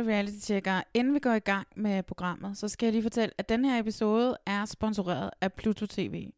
[0.00, 0.82] alle reality-tjekkere.
[0.94, 3.78] Inden vi går i gang med programmet, så skal jeg lige fortælle, at den her
[3.78, 6.30] episode er sponsoreret af Pluto TV.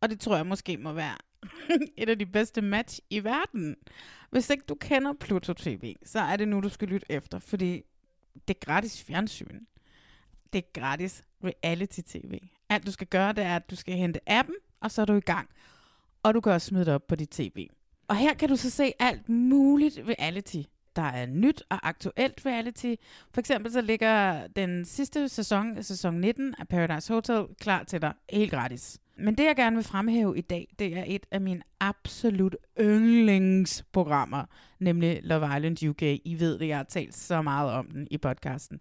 [0.00, 1.16] Og det tror jeg måske må være
[1.96, 3.76] et af de bedste match i verden.
[4.30, 7.82] Hvis ikke du kender Pluto TV, så er det nu, du skal lytte efter, fordi
[8.48, 9.60] det er gratis fjernsyn.
[10.52, 12.38] Det er gratis reality-tv.
[12.68, 15.14] Alt du skal gøre, det er, at du skal hente appen, og så er du
[15.14, 15.48] i gang.
[16.22, 17.68] Og du kan også smide det op på dit tv.
[18.08, 20.62] Og her kan du så se alt muligt reality.
[20.96, 22.94] Der er nyt og aktuelt reality.
[23.34, 28.12] For eksempel så ligger den sidste sæson, sæson 19 af Paradise Hotel, klar til dig
[28.32, 28.98] helt gratis.
[29.16, 34.44] Men det, jeg gerne vil fremhæve i dag, det er et af mine absolut yndlingsprogrammer,
[34.78, 36.02] nemlig Love Island UK.
[36.02, 38.80] I ved det, jeg har talt så meget om den i podcasten.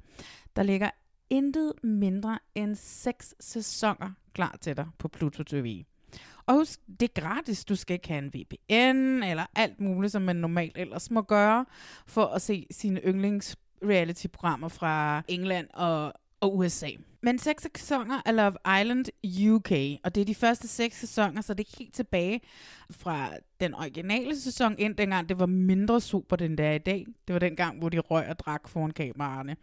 [0.55, 0.89] Der ligger
[1.29, 5.83] intet mindre end seks sæsoner klar til dig på Pluto TV.
[6.49, 7.65] Og husk, det er gratis.
[7.65, 11.65] Du skal ikke have en VPN eller alt muligt, som man normalt ellers må gøre,
[12.05, 16.89] for at se sine yndlings reality-programmer fra England og, og USA.
[17.21, 19.05] Men seks sæsoner af Love Island
[19.49, 19.71] UK,
[20.03, 22.41] og det er de første seks sæsoner, så det er helt tilbage
[22.91, 27.05] fra den originale sæson ind, dengang det var mindre super, den der i dag.
[27.27, 29.55] Det var den gang, hvor de røg og drak foran kameraerne.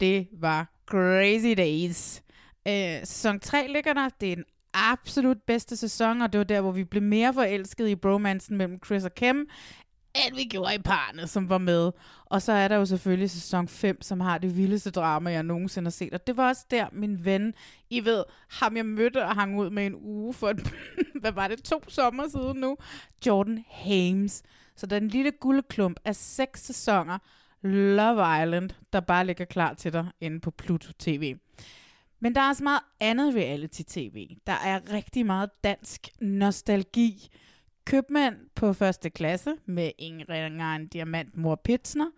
[0.00, 2.22] Det var crazy days.
[2.68, 4.08] Øh, sæson 3 ligger der.
[4.20, 7.90] Det er den absolut bedste sæson, og det var der, hvor vi blev mere forelskede
[7.90, 9.48] i bromansen mellem Chris og Kim,
[10.14, 11.92] end vi gjorde i parne, som var med.
[12.24, 15.86] Og så er der jo selvfølgelig sæson 5, som har det vildeste drama, jeg nogensinde
[15.86, 16.14] har set.
[16.14, 17.54] Og det var også der, min ven,
[17.90, 20.72] I ved, ham jeg mødte og hang ud med en uge for, et,
[21.20, 22.76] hvad var det, to sommer siden nu,
[23.26, 24.42] Jordan Hames.
[24.76, 27.18] Så den lille guldklump af seks sæsoner,
[27.62, 31.36] Love Island, der bare ligger klar til dig inde på Pluto TV.
[32.24, 34.36] Men der er også meget andet reality-tv.
[34.46, 37.28] Der er rigtig meget dansk nostalgi.
[37.84, 42.10] Købmand på første klasse med Ingrid ringer diamant mor Pitsner.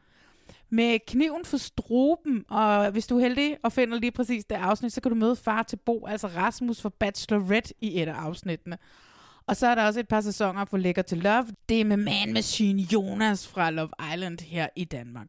[0.70, 4.92] Med kniven for struben, og hvis du er heldig og finder lige præcis det afsnit,
[4.92, 8.78] så kan du møde far til Bo, altså Rasmus fra Bachelorette i et af afsnittene.
[9.46, 11.46] Og så er der også et par sæsoner på Lækker til Love.
[11.68, 15.28] Det er med Man Machine Jonas fra Love Island her i Danmark.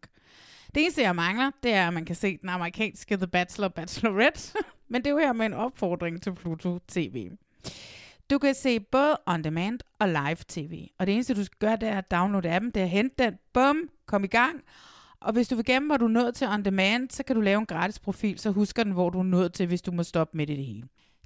[0.75, 4.53] Det eneste, jeg mangler, det er, at man kan se den amerikanske The Bachelor Bachelorette.
[4.89, 7.29] Men det er jo her med en opfordring til Pluto TV.
[8.29, 10.87] Du kan se både on demand og live tv.
[10.99, 13.23] Og det eneste, du skal gøre, det er at downloade appen, det er at hente
[13.23, 14.61] den, bum, kom i gang.
[15.19, 17.41] Og hvis du vil gemme, hvor du er nået til on demand, så kan du
[17.41, 20.03] lave en gratis profil, så husker den, hvor du er nået til, hvis du må
[20.03, 20.83] stoppe midt i det hele.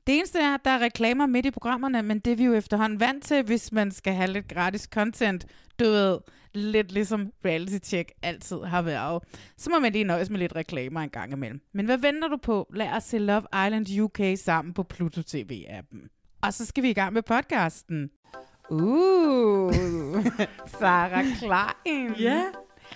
[0.08, 2.54] Det eneste er, at der er reklamer midt i programmerne, men det er vi jo
[2.54, 5.46] efterhånden vant til, hvis man skal have lidt gratis content.
[5.80, 6.18] Du ved,
[6.54, 9.24] lidt ligesom reality check altid har været.
[9.58, 11.62] Så må man lige nøjes med lidt reklamer en gang imellem.
[11.74, 12.68] Men hvad venter du på?
[12.74, 16.08] Lad os se Love Island UK sammen på Pluto TV-appen.
[16.42, 18.10] Og så skal vi i gang med podcasten.
[18.70, 19.74] Uh,
[20.80, 22.14] Sarah Klein.
[22.20, 22.44] Ja.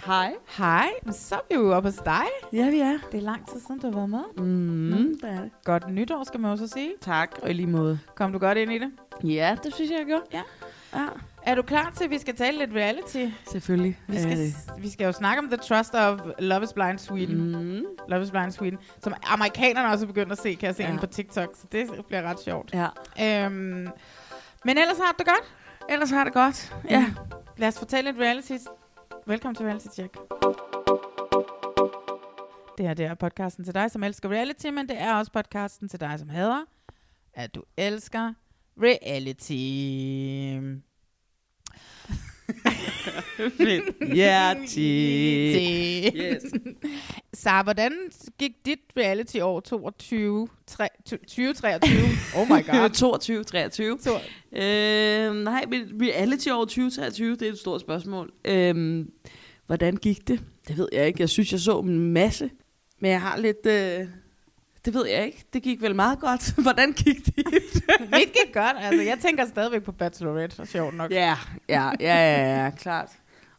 [0.06, 0.34] Hej.
[0.58, 2.26] Hej, så er vi jo oppe hos dig.
[2.54, 2.98] Ja, vi er.
[3.12, 4.46] Det er lang tid siden, du har været med.
[4.46, 5.52] Mm, det er det.
[5.64, 6.92] Godt nytår, skal man også sige.
[7.02, 8.00] Tak, og i lige måde.
[8.16, 8.92] Kom du godt ind i det?
[9.24, 10.24] Ja, det synes jeg, jeg gjorde.
[10.34, 10.42] Ja.
[10.94, 11.08] ja.
[11.46, 13.26] Er du klar til, at vi skal tale lidt reality?
[13.52, 14.00] Selvfølgelig.
[14.08, 17.52] Vi skal, vi skal jo snakke om The Trust of Love is Blind Sweden.
[17.52, 17.86] Mm.
[18.10, 18.80] Love is Blind Sweden.
[19.04, 20.98] Som amerikanerne også er begyndt at se, kan jeg se Ja.
[21.00, 21.50] på TikTok.
[21.56, 22.74] Så det bliver ret sjovt.
[22.74, 22.88] Ja.
[23.46, 23.88] Øhm,
[24.66, 25.56] men ellers har det godt.
[25.90, 26.76] Ellers har det godt.
[26.90, 27.06] Ja.
[27.58, 28.58] Lad os fortælle lidt reality.
[29.28, 30.14] Velkommen til Reality Check.
[32.78, 35.90] Det her det er podcasten til dig, som elsker reality, men det er også podcasten
[35.90, 36.62] til dig, som hader,
[37.34, 38.34] at du elsker
[38.82, 39.56] reality.
[43.58, 44.16] Fedt.
[44.18, 46.06] Ja, ti.
[46.16, 46.44] Yes.
[47.34, 47.92] Så hvordan
[48.40, 51.92] gik dit reality år 22, tre, 2023?
[52.38, 52.90] Oh my god.
[52.90, 53.98] 22, 23.
[54.02, 54.20] Så,
[54.54, 58.32] Øh, nej, men reality år 2023, det er et stort spørgsmål.
[58.46, 59.06] Øh,
[59.66, 60.40] hvordan gik det?
[60.68, 61.22] Det ved jeg ikke.
[61.22, 62.50] Jeg synes, jeg så en masse.
[63.00, 63.66] Men jeg har lidt...
[63.66, 64.08] Øh,
[64.86, 65.46] det ved jeg ikke.
[65.54, 66.54] Det gik vel meget godt.
[66.64, 67.36] Hvordan gik det?
[68.00, 68.78] mit gik godt.
[68.80, 71.12] Altså, jeg tænker stadigvæk på Bachelorette, for sjovt nok.
[71.12, 71.36] Ja,
[71.70, 73.10] ja, ja, ja, ja, klart.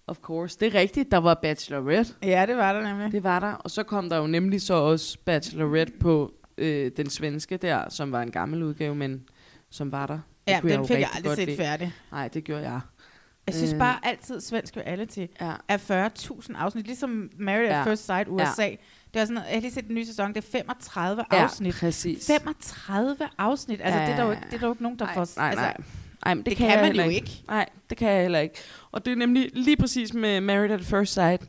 [0.07, 0.57] Of course.
[0.61, 2.13] Det er rigtigt, der var Bachelorette.
[2.23, 3.13] Ja, det var der nemlig.
[3.13, 3.53] Det var der.
[3.53, 8.13] Og så kom der jo nemlig så også Bachelorette på øh, den svenske der, som
[8.13, 9.23] var en gammel udgave, men
[9.71, 10.15] som var der.
[10.15, 11.57] Det Ja, den jo fik jeg aldrig set lide.
[11.57, 11.93] færdig.
[12.13, 12.81] Nej, det gjorde jeg.
[13.47, 13.79] Jeg synes Øh.
[13.79, 15.53] bare altid, svensk reality Ja.
[15.69, 16.87] er 40.000 afsnit.
[16.87, 17.79] Ligesom Married Ja.
[17.81, 18.69] at First Sight USA.
[19.17, 21.75] Det er sådan, jeg har lige set den nye sæson, det er 35 ja, afsnit.
[21.81, 22.27] præcis.
[22.27, 23.81] 35 afsnit.
[23.83, 25.05] Altså, Ja, det, er der jo ja, ikke, det er der jo ikke nogen, der
[25.05, 25.29] nej, får...
[25.37, 25.77] nej, altså, nej.
[26.27, 27.15] Ej, men det, Det, kan, kan, man jo ikke.
[27.15, 27.45] ikke.
[27.49, 28.55] Nej, det kan jeg heller ikke.
[28.93, 31.43] Og det er nemlig lige præcis med Married at First Sight.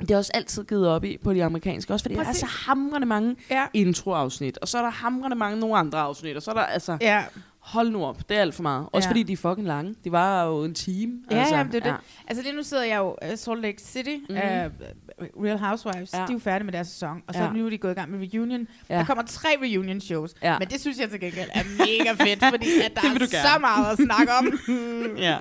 [0.00, 1.92] Det er også altid givet op i på de amerikanske.
[1.94, 2.40] Også fordi Præcis.
[2.40, 3.66] Der er så hamrende mange Ja.
[3.74, 4.58] introafsnit.
[4.58, 6.36] Og så er der hamrende mange nogle andre afsnit.
[6.36, 6.98] Og så er der altså...
[7.00, 7.24] Ja,
[7.58, 8.86] Hold nu op, det er alt for meget.
[8.92, 9.10] Også Ja.
[9.10, 9.94] fordi de er fucking lange.
[10.04, 11.12] De var jo en time.
[11.30, 12.00] Ja, altså, jamen, det er det.
[12.28, 14.38] Altså lige nu sidder jeg jo i Salt Lake City, Mhm.
[14.38, 14.84] mm-hmm.
[15.44, 16.18] Real Housewives, Ja.
[16.18, 17.50] de er jo færdige med deres sæson, og så Ja.
[17.52, 18.66] nu er de gået i gang med reunion.
[18.88, 18.94] Ja.
[18.98, 20.58] Der kommer tre reunion shows, Ja.
[20.58, 23.28] men det synes jeg til gengæld er mega fedt, fordi at der Det er gerne.
[23.54, 24.58] så meget at snakke om.
[25.28, 25.38] ja.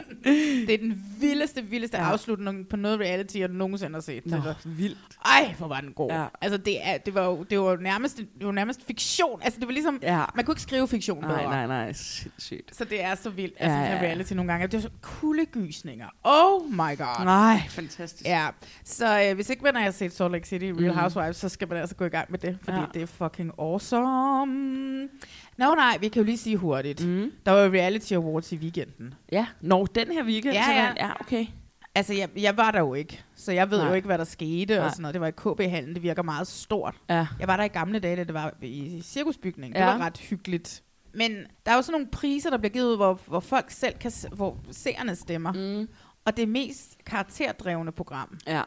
[0.68, 2.04] det er den vildeste, vildeste Ja.
[2.12, 4.26] afslutning på noget reality, jeg nogensinde har set.
[4.26, 4.98] Nå, Altså, vildt.
[5.26, 6.12] Ej, hvor var den god.
[6.12, 6.26] Ja.
[6.42, 9.40] Altså, det, er, det, var jo, det var jo nærmest, det var nærmest fiktion.
[9.44, 10.24] Altså, det var ligesom, Ja.
[10.36, 11.44] man kunne ikke skrive fiktion Nej, bedre.
[11.50, 11.94] nej, nej.
[11.94, 12.76] Sindssygt.
[12.76, 13.94] Så det er så vildt, altså, ja.
[13.96, 14.02] ja.
[14.02, 14.68] reality nogle gange.
[14.68, 16.08] Det er så kuldegysninger.
[16.24, 17.24] Oh my god.
[17.26, 18.26] Nej, fantastisk.
[18.26, 18.48] Ja,
[18.86, 20.98] så øh, hvis ikke man har set Salt Lake City Real mm.
[20.98, 22.86] Housewives, så skal man altså gå i gang med det, fordi Ja.
[22.94, 25.02] det er fucking awesome.
[25.58, 27.08] Nå nej, vi kan jo lige sige hurtigt.
[27.08, 27.32] Mm.
[27.46, 29.14] Der var jo Reality Awards i weekenden.
[29.32, 30.54] Ja, når den her weekend.
[30.54, 30.94] Ja, ja.
[30.98, 31.46] ja okay.
[31.96, 33.88] Altså, jeg, jeg var der jo ikke, så jeg ved Nej.
[33.88, 34.86] jo ikke, hvad der skete Nej.
[34.86, 35.14] og sådan noget.
[35.14, 36.96] Det var i KB-hallen, det virker meget stort.
[37.10, 37.28] Ja.
[37.40, 39.74] Jeg var der i gamle dage, da det var i cirkusbygningen.
[39.76, 39.86] Det Ja.
[39.86, 40.84] var ret hyggeligt.
[41.14, 41.32] Men
[41.66, 44.12] der er jo sådan nogle priser, der bliver givet ud, hvor, hvor folk selv kan,
[44.32, 45.52] hvor seerne stemmer.
[45.52, 45.60] Mm.
[45.60, 45.88] Mm.
[46.26, 48.38] Og det mest karakterdrevne program.
[48.48, 48.62] Ja.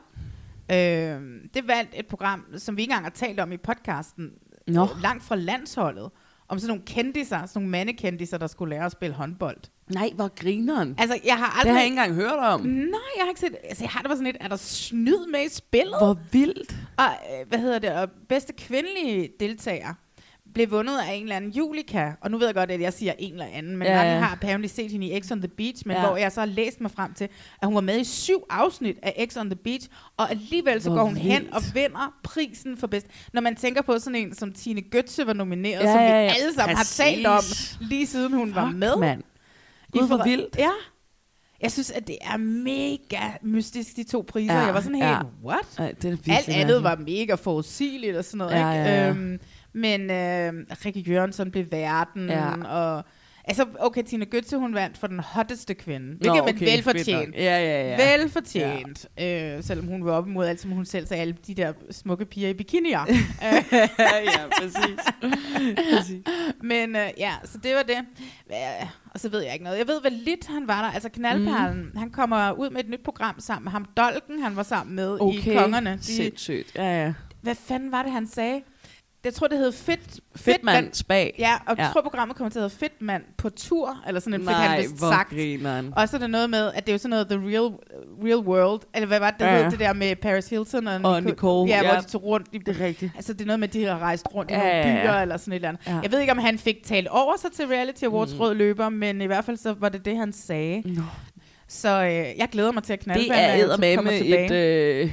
[0.73, 1.21] Øh,
[1.55, 4.31] det valgte et program, som vi ikke engang har talt om i podcasten,
[4.67, 4.83] Nå.
[4.83, 6.11] øh, langt fra landsholdet,
[6.49, 9.57] om sådan nogle kendiser, sådan nogle mandekendiser, der skulle lære at spille håndbold.
[9.95, 10.95] Nej, hvor grineren.
[10.99, 11.73] Altså, jeg har Det aldrig...
[11.73, 12.61] har jeg ikke engang hørt om.
[12.61, 13.57] Nej, jeg har ikke set...
[13.65, 15.99] Altså, jeg har det bare sådan lidt, er der snyd med i spillet?
[15.99, 16.77] Hvor vildt.
[16.97, 19.95] Og, øh, hvad hedder det, og bedste kvindelige deltager
[20.55, 23.13] blev vundet af en eller anden Julika, og nu ved jeg godt, at jeg siger
[23.19, 24.05] en eller anden, men Ja, ja.
[24.05, 26.07] mange har apparently set hende i X on the Beach, men Ja.
[26.07, 27.29] hvor jeg så har læst mig frem til,
[27.63, 30.91] at hun var med i syv afsnit af X on the Beach, og alligevel så
[30.91, 31.55] Hvor går hun hen vildt.
[31.55, 33.07] og vinder prisen for bedst.
[33.33, 36.23] Når man tænker på sådan en, som Tine Götze var nomineret, Ja, som vi ja,
[36.23, 36.33] ja.
[36.41, 36.99] alle sammen Præcis.
[36.99, 37.43] har talt om,
[37.81, 38.97] lige siden hun var Fuck, med.
[38.97, 39.23] mand.
[39.95, 40.57] I Gud, forre- vildt.
[40.59, 40.71] Ja.
[41.63, 44.55] Jeg synes, at det er mega mystisk, de to priser.
[44.55, 45.19] Ja, jeg var sådan helt, ja.
[45.45, 45.79] what?
[45.79, 48.85] Ej, det er Alt andet var mega forudsigeligt og sådan noget, Ja, ikke?
[48.91, 49.09] ja, ja.
[49.09, 49.39] Øhm,
[49.73, 50.53] men øh,
[50.85, 52.65] Rikke Jørgensen blev verden, Ja.
[52.65, 53.05] og...
[53.45, 56.07] Altså, okay, Tina Götze, hun vandt for den hotteste kvinde.
[56.07, 57.35] Hvilket Nå, okay, fedt velfortjent.
[57.35, 58.13] Ja, ja, ja.
[58.19, 59.07] Velfortjent.
[59.19, 59.57] Ja.
[59.57, 62.25] Øh, selvom hun var op imod alt, som hun selv sagde, alle de der smukke
[62.25, 63.01] piger i bikinier.
[63.43, 63.63] ja,
[64.61, 65.01] præcis.
[65.97, 66.23] præcis.
[66.63, 67.97] Men øh, ja, så det var det.
[69.15, 69.79] Og så ved jeg ikke noget.
[69.79, 70.91] Jeg ved, hvad lidt han var der.
[70.91, 71.97] Altså Knaldperlen, mm.
[71.97, 73.85] han kommer ud med et nyt program sammen med ham.
[73.97, 75.39] Dolken, han var sammen med Okay.
[75.53, 75.93] i Kongerne.
[75.97, 76.75] De, Sindssygt.
[76.75, 77.13] Ja, ja.
[77.43, 78.63] hvad fanden var det, han sagde?
[79.25, 81.35] Jeg tror, det hed Fedt, Fedt mand spag.
[81.39, 81.83] Ja, og Ja.
[81.85, 84.49] jeg tror, programmet kommer til at hedde Fedt mand på tur, eller sådan en fik
[84.57, 85.31] han Nej, vist sagt.
[85.31, 85.93] grineren.
[85.97, 87.73] Og så er det noget med, at det er jo sådan noget The Real,
[88.25, 91.01] real World, eller hvad var det, der Ja, hed det der med Paris Hilton og,
[91.05, 91.93] Og Nicole, Ja, ja.
[91.93, 92.47] hvor de tog rundt.
[92.53, 93.13] I, Det er rigtigt.
[93.17, 95.03] altså det er noget med, at de har rejst rundt i Ja, nogle ja, ja.
[95.07, 95.87] byer, eller sådan et eller andet.
[95.87, 95.99] Ja.
[96.03, 98.41] Jeg ved ikke, om han fik talt over sig til Reality Awards Mm.
[98.41, 100.83] rød løber, men i hvert fald så var det det, han sagde.
[100.85, 101.03] Nå.
[101.69, 103.21] Så øh, jeg glæder mig til at knalde.
[103.23, 104.51] Det er med et,
[105.05, 105.13] øh,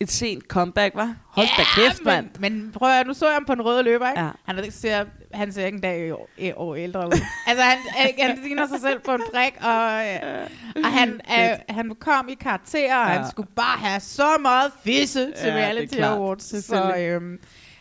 [0.00, 1.14] et sent comeback, var?
[1.26, 2.28] Hold da kæft, mand.
[2.38, 4.20] Men, men prøv at nu så jeg ham på en rød løber, ikke?
[4.22, 4.30] Ja.
[4.44, 5.04] Han, er, ser,
[5.34, 7.12] han ser ikke en dag i år, i år ældre ud.
[7.46, 7.78] altså, han,
[8.20, 10.50] han ligner sig selv på en prik, og, øh,
[10.84, 13.18] og han, øh, han kom i karakter, og Ja.
[13.18, 15.94] han skulle bare have så meget fisse til Ja, Reality.
[15.98, 16.42] Awards.
[16.44, 17.38] Så Selvfølgelig.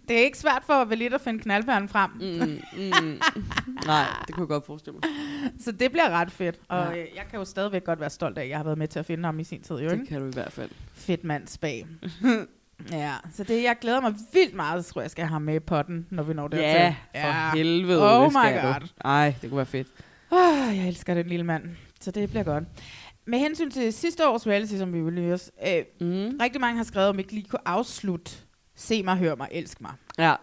[0.08, 2.12] Det er ikke svært for at lidt at finde knaldperlen frem.
[2.12, 2.60] Mm,
[3.04, 3.20] mm.
[3.86, 5.10] Nej, det kunne jeg godt forestille mig.
[5.66, 6.60] Så det bliver ret fedt.
[6.68, 7.02] Og Ja.
[7.02, 9.00] øh, jeg kan jo stadigvæk godt være stolt af, at jeg har været med til
[9.00, 9.76] at finde ham i sin tid.
[9.76, 10.70] Jo, Det kan du i hvert fald.
[10.94, 11.88] Fedt mands bag.
[12.92, 15.42] ja, så det jeg glæder mig vildt meget, så tror jeg, jeg skal have ham
[15.42, 16.96] med i potten, når vi når dertil.
[17.16, 18.18] Ja, for helvede.
[18.20, 18.68] Oh det my du.
[18.68, 18.88] God.
[19.06, 19.88] Ej, det kunne være fedt.
[20.32, 21.64] Oh, jeg elsker den lille mand,
[22.02, 22.64] så det bliver godt.
[23.26, 26.38] Med hensyn til sidste års reality, som vi ville os, øh, Mm.
[26.42, 28.32] rigtig mange har skrevet, om ikke lige kunne afslutte
[28.78, 29.92] Se mig, hør mig, elsk mig.
[30.18, 30.36] Ja.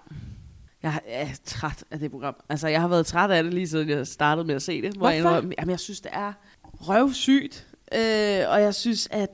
[0.83, 2.35] Jeg er træt af det program.
[2.49, 4.97] Altså, jeg har været træt af det lige siden jeg startede med at se det.
[4.97, 5.37] Hvor Jeg, Hvorfor?
[5.37, 6.33] indrømmer- jamen, jeg synes, det er
[6.65, 7.67] røvsygt.
[7.95, 9.31] Øh, og jeg synes, at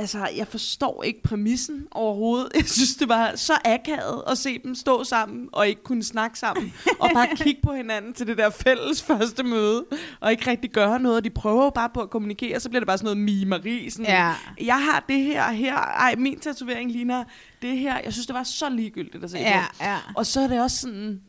[0.00, 2.48] altså, jeg forstår ikke præmissen overhovedet.
[2.56, 6.38] Jeg synes, det var så akavet at se dem stå sammen og ikke kunne snakke
[6.38, 6.72] sammen.
[7.00, 9.84] og bare kigge på hinanden til det der fælles første møde.
[10.20, 11.24] Og ikke rigtig gøre noget.
[11.24, 13.90] De prøver jo bare på at kommunikere, så bliver det bare sådan noget mimeri.
[13.90, 14.34] Sådan, Ja.
[14.60, 15.76] Jeg har det her her.
[15.76, 17.24] Ej, min tatovering ligner
[17.62, 17.98] det her.
[18.04, 19.84] Jeg synes, det var så ligegyldigt at se Ja, på.
[19.84, 19.96] ja.
[20.16, 21.20] Og så er det også sådan,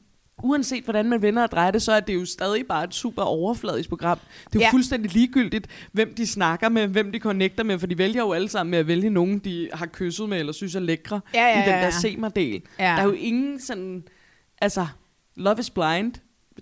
[0.44, 3.22] uanset hvordan man vender og drejer det, så er det jo stadig bare et super
[3.22, 4.20] overfladisk program.
[4.20, 4.66] Det er jo ja.
[4.66, 4.72] Ja.
[4.72, 8.50] fuldstændig ligegyldigt, hvem de snakker med, hvem de connecter med, for de vælger jo alle
[8.50, 11.54] sammen med at vælge nogen, de har kysset med, eller synes er lækre, Ja, ja,
[11.54, 11.92] i den ja, der ja.
[11.92, 12.62] se mig del.
[12.80, 12.84] Ja.
[12.84, 14.04] Der er jo ingen sådan,
[14.62, 14.88] altså,
[15.36, 16.14] Love is Blind,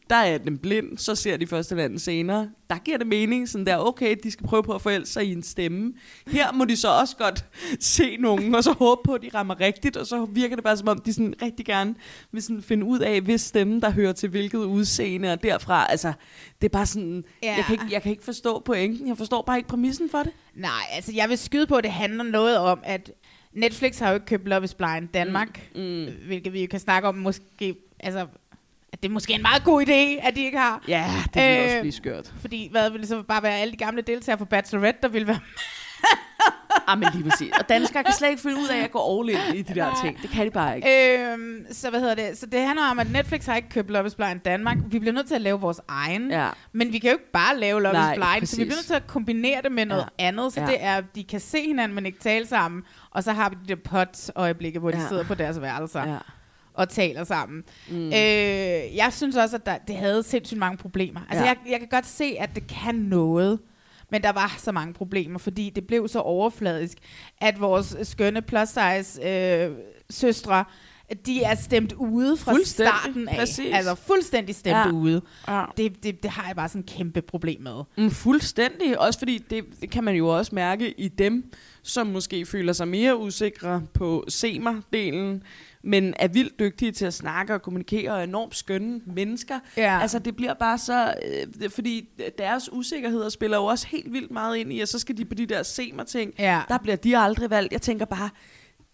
[0.10, 2.50] der er den blind, så ser de første hinanden senere.
[2.70, 5.32] Der giver det mening, sådan der, okay, de skal prøve på at forelske sig i
[5.32, 5.94] en stemme.
[6.28, 7.46] Her må de så også godt
[7.80, 10.78] se nogen, og så håbe på, at de rammer rigtigt, og så virker det bare
[10.78, 11.96] som om, de sådan rigtig gerne
[12.32, 16.14] vil sådan finde ud af, hvis stemme, der hører til hvilket udseende, og derfra, altså,
[16.62, 17.56] det er bare sådan, Ja.
[17.56, 20.32] jeg, kan ikke, jeg kan ikke forstå pointen, jeg forstår bare ikke præmissen for det.
[20.56, 23.12] Nej, altså jeg vil skyde på, at det handler noget om, at
[23.54, 26.06] Netflix har jo ikke købt Love is Blind Danmark, Mm.
[26.28, 28.28] hvilket vi jo kan snakke om måske, altså
[28.94, 30.84] at det er måske en meget god idé, at de ikke har.
[30.88, 32.34] Ja, det vil øh, også Øh, blive skørt.
[32.42, 35.28] Fordi hvad ville det så bare være alle de gamle deltagere fra Bachelorette, der ville
[35.28, 35.40] være
[36.88, 37.52] Ah, men lige præcis.
[37.60, 40.00] Og danskere kan slet ikke finde ud af at gå all in i de der
[40.04, 40.22] ting.
[40.22, 41.20] Det kan de bare ikke.
[41.24, 42.38] Øhm, så hvad hedder det?
[42.38, 44.78] Så det handler om, at Netflix har ikke købt Love is Blind Danmark.
[44.86, 46.32] Vi bliver nødt til at lave vores egen.
[46.32, 46.50] Ja.
[46.74, 48.56] Men vi kan jo ikke bare lave Love Nej, is Blind, så vi præcis.
[48.58, 50.26] bliver nødt til at kombinere det med noget Ja.
[50.26, 50.54] andet.
[50.54, 50.68] Så Ja.
[50.68, 52.84] det er, at de kan se hinanden, men ikke tale sammen.
[53.12, 55.08] Og så har vi de der pot-øjeblikke, hvor de Ja.
[55.08, 56.18] sidder på deres værelser Ja.
[56.80, 57.64] Og taler sammen.
[57.90, 58.06] Mm.
[58.06, 58.12] Øh,
[58.96, 61.20] jeg synes også, at der, det havde sindssygt mange problemer.
[61.30, 61.50] Altså, Ja.
[61.50, 63.60] jeg, jeg kan godt se, at det kan noget.
[64.12, 66.98] Men der var så mange problemer, fordi det blev så overfladisk,
[67.42, 69.72] at vores skønne plus-size øh,
[70.10, 70.66] søstre,
[71.26, 73.36] de er stemt ude fra starten af.
[73.38, 73.74] præcis.
[73.74, 74.92] Altså fuldstændig stemt ja.
[74.92, 75.22] ude.
[75.48, 75.66] Ja.
[75.78, 77.84] Det, det, det har jeg bare sådan et kæmpe problem med.
[77.98, 79.00] Mm, fuldstændig.
[79.00, 81.52] Også fordi det, det kan man jo også mærke i dem,
[81.84, 85.42] som måske føler sig mere usikre på semer-delen,
[85.84, 89.60] men er vildt dygtige til at snakke og kommunikere og er enormt skønne mennesker.
[89.78, 90.00] Ja.
[90.02, 91.14] Altså det bliver bare så,
[91.64, 95.18] øh, fordi deres usikkerheder spiller jo også helt vildt meget ind i, og så skal
[95.18, 96.34] de på de der semer-ting.
[96.40, 96.62] Ja.
[96.68, 97.74] Der bliver de aldrig valgt.
[97.74, 98.30] Jeg tænker bare,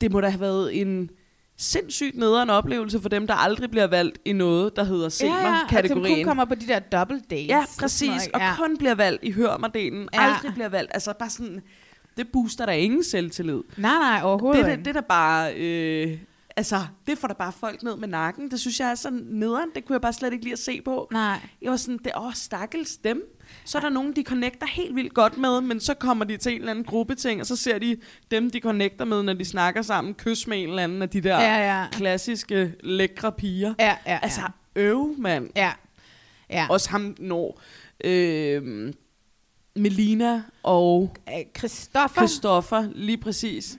[0.02, 1.10] det må da have været en
[1.58, 5.06] sindssygt nederen oplevelse for dem, der aldrig bliver valgt i noget, der hedder ja, ja,
[5.06, 6.16] og som semer-kategorien.
[6.18, 7.48] kun kommer på de der double dates.
[7.48, 8.08] Ja, og præcis.
[8.08, 8.56] noget, Og ja.
[8.58, 10.10] kun bliver valgt i hørmerdelen.
[10.14, 10.22] Ja.
[10.22, 10.92] Aldrig bliver valgt.
[10.94, 11.62] Altså bare sådan,
[12.18, 13.62] det booster der ingen selvtillid.
[13.78, 16.18] Nej, nej, overhovedet Det, det, det er da bare, øh,
[16.58, 18.52] altså, det får da bare folk ned med nakken.
[18.52, 19.70] Det synes jeg er sådan nederen.
[19.76, 21.08] Det kunne jeg bare slet ikke lide at se på.
[21.12, 21.40] Nej.
[21.62, 23.24] Jeg var sådan, det åh, stakkels dem.
[23.66, 26.52] Så er der nogen, de connecter helt vildt godt med, men så kommer de til
[26.52, 27.98] en eller anden gruppeting, og så ser de
[28.32, 31.22] dem, de connecter med, når de snakker sammen, kys med en eller anden af de
[31.22, 31.86] der Ja, ja.
[31.92, 33.74] klassiske, lækre piger.
[33.80, 34.20] Ja, ja, ja.
[34.22, 34.42] Altså,
[34.76, 35.50] øv, mand.
[35.56, 35.72] ja.
[36.50, 36.68] ja.
[36.70, 37.62] Også ham, når
[38.04, 38.94] øh,
[39.76, 41.16] Melina og
[41.58, 42.22] Christoffer.
[42.22, 43.78] Christoffer, lige præcis.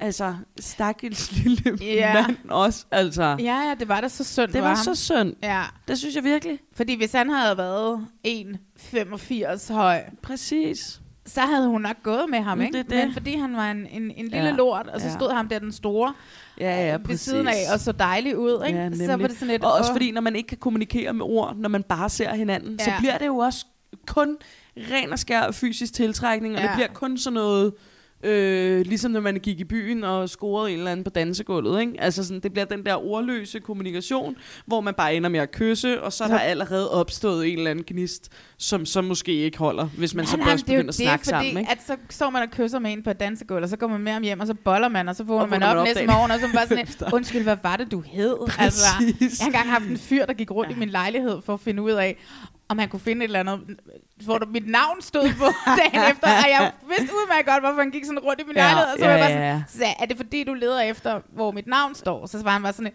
[0.00, 2.14] Altså, stakkels lille Ja.
[2.26, 3.22] mand også, altså.
[3.22, 3.34] Ja,
[3.68, 4.76] ja, det var da så synd Det var ham.
[4.76, 5.34] så synd.
[5.42, 6.58] Ja, Det synes jeg virkelig.
[6.76, 11.00] fordi hvis han havde været 1,85 høj, Præcis.
[11.26, 12.72] så havde hun nok gået med ham, ikke?
[12.72, 13.04] det er det.
[13.06, 14.44] Men fordi han var en, en, en lille Ja.
[14.44, 14.50] ja.
[14.52, 15.12] lort, og så Ja.
[15.14, 16.14] stod ham der den store
[16.60, 17.20] Ja, ja, øh, ved præcis.
[17.20, 18.78] siden af, og så dejlig ud, ikke?
[18.78, 19.20] Ja, så nemlig.
[19.20, 19.64] var det sådan lidt...
[19.64, 22.78] Og også fordi, når man ikke kan kommunikere med ord, når man bare ser hinanden,
[22.78, 22.98] så Ja.
[22.98, 23.66] bliver det jo også
[24.06, 24.36] kun
[24.76, 26.74] ren og skær fysisk tiltrækning, og det Ja.
[26.74, 27.72] bliver kun sådan noget,
[28.22, 31.80] øh, ligesom når man gik i byen og scorede en eller anden på dansegulvet.
[31.80, 31.92] Ikke?
[31.98, 36.02] Altså sådan, det bliver den der ordløse kommunikation, hvor man bare ender med at kysse,
[36.02, 39.86] og så er der allerede opstået en eller anden gnist, som så måske ikke holder,
[39.86, 41.58] hvis man så nej, først er begynder at snakke det, fordi sammen.
[41.58, 41.70] Ikke?
[41.70, 44.00] at så står man og kysser med en på et dansegulv, og så går man
[44.00, 45.86] med ham hjem, og så boller man, og så vågner man vågner op man op
[45.86, 48.36] næste morgen, og så man bare sådan lidt, undskyld, hvad var det, du hed?
[48.58, 49.38] Altså, Præcis.
[49.38, 50.76] jeg har engang haft en fyr, der gik rundt ja.
[50.76, 52.16] i min lejlighed for at finde ud af,
[52.68, 53.60] om han kunne finde et eller andet,
[54.24, 55.44] hvor der, mit navn stod på
[55.80, 58.62] dagen efter, og jeg vidste udmærket godt, hvorfor han gik sådan rundt i min Ja,
[58.62, 61.20] lejlighed, og så ja, var jeg bare sådan, så er det fordi, du leder efter,
[61.32, 62.26] hvor mit navn står?
[62.26, 62.92] Så var han bare sådan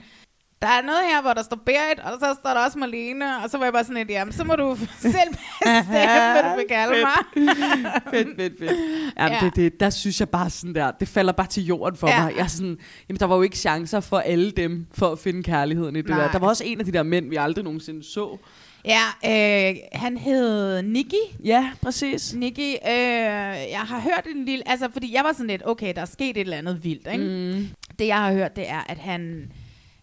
[0.62, 3.50] der er noget her, hvor der står Berit, og så står der også Marlene, og
[3.50, 5.30] så var jeg bare sådan lidt, jamen, så må du selv
[5.64, 7.46] bestemme, hvad du vil kalde mig.
[8.14, 8.72] fedt, fedt, fedt.
[9.18, 9.40] Jamen, Ja.
[9.46, 12.24] det, det, der synes jeg bare sådan der, det falder bare til jorden for Ja.
[12.24, 12.34] mig.
[12.38, 12.78] Jeg sådan,
[13.10, 16.10] jamen, der var jo ikke chancer for alle dem, for at finde kærligheden i det
[16.10, 16.20] Nej.
[16.22, 16.32] der.
[16.32, 18.38] Der var også en af de der mænd, vi aldrig nogensinde så.
[18.86, 21.44] Ja, øh, han hed Nicky.
[21.46, 22.34] Ja, præcis.
[22.34, 22.92] Nicky, øh,
[23.72, 24.70] jeg har hørt en lille...
[24.70, 27.24] Altså, fordi jeg var sådan lidt, okay, der er sket et eller andet vildt, ikke?
[27.58, 27.68] Mm.
[28.00, 29.52] Det, jeg har hørt, det er, at han,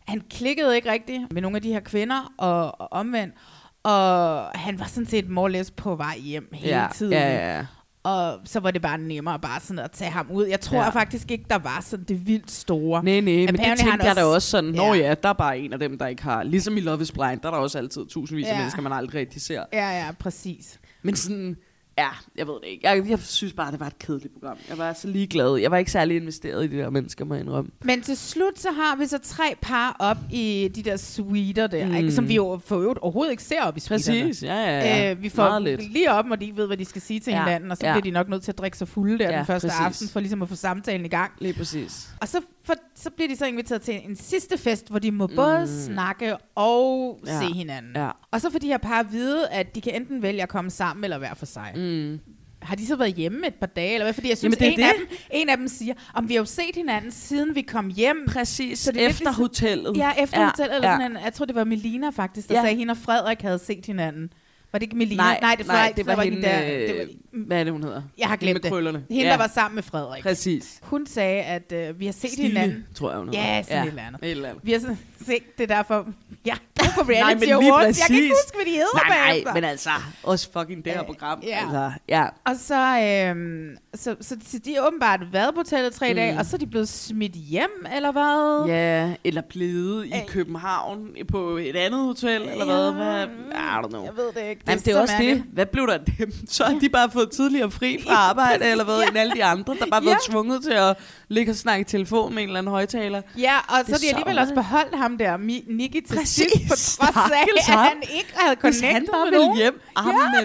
[0.09, 3.35] han klikkede ikke rigtigt med nogle af de her kvinder, og, og omvendt.
[3.83, 7.13] Og han var sådan set more på vej hjem hele Ja, tiden.
[7.13, 7.67] ja, ja, ja.
[8.07, 10.47] Og så var det bare nemmere bare sådan at tage ham ud.
[10.47, 10.89] Jeg tror Ja.
[10.89, 13.05] faktisk ikke, der var sådan det vildt store.
[13.05, 14.95] Nej, nej, men det tænkte jeg da også- også sådan, nå Ja.
[14.95, 16.43] ja, der er bare en af dem, der ikke har.
[16.43, 18.59] Ligesom i Love is Blind, der er der også altid tusindvis af Ja.
[18.59, 19.63] mennesker, man aldrig rigtig ser.
[19.73, 20.81] Ja, ja, præcis.
[21.03, 21.57] Men sådan,
[21.99, 22.89] ja, jeg ved det ikke.
[22.89, 24.57] Jeg, jeg synes bare, det var et kedeligt program.
[24.69, 25.57] Jeg var så ligeglad.
[25.57, 27.71] Jeg var ikke særlig investeret i de der mennesker, må jeg indrømme.
[27.85, 31.87] Men til slut, så har vi så tre par op i de der suiter der,
[31.87, 31.95] Mm.
[31.95, 32.13] ikke?
[32.13, 34.23] som vi jo for øvrigt overhovedet ikke ser op i suiterne.
[34.27, 35.11] Præcis, ja, ja, ja.
[35.11, 35.93] Øh, vi får lidt.
[35.93, 37.87] lige op, når de ikke ved, hvad de skal sige til Ja, hinanden, og så
[37.87, 37.93] ja.
[37.93, 39.81] bliver de nok nødt til at drikke sig fulde der Ja, den første præcis.
[39.81, 41.33] aften, for ligesom at få samtalen i gang.
[41.39, 42.09] Lige præcis.
[42.21, 45.27] Og så, for, så bliver de så inviteret til en sidste fest, hvor de må
[45.27, 45.37] mm.
[45.37, 47.41] både snakke og Ja.
[47.41, 47.93] se hinanden.
[47.97, 48.11] Ja.
[48.31, 50.71] Og så får de her par at vide, at de kan enten vælge at komme
[50.71, 51.73] sammen eller hver for sig.
[51.77, 51.86] Mm.
[51.87, 52.21] Mm.
[52.63, 54.15] Har de så været hjemme et par dage, eller hvad?
[54.15, 55.01] Fordi jeg synes, Jamen, det er en, det.
[55.03, 57.89] Af dem, en af dem siger, om vi har jo set hinanden, siden vi kom
[57.89, 58.17] hjem.
[58.29, 59.97] Præcis, Så det er efter ligesom- hotellet.
[59.97, 60.97] Ja, efter ja, hotellet, eller ja.
[60.97, 62.61] sådan en, jeg tror det var Melina faktisk, der ja.
[62.61, 64.31] sagde, at hende og Frederik havde set hinanden.
[64.77, 65.23] Var det ikke Melina?
[65.23, 66.97] Nej, nej, det, nej, Frederik, det var hende, der, øh, det
[67.33, 68.03] var, Hvad er det, hun hedder?
[68.19, 68.71] jeg har Hende glemt med det.
[68.71, 69.05] krøllerne.
[69.11, 69.31] Hende, ja.
[69.31, 70.23] der var sammen med Frederik.
[70.23, 70.79] Præcis.
[70.83, 72.87] Hun sagde, at øh, vi har set Stille, hinanden.
[72.95, 73.45] tror jeg, hun hedder.
[73.45, 74.21] Ja, sådan et eller andet.
[74.25, 74.63] Et eller andet.
[74.67, 76.07] Vi har sådan set det er derfor.
[76.47, 76.55] Ja,
[76.99, 77.99] på Nej, reality men lige awards.
[77.99, 79.55] Jeg kan ikke huske, hvad de hedder Nej, nej, bagefter.
[79.55, 79.91] men altså,
[80.23, 81.41] også fucking det her Øh, program.
[81.47, 81.59] ja.
[81.63, 82.25] Altså, ja.
[82.45, 86.17] Og så, øhm, så, så, så de har åbenbart været på hotellet tre Mm.
[86.17, 88.65] dage, og så er de blevet smidt hjem, eller hvad?
[88.75, 90.27] Ja, eller blevet i Øh.
[90.29, 92.93] København på et andet hotel, eller hvad?
[92.93, 93.27] hvad?
[93.27, 94.05] I don't know.
[94.05, 94.63] Jeg ved det ikke.
[94.69, 95.43] Jamen, det er så også det.
[95.53, 96.33] Hvad blev der af dem?
[96.49, 99.09] Så har de bare fået tidligere fri fra arbejde, eller hvad, Ja.
[99.09, 100.97] end alle de andre, der bare har været tvunget til at
[101.29, 103.23] ligge og snakke i telefon med en eller anden højtaler.
[103.39, 106.53] Ja, og så er har de alligevel så også beholdt ham der, Nicky, til Præcis.
[106.53, 109.57] sidst, på trods af, at han ikke havde Hvis han connectet bare med nogen.
[109.57, 109.81] hjem,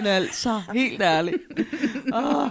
[0.04, 0.10] ja.
[0.10, 1.36] altså, helt ærligt.
[2.14, 2.48] Oh.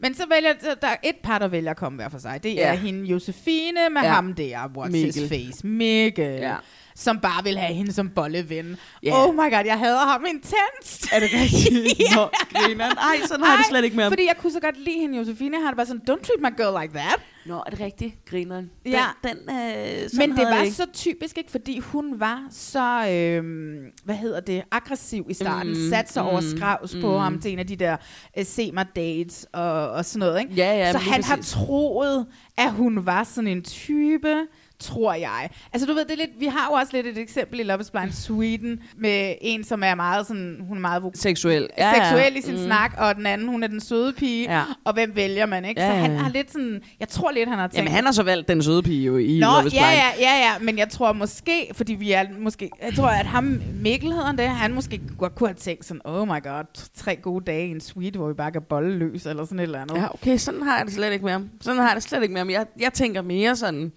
[0.00, 2.40] Men så vælger, så der er et par, der vælger at komme hver for sig.
[2.42, 2.74] Det er Ja.
[2.74, 4.08] hende Josefine med Ja.
[4.08, 5.28] ham der, what's his Mikkel.
[5.28, 6.54] face, Mikkel, Ja.
[6.94, 8.76] Som bare vil have hende som bolleven.
[9.02, 9.28] Ja.
[9.28, 11.06] Oh my god, jeg hader ham intenst.
[11.12, 11.98] Er det rigtigt?
[12.10, 12.14] Ja.
[12.16, 12.96] Nå, grineren.
[12.98, 14.12] Ej, sådan har jeg det slet ikke med ham.
[14.12, 15.60] Fordi jeg kunne så godt lide hende, Josefine.
[15.60, 17.16] Har det bare sådan, don't treat my girl like that.
[17.46, 18.24] Nå, er det rigtigt?
[18.30, 18.70] Grineren.
[18.84, 19.04] Den, Ja.
[19.24, 20.76] den, øh, Men det var ikke.
[20.76, 21.50] så typisk, ikke?
[21.50, 25.68] Fordi hun var så, øhm, hvad hedder det, aggressiv i starten.
[25.72, 27.18] Mm, Sat sig mm, over skravs på mm.
[27.18, 27.96] ham til en af de der
[28.38, 30.54] uh, se mig dates og, og sådan noget, ikke?
[30.54, 32.26] Ja, ja, så han har troet,
[32.58, 34.36] at hun var sådan en type,
[34.82, 35.50] tror jeg.
[35.72, 37.80] Altså du ved, det er lidt, vi har jo også lidt et eksempel i Love
[37.80, 41.68] is Blind Sweden, med en, som er meget sådan, hun er meget Seksuel.
[41.94, 42.64] seksuel i sin mm.
[42.64, 44.62] snak, og den anden, hun er den søde pige, Ja.
[44.84, 45.80] og hvem vælger man, ikke?
[45.80, 46.18] Ja, så ja, han ja.
[46.18, 48.62] har lidt sådan, jeg tror lidt, han har tænkt, Jamen, han har så valgt den
[48.62, 50.20] søde pige jo i Nå, Love is ja, Blind.
[50.20, 53.60] ja, ja, ja, men jeg tror måske, fordi vi er måske, jeg tror, at ham,
[53.80, 56.64] Mikkel hedder han det, han måske godt kunne have tænkt sådan, oh my god,
[56.96, 59.62] tre gode dage i en suite, hvor vi bare kan bolle løs, eller sådan et
[59.62, 59.96] eller andet.
[59.96, 61.48] Ja, okay, sådan har jeg det slet ikke med ham.
[61.60, 62.50] Sådan har jeg det slet ikke med ham.
[62.50, 63.92] Jeg, jeg tænker mere sådan,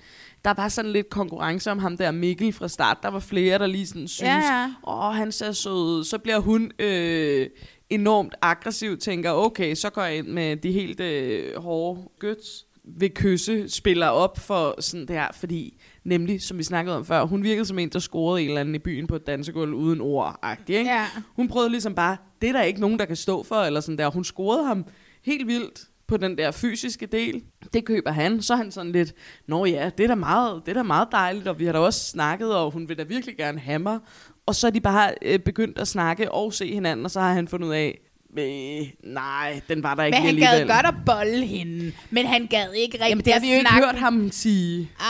[0.46, 2.98] der var sådan lidt konkurrence om ham der Mikkel fra start.
[3.04, 4.74] Der var flere, der lige sådan synes, Ja, ja.
[4.88, 6.04] åh, han ser sød.
[6.04, 7.50] Så bliver hun øh,
[7.90, 13.14] enormt aggressiv, tænker, okay, så går jeg ind med de helt øh, hårde gøds vil
[13.14, 17.66] kysse, spiller op for sådan der, fordi nemlig, som vi snakkede om før, hun virkede
[17.66, 20.92] som en, der scorede en eller anden i byen på et dansegulv uden ord ikke?
[20.92, 21.06] Ja.
[21.36, 23.98] Hun prøvede ligesom bare, det er der ikke nogen, der kan stå for, eller sådan
[23.98, 24.10] der.
[24.10, 24.86] Hun scorede ham
[25.24, 27.44] helt vildt på den der fysiske del.
[27.74, 28.42] Det køber han.
[28.42, 29.14] Så er han sådan lidt,
[29.48, 31.80] nå ja, det er da meget, det er da meget dejligt, og vi har da
[31.80, 34.00] også snakket, og hun vil da virkelig gerne have mig.
[34.46, 37.34] Og så er de bare øh, begyndt at snakke og se hinanden, og så har
[37.34, 38.00] han fundet ud af,
[38.40, 40.76] øh, nej, den var der ikke Men han lige gad alligevel.
[40.76, 43.68] godt at bolle hende, men han gad ikke rigtig Jamen, det har vi jo ikke
[43.70, 43.88] snakke.
[43.88, 44.92] hørt ham sige.
[45.00, 45.08] Ej,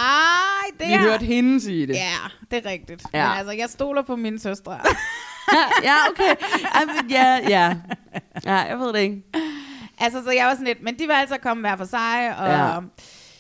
[0.80, 1.94] det Vi har hørt hende sige det.
[1.94, 2.12] Ja,
[2.52, 3.04] det er rigtigt.
[3.14, 3.30] Ja.
[3.30, 4.72] Men altså, jeg stoler på mine søstre.
[5.84, 6.36] ja, okay.
[7.10, 7.76] Ja, ja.
[8.46, 9.24] Ja, jeg ved det ikke.
[10.00, 12.48] Altså, så jeg var sådan lidt, men de vil altså komme hver for sig, og
[12.48, 12.74] Ja.
[12.74, 12.80] ja.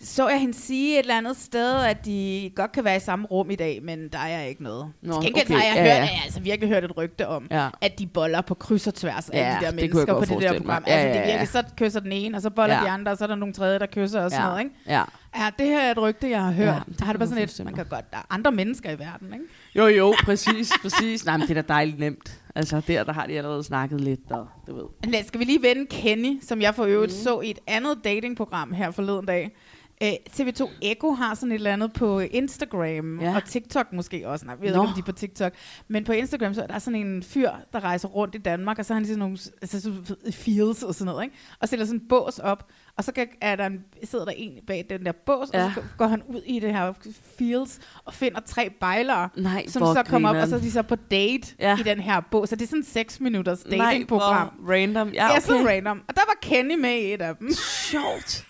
[0.01, 3.25] så jeg hende sige et eller andet sted, at de godt kan være i samme
[3.27, 4.91] rum i dag, men der er ikke noget.
[5.01, 5.95] Nå, Til gengæld okay, har jeg ja, hørt, ja.
[6.01, 7.67] jeg altså virkelig hørt et rygte om, Ja.
[7.81, 10.51] at de boller på kryds og tværs af Ja, de der mennesker på det der
[10.51, 10.61] mig.
[10.61, 10.83] program.
[10.87, 11.25] Ja, altså, ja, det ja.
[11.25, 12.83] virkelig, så kysser den ene, og så boller Ja.
[12.83, 14.49] de andre, og så er der nogle tredje, der kysser og sådan Ja.
[14.49, 14.75] noget, ikke?
[14.87, 15.03] Ja.
[15.37, 16.65] Ja, det her er et rygte, jeg har hørt.
[16.67, 18.51] Ja, Ja, det der har det bare sådan lidt, man kan godt, der er andre
[18.51, 19.45] mennesker i verden, ikke?
[19.75, 21.25] Jo, jo, præcis, præcis.
[21.25, 22.41] Nej, men det er da dejligt nemt.
[22.55, 25.11] Altså, der, der har de allerede snakket lidt, og du ved.
[25.11, 27.17] Men skal vi lige vende Kenny, som jeg for øvrigt mm.
[27.23, 29.55] så i et andet datingprogram her forleden dag.
[30.03, 33.35] Øh, TV2 Echo har sådan et eller andet på Instagram, Ja.
[33.35, 34.45] og TikTok måske også.
[34.45, 34.83] Nej, jeg ved Nå.
[34.83, 35.53] ikke, om de er på TikTok.
[35.87, 38.85] Men på Instagram, så er der sådan en fyr, der rejser rundt i Danmark, og
[38.85, 41.35] så har han sådan nogle altså, så fields og sådan noget, ikke?
[41.59, 44.51] og stiller sådan en bås op, og så kan, er der en, sidder der en
[44.67, 45.59] bag den der bås, ja.
[45.59, 45.65] Ja.
[45.65, 46.93] og så går han ud i det her
[47.37, 50.81] fields, og finder tre bejlere, Nej, som så kommer op, og så er de så
[50.81, 51.69] på date Ja.
[51.69, 51.77] ja.
[51.79, 52.49] i den her bås.
[52.49, 54.47] Så det er sådan en 6 minutters Nej, datingprogram.
[54.59, 55.09] hvor random.
[55.09, 55.41] Ja, Ja, okay.
[55.41, 56.03] så random.
[56.07, 57.49] Og der var Kenny med i et af dem.
[57.89, 58.45] Sjovt.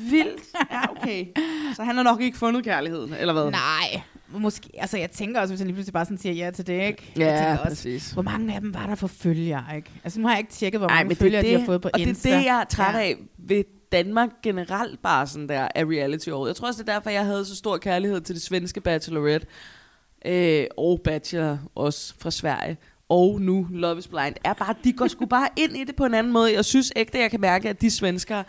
[0.00, 0.42] Vildt.
[0.72, 1.26] Ja, okay.
[1.76, 3.50] Så han har nok ikke fundet kærligheden, eller hvad?
[3.50, 4.02] Nej,
[4.38, 4.68] måske.
[4.78, 7.12] Altså, jeg tænker også, hvis han lige pludselig bare sådan siger ja til det, ikke?
[7.16, 8.10] jeg Ja, tænker også, præcis.
[8.12, 9.90] hvor mange af dem var der for følgere, ikke?
[10.04, 11.80] Altså, nu har jeg ikke tjekket, hvor Ej, mange men følgere det, de har fået
[11.80, 12.28] på og Insta.
[12.28, 13.00] det er det, jeg er træt Ja.
[13.00, 16.46] af ved Danmark generelt bare sådan der af reality år.
[16.46, 19.46] Jeg tror også, det er derfor, jeg havde så stor kærlighed til det svenske Bachelorette.
[20.26, 22.76] Øh, og Bachelor også fra Sverige.
[23.08, 24.34] Og nu Love is Blind.
[24.44, 26.52] Er bare, de går sgu bare ind i det på en anden måde.
[26.54, 28.44] Jeg synes ægte, jeg kan mærke, at de svenskere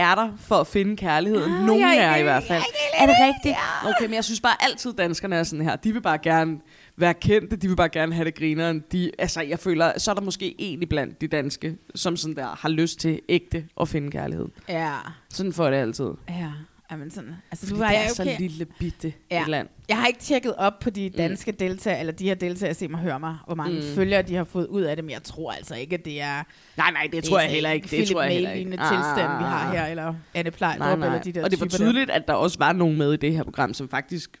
[0.00, 1.52] er der for at finde kærligheden.
[1.54, 2.62] Ah, Nogle jeg er i hvert fald.
[2.98, 3.56] jeg er det rigtigt?
[3.84, 5.76] Okay, men jeg synes bare altid, danskerne er sådan her.
[5.76, 6.58] De vil bare gerne
[6.96, 8.84] være kendte, de vil bare gerne have det grineren.
[8.92, 12.46] De, altså, jeg føler, så er der måske en blandt de danske, som sådan der
[12.60, 14.46] har lyst til ægte at finde kærlighed.
[14.68, 14.94] Ja,
[15.30, 16.10] Sådan får det altid.
[16.28, 16.50] ja.
[16.90, 18.38] Jamen sådan, altså Fordi nu var det jeg er jo så okay.
[18.38, 19.42] lille bitte Ja.
[19.42, 19.68] et land.
[19.88, 21.56] Jeg har ikke tjekket op på de danske mm.
[21.56, 23.86] deltagere, eller de her deltagere, se mig høre mig, hvor mange Mm.
[23.86, 23.94] mm.
[23.94, 26.42] følgere de har fået ud af det, men jeg tror altså ikke, at det er
[26.76, 27.96] Nej, nej, det, det tror jeg heller ikke.
[27.96, 28.80] Det tror jeg heller ikke.
[28.80, 31.06] Ah, tilstand, vi har her, eller Anne Plejdrup, Nej, nej.
[31.06, 33.32] eller de der Og det var tydeligt, at der også var nogen med i det
[33.32, 34.40] her program, som faktisk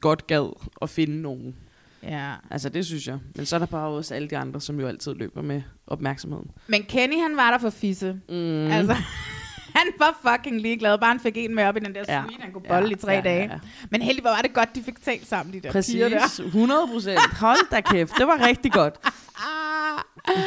[0.00, 1.56] godt gad at finde nogen.
[2.02, 2.08] Der.
[2.08, 2.32] Ja.
[2.50, 3.18] Altså, det synes jeg.
[3.36, 6.50] Men så er der bare også alle de andre, som jo altid løber med opmærksomheden.
[6.66, 8.12] Men Kenny, han var der for fisse.
[8.28, 8.34] Mm.
[8.34, 8.70] Mm.
[8.70, 8.96] Altså,
[9.78, 10.98] han var fucking ligeglad.
[10.98, 12.22] Bare han fik en med op i den der Ja.
[12.26, 13.36] suite, han kunne bolle i tre ja, dage.
[13.44, 13.58] Ja, ja.
[13.90, 16.20] Men heldigvis var det godt, de fik talt sammen, de der piger der.
[16.20, 17.20] Præcis, 100 procent.
[17.40, 18.94] Hold da kæft, det var rigtig godt.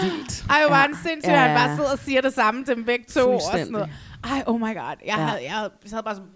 [0.01, 0.45] Vildt.
[0.49, 0.81] Ej, var Ja.
[0.81, 1.57] han sindssygt, Ja, han ja.
[1.67, 3.33] bare sidder og siger det samme til dem begge to.
[3.33, 3.89] Og sådan noget.
[4.23, 4.73] Ej, oh my god.
[4.73, 5.13] Jeg, Ja.
[5.15, 6.29] havde, jeg havde, bare sådan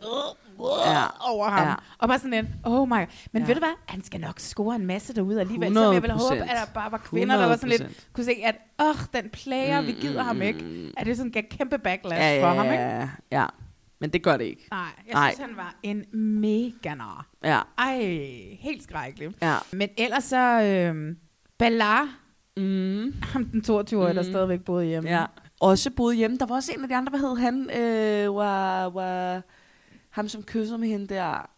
[0.86, 1.04] Ja.
[1.32, 1.68] over ham.
[1.68, 1.74] Ja.
[1.98, 3.08] Og bare sådan en, oh my god.
[3.32, 3.48] Men Ja.
[3.48, 3.74] ved du hvad?
[3.86, 5.74] Han skal nok score en masse derude alligevel.
[5.74, 6.42] Så jeg ville håbe, 100%.
[6.42, 8.08] at der bare var kvinder, der var sådan lidt, 100%.
[8.14, 10.92] kunne se, at åh, den player, vi gider ham ikke.
[10.98, 13.10] At det sådan gav kæmpe backlash Ja, for ja, ham, ikke?
[13.32, 13.46] ja.
[14.00, 14.68] Men det gør det ikke.
[14.72, 15.34] Nej, jeg Nej.
[15.34, 16.06] synes, han var en
[16.42, 17.26] mega nar.
[17.44, 17.98] Ja, Ej,
[18.60, 19.30] helt skrækkelig.
[19.42, 19.56] ja.
[19.74, 21.16] Men ellers så, øh,
[21.60, 22.08] Ballard,
[22.58, 23.14] Mm.
[23.24, 24.30] ham den 22-årige, der Mm.
[24.30, 25.10] stadigvæk boede hjemme.
[25.10, 25.26] Ja.
[25.62, 26.38] Også boede hjemme.
[26.38, 27.70] Der var også en af de andre, hvad hed han?
[27.78, 29.42] Øh, var, var
[30.16, 31.50] ham, som kyssede med hende der.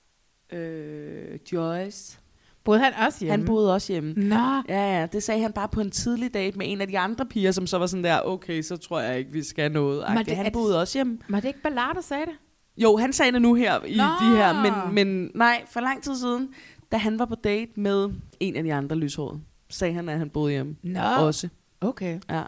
[0.54, 2.20] Øh, Joyce.
[2.64, 3.32] Boede han også hjemme?
[3.38, 4.14] Han boede også hjemme.
[4.14, 4.36] Nå,
[4.70, 7.26] Ja, ja, det sagde han bare på en tidlig date med en af de andre
[7.26, 10.04] piger, som så var sådan der, okay, så tror jeg ikke, vi skal noget.
[10.16, 11.20] Men Det, han boede også hjemme.
[11.30, 12.34] var det ikke Ballard, der sagde det?
[12.78, 14.04] Jo, han sagde det nu her i Nå.
[14.04, 16.50] de her, men, men nej, for lang tid siden,
[16.92, 19.40] da han var på date med en af de andre lyshårede,
[19.70, 20.76] sagde han, at han boede hjemme.
[20.84, 21.50] Nå, Også.
[21.82, 22.20] okay.
[22.30, 22.44] Ja.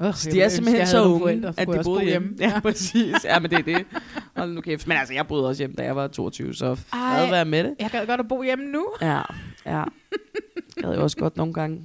[0.00, 2.28] Oh, Så de er simpelthen så unge, at de boede hjemme.
[2.40, 3.24] Ja, præcis.
[3.24, 3.86] Ja, men det er det.
[4.36, 4.86] Hold nu kæft.
[4.86, 7.74] Men altså, jeg boede også hjemme, da jeg var 22, så fred være med det.
[7.78, 8.86] Jeg gad godt at bo hjemme nu.
[9.02, 9.22] Ja, ja.
[9.66, 9.84] Jeg
[10.84, 11.82] havde jo også godt nogle gange.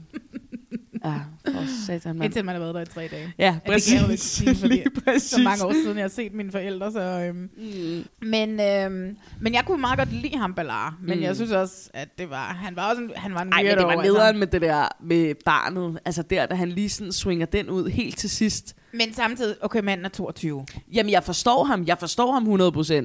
[1.06, 1.14] Ja,
[1.46, 2.24] for satan, mand.
[2.24, 3.34] Indtil man har været der i tre dage.
[3.38, 4.22] Ja, kan jeg jo ikke præcis.
[4.22, 5.30] sige, fordi præcis.
[5.30, 6.92] Så mange år siden, jeg har set mine forældre.
[6.92, 7.50] Så, øhm.
[7.58, 8.28] Mm.
[8.28, 10.94] men, øhm, men jeg kunne meget godt lide ham, Ballard.
[11.02, 11.24] Men Mm.
[11.24, 13.78] jeg synes også, at det var, han var også en, han var en Ej, men
[13.78, 14.14] det var altså.
[14.14, 16.00] nederen med det der med barnet.
[16.06, 18.76] Altså der, da han lige sådan swinger den ud helt til sidst.
[18.94, 20.66] Men samtidig, okay, manden er 22.
[20.94, 21.84] Jamen, jeg forstår ham.
[21.88, 22.44] Jeg forstår ham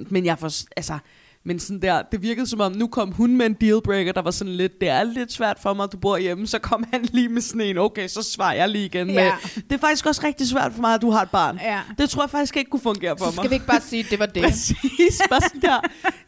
[0.04, 0.06] 100%.
[0.10, 0.98] Men jeg for, altså,
[1.44, 4.30] men sådan der, det virkede som om, nu kom hun med en dealbreaker, der var
[4.30, 6.46] sådan lidt, det er lidt svært for mig, at du bor hjemme.
[6.46, 9.32] Så kom han lige med sådan en, okay, så svarer jeg lige igen med, Ja.
[9.54, 11.58] det er faktisk også rigtig svært for mig, at du har et barn.
[11.62, 11.80] Ja.
[11.98, 13.34] Det tror jeg faktisk ikke kunne fungere for Så mig.
[13.42, 14.42] skal vi ikke bare sige, at det var det.
[14.42, 15.80] Præcis, bare sådan der.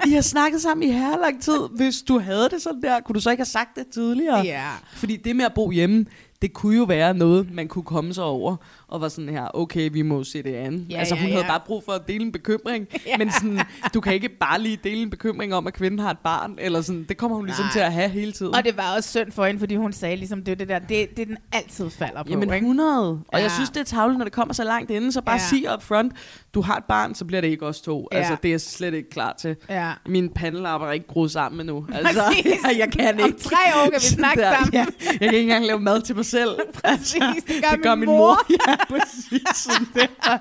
[0.07, 1.59] I har snakket sammen i her lang tid.
[1.77, 4.39] Hvis du havde det sådan der, kunne du så ikke have sagt det tidligere?
[4.41, 4.69] Ja.
[4.97, 6.07] Fordi det med at bo hjemme,
[6.43, 8.57] det kunne jo være noget, man kunne komme sig over,
[8.91, 10.87] og var sådan her, okay, vi må se det an.
[10.91, 11.51] Ja, altså ja, hun havde ja.
[11.51, 13.17] bare brug for at dele en bekymring, Ja.
[13.19, 13.61] men sådan,
[13.95, 16.81] du kan ikke bare lige dele en bekymring om, at kvinden har et barn, eller
[16.81, 17.73] sådan, det kommer hun ligesom Nej.
[17.73, 18.55] til at have hele tiden.
[18.55, 20.79] Og det var også synd for hende, fordi hun sagde ligesom, det er det der,
[20.79, 22.57] det, det den altid falder på, Jamen ikke?
[22.57, 23.11] 100.
[23.11, 23.39] Og Ja.
[23.39, 25.43] jeg synes, det er tavligt, når det kommer så langt inden, så bare Ja.
[25.49, 26.13] sig up front,
[26.55, 28.09] du har et barn, så bliver det ikke os to.
[28.13, 28.17] Ja.
[28.19, 29.57] Altså, det er jeg slet ikke klar til.
[29.69, 29.93] Ja.
[30.07, 31.87] Min pandelapper er ikke groet sammen endnu.
[31.95, 32.79] Altså, Præcis.
[32.79, 33.25] jeg kan ikke.
[33.25, 34.73] Om tre år kan vi snakke sammen.
[34.73, 36.51] Ja, jeg kan ikke engang lave mad til mig selv.
[36.85, 38.17] Præcis, det gør, det gør min min mor.
[38.17, 38.39] mor.
[38.69, 39.43] Ja, præcis.
[39.55, 40.39] Sådan der.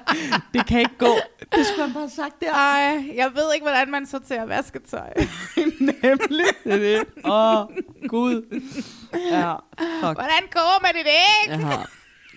[0.53, 1.15] Det kan ikke gå.
[1.55, 2.53] Det skulle han bare have sagt der.
[2.53, 5.09] Ej, jeg ved ikke, hvordan man sorterer vasketøj.
[5.79, 6.45] Nemlig.
[6.63, 7.05] Det er det.
[7.25, 7.67] Åh, oh,
[8.07, 8.61] Gud.
[9.31, 10.17] Ja, fuck.
[10.17, 11.59] Hvordan koger man et æg?
[11.59, 11.77] Ja.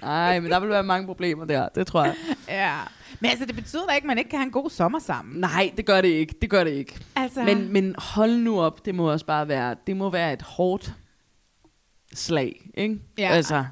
[0.03, 1.69] Nej, men der vil være mange problemer der.
[1.69, 2.15] Det tror jeg.
[2.49, 2.79] Ja.
[3.21, 5.41] Men altså, det betyder da ikke, at man ikke kan have en god sommer sammen.
[5.41, 6.35] Nej, det gør det ikke.
[6.43, 6.99] Det gør det ikke.
[7.17, 8.85] Altså, Men, men hold nu op.
[8.85, 10.93] Det må også bare være, det må være et hårdt
[12.15, 12.99] slag, ikke?
[13.19, 13.29] Ja.
[13.29, 13.65] Altså,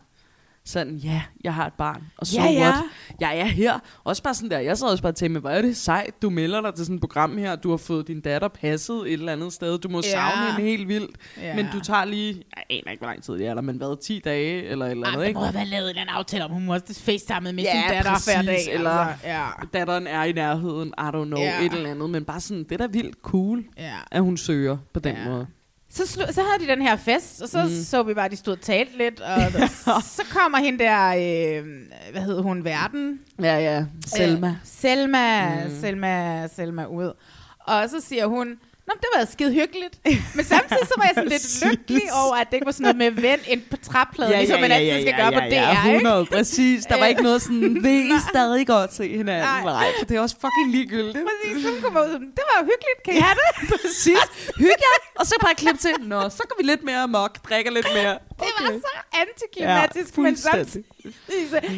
[0.70, 2.60] sådan, ja, jeg har et barn, og så Ja, ja.
[2.60, 2.74] what?
[3.20, 3.78] Jeg er her.
[4.04, 6.30] Også bare sådan der, jeg sad også bare til med, hvor er det sejt, du
[6.30, 9.32] melder dig til sådan et program her, du har fået din datter passet et eller
[9.32, 10.10] andet sted, du må Ja.
[10.10, 11.56] savne hende helt vildt, ja.
[11.56, 14.02] men du tager lige, jeg aner ikke, hvor lang tid det er, der, men hvad,
[14.02, 15.40] 10 dage, eller et eller Ej, andet, der ikke?
[15.40, 18.32] må have lavet en eller aftale om, hun måtte facetime med Ja, sin datter præcis,
[18.34, 18.58] hver dag.
[18.74, 19.44] eller- Altså, ja.
[19.74, 21.60] Datteren er i nærheden, I don't know, Ja.
[21.64, 23.92] et eller andet, men bare sådan, det er da vildt cool, ja.
[24.10, 25.28] at hun søger på den Ja.
[25.30, 25.46] måde.
[25.92, 27.70] Så, slu- så havde de den her fest, og så mm.
[27.84, 31.66] Så vi bare, at de stod og talte lidt, og så kommer hende der, øh,
[32.12, 33.20] hvad hed hun, Verden?
[33.42, 34.48] Ja, ja, Selma.
[34.48, 35.80] Øh, Selma, mm.
[35.80, 37.12] Selma, Selma ud.
[37.60, 38.58] Og så siger hun,
[38.90, 39.94] Nå, det var skide hyggeligt.
[40.36, 43.14] Men samtidig så var jeg sådan lidt lykkelig over, at det ikke var sådan noget
[43.14, 46.06] med vend en på træplade, ligesom man altid skal gøre på DR, ja, ikke?
[46.06, 46.84] 100, præcis.
[46.90, 49.42] Der var ikke noget sådan, vil I stadig godt se hinanden?
[49.42, 49.62] Nej.
[49.64, 51.24] Nej, for det er også fucking ligegyldigt.
[51.30, 53.50] Præcis, så kom jeg ud sådan, det var hyggeligt, kan I have det?
[53.72, 54.22] Præcis.
[54.64, 55.94] Hygge jer, og så bare klip til.
[56.00, 58.18] Nå, så går vi lidt mere amok, drikker lidt mere.
[58.40, 60.84] Det var så antiklimatisk, ja, men samtidig,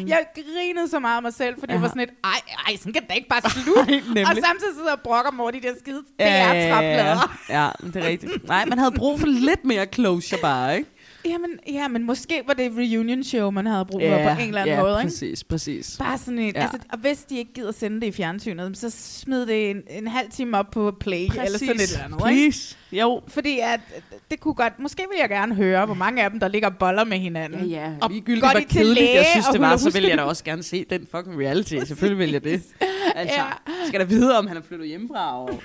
[0.13, 1.81] jeg grinede så meget af mig selv, fordi jeg Ja.
[1.81, 3.91] var sådan lidt, ej, ej, sådan kan det ikke bare slutte.
[3.91, 4.27] Nemlig.
[4.27, 7.37] og samtidig sidder jeg og brokker over de der skide Ja, ja, ja, DR-træplader.
[7.49, 8.47] ja, det er rigtigt.
[8.47, 10.89] Nej, man havde brug for lidt mere closure bare, ikke?
[11.25, 14.47] Jamen, ja, men måske var det et reunion show, man havde brug for på en
[14.47, 15.03] eller anden ja, måde, ikke?
[15.03, 15.95] præcis, præcis.
[15.99, 16.59] Bare sådan et, Ja.
[16.59, 16.63] ja.
[16.65, 20.07] altså, og hvis de ikke gider sende det i fjernsynet, så smid det en, en
[20.07, 21.43] halv time op på play, præcis.
[21.45, 22.41] eller sådan et eller andet, ikke?
[22.51, 22.75] Please.
[22.91, 23.21] Jo.
[23.27, 23.79] Fordi at,
[24.31, 26.77] det kunne godt, måske vil jeg gerne høre, hvor mange af dem, der ligger og
[26.77, 27.65] boller med hinanden.
[27.65, 27.91] Ja, ja.
[28.01, 30.43] Og Ligegyldigt, hvor kedeligt jeg læge synes, og det var, så vil jeg da også
[30.43, 31.75] gerne se den fucking reality.
[31.85, 32.63] Selvfølgelig vil jeg det.
[33.15, 33.45] Altså, Ja.
[33.87, 35.39] skal der vide, om han er flyttet hjemmefra?
[35.41, 35.59] Og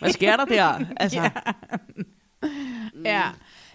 [0.00, 0.80] hvad sker der der?
[0.96, 1.30] Altså, Ja.
[3.04, 3.22] Ja.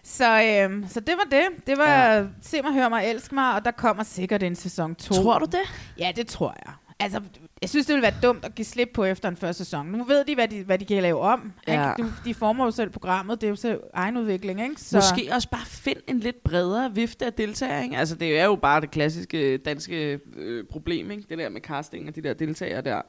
[0.04, 1.68] Så, øhm, så det var det.
[1.68, 2.24] Det var ja.
[2.42, 5.14] Se mig, hør mig, elsk mig, og der kommer sikkert en sæson 2.
[5.14, 5.94] tror du det?
[6.00, 6.74] Ja, det tror jeg.
[7.00, 7.22] Altså,
[7.62, 9.86] Jeg synes, det ville være dumt at give slip på efter en første sæson.
[9.86, 11.54] Nu ved de, hvad de, hvad de kan lave om.
[11.68, 11.92] Ja.
[11.92, 12.04] Ikke?
[12.04, 13.42] De, de former jo selv programmet.
[13.42, 14.62] Det er jo selv egen udvikling.
[14.64, 14.76] Ikke?
[14.78, 17.84] Så, Måske også bare find en lidt bredere vifte af deltagere.
[17.84, 17.98] Ikke?
[17.98, 21.24] Altså, det er jo bare det klassiske danske øh, problem, ikke?
[21.30, 23.02] det der med casting og de der deltagere der.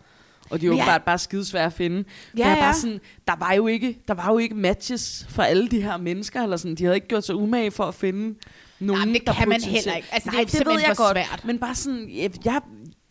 [0.50, 2.04] Og de er Men jeg- bare, skidesvære at finde.
[2.36, 2.72] Ja, det er bare ja.
[2.72, 6.42] sådan, der var jo ikke, der var jo ikke matches for alle de her mennesker,
[6.42, 6.74] eller sådan.
[6.74, 8.38] De havde ikke gjort sig umage for at finde
[8.80, 10.08] nogen, Nej, det der kan man heller ikke.
[10.12, 11.12] Altså, det Nej, er det, ved jeg godt.
[11.16, 11.42] svært.
[11.44, 12.60] Men bare sådan, jeg, jeg,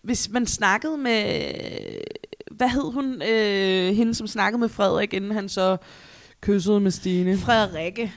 [0.04, 1.42] hvis man snakkede med,
[2.52, 5.78] hvad hed hun, øh, hende som snakkede med Frederik, inden han så
[6.42, 7.38] kyssede med Stine.
[7.38, 8.14] Frederikke.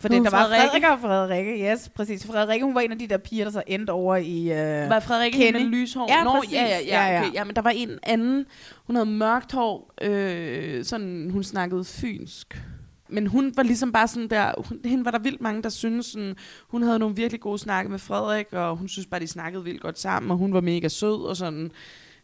[0.00, 0.66] For det, der var Frederikke?
[0.70, 1.72] Frederik og Frederikke.
[1.72, 2.26] Yes, præcis.
[2.26, 4.42] Frederikke, hun var en af de der piger, der så endte over i...
[4.52, 5.58] Øh, Var Frederik Kenny.
[5.60, 6.06] med lyshår?
[6.18, 6.52] Ja, Nå, præcis.
[6.52, 7.20] ja, ja, ja, Ja, ja.
[7.20, 7.34] okay.
[7.34, 8.46] ja, men der var en anden,
[8.86, 12.62] hun havde mørkt hår, øh, sådan, hun snakkede fynsk.
[13.08, 16.06] Men hun var ligesom bare sådan der, hun, hende var der vildt mange, der synes
[16.06, 16.36] sådan,
[16.68, 19.80] hun havde nogle virkelig gode snakke med Frederik, og hun synes bare, de snakkede vildt
[19.80, 21.70] godt sammen, og hun var mega sød og sådan.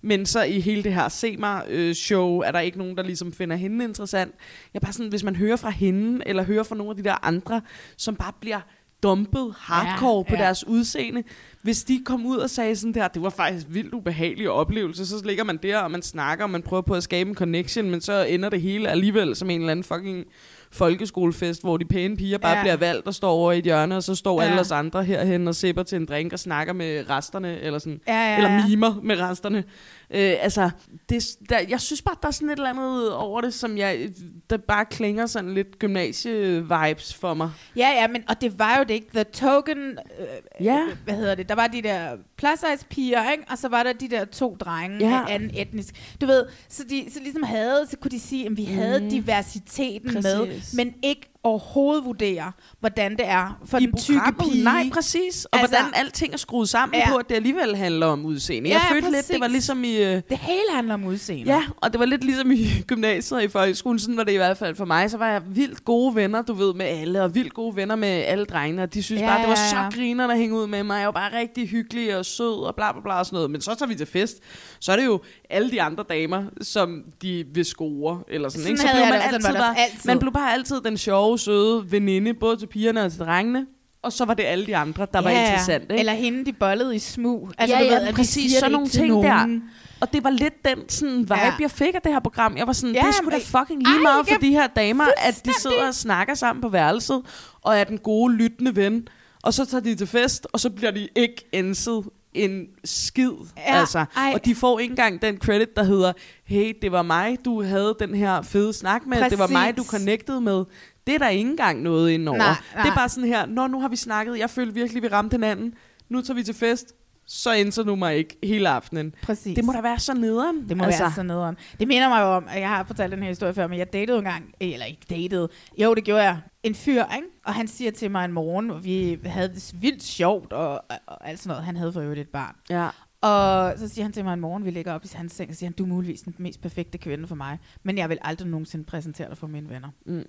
[0.03, 3.33] Men så i hele det her Se mig øh, er der ikke nogen, der ligesom
[3.33, 4.35] finder hende interessant.
[4.75, 7.03] Jeg er bare sådan, hvis man hører fra hende, eller hører fra nogle af de
[7.05, 7.61] der andre,
[7.97, 8.61] som bare bliver
[9.03, 10.45] dumpet hardcore Ja, på ja.
[10.45, 11.23] deres udseende.
[11.63, 15.23] Hvis de kom ud og sagde sådan der, det var faktisk vildt ubehagelig oplevelse, så
[15.25, 18.01] ligger man der, og man snakker, og man prøver på at skabe en connection, men
[18.01, 20.25] så ender det hele alligevel som en eller anden fucking
[20.73, 22.63] folkeskolefest, hvor de pæne piger bare Ja.
[22.63, 24.49] bliver valgt og står over i et hjørne, og så står Ja.
[24.49, 28.01] alle os andre herhen og sipper til en drink og snakker med resterne, eller sådan.
[28.09, 28.67] ja, ja, Eller ja.
[28.69, 29.65] mimer med resterne.
[30.15, 30.71] Øh, altså,
[31.09, 34.09] det, der, jeg synes bare, der er sådan et eller andet over det, som jeg,
[34.51, 37.51] der bare klinger sådan lidt gymnasie-vibes for mig.
[37.77, 39.07] Ja, ja, men, og det var jo det ikke.
[39.15, 39.79] The Token,
[40.19, 40.81] øh, Ja.
[40.91, 43.45] øh, hvad hedder det, der var de der plus size piger, ikke?
[43.51, 45.21] og så var der de der to drenge Ja.
[45.29, 46.15] af anden etnisk.
[46.21, 49.09] Du ved, så de så ligesom havde, så kunne de sige, at vi havde Mm.
[49.11, 50.75] diversiteten med, Præcis.
[50.75, 54.65] men ikke overhovedet vurdere, hvordan det er for I den tykke pige.
[54.65, 55.45] Nej, præcis.
[55.45, 57.11] Og Altså- altså, hvordan alting er skruet sammen Ja.
[57.11, 58.69] på, at det alligevel handler om udseende.
[58.69, 59.31] Ja, Jeg følte lidt, præcis.
[59.31, 59.97] det var ligesom i...
[59.97, 61.53] Øh, Det hele handler om udseende.
[61.53, 64.37] Ja, og det var lidt ligesom i gymnasiet og i folkeskolen, sådan var det i
[64.37, 65.11] hvert fald for mig.
[65.11, 68.09] Så var jeg vildt gode venner, du ved, med alle, og vildt gode venner med
[68.09, 68.83] alle drengene.
[68.83, 69.91] Og de synes Ja, bare, det var ja, ja.
[69.91, 70.99] så griner at hænge ud med mig.
[70.99, 73.51] Jeg var bare rigtig hyggelig og sød og bla bla bla og sådan noget.
[73.51, 74.37] Men så tager vi til fest,
[74.81, 78.21] så er det jo alle de andre damer, som de vil score.
[78.29, 78.81] Eller sådan, Sådan ikke?
[78.83, 80.01] Så blev man også, altid, bare, altid.
[80.05, 83.67] man blev bare altid den sjove, søde veninde, både til pigerne og til drengene.
[84.03, 85.83] Og så var det alle de andre, der var interessant.
[85.83, 85.99] Ikke?
[85.99, 87.51] Eller hende, de bollede i smug.
[87.61, 88.53] Ja, du ja, ved, at de præcis.
[88.53, 89.37] Sådan nogle ting der.
[89.37, 89.63] nogen.
[90.01, 91.45] Og det var lidt den sådan, vibe, Ja.
[91.47, 91.53] ja.
[91.61, 92.57] jeg fik af det her program.
[92.57, 94.67] Jeg var sådan, Ja, ja, det sgu da fucking lige Ej, meget for de her
[94.67, 97.23] damer, at de sidder og snakker sammen på værelset,
[97.63, 99.09] og er den gode, lyttende ven.
[99.43, 103.31] Og så tager de til fest, og så bliver de ikke enset en skid.
[103.57, 104.05] Ja, altså.
[104.17, 104.33] ej.
[104.35, 106.13] Og de får ikke engang den credit, der hedder,
[106.45, 109.31] hey, det var mig, du havde den her fede snak med.
[109.31, 109.91] Det var mig, du Præcis.
[109.91, 110.65] connectede med.
[111.07, 112.39] Det er der ikke engang noget indover.
[112.39, 112.89] Nej, Det nej.
[112.89, 115.75] er bare sådan her, når nu har vi snakket, jeg følte virkelig, vi ramte hinanden.
[116.09, 116.95] Nu tager vi til fest,
[117.33, 119.15] så indser du mig ikke hele aftenen.
[119.23, 119.57] Præcis.
[119.57, 120.69] Det må da være så nederen.
[120.69, 121.13] Det må altså.
[121.17, 121.57] være noget om.
[121.81, 123.93] Det minder mig jo om, at jeg har fortalt den her historie før, men jeg
[123.93, 127.27] datede engang, eller ikke datede, jo det gjorde jeg, en fyr, ikke?
[127.45, 130.99] og han siger til mig en morgen, hvor vi havde det vildt sjovt, og, og,
[131.07, 131.65] og alt sådan noget.
[131.65, 132.55] Han havde for øvrigt et barn.
[132.71, 132.89] Ja.
[133.21, 135.57] Og så siger han til mig en morgen, vi ligger op i hans seng, og
[135.57, 138.49] siger han, du er muligvis den mest perfekte kvinde for mig, men jeg vil aldrig
[138.49, 139.89] nogensinde præsentere dig for mine venner.
[140.07, 140.25] Mm.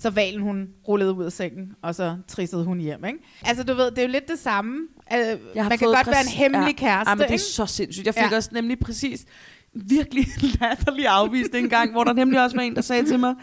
[0.00, 3.18] Så valen, hun rullede ud af sengen, og så trissede hun hjem, ikke?
[3.44, 4.78] Altså, du ved, det er jo lidt det samme.
[5.10, 6.86] Jeg har man kan godt være en præcis- hemmelig ja.
[6.86, 7.42] kæreste, Ja, men det er ikke?
[7.44, 8.06] så sindssygt.
[8.06, 8.36] Jeg fik ja.
[8.36, 9.24] også nemlig præcis
[9.72, 10.26] virkelig
[10.60, 13.34] latterlig afvist en gang, hvor der nemlig også var en, der sagde til mig,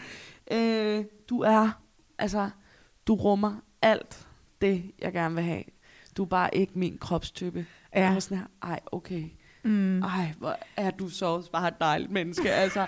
[0.52, 1.70] øh, du er,
[2.18, 2.50] altså,
[3.06, 4.26] du rummer alt
[4.60, 5.62] det, jeg gerne vil have.
[6.16, 7.66] Du er bare ikke min kropstype.
[7.94, 8.00] Ja.
[8.04, 9.24] Jeg var sådan her, ej, okay.
[9.64, 10.02] Mm.
[10.02, 12.50] Ej, hvor er du så også bare et dejligt menneske.
[12.62, 12.86] Altså,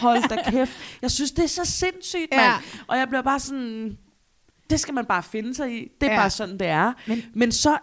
[0.00, 0.72] hold da kæft.
[1.02, 2.36] Jeg synes, det er så sindssygt, Ja.
[2.50, 2.62] mand.
[2.86, 3.98] Og jeg bliver bare sådan,
[4.70, 5.88] det skal man bare finde sig i.
[6.00, 6.12] Det er Ja.
[6.12, 6.18] ja.
[6.20, 6.92] bare sådan, det er.
[7.06, 7.78] Men- Men, så,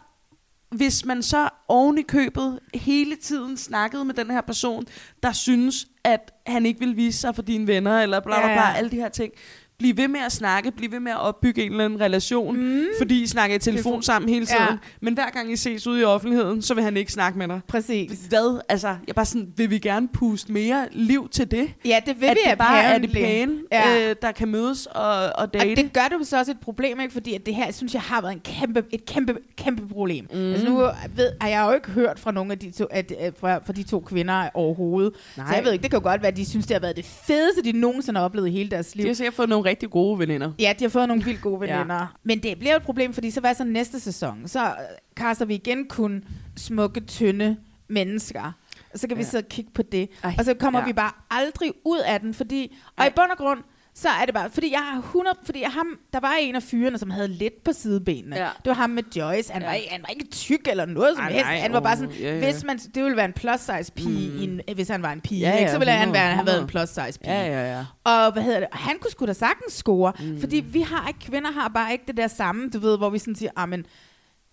[0.71, 4.86] hvis man så oven i købet hele tiden snakkede med den her person,
[5.23, 8.56] der synes, at han ikke vil vise sig for dine venner, eller bla bla Ja,
[8.56, 8.73] bla, ja.
[8.73, 9.34] alle de her ting.
[9.79, 12.85] Bliv ved med at snakke, bliv ved med at opbygge en eller anden relation, Mm.
[12.99, 14.03] fordi I snakker i telefon Telefon.
[14.03, 14.61] sammen hele tiden.
[14.69, 14.77] Ja.
[15.01, 17.59] Men hver gang I ses ude i offentligheden, så vil han ikke snakke med dig.
[17.67, 18.19] Præcis.
[18.29, 18.61] Hvad?
[18.69, 21.69] Altså, jeg er bare sådan, vil vi gerne puste mere liv til det?
[21.85, 24.09] Ja, det vil at vi det bare er det pæne, Ja.
[24.09, 25.71] øh, der kan mødes og, og date.
[25.71, 27.13] Og det gør det jo så også et problem, ikke?
[27.13, 30.27] fordi at det her, synes jeg, har været en kæmpe, et kæmpe, kæmpe problem.
[30.33, 30.39] Mm.
[30.51, 30.75] Altså nu
[31.15, 33.73] ved, har jeg jo ikke hørt fra nogle af de to, at, at, fra, fra
[33.73, 35.13] de to kvinder overhovedet.
[35.37, 35.47] Nej.
[35.49, 36.95] Så jeg ved ikke, det kan jo godt være, at de synes, det har været
[36.95, 39.03] det fedeste, de nogensinde har oplevet i hele deres liv.
[39.03, 40.51] De har sikkert fået nogle rigtig gode veninder.
[40.60, 41.95] Ja, de har fået nogle vildt gode veninder.
[41.95, 42.06] ja.
[42.23, 44.47] Men det bliver et problem, fordi så hvad så næste sæson?
[44.47, 44.71] Så øh,
[45.15, 46.23] kaster vi igen kun
[46.58, 48.51] smukke, tynde mennesker.
[48.93, 49.27] Og så kan vi Ja.
[49.27, 50.10] sidde og kigge på det.
[50.23, 50.86] Ej, og så kommer ja.
[50.86, 52.77] vi bare aldrig ud af den, fordi...
[52.88, 53.08] Og Ej.
[53.08, 53.60] i bund og grund,
[54.01, 56.63] så er det bare, fordi jeg har 100, fordi jeg, ham, der var en af
[56.63, 58.36] fyrene, som havde lidt på sidebenene.
[58.36, 58.43] Ja.
[58.43, 59.53] Det var ham med Joyce.
[59.53, 59.67] Han, Ja.
[59.67, 61.45] var, ikke, han var ikke tyk eller noget som Ej, helst.
[61.45, 62.51] nej, Han var bare åh, sådan, ja, ja.
[62.51, 64.39] hvis man, det ville være en plus size pige, mm.
[64.39, 65.71] i en, hvis han var en pige, Ja, ja, ikke?
[65.71, 66.67] så ville han 100, være, have været en 100.
[66.71, 67.33] plus size pige.
[67.33, 67.86] Ja, ja, ja.
[68.03, 68.67] Og hvad hedder det?
[68.71, 70.39] Og Han kunne sgu da sagtens score, mm.
[70.39, 73.19] fordi vi har ikke, kvinder har bare ikke det der samme, du ved, hvor vi
[73.19, 73.86] sådan siger, ah, men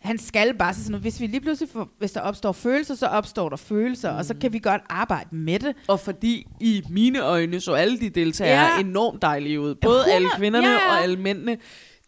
[0.04, 1.00] han skal bare sige sådan.
[1.00, 4.18] Hvis vi lige pludselig, får, hvis der opstår følelser, så opstår der følelser, mm.
[4.18, 5.74] og så kan vi godt arbejde med det.
[5.88, 8.74] Og fordi i mine øjne så alle de deltagere Ja.
[8.74, 8.80] ja.
[8.80, 9.74] enormt dejlige ud.
[9.74, 10.90] Både 100, alle kvinderne ja, ja.
[10.90, 11.58] og alle mændene.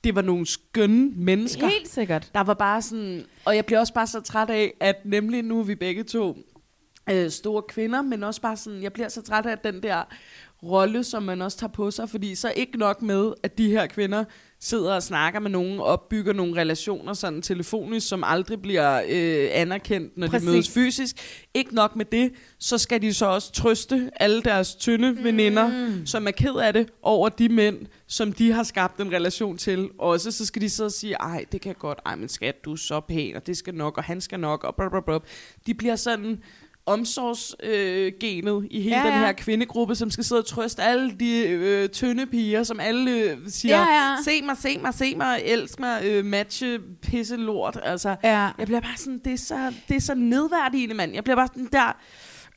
[0.04, 1.66] Det var nogle skønne mennesker.
[1.66, 2.30] Helt sikkert.
[2.34, 5.60] Der var bare sådan, og jeg bliver også bare så træt af, at nemlig nu
[5.60, 6.36] er vi begge to
[7.10, 10.02] øh, store kvinder, men også bare sådan, jeg bliver så træt af den der
[10.62, 13.86] rolle, som man også tager på sig, fordi så ikke nok med, at de her
[13.86, 14.24] kvinder
[14.60, 20.18] sidder og snakker med nogen, opbygger nogle relationer sådan telefonisk, som aldrig bliver øh, anerkendt,
[20.18, 20.46] når Præcis.
[20.46, 21.16] de mødes fysisk.
[21.54, 25.24] Ikke nok med det, så skal de så også trøste alle deres tynde mm.
[25.24, 29.58] veninder, som er ked af det, over de mænd, som de har skabt en relation
[29.58, 29.88] til.
[29.98, 32.76] Også så skal de så sige, ej, det kan godt, ej, men skat, du er
[32.76, 35.18] så pæn, og det skal nok, og han skal nok, og bla, bla, bla.
[35.66, 36.42] De bliver sådan
[36.86, 41.10] omsorgsgenet øh, i hele Ja, ja, den her kvindegruppe, som skal sidde og trøste alle
[41.20, 44.16] de øh, tynde piger, som alle øh, siger, Ja, ja.
[44.24, 47.78] se mig, se mig, se mig, elsk mig, øh, matche, pisse lort.
[47.82, 48.38] Altså, Ja.
[48.58, 51.14] jeg bliver bare sådan, det er så, det er så nedværdigende, mand.
[51.14, 51.96] Jeg bliver bare sådan der,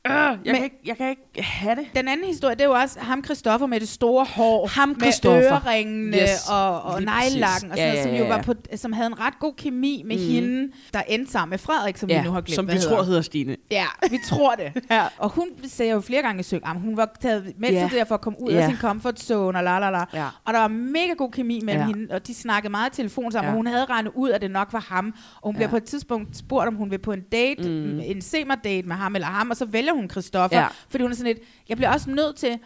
[0.09, 1.85] øh, jeg, Men- kan ikke, jeg kan ikke have det.
[1.95, 4.67] Den anden historie, det er jo også ham Christoffer med det store hår.
[4.67, 8.23] Ham, med øreringene Yes, og, og lige neglelakken, og sådan Ja, noget, som ja, jo
[8.23, 10.23] ja, var på, som havde en ret god kemi med mm.
[10.33, 12.89] hende, der endte sammen med Frederik, som vi nu har glemt, som vi hedder.
[12.89, 13.55] tror hedder Stine.
[13.71, 14.71] Ja, vi tror det.
[14.91, 15.03] Ja.
[15.17, 17.87] Og hun sagde jo flere gange i søg, at hun var taget med Ja.
[17.89, 18.57] til det for at komme ud Ja.
[18.59, 20.05] af sin comfort zone og la la la.
[20.13, 20.25] Ja.
[20.45, 21.87] Og der var mega god kemi mellem Ja.
[21.87, 23.51] hende, og de snakkede meget i telefon sammen, Ja.
[23.51, 25.13] og hun havde regnet ud, at det nok var ham.
[25.35, 25.57] Og hun Ja.
[25.57, 27.99] bliver på et tidspunkt spurgt, om hun vil på en date, mm.
[28.03, 30.67] en semi-date med ham eller ham, og så vælger hun Christoffer, Ja.
[30.89, 32.59] fordi hun er sådan lidt, jeg bliver også nødt til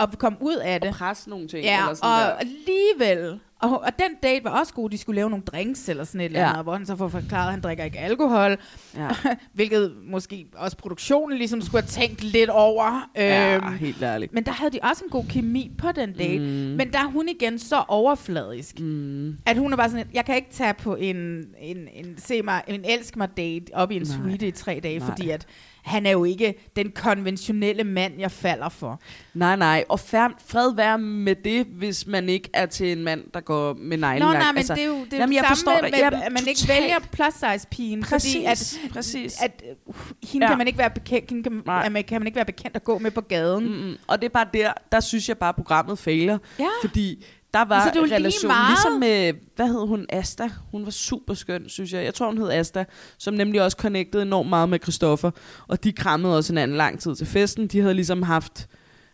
[0.00, 0.90] at komme ud af det.
[0.94, 1.64] Presse nogle ting.
[1.64, 2.32] Ja, eller sådan og der.
[2.32, 3.40] alligevel.
[3.62, 4.90] Og, og den date var også god.
[4.90, 6.48] De skulle lave nogle drinks eller sådan et eller Ja.
[6.48, 8.56] andet, hvor han så får forklaret, at han drikker ikke alkohol.
[8.96, 9.08] Ja.
[9.54, 13.08] Hvilket måske også produktionen ligesom skulle have tænkt lidt over.
[13.16, 14.32] ja, Øhm, helt ærligt.
[14.32, 16.38] men der havde de også en god kemi på den date.
[16.38, 16.44] Mm.
[16.46, 19.36] Men der er hun igen så overfladisk, Mm.
[19.46, 21.16] at hun er bare sådan, at jeg kan ikke tage på en,
[21.60, 24.16] en, en, se mig, en elsk mig date op i en Nej.
[24.16, 25.08] suite i tre dage, Nej.
[25.08, 25.46] fordi at
[25.82, 29.00] han er jo ikke den konventionelle mand, jeg falder for.
[29.34, 29.84] Nej, nej.
[29.88, 33.74] Og fær- fred være med det, hvis man ikke er til en mand, der går
[33.74, 34.32] med Nå, neglelak.
[34.34, 36.32] nej, men altså, det er jo det er jamen, jeg samme forstår med, med, at
[36.32, 39.42] man ikke vælger plus size pigen, fordi at, Præcis, præcis.
[39.42, 40.50] at uh, hende Ja.
[40.50, 41.62] kan man ikke være bekendt, hende kan,
[41.92, 43.64] man, kan man ikke være bekendt at gå med på gaden.
[43.64, 43.70] Mm.
[43.72, 43.96] Mm-mm.
[44.06, 46.38] Og det er bare der, der synes jeg bare, at programmet fejler.
[46.58, 46.66] Ja.
[46.82, 50.50] Fordi der var så det lige relation, ligesom med, hvad hed hun, Asta?
[50.70, 52.04] Hun var super skøn, synes jeg.
[52.04, 52.84] Jeg tror, hun hed Asta,
[53.18, 55.30] som nemlig også connectede enormt meget med Christoffer.
[55.68, 57.66] Og de krammede også hinanden lang tid til festen.
[57.66, 58.68] De havde ligesom haft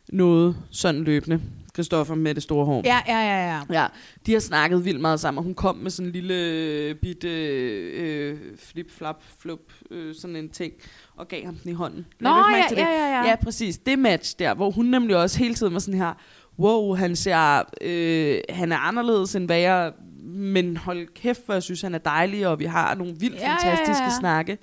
[0.08, 1.40] noget sådan løbende.
[1.76, 2.82] Christoffer med det store hår.
[2.84, 3.80] Ja, ja, ja, ja.
[3.80, 3.86] Ja,
[4.26, 7.28] de har snakket vildt meget sammen, og hun kom med sådan en lille øh, bitte
[7.28, 10.72] øh, flip, flap, flup, øh, sådan en ting,
[11.16, 12.06] og gav ham den i hånden.
[12.20, 13.28] Nå, ja, ja, ja, ja.
[13.28, 13.78] Ja, præcis.
[13.78, 16.14] Det match der, hvor hun nemlig også hele tiden var sådan her,
[16.58, 19.92] wow, han ser, øh, han er anderledes end hvad jeg,
[20.24, 23.50] men hold kæft, hvor jeg synes, han er dejlig, og vi har nogle vildt Ja,
[23.50, 24.18] ja, fantastiske ja.
[24.20, 24.58] snakke.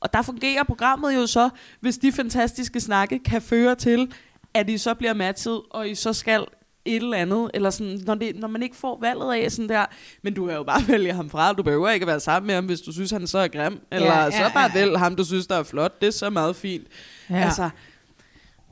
[0.00, 1.48] Og der fungerer programmet jo så,
[1.80, 4.12] hvis de fantastiske snakke kan føre til,
[4.54, 6.44] at I så bliver matchet, og I så skal
[6.84, 9.84] et eller andet, eller sådan, når, det, når man ikke får valget af sådan der,
[10.22, 12.54] men du kan jo bare vælge ham fra, du behøver ikke at være sammen med
[12.54, 14.78] ham, hvis du synes, han så er grim, eller Ja, ja, ja, så bare ja,
[14.78, 14.84] ja.
[14.84, 16.86] vælg ham, du synes, der er flot, det er så meget fint.
[17.30, 17.36] ja.
[17.36, 17.44] Ja.
[17.44, 17.70] Altså,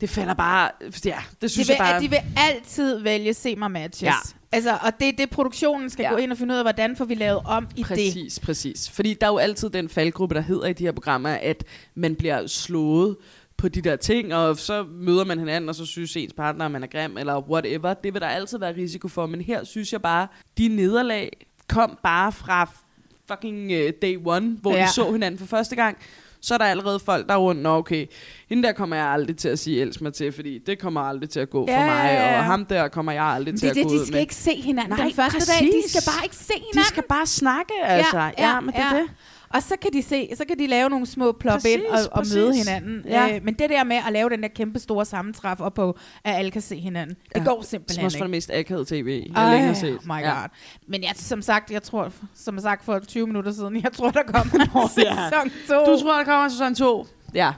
[0.00, 0.88] det falder bare, ja,
[1.30, 1.96] det de synes vil, jeg bare...
[1.96, 4.02] at de vil altid vælge se mig matches.
[4.02, 4.14] Ja.
[4.52, 6.10] Altså, og det er det, produktionen skal ja.
[6.10, 7.86] Gå ind og finde ud af, hvordan får vi lavet om i det.
[7.86, 8.90] Præcis, præcis.
[8.90, 12.14] Fordi der er jo altid den faldgruppe, der hedder i de her programmer, at man
[12.16, 13.16] bliver slået
[13.56, 16.70] på de der ting, og så møder man hinanden, og så synes ens partner, at
[16.70, 17.94] man er grim, eller whatever.
[17.94, 19.26] Det vil der altid være risiko for.
[19.26, 20.26] Men her synes jeg bare,
[20.58, 22.70] de nederlag kom bare fra
[23.28, 24.84] fucking uh, day one, hvor Ja.
[24.84, 25.98] de så hinanden for første gang.
[26.42, 28.06] Så er der allerede folk, der er rundt, Nå, okay,
[28.48, 31.30] hende der kommer jeg aldrig til at sige elsk mig til, fordi det kommer aldrig
[31.30, 32.38] til at gå for Ja, mig, ja, ja.
[32.38, 34.14] og ham der kommer jeg aldrig Men til det at gå det, de ud skal
[34.14, 34.20] med.
[34.20, 35.66] ikke se hinanden Nej, den første dag.
[35.66, 35.90] De præcis.
[35.90, 36.78] skal bare ikke se hinanden.
[36.78, 38.18] De skal bare snakke, altså.
[38.18, 39.06] Ja, ja, men det er det.
[39.54, 41.98] Og så kan de se, så kan de lave nogle små plop Præcis, ind og,
[42.12, 42.34] og præcis.
[42.34, 43.02] møde hinanden.
[43.08, 43.34] Ja.
[43.36, 46.34] Øh, men det der med at lave den der kæmpe store sammentræf op på, at
[46.38, 47.44] alle kan se hinanden, det Ja.
[47.44, 48.32] går Som simpelthen også var ikke.
[48.32, 49.90] det mest akavede tv, jeg længe har set.
[49.98, 50.18] Oh my god.
[50.20, 50.34] Ja.
[50.88, 54.10] Men jeg, som sagt, jeg tror, som jeg sagt for 20 minutter siden, jeg tror,
[54.10, 54.58] der kommer
[54.98, 55.14] ja.
[55.28, 55.50] sæson
[55.86, 55.92] 2.
[55.92, 57.06] Du tror, der kommer sæson 2?
[57.34, 57.52] Ja,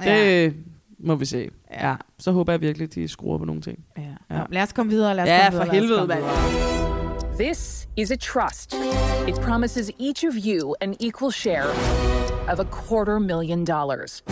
[0.00, 0.06] det
[0.44, 0.50] Ja.
[0.98, 1.48] må vi se.
[1.70, 1.88] Ja.
[1.88, 1.94] Ja.
[2.18, 3.78] Så håber jeg virkelig, de skruer på nogle ting.
[3.98, 4.02] Ja.
[4.30, 4.36] Ja.
[4.36, 4.42] Ja.
[4.50, 5.98] Lad os komme videre, lad os Ja, komme videre.
[6.00, 6.89] for lad os helvede, mand.
[7.40, 7.50] Videre.
[7.50, 8.74] This is a trust.
[9.26, 11.70] It promises each of you an equal share
[12.50, 14.22] of a quarter million dollars.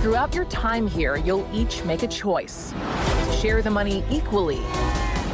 [0.00, 2.72] Throughout your time here, you'll each make a choice
[3.26, 4.60] to share the money equally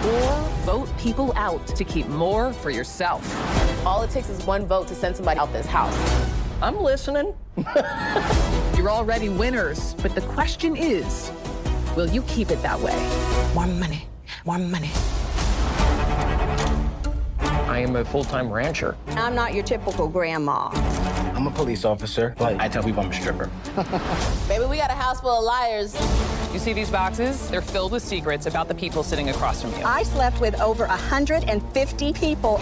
[0.06, 3.22] or vote people out to keep more for yourself.
[3.84, 5.94] All it takes is one vote to send somebody out this house.
[6.62, 7.34] I'm listening.
[8.78, 11.30] You're already winners, but the question is
[11.94, 12.98] will you keep it that way?
[13.52, 14.06] One money,
[14.44, 14.90] one money.
[17.70, 18.96] I am a full time rancher.
[19.10, 20.70] I'm not your typical grandma.
[21.36, 23.48] I'm a police officer, but I tell people I'm a stripper.
[24.48, 25.94] Baby, we got a house full of liars.
[26.52, 27.48] You see these boxes?
[27.48, 29.84] They're filled with secrets about the people sitting across from you.
[29.84, 32.58] I slept with over 150 people.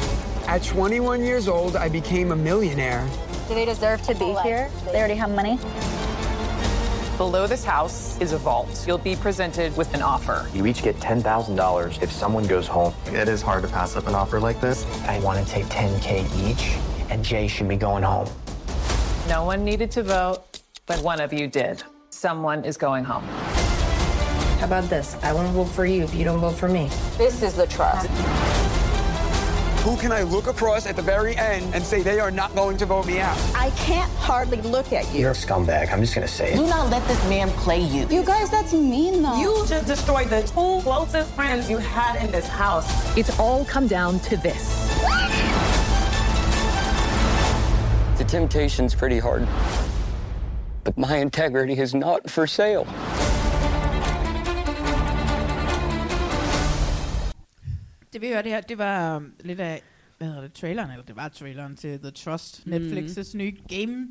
[0.46, 3.09] At 21 years old, I became a millionaire.
[3.48, 4.70] Do they deserve to be here?
[4.92, 5.59] They already have money.
[7.18, 8.84] Below this house is a vault.
[8.86, 10.48] You'll be presented with an offer.
[10.54, 12.94] You each get $10,000 if someone goes home.
[13.06, 14.86] It is hard to pass up an offer like this.
[15.08, 16.76] I want to take 10K each,
[17.10, 18.28] and Jay should be going home.
[19.28, 21.82] No one needed to vote, but one of you did.
[22.10, 23.24] Someone is going home.
[24.60, 25.16] How about this?
[25.24, 26.88] I won't vote for you if you don't vote for me.
[27.16, 28.08] This is the trust.
[29.84, 32.76] Who can I look across at the very end and say they are not going
[32.78, 33.38] to vote me out?
[33.54, 35.20] I can't hardly look at you.
[35.20, 35.92] You're a scumbag.
[35.92, 38.06] I'm just going to say Do not let this man play you.
[38.08, 39.40] You guys, that's mean though.
[39.40, 43.16] You just destroyed the two closest friends you had in this house.
[43.16, 44.88] It's all come down to this.
[48.18, 49.46] The temptation's pretty hard.
[50.82, 52.86] But my integrity is not for sale.
[58.12, 59.82] Det vi hørte her, det var um, lidt af,
[60.18, 62.72] hvad hedder det, traileren, eller det var traileren til The Trust, Mm.
[62.72, 64.09] Netflix' nye game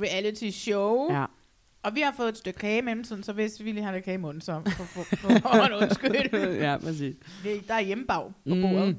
[0.00, 1.12] reality show.
[1.12, 1.24] Ja.
[1.82, 4.04] Og vi har fået et stykke kage i mellemtiden, så hvis vi lige har lidt
[4.04, 6.56] kage i munden, så for, for, for, for undskyld.
[6.60, 7.16] ja, præcis.
[7.68, 8.96] Der er hjemmebag på Mm.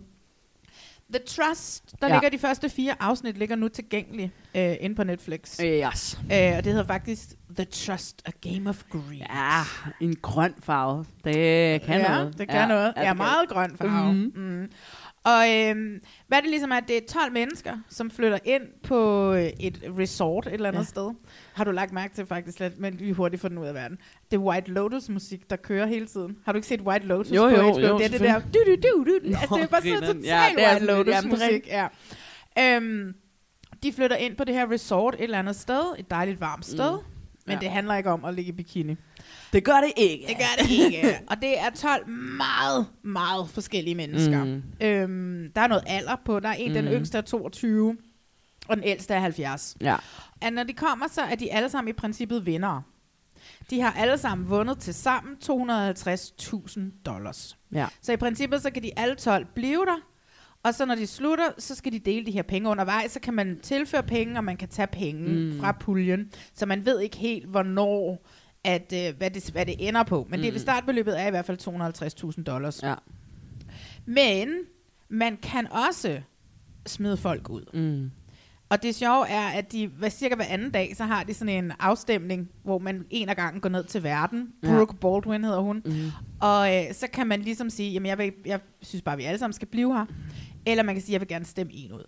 [1.14, 2.14] The Trust, der Ja.
[2.14, 5.60] ligger de første fire afsnit, ligger nu tilgængelige øh, inde på Netflix.
[5.64, 6.20] Yes.
[6.34, 9.18] Øh, og det hedder faktisk The Trust, A Game of Greed.
[9.20, 9.62] Ja,
[10.02, 11.06] en grøn farve.
[11.24, 11.34] Det
[11.82, 12.38] kan ja, noget.
[12.38, 12.94] det kan ja, noget.
[12.98, 14.14] Ja, Ja, meget grøn farve.
[14.14, 14.32] Mhm.
[14.36, 14.70] Mm.
[15.30, 19.32] Og øhm, hvad er det ligesom, at det er 12 mennesker, som flytter ind på
[19.34, 20.82] øh, et resort et eller andet Ja.
[20.82, 20.86] ja.
[20.86, 21.12] sted.
[21.54, 23.98] Har du lagt mærke til faktisk lidt, men vi hurtigt får den ud af verden.
[24.32, 26.38] Det er White Lotus musik, der kører hele tiden.
[26.46, 27.80] Har du ikke set White Lotus Jo, på jo, HBO?
[27.80, 29.14] jo, det er det der, du, du, du, du.
[29.28, 31.48] Altså, det er bare sådan Ja, totalt er White sådan lidt- Lotus jamen, det er
[31.48, 31.68] musik.
[31.68, 31.88] Ja.
[32.78, 33.14] Øhm,
[33.84, 36.92] de flytter ind på det her resort et eller andet sted, et dejligt varmt sted.
[36.92, 37.19] Mm.
[37.50, 37.60] Men Ja.
[37.60, 38.96] det handler ikke om at ligge i bikini.
[39.54, 40.26] Det gør det ikke.
[40.28, 41.20] Det gør det ikke.
[41.30, 44.44] og det er 12 meget, meget forskellige mennesker.
[44.44, 44.64] Mm.
[44.82, 46.40] Øhm, der er noget alder på.
[46.40, 46.74] Der er en, mm.
[46.74, 47.98] den yngste er 22,
[48.68, 49.78] og den ældste er 70.
[49.82, 49.96] Ja.
[50.42, 52.84] Og når de kommer, så er de alle sammen i princippet vindere.
[53.70, 57.58] De har alle sammen vundet til sammen 250.000 dollars.
[57.74, 57.88] Ja.
[58.02, 59.98] Så i princippet, så kan de alle 12 blive der,
[60.64, 63.34] og så når de slutter, så skal de dele de her penge undervejs, så kan
[63.34, 65.60] man tilføre penge, og man kan tage penge Mm.
[65.60, 68.26] fra puljen, så man ved ikke helt, hvornår,
[68.64, 70.28] at, øh, hvad, det, hvad det ender på.
[70.30, 70.44] Men mm.
[70.44, 71.58] det ved startbeløbet er i hvert fald
[72.38, 72.84] 250.000 dollars.
[72.84, 72.96] Ja.
[74.06, 74.50] Men
[75.10, 76.22] man kan også
[76.88, 77.64] smide folk ud.
[77.74, 78.12] Mm.
[78.70, 81.64] Og det sjove er, at de hvad, cirka hver anden dag, så har de sådan
[81.64, 84.48] en afstemning, hvor man en af gangen går ned til verden.
[84.64, 84.68] Ja.
[84.68, 85.82] Brooke Baldwin hedder hun.
[85.86, 85.92] Mm.
[86.42, 89.38] Og øh, så kan man ligesom sige, jamen jeg, vil, jeg synes bare, vi alle
[89.40, 90.06] sammen skal blive her.
[90.72, 92.04] Eller man kan sige, jeg vil gerne stemme en ud.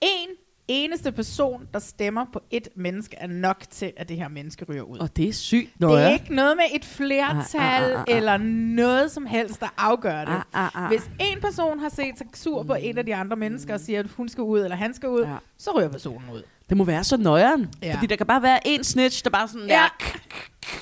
[0.00, 0.28] En
[0.68, 4.82] eneste person, der stemmer på et menneske, er nok til, at det her menneske ryger
[4.82, 4.98] ud.
[4.98, 5.70] Og det er sygt.
[5.80, 8.16] det er ikke noget med et flertal Ah, ah, ah, ah.
[8.16, 8.36] eller
[8.76, 10.34] noget som helst, der afgør det.
[10.34, 10.88] Ah, ah, ah.
[10.88, 13.98] Hvis en person har set sig sur på en af de andre mennesker og siger,
[14.00, 15.36] at hun skal ud, eller han skal ud, Ja.
[15.58, 16.42] så ryger personen ud.
[16.68, 17.68] Det må være så nøjeren.
[17.82, 17.94] Ja.
[17.94, 19.80] Fordi der kan bare være en snitch, der bare sådan Ja.
[19.82, 19.88] ja.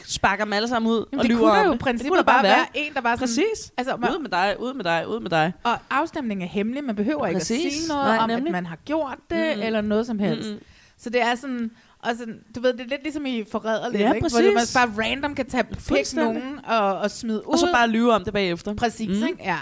[0.05, 2.19] sparker dem alle sammen ud Jamen, og det lyver kunne der jo i princippet kunne
[2.19, 3.29] der bare være en, der bare sådan...
[3.29, 3.73] Præcis.
[3.77, 5.53] Altså, man, Ud med dig, ud med dig, ud med dig.
[5.63, 6.85] og afstemningen er hemmelig.
[6.85, 7.67] Man behøver ikke Præcis.
[7.67, 8.47] at sige noget Nej, om, nemlig.
[8.47, 9.61] at man har gjort det, Mm.
[9.61, 9.67] mm.
[9.67, 10.49] eller noget som helst.
[10.49, 10.61] Mm-mm.
[10.99, 11.71] Så det er sådan...
[11.99, 14.29] Og sådan, du ved, det er lidt ligesom i forræder lidt, Ja, ikke?
[14.29, 16.35] Hvor man bare random kan tage Fuldstændig.
[16.43, 17.53] nogen og, og smide ud.
[17.53, 18.75] Og så bare lyve om det bagefter.
[18.75, 19.15] Præcis, Mm.
[19.15, 19.27] mm.
[19.27, 19.39] ikke?
[19.45, 19.57] Ja.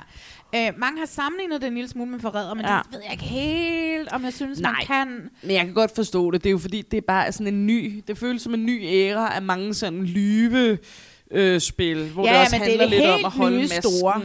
[0.57, 2.75] Øh, mange har sammenlignet det en lille smule med forræder, men Ja.
[2.75, 2.81] ja.
[2.83, 4.73] det ved jeg ikke helt, om jeg synes, Nej.
[4.73, 5.31] man kan.
[5.43, 6.43] Men jeg kan godt forstå det.
[6.45, 8.03] Det er jo fordi, det er bare sådan en ny...
[8.07, 10.79] Det føles som en ny æra af mange sådan lyve
[11.31, 14.21] øh, spil, hvor Ja, det også er handler det lidt om at holde nye store.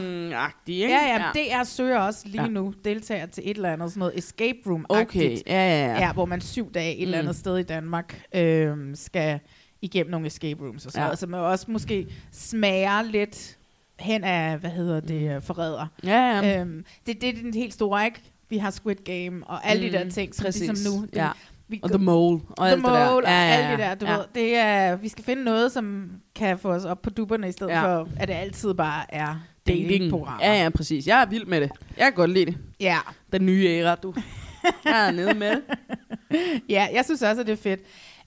[0.68, 0.88] ikke?
[0.88, 2.48] Ja, ja, det er søger også lige Ja.
[2.48, 2.50] ja.
[2.54, 6.00] nu deltager til et eller andet sådan noget escape room Okay, ja, ja, ja.
[6.00, 6.14] ja.
[6.14, 7.28] hvor man syv dage et eller Mm.
[7.28, 9.40] andet sted i Danmark øh, skal
[9.82, 11.04] igennem nogle escape rooms og sådan Ja.
[11.04, 11.08] ja.
[11.08, 13.58] noget, så man også måske smager lidt
[14.00, 15.42] hen af, hvad hedder det, mm.
[15.42, 15.88] forræder.
[16.04, 16.60] Ja, ja.
[16.62, 18.22] Øhm, det, det er den helt store, ikke?
[18.50, 20.62] Vi har Squid Game og alle mm, de der Mm, ting, som præcis.
[20.68, 21.02] ligesom nu.
[21.06, 21.30] Det, Ja.
[21.68, 23.12] vi Og The Mole og The alt det der.
[23.12, 24.18] Mole og Ja, ja, alt det der, du ja.
[24.18, 24.24] ved.
[24.36, 27.72] Det er, vi skal finde noget, som kan få os op på dupperne, i stedet
[27.72, 27.90] Ja.
[27.90, 27.98] ja.
[28.02, 29.36] for, at det altid bare er
[29.68, 29.90] Dating.
[29.90, 30.46] datingprogrammer.
[30.46, 31.08] Ja, ja, præcis.
[31.08, 31.72] Jeg er vild med det.
[31.98, 32.58] Jeg kan godt lide det.
[32.80, 32.98] ja.
[33.34, 34.14] Den nye æra, du.
[34.86, 35.62] Jeg er nede med det.
[36.70, 37.80] Ja, jeg synes også, at det er fedt.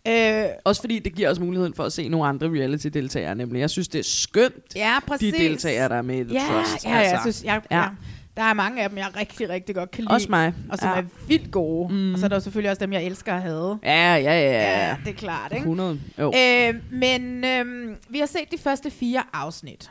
[0.09, 3.61] Øh, Også fordi det giver os muligheden for at se nogle andre reality-deltagere, nemlig.
[3.61, 5.35] Jeg synes, det er skønt, ja, præcis.
[5.35, 6.85] de deltagere, der er med i The ja, Trust.
[6.85, 7.11] Ja, altså.
[7.15, 7.79] jeg synes, jeg, ja.
[7.81, 7.89] Ja.
[8.37, 10.13] Der er mange af dem, jeg rigtig, rigtig godt kan lide.
[10.15, 10.55] Også mig.
[10.71, 10.97] Og som Ja.
[10.97, 11.95] er vildt gode.
[11.95, 12.13] Mm.
[12.13, 13.79] Og så er der selvfølgelig også dem, jeg elsker at have.
[13.83, 14.87] Ja, ja, ja.
[14.89, 14.97] ja.
[15.05, 15.61] Det er klart, ikke?
[15.61, 16.01] 100.
[16.19, 16.33] Jo.
[16.37, 19.91] Øh, men øh, vi har set de første fire afsnit.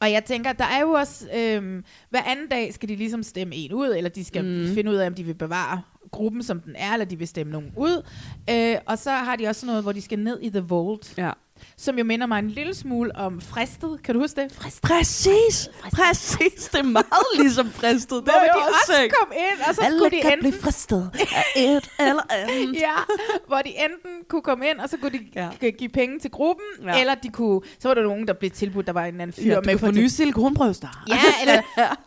[0.00, 1.28] Og jeg tænker, der er jo også...
[1.36, 4.74] Øh, hver anden dag skal de ligesom stemme en ud, eller de skal mm.
[4.74, 7.52] finde ud af, om de vil bevare gruppen, som den er, eller de vil stemme
[7.52, 8.06] nogen ud.
[8.50, 11.30] Øh, og så har de også noget, hvor de skal ned i The Vault, Ja
[11.76, 14.00] som jo minder mig en lille smule om Fristet.
[14.04, 14.52] Kan du huske det?
[14.52, 14.82] Fristet.
[14.82, 16.68] Præcis, præcis.
[16.72, 17.06] Det er meget
[17.38, 18.10] ligesom fristet.
[18.10, 19.12] Det Hvor de også set.
[19.20, 20.50] kom ind, og så Alle skulle de kan enten...
[20.50, 22.74] blive fristet af et eller andet.
[22.86, 22.94] ja,
[23.46, 25.48] hvor de enten kunne komme ind, og så kunne de Ja.
[25.62, 25.70] ja.
[25.70, 26.88] give penge til gruppen, Ja.
[26.94, 27.00] ja.
[27.00, 29.52] eller de kunne, så var der nogen, der blev tilbudt, der var en anden fyr
[29.52, 29.94] Ja, med det.
[29.94, 31.04] nye silikonbryster.
[31.08, 31.62] Ja, eller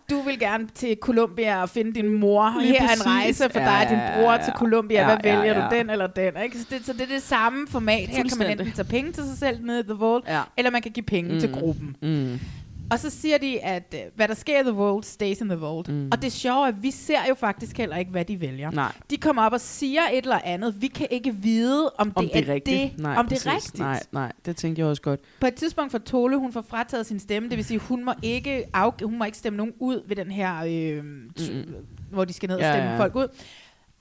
[0.09, 2.55] du vil gerne til Colombia og finde din mor.
[2.61, 4.57] Lige Her er en rejse for Ja, dig og din bror ja, til ja.
[4.57, 4.99] Colombia.
[4.99, 5.69] Ja, Hvad ja, vælger ja.
[5.69, 6.33] du, den eller den?
[6.43, 6.57] Ikke?
[6.59, 8.09] Så, det, så det er det samme format.
[8.09, 10.41] Her kan man enten tage penge til sig selv nede i The Vault, Ja.
[10.57, 11.39] eller man kan give penge mm.
[11.39, 11.95] til gruppen.
[12.01, 12.39] Mm.
[12.91, 15.55] Og så siger de, at øh, hvad der sker i The Vault, stays in The
[15.59, 15.87] Vault.
[15.87, 16.07] Mm.
[16.11, 18.71] Og det sjove er, at vi ser jo faktisk heller ikke, hvad de vælger.
[18.71, 18.91] Nej.
[19.09, 20.81] De kommer op og siger et eller andet.
[20.81, 22.91] Vi kan ikke vide, om, Om det, det er rigtigt.
[22.95, 23.03] det.
[23.03, 23.67] Nej, om det er præcis.
[23.67, 23.79] rigtigt.
[23.79, 25.19] Nej, nej, det tænkte jeg også godt.
[25.39, 28.13] På et tidspunkt får Tole, hun får frataget sin stemme, det vil sige, hun må
[28.23, 31.75] ikke, af, hun må ikke stemme nogen ud ved den her, øh, Mm-mm.
[32.11, 32.99] hvor de skal ned og stemme ja, ja.
[32.99, 33.27] folk ud.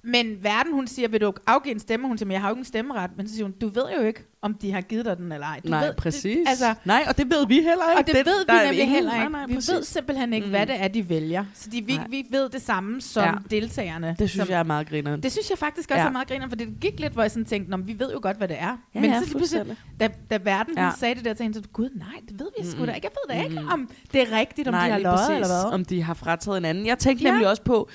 [0.03, 2.07] Men verden, hun siger, vil du afgive en stemme?
[2.09, 3.11] Hun siger, men jeg har jo ikke en stemmeret.
[3.17, 5.47] Men så siger hun, du ved jo ikke, om de har givet dig den eller
[5.47, 5.61] ej.
[5.65, 6.23] Du nej, ved, præcis.
[6.25, 7.99] Det, altså, nej, og det ved vi heller ikke.
[8.01, 9.29] og det, det ved vi nemlig ingen- heller ikke.
[9.33, 9.73] Nej, nej, vi præcis.
[9.75, 10.51] ved simpelthen ikke, Mm.
[10.51, 11.45] hvad det er, de vælger.
[11.55, 12.07] Så de, vi, Nej.
[12.09, 13.33] vi ved det samme som Ja.
[13.51, 14.17] deltagerne.
[14.19, 15.23] Det synes som, jeg er meget grineren.
[15.23, 16.07] det synes jeg faktisk også Ja.
[16.07, 18.13] er meget griner, for det gik lidt, hvor jeg sådan tænkte, "Nå, men vi ved
[18.13, 18.77] jo godt, hvad det er.
[18.95, 20.91] Ja, men ja, så pludselig, da, da verden Ja.
[20.99, 23.07] sagde det der til hende, så gud nej, det ved vi sgu da ikke.
[23.07, 25.73] Jeg ved da ikke, om det er rigtigt, om de har løjet eller hvad.
[25.73, 26.87] Om de har frataget en anden.
[26.87, 27.89] Jeg tænkte nemlig også på,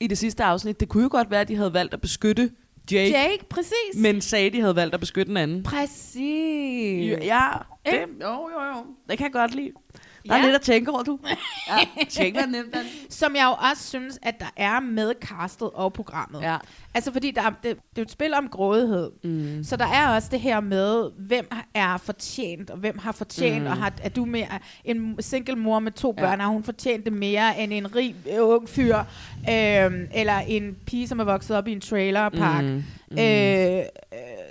[0.00, 2.50] i det sidste afsnit, det kunne jo godt være, at de havde valgt at beskytte
[2.92, 3.96] Jake, Jake, præcis.
[3.96, 5.62] men sagde, de havde valgt at beskytte den anden.
[5.62, 7.10] Præcis.
[7.22, 7.48] Ja,
[7.86, 8.06] det, Ikke?
[8.20, 8.84] jo, jo, jo.
[9.10, 9.70] Det kan jeg godt lide.
[10.28, 10.44] Der er Ja.
[10.44, 11.18] lidt at tænke over, du.
[11.68, 12.76] Ja, tænk mig nemt.
[13.10, 16.42] Som jeg jo også synes, at der er med castet og programmet.
[16.42, 16.56] Ja.
[16.94, 19.10] Altså fordi der er, det, det er et spil om grådighed.
[19.24, 19.64] Mm.
[19.64, 23.66] Så der er også det her med, hvem er fortjent, og hvem har fortjent, mm.
[23.70, 24.42] og har, er du med
[24.84, 26.22] en single mor med to Ja.
[26.22, 28.96] børn, har hun fortjent det mere end en rig øh, ung fyr,
[29.50, 32.84] øhm, eller en pige, som er vokset op i en trailerpark, Mm.
[33.10, 33.18] mm.
[33.18, 33.82] øh, øh,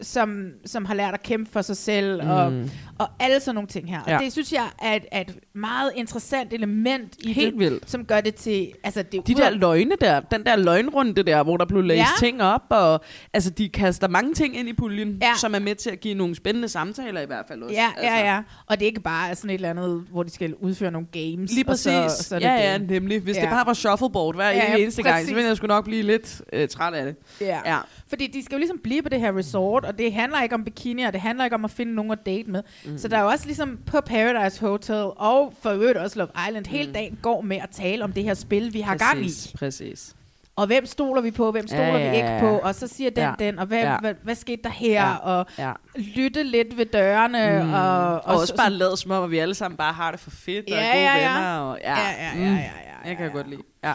[0.02, 2.30] som, som har lært at kæmpe for sig selv, mm.
[2.30, 2.54] og,
[2.98, 4.00] og alle sådan nogle ting her.
[4.08, 4.16] Ja.
[4.18, 7.92] Og det synes jeg er et, er et meget interessant element i Helt det, vildt.
[7.92, 8.72] som gør det til...
[8.84, 12.06] Altså, det, De der løgne der, den der løgnrunde der, hvor der blev læst Ja.
[12.20, 13.02] ting op, og
[13.34, 15.32] altså de kaster mange ting ind i puljen, Ja.
[15.42, 17.76] som er med til at give nogle spændende samtaler i hvert fald også.
[17.76, 18.16] Ja, altså.
[18.16, 18.42] ja, ja.
[18.68, 21.52] Og det er ikke bare sådan et eller andet, hvor de skal udføre nogle games.
[21.52, 22.12] Lige og præcis.
[22.12, 22.60] Så, så det ja, det.
[22.62, 23.20] ja, nemlig.
[23.20, 23.42] Hvis ja.
[23.42, 25.36] Det bare var shuffleboard hver Ja, ja, eneste gang, så præcis.
[25.36, 27.16] ville jeg sgu nok blive lidt øh, træt af det.
[27.42, 27.60] Ja.
[27.66, 27.78] Ja.
[28.10, 30.64] Fordi de skal jo ligesom blive på det her resort, og det handler ikke om
[30.64, 32.64] bikini, og det handler ikke om at finde nogen at date med.
[32.86, 32.98] Mm.
[32.98, 36.66] Så der er jo også ligesom på Paradise Hotel, og for øvrigt også Love Island,
[36.66, 36.72] mm.
[36.72, 39.24] hele dagen går med at tale om det her spil, vi har gang i.
[39.24, 40.16] Præcis, præcis.
[40.56, 42.40] Og hvem stoler vi på, hvem stoler Ja, vi ja, ikke ja.
[42.40, 43.34] på, og så siger den Ja.
[43.40, 43.92] den, og hvad, Ja.
[43.92, 44.00] ja.
[44.00, 45.16] hvad, hvad skete der her, Ja.
[45.16, 45.72] og Ja.
[45.96, 47.74] lytte lidt ved dørene, Mm.
[47.74, 50.20] og, Og, og også bare lade som om, at vi alle sammen bare har det
[50.20, 51.34] for fedt, og Ja, er gode ja, ja.
[51.36, 51.58] venner.
[51.60, 51.92] Og, ja.
[52.00, 52.56] Ja, ja, ja, Mm.
[52.56, 53.32] ja, ja, Jeg kan ja.
[53.32, 53.62] godt lide.
[53.84, 53.94] Ja.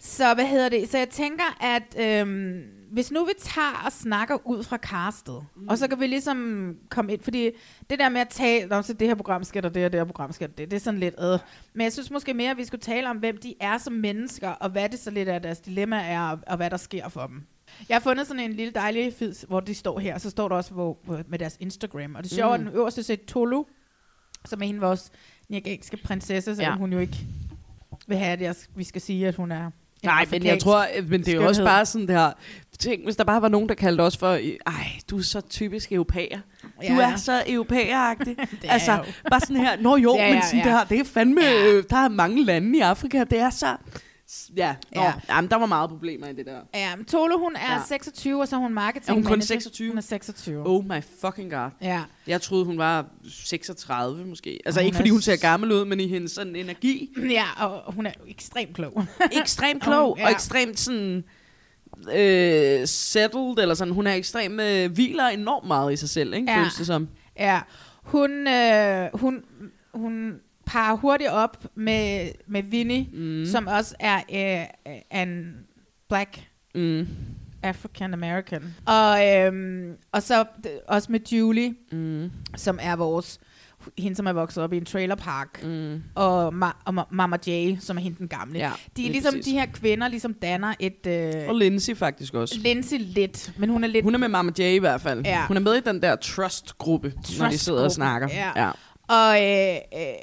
[0.00, 0.88] Så hvad hedder det?
[0.90, 1.82] Så jeg tænker, at
[2.20, 2.60] øhm,
[2.92, 5.68] hvis nu vi tager og snakker ud fra castet, mm.
[5.68, 7.50] og så kan vi ligesom komme ind, fordi
[7.90, 10.00] det der med at tale, om så det her program skal der det, og det
[10.00, 11.38] her program skal der det, det er sådan lidt, øh.
[11.74, 14.48] Men jeg synes måske mere, at vi skulle tale om, hvem de er som mennesker,
[14.48, 17.26] og hvad det så lidt er, deres dilemma er, og, og hvad der sker for
[17.26, 17.42] dem.
[17.88, 20.48] Jeg har fundet sådan en lille dejlig fid, hvor de står her, og så står
[20.48, 22.14] der også hvor, hvor, med deres Instagram.
[22.14, 22.64] Og det sjove er, Mm.
[22.64, 23.64] den øverste set Tolu,
[24.44, 25.10] som er hende vores
[25.48, 26.78] nigerianske prinsesse, selvom Ja.
[26.78, 27.16] hun jo ikke
[28.06, 29.70] vil have, at jeg, vi skal sige, at hun er
[30.04, 32.32] Nej, men jeg tror, men det er jo også bare sådan der,
[32.78, 34.32] tænk, hvis der bare var nogen, der kaldte os for,
[34.66, 34.72] ej,
[35.10, 36.38] du er så typisk europæer.
[36.62, 37.12] Du Ja.
[37.12, 38.36] er så europæeragtig.
[38.64, 39.04] er altså, jo.
[39.30, 40.64] bare sådan her, nå jo, Ja, men ja, sådan ja.
[40.70, 41.66] der, det er fandme, Ja.
[41.72, 43.76] øh, der er mange lande i Afrika, det er så,
[44.56, 45.12] ja, nå, Ja.
[45.28, 46.58] Jamen, der var meget problemer i det der.
[46.74, 47.72] Ja, men Tole, hun er Ja.
[47.74, 47.80] ja.
[47.88, 49.46] 26, og så er hun marketing Er hun kun manager.
[49.46, 49.88] 26?
[49.88, 50.66] Hun er 26.
[50.66, 51.70] Oh my fucking god.
[51.82, 52.02] Ja.
[52.26, 54.58] Jeg troede, hun var 36 måske.
[54.66, 57.10] Altså ikke fordi hun ser gammel ud, men i hendes sådan energi.
[57.30, 59.04] ja, og hun er ekstremt klog.
[59.42, 60.34] ekstremt klog, Og hun- og ja.
[60.34, 61.24] ekstremt sådan
[62.14, 63.94] øh, settled, eller sådan.
[63.94, 66.50] Hun er ekstremt øh, hviler enormt meget i sig selv, ikke?
[66.52, 66.58] Ja.
[66.58, 67.08] Føles det som.
[67.38, 67.60] ja,
[68.02, 69.44] hun, øh, hun,
[69.94, 70.34] hun
[70.66, 73.46] parer hurtigt op med, med Vinnie, mm.
[73.46, 74.20] som også er
[74.88, 75.54] øh, en
[76.08, 76.40] black
[76.74, 77.08] Mm.
[77.62, 78.74] African American.
[78.86, 80.44] Og, øhm, og så
[80.88, 82.30] også med Julie, Mm.
[82.56, 83.40] som er vores
[83.98, 86.02] hende, som er vokset op i en trailerpark, mm.
[86.14, 88.58] og, Ma- og Ma- Mama Jay, som er hende den gamle.
[88.58, 89.44] Ja, de er lige ligesom, præcis.
[89.44, 91.06] de her kvinder ligesom danner et...
[91.06, 92.58] Øh, Og Lindsay faktisk også.
[92.58, 94.04] Lindsay lidt, men hun er lidt...
[94.04, 95.26] Hun er med Mama J i hvert fald.
[95.26, 95.46] Ja.
[95.46, 98.28] Hun er med i den der trust-gruppe, Trust når de sidder og snakker.
[98.30, 98.64] Ja.
[98.64, 98.70] ja.
[99.08, 100.14] Og, øh, øh,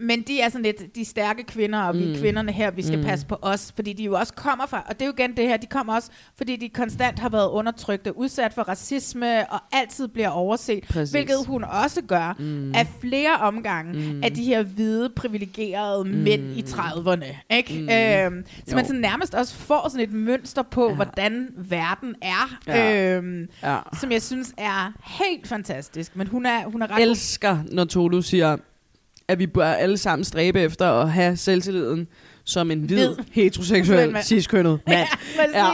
[0.00, 2.12] men de er sådan lidt de stærke kvinder, og vi Mm.
[2.12, 3.04] er kvinderne her, vi skal Mm.
[3.04, 5.48] passe på os, fordi de jo også kommer fra, og det er jo igen det
[5.48, 9.60] her, de kommer også, fordi de konstant har været undertrykt og udsat for racisme, og
[9.72, 11.10] altid bliver overset, Præcis.
[11.10, 12.74] hvilket hun også gør Mm.
[12.74, 14.22] af flere omgange Mm.
[14.24, 17.24] af de her hvide, privilegerede mænd i 30'erne.
[17.50, 17.72] Ikke?
[17.74, 17.88] Mm.
[18.36, 18.76] Øhm, så Jo.
[18.76, 20.94] man sådan nærmest også får sådan et mønster på, ja.
[20.94, 23.16] hvordan verden er, Ja.
[23.16, 23.78] øhm, Ja.
[24.00, 26.16] som jeg synes er helt fantastisk.
[26.16, 28.56] Men hun er, hun er ret elsker, når Tolu siger,
[29.30, 32.08] at vi bør alle sammen stræbe efter at have selvtilliden
[32.44, 33.24] som en hvid, Hvid.
[33.32, 35.08] heteroseksuel, ciskønnet mand.
[35.36, 35.54] præcis.
[35.54, 35.66] Ja,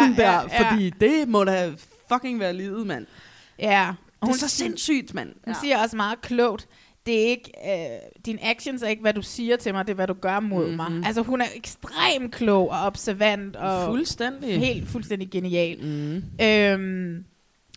[0.00, 0.30] sådan Ja, der.
[0.32, 0.70] ja, ja.
[0.72, 1.70] Fordi det må da
[2.12, 3.06] fucking være livet, mand.
[3.58, 3.92] Ja.
[4.22, 5.28] Det er så sindssygt, mand.
[5.44, 6.68] Hun siger også meget klogt,
[7.06, 9.94] det er ikke, øh, dine actions er ikke, hvad du siger til mig, det er,
[9.94, 10.76] hvad du gør mod mm-hmm.
[10.94, 11.06] mig.
[11.06, 14.58] Altså, hun er ekstremt klog og observant og Fuldstændig.
[14.58, 15.78] helt fuldstændig genial.
[15.82, 16.22] Mm.
[16.44, 17.24] Øhm,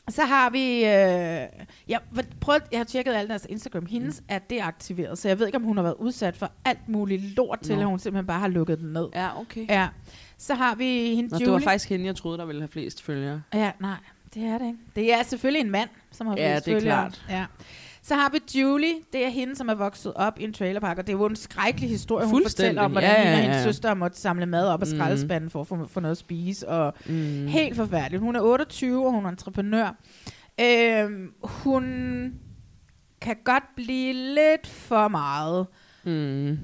[0.09, 0.75] så har vi...
[0.75, 1.99] Øh, jeg,
[2.41, 3.85] prøv, jeg har tjekket alle deres Instagram.
[3.85, 7.21] Hendes er deaktiveret, så jeg ved ikke, om hun har været udsat for alt muligt
[7.37, 7.81] lort til, Nå.
[7.81, 9.07] at hun simpelthen bare har lukket den ned.
[9.15, 9.65] Ja, okay.
[9.69, 9.87] Ja.
[10.37, 11.45] Så har vi hende Nå, Julie.
[11.45, 13.41] det var faktisk hende, jeg troede, der ville have flest følgere.
[13.53, 13.95] Ja, nej,
[14.33, 14.79] det er det ikke.
[14.95, 16.95] Det er selvfølgelig en mand, som har Ja, flest det er følgere.
[16.95, 17.25] klart.
[17.29, 17.45] Ja.
[18.07, 21.07] Så har vi Julie, det er hende, som er vokset op i en trailerpark, og
[21.07, 23.93] det er jo en skrækkelig historie, hun fortæller om, hvordan Ja, ja, ja, hendes søster
[23.93, 24.97] måtte samle mad op af Mm.
[24.97, 27.47] skraldespanden for at få, få noget at spise, og Mm.
[27.47, 28.21] helt forfærdeligt.
[28.21, 29.95] Hun er 28, og hun er entreprenør.
[30.61, 31.83] Øhm, hun
[33.21, 35.67] kan godt blive lidt for meget.
[36.03, 36.49] Mm.
[36.51, 36.57] Øh,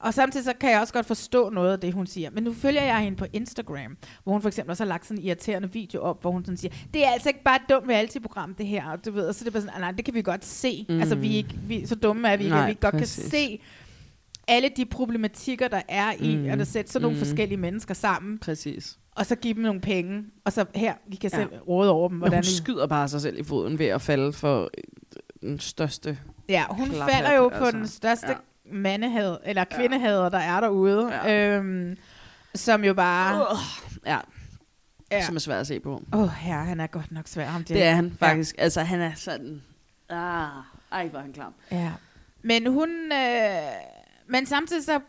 [0.00, 2.30] og samtidig så kan jeg også godt forstå noget af det, hun siger.
[2.30, 5.18] Men nu følger jeg hende på Instagram, hvor hun for eksempel også har lagt sådan
[5.22, 7.88] en irriterende video op, hvor hun sådan siger, det er altså ikke bare et dumt
[7.90, 8.90] reality-program, det her.
[8.90, 10.44] Og du ved, og så er det bare sådan, "Ah, nej, det kan vi godt
[10.44, 10.86] se.
[10.88, 10.94] Mm.
[10.94, 11.00] Mm.
[11.00, 13.22] Altså, vi er, ikke, vi, så dumme er vi ikke, Nej, at vi godt præcis.
[13.24, 13.60] kan se
[14.48, 16.46] alle de problematikker, der er i Mm.
[16.60, 17.24] at sætte sådan nogle Mm.
[17.24, 18.98] forskellige mennesker sammen, Præcis.
[19.12, 21.38] og så give dem nogle penge, og så her, vi kan Ja.
[21.38, 24.32] selv råde over dem, hvordan hun skyder bare sig selv i foden ved at falde
[24.32, 24.68] for øh,
[25.50, 26.18] den største
[26.48, 27.78] Ja, hun klaphat, falder jo på altså.
[27.78, 28.34] den største Ja.
[28.68, 28.74] Ja.
[28.74, 31.12] mandehad, eller kvindehader, der er derude.
[31.14, 31.56] Ja.
[31.56, 31.96] Øhm,
[32.54, 33.46] som jo bare...
[33.52, 33.58] Uh,
[34.06, 34.18] ja.
[35.10, 35.26] Ja.
[35.26, 36.02] Som er svært at se på.
[36.12, 38.56] Åh, oh, ja, han er godt nok svær, ham Det er han faktisk.
[38.58, 38.62] Ja.
[38.62, 39.62] Altså, han er sådan...
[40.08, 40.48] Ah,
[40.92, 41.54] ej, hvor er han klam.
[41.70, 41.92] Ja.
[42.42, 43.12] Men hun...
[43.12, 43.97] Øh,
[44.28, 45.00] men samtidig så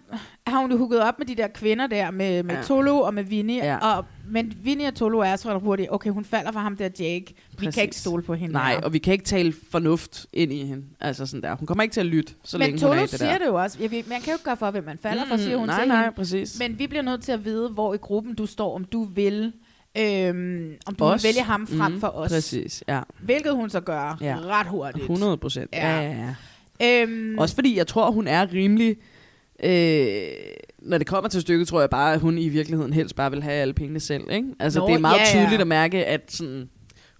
[0.48, 2.60] har hun jo hooket op med de der kvinder der, med, med Ja.
[2.60, 2.66] ja.
[2.66, 3.58] Tolo og med Vinnie.
[3.58, 3.66] Ja.
[3.72, 3.78] Ja.
[3.98, 6.90] Og, men Vinnie og Tolo er så ret hurtigt, okay, hun falder for ham der
[7.00, 7.26] Jake.
[7.28, 7.74] Vi Præcis.
[7.76, 8.84] kan ikke stole på hende Nej, mere.
[8.84, 10.84] og vi kan ikke tale fornuft ind i hende.
[11.00, 11.56] Altså sådan der.
[11.56, 13.32] Hun kommer ikke til at lytte, så men længe Tolo hun er i det siger
[13.32, 13.38] der.
[13.38, 13.78] det jo også.
[13.82, 15.68] Jeg ved, man kan jo ikke gøre for, hvem man falder for, Mm, siger hun
[15.68, 16.16] nej, til nej, hende.
[16.16, 16.60] præcis.
[16.60, 19.54] Men vi bliver nødt til at vide, hvor i gruppen du står, om du vil,
[19.98, 21.24] øhm, om du Os.
[21.24, 22.30] vil vælge ham frem Mm, for os.
[22.32, 23.02] Præcis, ja.
[23.24, 24.38] Hvilket hun så gør Ja.
[24.46, 25.04] ret hurtigt.
[25.04, 25.70] 100 procent.
[25.74, 26.00] Ja.
[26.02, 26.02] Ja.
[26.02, 26.26] ja, ja,
[26.82, 27.02] ja.
[27.04, 28.98] Øhm, Også fordi jeg tror, hun er rimelig...
[29.64, 30.32] Øh,
[30.80, 33.44] når det kommer til stykket, tror jeg bare, at hun i virkeligheden helst bare vil
[33.44, 34.32] have alle pengene selv.
[34.32, 34.48] Ikke?
[34.60, 35.44] Altså, Nå, det er meget ja, ja.
[35.44, 36.70] tydeligt at mærke, at sådan,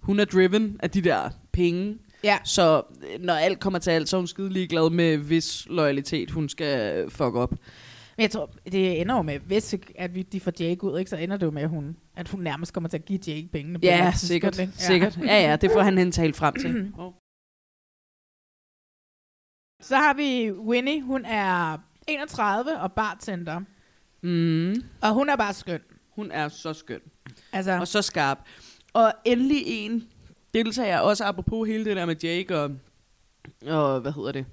[0.00, 1.98] hun er driven af de der penge.
[2.24, 2.38] Ja.
[2.44, 2.82] Så
[3.14, 6.48] øh, når alt kommer til alt, så er hun skide ligeglad med, hvis loyalitet hun
[6.48, 7.50] skal fuck op.
[8.16, 11.10] Men jeg tror, det ender jo med, hvis at vi, de får Jake ud, ikke,
[11.10, 13.48] så ender det jo med, at hun, at hun nærmest kommer til at give Jake
[13.52, 13.78] pengene.
[13.78, 14.58] på Ja, sikkert.
[14.58, 14.72] ikke?
[14.76, 15.18] sikkert.
[15.24, 16.92] Ja, ja, det får han hende talt frem til.
[19.82, 21.78] Så har vi Winnie, hun er
[22.10, 23.60] 31 og bartender.
[24.22, 24.74] Mm.
[25.02, 25.80] Og hun er bare skøn.
[26.10, 27.00] Hun er så skøn.
[27.52, 28.38] Altså, Og så skarp.
[28.92, 30.08] Og endelig en
[30.54, 32.70] deltager også apropos hele det der med Jake og,
[33.66, 34.46] og hvad hedder det,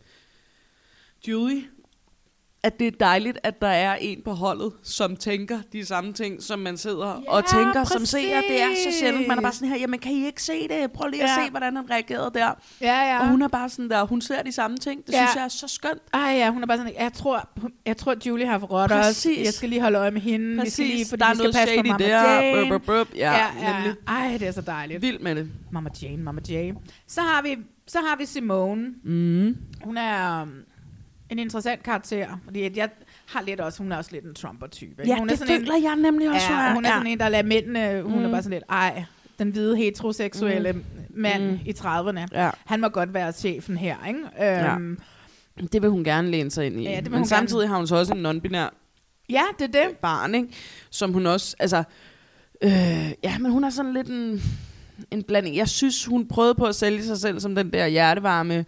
[1.28, 1.64] Julie,
[2.68, 6.44] at det er dejligt, at der er en på holdet, som tænker de samme ting,
[6.44, 8.10] som man sidder Ja, og tænker som præcis.
[8.10, 8.42] seer.
[8.50, 9.28] Det er så sjældent.
[9.28, 10.92] Man er bare sådan her, jamen kan I ikke se det?
[10.92, 11.46] Prøv lige at Ja.
[11.46, 12.52] se, hvordan han reagerede der.
[12.82, 13.20] ja, ja.
[13.20, 15.08] Og hun er bare sådan der, hun ser de samme ting.
[15.08, 15.18] Det Ja.
[15.18, 16.02] synes jeg er så skønt.
[16.14, 17.50] Ej, ja, hun er bare sådan, jeg tror,
[17.86, 19.06] jeg tror Julie har forrådt os.
[19.06, 19.46] Præcis.
[19.46, 20.64] Jeg skal lige holde øje med hende.
[20.64, 22.42] Vi skal lige, Præcis, fordi der er vi skal noget passe på shady Mama der.
[22.42, 22.70] Jane.
[22.70, 23.16] Bup, bup.
[23.16, 23.74] Ja, ja, ja.
[23.74, 23.94] nemlig.
[24.08, 25.02] Ej, det er så dejligt.
[25.02, 25.50] Vild med det.
[25.72, 26.76] Mama Jane, Mama Jane.
[27.08, 27.58] Så har vi,
[27.88, 28.88] så har vi Simone.
[29.04, 29.58] Mm.
[29.84, 30.50] Hun er um,
[31.30, 32.90] en interessant karakter, fordi at jeg
[33.26, 35.02] har lidt også, hun er også lidt en Trumper-type.
[35.02, 35.14] ikke?
[35.14, 36.74] Ja, hun det føler jeg nemlig også, hun Ja, er.
[36.74, 36.96] hun er Ja.
[36.96, 38.32] sådan en, der lader mændene, hun er Mm.
[38.32, 39.04] bare sådan lidt, ej,
[39.40, 40.84] den hvide heteroseksuelle mm.
[41.10, 41.60] mand Mm.
[41.66, 42.26] i 30'erne.
[42.32, 42.50] Ja.
[42.66, 44.20] Han må godt være chefen her, ikke?
[44.38, 44.76] Ja.
[44.76, 45.00] Øhm,
[45.74, 46.84] Det vil hun gerne læne sig ind i.
[46.84, 47.70] Ja, det vil Men hun samtidig gerne.
[47.70, 48.70] har hun så også en non-binær
[49.30, 49.98] ja, det er det.
[49.98, 50.48] barn, ikke?
[50.90, 51.84] Som hun også, altså...
[52.62, 54.42] Øh, ja, men hun er sådan lidt en,
[55.12, 55.56] en blanding.
[55.56, 58.66] Jeg synes, hun prøvede på at sælge sig selv som den der hjertevarme,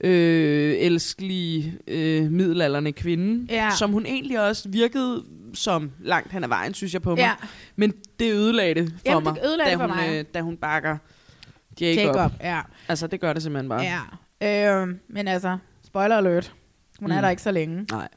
[0.00, 3.54] øh, elskelige, øh, middelalderne kvinde.
[3.54, 3.70] Ja.
[3.78, 5.24] Som hun egentlig også virkede
[5.54, 7.18] som langt hen ad vejen, synes jeg på mig.
[7.18, 7.32] Ja.
[7.76, 10.18] Men det ødelagde det for Jamen, mig, det ødelagde da, det for hun, mig.
[10.18, 10.96] Øh, da hun bakker
[11.80, 12.16] Jacob.
[12.16, 12.60] Jacob, ja.
[12.88, 14.02] Altså, det gør det simpelthen bare.
[14.40, 14.82] Ja.
[14.82, 16.52] Øh, men altså, spoiler alert.
[17.00, 17.16] Hun mm.
[17.16, 17.86] er der ikke så længe.
[17.90, 18.08] Nej.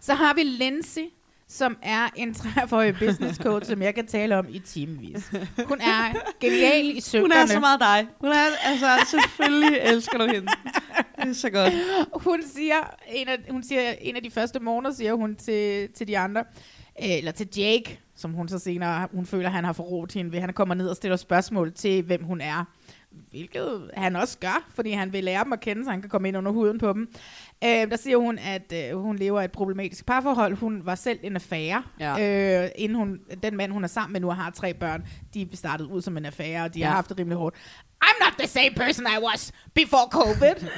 [0.00, 1.02] Så har vi Lindsay,
[1.48, 5.28] som er en 30-årig business coach, som jeg kan tale om i timevis.
[5.68, 7.34] Hun er genial i synkerne.
[7.34, 8.06] Hun er så meget dig.
[8.20, 10.48] Hun er, altså, selvfølgelig elsker du hende.
[11.16, 11.74] Det er så godt.
[12.12, 12.76] hun siger,
[13.08, 16.40] en af, hun siger, en af de første måneder, siger hun til, til de andre,
[17.02, 20.40] øh, eller til Jake, som hun så senere, hun føler, han har forrådt hende ved.
[20.40, 22.64] Han kommer ned og stiller spørgsmål til, hvem hun er.
[23.30, 26.28] Hvilket han også gør, fordi han vil lære dem at kende, så han kan komme
[26.28, 27.08] ind under huden på dem.
[27.64, 30.56] Øh, der siger hun, at øh, hun lever et problematisk parforhold.
[30.56, 31.82] Hun var selv en affære.
[32.00, 32.64] Ja.
[32.64, 35.06] Øh, inden hun, den mand, hun er sammen med nu og har tre børn,
[35.44, 36.86] de startede ud som en affære, og de Ja.
[36.86, 37.56] har haft det rimelig hårdt.
[38.04, 40.68] I'm not the same person I was before COVID.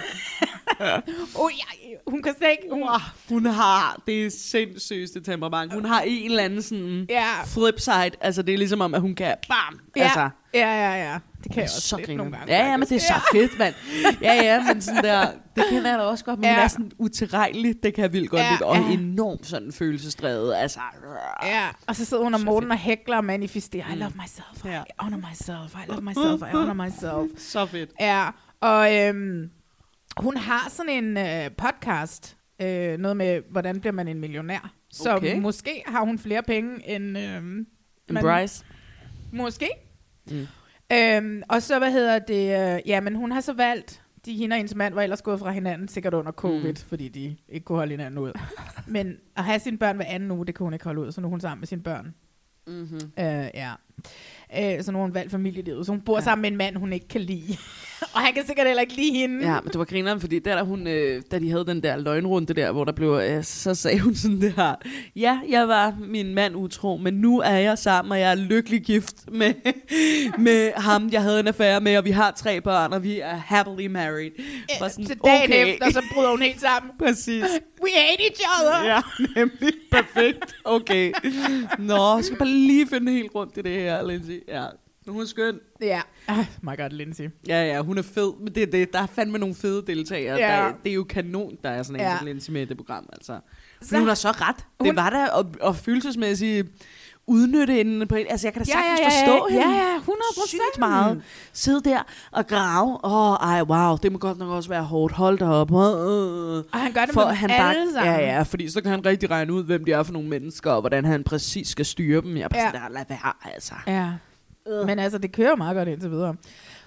[1.41, 2.63] oh, ja, hun kan slet ikke...
[2.73, 2.99] Hun, Wow,
[3.29, 5.73] hun har det sindssygeste temperament.
[5.73, 7.43] Hun har en eller anden sådan Ja.
[7.47, 8.11] flip side.
[8.21, 9.81] Altså, det er ligesom om, at hun kan bam.
[9.97, 11.19] ja, Altså, ja, ja, ja.
[11.45, 12.55] Det kan jeg også så lidt nogle gange.
[12.57, 13.75] Ja, ja, men det er så fedt, mand.
[14.23, 16.55] Ja, ja, men sådan der, det kender jeg da også godt, men ja.
[16.55, 18.91] hun er sådan utilregnelig, det kan jeg vildt godt Ja, lide, og ja.
[18.93, 20.81] enormt sådan følelsesdrevet, altså.
[21.43, 23.93] Ja, og så sidder hun om morgenen og hækler og manifesterer.
[23.93, 27.41] I love myself, I honor myself, I love myself, I honor myself.
[27.53, 27.91] Så fedt.
[28.01, 28.29] Ja,
[28.61, 29.51] og øhm,
[30.17, 34.73] hun har sådan en øh, podcast, øh, noget med, hvordan bliver man en millionær.
[34.91, 35.41] Så Okay.
[35.41, 37.17] måske har hun flere penge end...
[37.19, 37.67] En
[38.11, 38.65] man- Bryce.
[39.33, 39.69] Måske.
[40.31, 40.47] Mm.
[40.93, 44.55] Øhm, og så, hvad hedder det, øh, ja, men hun har så valgt, de hende
[44.55, 46.89] og hendes mand var ellers gået fra hinanden, sikkert under covid, mm.
[46.89, 48.33] fordi de ikke kunne holde hinanden ud.
[48.87, 51.21] men at have sine børn hver anden uge, det kunne hun ikke holde ud, så
[51.21, 52.15] nu er hun sammen med sine børn.
[52.67, 53.01] Mm-hmm.
[53.19, 53.73] Øh, ja.
[54.57, 56.21] Øh, så nu har hun valgt familielivet, så hun bor ja.
[56.21, 57.57] sammen med en mand, hun ikke kan lide.
[58.19, 59.53] Og han kan sikkert heller ikke lide hende.
[59.53, 61.97] Ja, men det var grineren, fordi der, der hun, øh, da de havde den der
[61.97, 64.75] løgnrunde der, hvor der blev, øh, så sagde hun sådan det her,
[65.17, 68.83] ja, jeg var min mand utro, men nu er jeg sammen, og jeg er lykkelig
[68.83, 69.55] gift med,
[70.49, 73.37] med ham, jeg havde en affære med, og vi har tre børn, og vi er
[73.37, 74.31] happily married.
[74.81, 75.73] Var sådan, Så dagen okay.
[75.73, 76.93] efter, så bryder hun helt sammen.
[77.05, 77.45] Præcis.
[77.83, 78.85] We hate each other.
[78.85, 79.01] Ja,
[79.37, 79.73] nemlig.
[79.91, 80.55] Perfekt.
[80.65, 81.13] Okay.
[81.79, 84.41] Nå, jeg skal bare lige finde helt rundt i det her, Lindsay.
[84.49, 84.65] Ja.
[85.09, 85.59] Hun er skøn.
[85.81, 86.01] Ja.
[86.29, 87.29] Oh my god, Lindsay.
[87.49, 88.33] Ja, ja, hun er fed.
[88.41, 90.37] Men det, det, der er fandme nogle fede deltagere.
[90.39, 90.57] Ja.
[90.67, 92.17] Der, det er jo kanon, der er sådan en Ja.
[92.19, 93.09] som Lindsay med i det program.
[93.13, 93.39] Altså.
[93.83, 94.57] Så- hun har så ret.
[94.57, 96.69] Det Hun- var da at, at følelsesmæssigt
[97.27, 98.27] udnytte hende på en...
[98.31, 99.61] Altså, jeg kan da Ja, sagtens ja, ja, forstå ja.
[99.61, 99.77] hende.
[99.77, 100.49] Ja, ja, 100%.
[100.49, 101.23] Sygt meget.
[101.53, 102.99] Sidde der og grave.
[103.05, 103.97] Åh, oh, ej, wow.
[104.03, 105.15] Det må godt nok også være hårdt.
[105.15, 105.71] Hold da op.
[105.71, 105.77] Øh.
[105.77, 108.15] Og han gør det for med han alle bare, sammen.
[108.21, 110.71] Ja, ja, fordi så kan han rigtig regne ud, hvem de er for nogle mennesker,
[110.71, 112.37] og hvordan han præcis skal styre dem.
[112.37, 112.67] Jeg er bare Ja.
[112.71, 113.75] sådan der, lad være, altså.
[113.87, 114.11] Ja.
[114.87, 116.37] Men altså, det kører meget godt indtil videre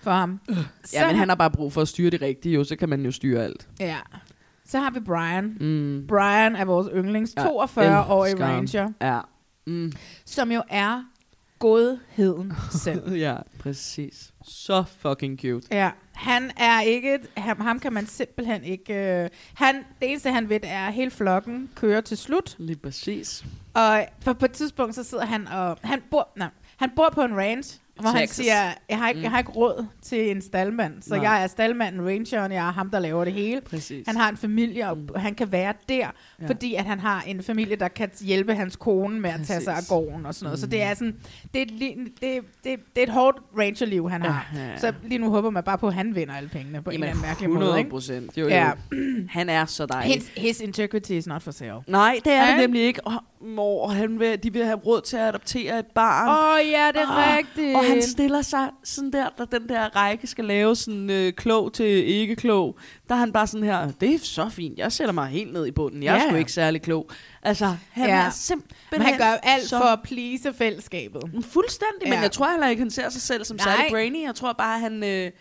[0.02, 0.40] for ham.
[0.50, 0.56] Så,
[0.94, 3.06] Ja, men han har bare brug for at styre det rigtige, jo, så kan man
[3.06, 3.68] jo styre alt.
[3.80, 3.98] Ja.
[4.66, 5.58] Så har vi Brian.
[5.60, 6.08] Mm.
[6.08, 8.56] Brian er vores yndlings Ja, 42-årige elsker ham.
[8.56, 9.20] ranger, Ja.
[9.68, 9.92] Mm.
[10.26, 11.04] som jo er
[11.60, 13.14] godheden selv.
[13.26, 14.34] ja, præcis.
[14.44, 15.68] Så fucking cute.
[15.72, 20.50] Ja, han er ikke, ham, ham kan man simpelthen ikke, øh, han, det eneste han
[20.50, 23.46] ved er, at hele flokken kører til slut, Lige præcis.
[23.74, 26.48] og for på et tidspunkt så sidder han og, han bor, nej,
[26.82, 28.36] han bor på en range, hvor han Texas.
[28.36, 28.54] siger,
[28.90, 29.24] jeg har, ikke, Mm.
[29.24, 31.24] jeg har ikke råd til en staldmand, så Nej.
[31.24, 33.62] jeg er staldmanden, rangeren, jeg er ham, der laver det hele.
[33.62, 34.08] Præcis.
[34.08, 36.08] Han har en familie, og han kan være der,
[36.42, 36.48] Ja.
[36.48, 39.72] fordi at han har en familie, der kan hjælpe hans kone med at tage sig
[39.74, 39.90] af Præcis.
[39.90, 40.58] gården og sådan noget.
[40.60, 40.62] Mm.
[40.62, 40.90] Så det Mm.
[40.90, 41.16] er sådan,
[41.54, 44.52] det er, et, li- det, det, det er et hårdt rangerliv, han har.
[44.56, 44.78] Ja, ja.
[44.78, 47.08] Så lige nu håber man bare på, at han vinder alle pengene på en eller
[47.08, 47.80] anden mærkelig 100 måde.
[47.80, 47.90] Ikke?
[47.90, 48.38] procent.
[48.38, 48.50] Jo, jo.
[48.50, 48.72] Ja.
[49.30, 50.14] Han er så dejlig.
[50.16, 51.74] His, his integrity is not for sale.
[51.88, 52.58] Nej, det er Ja.
[52.58, 53.02] nemlig ikke.
[53.08, 56.28] Oh, mor, han vil, de vil have råd til at adoptere et barn.
[56.30, 57.78] Åh oh, ja, det er Åh, rigtigt.
[57.82, 61.74] Og han stiller sig sådan der, da den der række skal lave sådan øh, klog
[61.74, 62.78] til ikke klog.
[63.08, 65.66] Der er han bare sådan her, det er så fint, jeg sætter mig helt ned
[65.66, 66.04] i bunden.
[66.04, 66.28] Jeg er Ja.
[66.30, 67.10] sgu ikke særlig klog.
[67.44, 68.16] Altså, han Ja.
[68.16, 69.78] er simpelthen Men han gør alt så...
[69.78, 71.22] for at please fællesskabet.
[71.50, 72.20] Fuldstændig, men Ja.
[72.20, 73.64] jeg tror heller ikke, han ser sig selv som Nej.
[73.76, 74.24] særlig brainy.
[74.26, 75.32] Jeg tror bare, han, øh,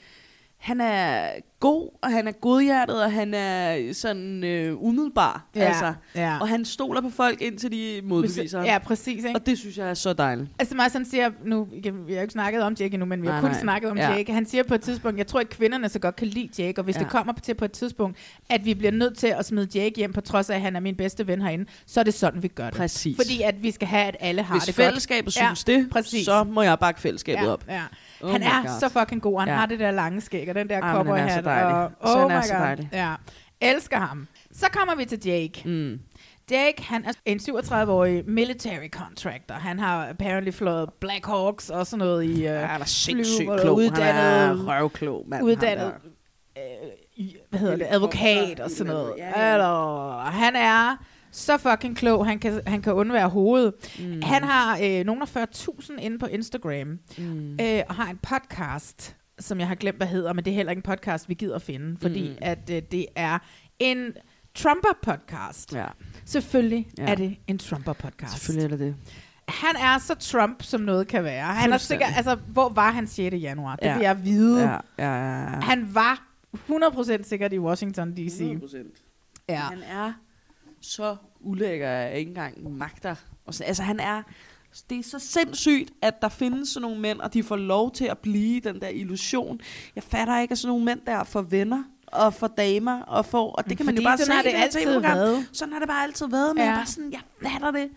[0.60, 1.28] han er
[1.60, 5.46] god, og han er godhjertet, og han er sådan øh, umiddelbar.
[5.56, 5.94] Ja, Altså.
[6.14, 6.38] ja.
[6.40, 9.24] Og han stoler på folk, indtil de modbeviser Ja, præcis.
[9.24, 9.38] Ikke?
[9.38, 10.48] Og det synes jeg er så dejligt.
[10.58, 13.26] Altså mig sådan siger, nu, vi har jo ikke snakket om Jake endnu, men vi
[13.26, 13.60] har Nej, kun nej.
[13.60, 14.10] snakket om Ja.
[14.10, 14.32] Jake.
[14.32, 16.84] Han siger på et tidspunkt, jeg tror ikke kvinderne så godt kan lide Jake, og
[16.84, 17.00] hvis Ja.
[17.00, 20.12] det kommer til på et tidspunkt, at vi bliver nødt til at smide Jake hjem,
[20.12, 22.48] på trods af, at han er min bedste ven herinde, så er det sådan, vi
[22.48, 22.74] gør det.
[22.74, 23.16] Præcis.
[23.16, 25.34] Fordi at vi skal have, at alle har Hvis det fællesskabet godt.
[25.34, 26.24] synes det, præcis.
[26.24, 27.64] så må jeg bakke fællesskabet ja, op.
[27.68, 27.82] Ja.
[28.22, 28.80] Oh han er God.
[28.80, 29.38] så fucking god.
[29.40, 29.54] Han Ja.
[29.54, 31.74] har det der lange skæg, og den der han er så dejlig.
[31.74, 32.60] Og, Så oh han er my så God.
[32.62, 32.88] dejlig.
[32.92, 33.14] Ja.
[33.60, 34.26] Elsker ham.
[34.52, 35.62] Så kommer vi til Jake.
[35.64, 36.00] Mm.
[36.50, 39.54] Jake, han er en 37-årig military contractor.
[39.54, 43.50] Han har apparently flået Black Hawks og sådan noget i uh, Ja, han er sindssygt
[43.60, 43.76] klog.
[43.76, 45.42] uddannet, Han er røvklog, mand.
[45.44, 45.92] uddannet
[46.56, 46.62] Han
[47.18, 49.12] øh, hvad hedder det, advokat og sådan noget.
[49.18, 49.52] Ja, ja.
[49.52, 50.96] Eller, han er
[51.32, 53.74] så fucking klog, han kan, han kan undvære hovedet.
[54.00, 54.22] Mm.
[54.22, 57.52] Han har øh, nogle af 40.000 inde på Instagram, Mm.
[57.60, 60.70] øh, og har en podcast, som jeg har glemt, hvad hedder, men det er heller
[60.70, 62.34] ikke en podcast, vi gider finde, fordi Mm.
[62.40, 63.38] at øh, det er
[63.78, 64.12] en
[64.58, 65.72] Trumper-podcast.
[65.76, 65.86] Ja.
[66.24, 67.06] Selvfølgelig Ja.
[67.10, 68.30] er det en Trumper-podcast.
[68.38, 68.94] Selvfølgelig er det det.
[69.48, 71.44] Han er så Trump, som noget kan være.
[71.44, 73.36] Han er sikkert, altså, hvor var han 6.
[73.36, 73.76] januar?
[73.76, 73.94] Det Ja.
[73.94, 74.60] vil jeg vide.
[74.62, 75.46] Ja, ja, ja, ja.
[75.60, 76.26] Han var
[76.56, 78.40] 100% sikkert i Washington D.C.
[78.40, 79.44] 100%.
[79.48, 79.56] Ja.
[79.60, 80.12] Han er
[80.80, 83.14] så ulækker, at jeg ikke engang magter.
[83.46, 84.22] Og så, altså, han er...
[84.90, 88.04] Det er så sindssygt, at der findes sådan nogle mænd, og de får lov til
[88.04, 89.60] at blive den der illusion.
[89.94, 93.50] Jeg fatter ikke, at sådan nogle mænd der får venner og for damer og for,
[93.50, 95.16] og det kan man Fordi jo bare sådan se har det her altid TV-program.
[95.16, 95.48] været.
[95.52, 96.68] Sådan har det bare altid været, men Ja.
[96.68, 97.90] jeg bare sådan, jeg fatter det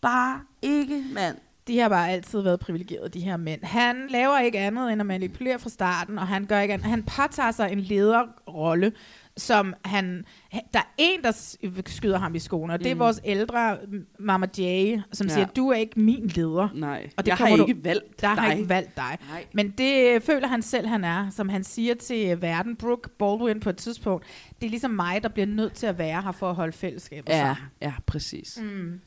[0.00, 1.36] bare ikke, mand.
[1.66, 3.64] De har bare altid været privilegerede, de her mænd.
[3.64, 6.86] Han laver ikke andet end at manipulere fra starten, og han gør ikke andet.
[6.88, 8.92] Han påtager sig en lederrolle,
[9.36, 10.24] som han...
[10.52, 11.52] Der er en, der
[11.86, 12.98] skyder ham i skoene, og det er Mm.
[13.00, 13.78] vores ældre
[14.18, 15.32] Mama Jay, som Ja.
[15.34, 16.68] siger, du er ikke min leder.
[16.74, 18.56] Nej, og det jeg har kommer ikke valgt der har dig.
[18.58, 19.18] ikke valgt dig.
[19.30, 19.44] Nej.
[19.52, 21.30] Men det føler han selv, han er.
[21.30, 24.24] Som han siger til verden, Brooke Baldwin på et tidspunkt,
[24.60, 27.28] det er ligesom mig, der bliver nødt til at være her for at holde fællesskabet
[27.32, 27.56] Ja, sammen.
[27.82, 28.58] ja, præcis.
[28.62, 29.00] Mm.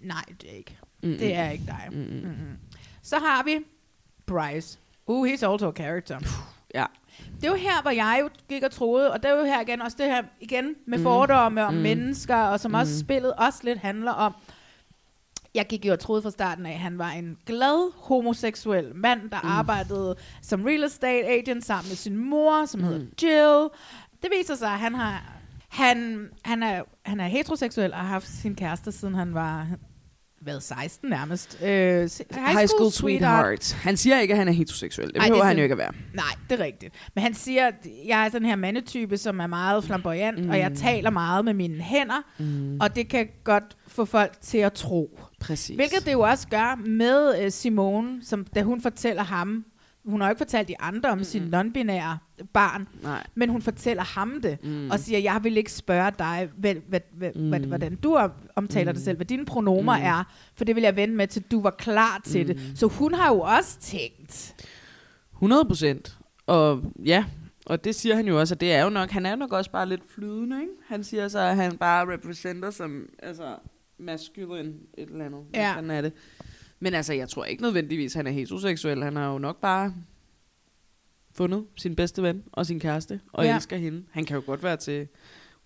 [0.00, 0.78] Nej, det er ikke.
[1.02, 1.18] Mm-mm.
[1.18, 1.88] Det er ikke dig.
[1.92, 2.20] Mm-mm.
[2.22, 2.56] Mm-mm.
[3.02, 3.58] Så har vi
[4.26, 4.78] Bryce.
[5.06, 6.18] Uh, he's also a character.
[6.74, 6.84] Ja.
[7.40, 9.60] Det er jo her, hvor jeg jo gik og troede, og det er jo her
[9.60, 11.04] igen, også det her igen med Mm.
[11.04, 11.80] fordomme om Mm.
[11.80, 13.00] mennesker, og som også Mm.
[13.06, 14.34] spillet også lidt handler om.
[15.54, 19.30] Jeg gik jo og troede fra starten af, at han var en glad homoseksuel mand,
[19.30, 19.48] der Mm.
[19.50, 22.86] arbejdede som real estate agent sammen med sin mor, som Mm.
[22.86, 23.68] hedder Jill.
[24.22, 25.32] Det viser sig, at han har
[25.68, 29.66] han, han, er, han er heteroseksuel og har haft sin kæreste, siden han var
[30.46, 31.58] hvad, 16 nærmest.
[31.62, 33.72] Øh, high, High school sweetheart.
[33.72, 35.08] Han siger ikke, at han er heteroseksuel.
[35.08, 35.92] Det Ej, behøver det han jo ikke at være.
[36.14, 36.94] Nej, det er rigtigt.
[37.14, 40.50] Men han siger, at jeg er sådan her mandetype, som er meget flamboyant, mm.
[40.50, 42.78] og jeg taler meget med mine hænder, mm.
[42.80, 45.20] og det kan godt få folk til at tro.
[45.40, 45.76] Præcis.
[45.76, 49.64] Hvilket det jo også gør med øh, Simone, som, da hun fortæller ham,
[50.06, 51.24] hun har jo ikke fortalt de andre om mm.
[51.24, 52.16] sin non-binære
[52.52, 53.26] barn, Nej.
[53.34, 54.90] men hun fortæller ham det, Mm.
[54.90, 57.68] og siger, jeg vil ikke spørge dig, hvad, hvad, hvad, Mm.
[57.68, 58.96] hvordan du om- omtaler mm.
[58.96, 60.04] dig selv, hvad dine pronomer Mm.
[60.04, 62.54] er, for det vil jeg vente med, til du var klar til mm.
[62.54, 62.72] det.
[62.78, 64.54] Så hun har jo også tænkt,
[65.32, 66.18] 100 procent.
[66.46, 67.24] Og ja,
[67.66, 69.70] og det siger han jo også, at det er jo nok, han er nok også
[69.70, 70.72] bare lidt flydende, ikke?
[70.88, 73.56] Han siger så, at han bare repræsenter som, altså,
[73.98, 75.40] masculine et eller andet.
[75.54, 75.72] Ja.
[75.76, 76.12] fanden er det?
[76.80, 79.02] Men altså, jeg tror ikke nødvendigvis, han er heteroseksuel.
[79.02, 79.94] Han har jo nok bare
[81.34, 83.54] fundet sin bedste ven og sin kæreste, og Ja.
[83.54, 84.02] elsker hende.
[84.12, 85.08] Han kan jo godt være til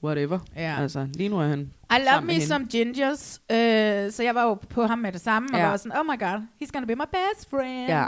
[0.04, 0.38] whatever.
[0.56, 0.76] Ja.
[0.80, 3.40] Altså, lige nu er han I love me some gingers.
[3.52, 5.68] Øh, så jeg var jo på ham med det samme, og Ja.
[5.68, 7.88] var sådan, oh my god, he's gonna be my best friend.
[7.88, 8.04] Ja.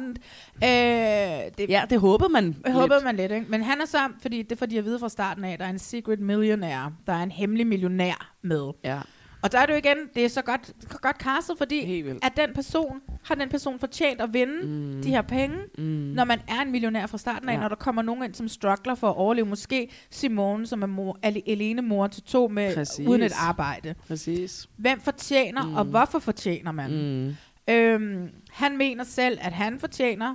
[1.46, 2.72] Øh, det, Ja, det håber man lidt.
[2.72, 3.46] håber man lidt, ikke?
[3.48, 5.70] Men han er så, fordi det får de at vide fra starten af, der er
[5.70, 8.70] en secret millionaire, der er en hemmelig millionær med.
[8.84, 9.00] Ja.
[9.43, 10.72] Og der er det jo igen, det er så godt,
[11.03, 15.03] godt castet, fordi at den person, har den person fortjent at vinde mm.
[15.03, 15.84] de her penge, Mm.
[15.84, 17.61] når man er en millionær fra starten af, Ja.
[17.61, 19.47] når der kommer nogen ind, som struggler for at overleve.
[19.47, 23.07] Måske Simone, som er mor, ale- alene mor til to med, Præcis.
[23.09, 23.95] uden et arbejde.
[24.09, 24.68] Præcis.
[24.76, 25.74] Hvem fortjener, mm.
[25.74, 26.90] og hvorfor fortjener man?
[26.90, 27.74] Mm.
[27.74, 30.34] Øhm, han mener selv, at han fortjener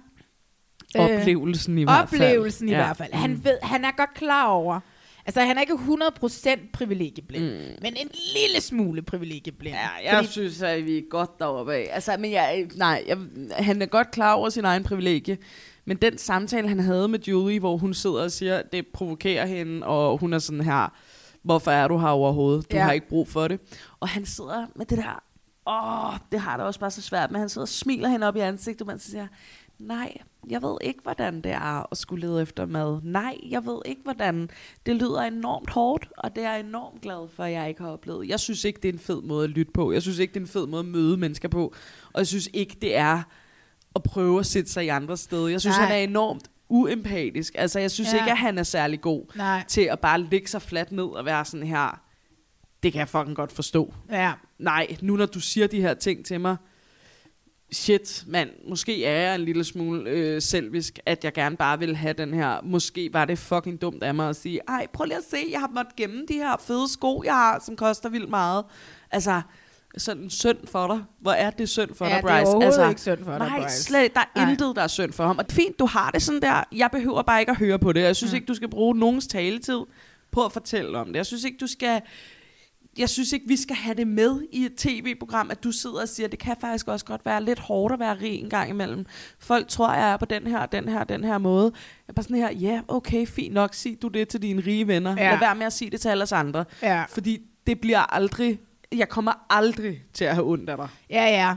[0.95, 2.21] Oplevelsen i hvert fald.
[2.21, 2.77] Oplevelsen i Ja.
[2.77, 3.13] hvert fald.
[3.13, 4.79] Han, ved, han er godt klar over,
[5.27, 7.75] altså han er ikke 100% privilegieblind, mm.
[7.81, 9.75] men en lille smule privilegieblind.
[9.75, 10.27] Ja, jeg Fordi...
[10.31, 11.89] synes, at vi er godt deroppe af.
[11.91, 13.17] Altså, men jeg, nej, jeg,
[13.51, 15.37] han er godt klar over sin egen privilegie.
[15.85, 19.87] Men den samtale, han havde med Julie, hvor hun sidder og siger, det provokerer hende,
[19.87, 20.93] og hun er sådan her,
[21.43, 22.71] hvorfor er du her overhovedet?
[22.71, 22.83] Du Ja.
[22.83, 23.59] har ikke brug for det.
[23.99, 25.23] Og han sidder med det der,
[25.67, 28.35] åh, det har det også bare så svært, men han sidder og smiler hende op
[28.35, 29.27] i ansigtet, mens han siger,
[29.79, 30.17] nej,
[30.49, 32.99] jeg ved ikke, hvordan det er at skulle lede efter mad.
[33.03, 34.49] Nej, jeg ved ikke, hvordan.
[34.85, 37.89] Det lyder enormt hårdt, og det er jeg enormt glad for, at jeg ikke har
[37.89, 38.27] oplevet.
[38.29, 39.91] Jeg synes ikke, det er en fed måde at lytte på.
[39.91, 41.73] Jeg synes ikke, det er en fed måde at møde mennesker på.
[42.13, 43.21] Og jeg synes ikke, det er
[43.95, 45.47] at prøve at sætte sig i andre steder.
[45.47, 45.85] Jeg synes, Nej.
[45.85, 47.55] han er enormt uempatisk.
[47.57, 48.17] Altså, jeg synes Ja.
[48.19, 49.63] ikke, at han er særlig god Nej.
[49.67, 52.01] til at bare ligge sig fladt ned og være sådan her,
[52.83, 53.93] det kan jeg fucking godt forstå.
[54.11, 54.33] Ja.
[54.59, 56.55] Nej, nu når du siger de her ting til mig,
[57.71, 61.95] shit, mand, måske er jeg en lille smule øh, selvisk, at jeg gerne bare vil
[61.95, 65.17] have den her, måske var det fucking dumt af mig at sige, ej, prøv lige
[65.17, 68.29] at se, jeg har måttet gemme de her fede sko, jeg har, som koster vildt
[68.29, 68.65] meget.
[69.11, 69.41] Altså,
[69.97, 71.03] sådan synd for dig.
[71.19, 72.45] Hvor er det synd for Ja, dig, det er Bryce?
[72.47, 73.83] overhovedet altså, ikke synd for dig, nej, Bryce.
[73.83, 74.51] slet Der er Nej.
[74.51, 75.37] intet, der er synd for ham.
[75.37, 76.63] Og fint, du har det sådan der.
[76.75, 78.01] Jeg behøver bare ikke at høre på det.
[78.01, 78.35] Jeg synes Mm.
[78.35, 79.79] ikke, du skal bruge nogens taletid
[80.31, 81.15] på at fortælle om det.
[81.15, 82.01] Jeg synes ikke, du skal
[82.97, 86.09] jeg synes ikke, vi skal have det med i et tv-program, at du sidder og
[86.09, 89.05] siger, det kan faktisk også godt være lidt hårdt at være rig en gang imellem.
[89.39, 91.71] Folk tror, jeg er på den her, den her, den her måde.
[91.73, 94.87] Jeg er bare sådan her, ja, okay, fint nok, sig du det til dine rige
[94.87, 95.15] venner.
[95.17, 95.31] Ja.
[95.31, 96.65] Lad være med at sige det til alle os andre.
[96.81, 97.03] Ja.
[97.09, 98.59] Fordi det bliver aldrig,
[98.91, 100.87] jeg kommer aldrig til at have ondt af dig.
[101.09, 101.55] Ja, ja.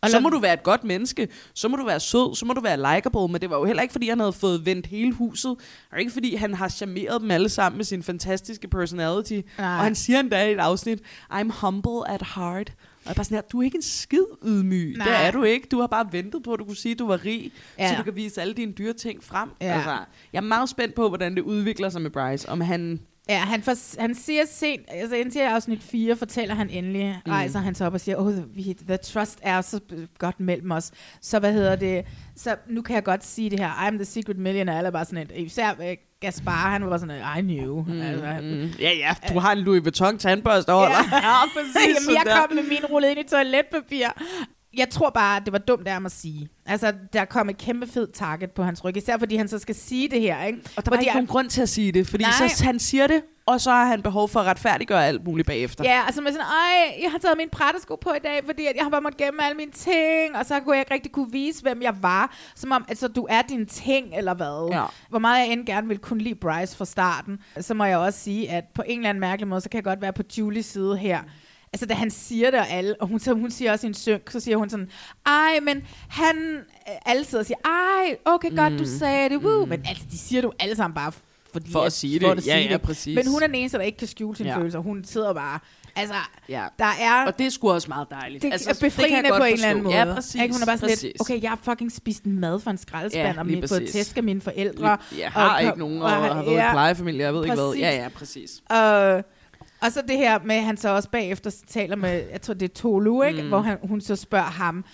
[0.00, 2.52] Og så må du være et godt menneske, så må du være sød, så må
[2.52, 5.12] du være likable, men det var jo heller ikke, fordi han havde fået vendt hele
[5.12, 5.56] huset,
[5.92, 9.32] og ikke fordi han har charmeret dem alle sammen med sin fantastiske personality.
[9.32, 9.66] Nej.
[9.66, 11.00] Og han siger endda i et afsnit,
[11.32, 12.72] I'm humble at heart.
[13.04, 14.94] Og jeg bare sådan her, du er ikke en skid ydmyg.
[14.98, 15.06] Nej.
[15.06, 15.68] Det er du ikke.
[15.70, 17.88] Du har bare ventet på, at du kunne sige, at du var rig, Ja.
[17.90, 19.48] så du kan vise alle dine dyre ting frem.
[19.60, 19.74] Ja.
[19.74, 19.90] Altså,
[20.32, 22.48] jeg er meget spændt på, hvordan det udvikler sig med Bryce.
[22.48, 23.00] Om han...
[23.28, 27.32] Ja, han, for, han siger sent, altså indtil afsnit 4, fortæller han endelig, mm.
[27.32, 29.80] rejser han sig op og siger, oh, the, the trust er så
[30.18, 30.90] godt mellem os.
[31.20, 32.04] Så hvad hedder det,
[32.36, 35.18] så nu kan jeg godt sige det her, I'm the secret millionaire, eller bare sådan
[35.22, 37.84] et, især øh, Gaspar, han var bare sådan I knew.
[37.84, 38.70] Mm, altså, Mm.
[38.80, 40.88] Ja, ja, du har en Louis Vuitton tandbørste over Ja.
[40.88, 41.12] dig.
[41.22, 42.06] ja, præcis.
[42.08, 44.06] Jamen, jeg kom med min rullet ind i toiletpapir.
[44.78, 46.48] Jeg tror bare, det var dumt af ham at sige.
[46.66, 49.74] Altså, der kom et kæmpe fed target på hans ryg, især fordi han så skal
[49.74, 50.58] sige det her, ikke?
[50.76, 52.48] Og der var fordi ikke nogen grund til at sige det, fordi Nej.
[52.48, 55.84] så han siger det, og så har han behov for at retfærdiggøre alt muligt bagefter.
[55.84, 58.76] Ja, altså med sådan, ej, jeg har taget min prættesko på i dag, fordi at
[58.76, 61.32] jeg har bare måttet gemme alle mine ting, og så kunne jeg ikke rigtig kunne
[61.32, 62.36] vise, hvem jeg var.
[62.56, 64.68] Som om, altså, du er din ting, eller hvad?
[64.72, 64.84] Ja.
[65.08, 68.18] Hvor meget jeg end gerne vil kunne lide Bryce fra starten, så må jeg også
[68.18, 70.66] sige, at på en eller anden mærkelig måde, så kan jeg godt være på Julies
[70.66, 71.20] side her.
[71.72, 73.94] Altså, da han siger det, og, alle, og hun, så hun siger også i en
[73.94, 74.88] synk, så siger hun sådan,
[75.26, 76.36] ej, men han,
[77.06, 78.78] alle sidder og siger, ej, okay, godt, Mm.
[78.78, 79.66] du sagde det, woo.
[79.66, 81.12] Men altså, de siger det jo alle sammen bare,
[81.52, 82.38] fordi For at sige for det.
[82.38, 83.16] at Ja, sige ja, præcis.
[83.16, 84.56] Men hun er den eneste, der ikke kan skjule sine Ja.
[84.58, 84.78] følelser.
[84.78, 85.58] Hun sidder bare,
[85.96, 86.14] altså,
[86.48, 86.64] Ja.
[86.78, 87.26] der er...
[87.26, 88.42] Og det er sgu også meget dejligt.
[88.42, 89.96] Det Altså, er det kan befriende godt på en eller anden måde.
[89.96, 90.34] Ja, præcis.
[90.34, 90.54] Ikke?
[90.54, 91.02] Hun er bare sådan præcis.
[91.02, 93.68] lidt, okay, jeg har fucking spist mad fra en skraldespand, Ja, ja, og lige min,
[93.68, 93.92] fået præcis.
[93.94, 94.98] tæsk af mine forældre.
[95.18, 97.74] Jeg har og, ikke nogen, og har været i plejefamilie, jeg ved ikke hvad.
[97.78, 98.50] Ja, ja, præcis.
[98.70, 99.24] Og,
[99.82, 102.70] og så det her med, at han så også bagefter taler med, jeg tror det
[102.70, 103.42] er Tolu, ikke?
[103.42, 103.48] Mm.
[103.48, 104.84] hvor han, hun så spørger ham,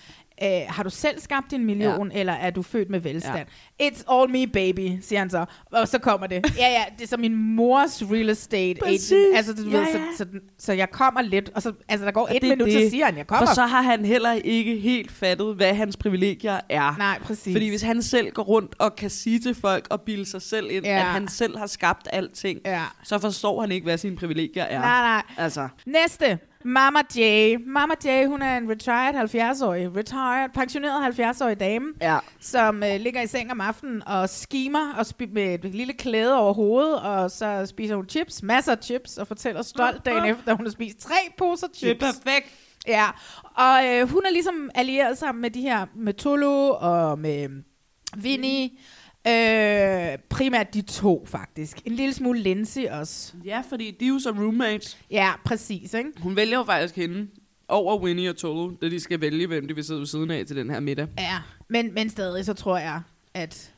[0.43, 2.19] øh, har du selv skabt din million, ja.
[2.19, 3.45] eller er du født med velstand?
[3.79, 3.89] Ja.
[3.89, 5.45] It's all me, baby, siger han så.
[5.71, 6.45] Og så kommer det.
[6.57, 9.11] Ja, ja, det er så min mors real estate Præcis.
[9.11, 9.37] agent.
[9.37, 10.03] Altså, du Ja, ved, så, ja.
[10.17, 10.25] så,
[10.57, 12.73] så, jeg kommer lidt, og så, altså, der går Og et minut, det.
[12.73, 13.47] så siger han, jeg kommer.
[13.47, 16.95] For så har han heller ikke helt fattet, hvad hans privilegier er.
[16.97, 17.53] Nej, præcis.
[17.55, 20.67] Fordi hvis han selv går rundt og kan sige til folk og bilde sig selv
[20.71, 20.95] ind, Ja.
[20.97, 22.81] at han selv har skabt alting, Ja.
[23.03, 24.79] så forstår han ikke, hvad sine privilegier er.
[24.79, 25.23] Nej, nej.
[25.37, 26.39] Altså, Næste.
[26.67, 27.19] Mama J.
[27.65, 32.17] Mama J, hun er en retired 70-årig, retired, pensioneret 70-årig dame, ja.
[32.39, 36.39] som øh, ligger i seng om aftenen og skimer og spi- med et lille klæde
[36.39, 40.51] over hovedet, og så spiser hun chips, masser af chips, og fortæller stolt dagen efter,
[40.51, 41.99] at hun har spist tre poser det er chips.
[41.99, 42.47] perfekt.
[42.87, 43.05] Ja,
[43.55, 47.49] og øh, hun er ligesom allieret sammen med de her, med Tolo og med
[48.17, 48.69] Vinny.
[49.27, 51.77] Øh, primært de to, faktisk.
[51.85, 53.33] En lille smule Lindsay også.
[53.45, 54.97] Ja, fordi de er jo så roommates.
[55.11, 56.11] Ja, præcis, ikke?
[56.19, 57.27] Hun vælger jo faktisk hende
[57.67, 60.45] over Winnie og Tolo, da de skal vælge, hvem de vil sidde ved siden af
[60.45, 61.07] til den her middag.
[61.19, 61.37] Ja,
[61.69, 63.01] men, men stadig så tror jeg,
[63.33, 63.73] at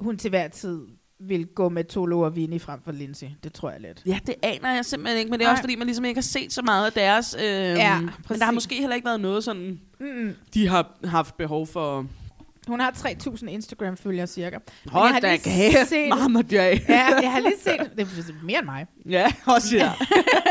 [0.00, 0.80] hun til hver tid
[1.20, 3.26] vil gå med Tolo og Vinny frem for Lindsay.
[3.44, 4.02] Det tror jeg lidt.
[4.06, 5.52] Ja, det aner jeg simpelthen ikke, men det er Nej.
[5.52, 7.36] også fordi, man ligesom ikke har set så meget af deres...
[7.38, 8.38] Øh, Ja, men præcis.
[8.38, 10.34] der har måske heller ikke været noget sådan, Mm.
[10.54, 12.06] de har haft behov for...
[12.68, 14.58] Hun har 3.000 Instagram-følgere cirka.
[14.84, 16.52] Men Hold jeg har da lige kæft, set- Mama J.
[16.54, 16.74] Ja,
[17.22, 17.90] jeg har lige set...
[17.96, 18.86] Det er mere end mig.
[19.08, 19.92] Ja, også ja.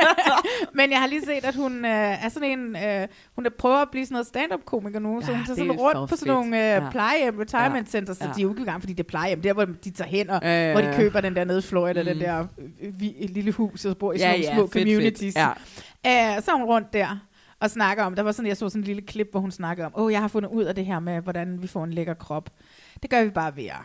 [0.78, 1.92] Men jeg har lige set, at hun øh,
[2.26, 2.76] er sådan en...
[2.76, 5.72] Øh, hun er prøver at blive sådan noget stand-up-komiker nu, så Ja, hun tager sådan
[5.72, 6.28] rundt på sådan fedt.
[6.28, 6.90] nogle øh, Ja.
[6.92, 8.32] plejehjem, retirement centers, så Ja.
[8.36, 9.42] de er jo ikke engang, fordi det er plejehjem.
[9.42, 10.96] Der, hvor de tager hen, og Ja, ja, hvor de ja.
[10.96, 12.08] køber den der nede i Florida, Mm.
[12.08, 12.46] den der
[12.82, 14.84] øh, vi, lille hus, og bor i Ja, sådan nogle ja, små fedt, fedt.
[14.88, 15.36] communities.
[15.36, 15.50] Ja.
[16.38, 17.20] Øh, så er hun rundt der
[17.60, 19.86] og snakker om, der var sådan, jeg så sådan en lille klip, hvor hun snakker
[19.86, 21.94] om, åh, oh, jeg har fundet ud af det her med, hvordan vi får en
[21.94, 22.50] lækker krop.
[23.02, 23.76] Det gør vi bare ved at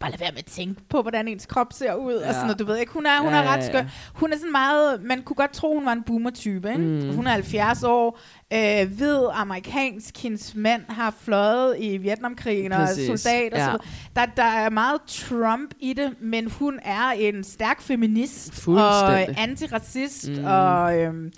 [0.00, 2.28] bare lade være med at tænke på, hvordan ens krop ser ud, ja.
[2.28, 3.82] og sådan noget, du ved ikke, hun er, hun Ja, er ret skør.
[4.14, 6.80] Hun er sådan meget, man kunne godt tro, hun var en boomer-type, ikke?
[6.82, 7.14] Mm.
[7.14, 8.18] Hun er 70 år,
[8.52, 13.64] øh, hvid, amerikansk, hendes mand har fløjet i Vietnamkrigen og Præcis, soldat og ja.
[13.72, 13.78] så
[14.16, 20.28] der, der er meget Trump i det, men hun er en stærk feminist og antiracist,
[20.28, 20.44] Mm.
[20.44, 21.32] og, øhm,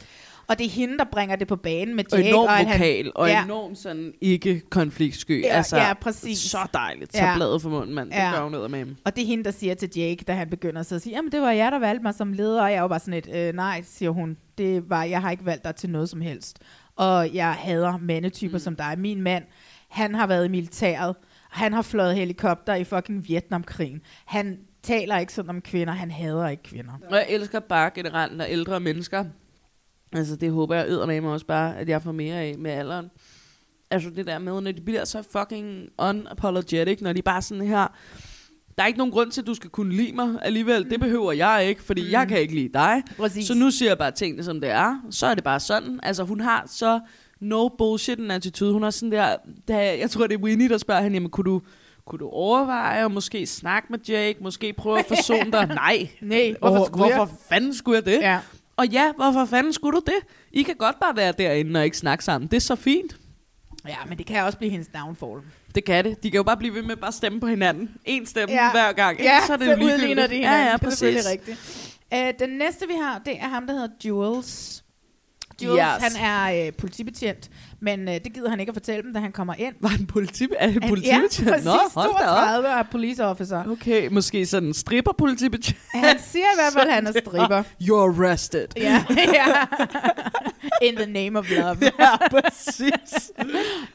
[0.49, 2.37] og det er hende, der bringer det på banen med Og Jake.
[2.39, 5.43] og at vokal, og ja, enormt sådan ikke konfliktsky.
[5.43, 6.39] Ja, altså, ja, præcis.
[6.39, 7.17] Så dejligt.
[7.17, 7.35] Så Ja.
[7.37, 8.11] bladet for munden, mand.
[8.11, 8.31] Det Ja.
[8.35, 8.97] gør hun ned med ham.
[9.05, 11.33] Og det er hende, der siger til Jake, da han begynder så at sige, jamen
[11.33, 13.55] det var jeg, der valgte mig som leder, og jeg var bare sådan et, øh,
[13.55, 16.59] nej, siger hun, det var, jeg har ikke valgt dig til noget som helst.
[16.97, 18.59] Og jeg hader mandetyper mm.
[18.59, 18.95] som dig.
[18.99, 19.45] Min mand,
[19.89, 21.17] han har været i militæret,
[21.51, 24.01] han har fløjet helikopter i fucking Vietnamkrigen.
[24.27, 26.93] Han taler ikke sådan om kvinder, han hader ikke kvinder.
[27.11, 29.25] Og jeg elsker bare generelt, når ældre mennesker,
[30.17, 33.11] altså det håber jeg med mig også bare, at jeg får mere af med alderen.
[33.91, 37.87] Altså det der med, når de bliver så fucking unapologetic, når de bare sådan her,
[38.77, 40.91] der er ikke nogen grund til, at du skal kunne lide mig alligevel.
[40.91, 42.11] Det behøver jeg ikke, fordi mm.
[42.11, 43.03] jeg kan ikke lide dig.
[43.17, 43.47] Præcis.
[43.47, 45.01] Så nu siger jeg bare tingene, som det er.
[45.11, 46.01] Så er det bare sådan.
[46.03, 47.01] Altså hun har så
[47.41, 48.73] no bullshit en attitude.
[48.73, 49.37] Hun har sådan der,
[49.69, 51.63] der jeg tror det er Winnie, der spørger hende, jamen kunne du,
[52.07, 55.67] kunne du overveje at måske snakke med Jake, måske prøve at forsone dig?
[55.85, 56.09] Nej.
[56.21, 56.97] Nej, Hvorfor, ikke.
[56.97, 58.21] hvorfor fanden skulle jeg det?
[58.21, 58.41] Ja.
[58.77, 60.33] Og ja, hvorfor fanden skulle du det?
[60.53, 62.51] I kan godt bare være derinde og ikke snakke sammen.
[62.51, 63.17] Det er så fint.
[63.89, 65.41] Ja, men det kan også blive hendes downfall.
[65.75, 66.23] Det kan det.
[66.23, 67.91] De kan jo bare blive ved med at bare stemme på hinanden.
[68.05, 68.71] En stemme Ja.
[68.71, 69.19] hver gang.
[69.21, 70.43] Ja, så er det så udligner de Ja, hinanden.
[70.43, 70.99] ja, Det er præcis.
[70.99, 71.59] selvfølgelig rigtigt.
[72.15, 74.85] Uh, den næste, vi har, det er ham, der hedder Jules.
[75.65, 76.15] Jules, Yes.
[76.15, 77.51] han er øh, politibetjent,
[77.81, 79.75] men øh, det gider han ikke at fortælle dem, da han kommer ind.
[79.81, 81.41] Var han politi er han politibetjent?
[81.47, 81.65] Ja, præcis.
[81.65, 82.37] Nå, hold da op.
[82.37, 83.65] 32 er police officer.
[83.71, 85.79] Okay, måske sådan en stripper politibetjent.
[85.95, 87.63] Han siger i hvert fald, at han er stripper.
[87.83, 88.67] You're arrested.
[88.77, 89.47] Ja, ja.
[90.87, 91.77] In the name of love.
[91.99, 93.31] ja, præcis.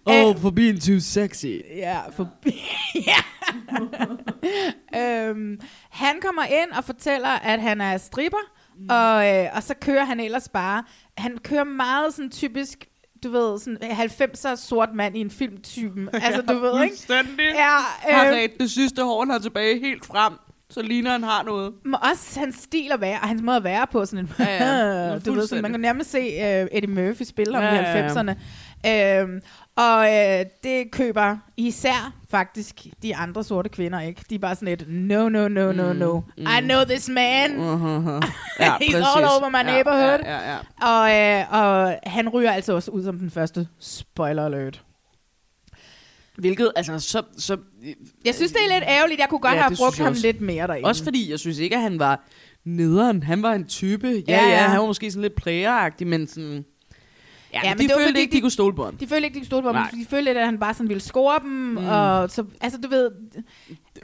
[0.05, 1.59] oh, for being too sexy.
[1.75, 2.61] Ja, forbi.
[3.09, 3.17] ja.
[4.99, 5.59] øhm,
[5.89, 8.37] han kommer ind og fortæller, at han er stripper,
[8.81, 8.87] mm.
[8.89, 10.83] og, øh, og så kører han ellers bare.
[11.17, 12.85] Han kører meget sådan typisk,
[13.23, 16.09] du ved, sådan 90'er sort mand i en filmtypen.
[16.13, 16.95] Altså, du ved, ikke?
[17.55, 17.69] Ja,
[18.15, 20.33] Har øh, ret det sidste hår, han har tilbage helt frem,
[20.69, 21.73] så ligner han har noget.
[21.85, 24.65] men også hans stil at være, og hans måde at være på, sådan en, Ja,
[25.11, 25.19] ja.
[25.25, 27.97] Du ved, sådan, man kan nærmest se uh, Eddie Murphy spille om Ja, i ja,
[27.97, 28.07] ja.
[28.07, 28.35] 90'erne.
[28.87, 29.41] Øhm,
[29.81, 34.21] og øh, det køber især faktisk de andre sorte kvinder ikke.
[34.29, 36.19] De er bare sådan et, no, no, no, no, no.
[36.19, 37.49] Mm, I know this man.
[37.51, 38.27] Uh-huh.
[38.59, 40.19] Ja, He's all over my neighborhood.
[40.25, 40.57] Ja, ja, ja.
[40.87, 44.83] Og, øh, og han ryger altså også ud som den første spoiler alert.
[46.37, 47.23] Hvilket, altså, så...
[47.37, 47.57] så
[48.25, 49.19] Jeg synes, det er lidt ærgerligt.
[49.19, 50.21] Jeg kunne godt Ja, have brugt ham også.
[50.21, 50.87] lidt mere derinde.
[50.87, 52.27] Også fordi, jeg synes ikke, at han var
[52.65, 53.23] nederen.
[53.23, 54.07] Han var en type.
[54.07, 54.67] Ja, Ja, ja, ja.
[54.67, 56.65] han var måske sådan lidt playeragtig, men sådan...
[57.53, 58.85] Ja, Ja, ja men de det var følte fordi, ikke, de, de- kunne stole på
[58.85, 58.97] ham.
[58.97, 59.87] De følte ikke, de kunne stole på ham.
[59.99, 61.49] De følte at han bare sådan ville score dem.
[61.51, 61.77] Mm.
[61.77, 63.11] Og så, altså, du ved,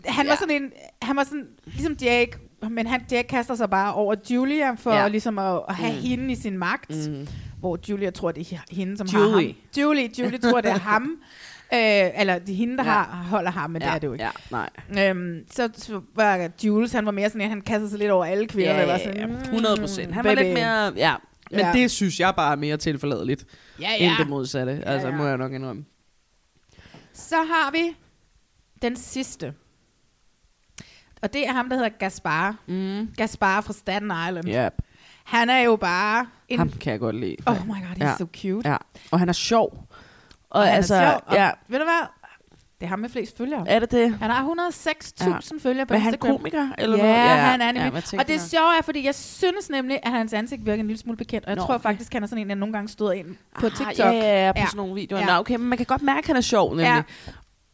[0.05, 0.31] han ja.
[0.31, 0.71] var sådan en,
[1.01, 2.31] han var sådan, ligesom Jake,
[2.69, 5.07] men han, Jake kaster sig bare over Julia for Ja.
[5.07, 6.01] ligesom at, at have Mm.
[6.01, 7.07] hende i sin magt.
[7.09, 7.27] Mm.
[7.59, 9.25] Hvor Julia tror, det er hende, som Julie.
[9.25, 9.51] har ham.
[9.77, 10.09] Julie.
[10.19, 11.11] Julie tror, det er ham.
[11.73, 11.79] Øh,
[12.19, 12.89] eller det er hende, der Ja.
[12.89, 14.25] har, holder ham, men ja, det er det jo ikke.
[14.51, 15.09] Ja, nej.
[15.09, 18.25] Øhm, så, så var Jules, han var mere sådan en, han kastede sig lidt over
[18.25, 18.79] alle kvinder.
[18.79, 20.13] Ja, var ja, sådan, ja, mm, 100 procent.
[20.13, 20.43] Han var baby.
[20.43, 20.93] lidt mere...
[20.95, 21.13] Ja,
[21.51, 21.71] men Ja.
[21.73, 23.45] det synes jeg bare er mere tilforladeligt,
[23.81, 24.15] Ja, end ja.
[24.19, 24.81] det modsatte.
[24.85, 25.15] Altså, ja.
[25.15, 25.85] må jeg nok indrømme.
[27.13, 27.95] Så har vi
[28.81, 29.53] den sidste.
[31.21, 32.55] Og det er ham, der hedder Gaspar.
[32.67, 33.07] Mm.
[33.17, 34.47] Gaspar fra Staten Island.
[34.47, 34.69] Ja,
[35.23, 36.27] Han er jo bare...
[36.49, 37.35] En, ham kan jeg godt lide.
[37.45, 38.15] oh my god, he's Ja.
[38.17, 38.69] so cute.
[38.69, 38.77] Ja,
[39.11, 39.87] og han er sjov.
[40.49, 42.07] Og, Og han altså, er sjov, og ja, Ved du hvad?
[42.79, 43.65] Det er ham med flest følgere.
[43.69, 44.09] er det det?
[44.21, 46.37] Han har 106.000 følgere på Men er han Instagram.
[46.37, 46.67] komiker?
[46.77, 47.39] Eller ja, noget?
[47.39, 47.91] han er ja, nemlig.
[47.91, 50.99] hvad og det sjove er, fordi jeg synes nemlig, at hans ansigt virker en lille
[50.99, 51.45] smule bekendt.
[51.45, 51.83] Og jeg Nå, tror okay.
[51.83, 53.27] faktisk, han er sådan en, jeg nogle gange støder ind
[53.59, 53.97] på Ah, TikTok.
[53.99, 54.65] Ja, ja, ja, på Ja.
[54.65, 55.19] sådan nogle videoer.
[55.21, 55.25] Ja.
[55.27, 56.85] Nå, okay, men man kan godt mærke, at han er sjov, nemlig.
[56.85, 57.01] Ja.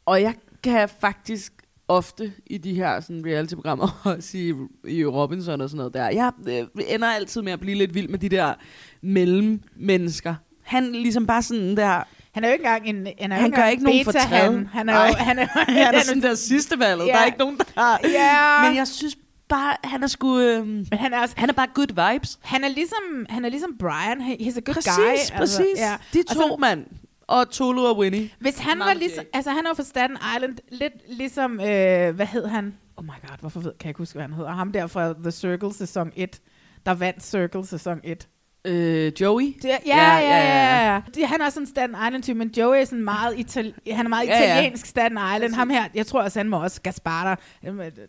[0.05, 0.33] Og jeg
[0.63, 1.53] kan faktisk
[1.87, 4.53] ofte i de her sådan reality-programmer, også i,
[4.87, 8.09] i Robinson og sådan noget der, jeg øh, ender altid med at blive lidt vild
[8.09, 8.53] med de der
[9.01, 10.35] mellemmennesker.
[10.63, 12.03] Han ligesom bare sådan der,
[12.33, 14.51] Han er jo ikke engang en Han, er han gør ikke nogen fortræd.
[14.55, 15.13] Han, han er jo...
[15.17, 17.07] Han er, han er sådan der sidste valget.
[17.07, 17.11] Ja.
[17.11, 17.99] Der er ikke nogen, der har.
[18.03, 18.67] Ja.
[18.69, 19.17] Men jeg synes
[19.49, 20.39] bare, han er sgu...
[20.39, 21.35] Øh, Men han er også...
[21.37, 22.39] han er bare good vibes.
[22.41, 24.21] Han er ligesom, han er ligesom Brian.
[24.21, 25.03] He- He's a good Præcis, guy.
[25.11, 25.77] altså, præcis.
[25.77, 25.95] ja.
[26.13, 26.85] De to, så- mand.
[27.27, 28.29] Og Tolu og Winnie.
[28.39, 32.15] Hvis han Meget var ligesom, altså han er jo fra Staten Island, lidt ligesom, øh,
[32.15, 32.73] hvad hed han?
[32.97, 34.51] Oh my god, hvorfor ved, kan jeg ikke huske, hvad han hedder?
[34.51, 36.39] Ham der fra The Circle sæson 1,
[36.85, 38.27] der vandt Circle sæson 1.
[38.67, 39.43] Øh, Joey?
[39.61, 41.01] Det, ja, ja, ja, ja, ja.
[41.15, 44.09] Det, han er også en Staten Island-type, men Joey er sådan meget, itali- han er
[44.09, 44.53] meget Ja, ja.
[44.53, 45.53] italiensk Staten Island.
[45.53, 47.39] Ham her, jeg tror også, han må også Gaspar,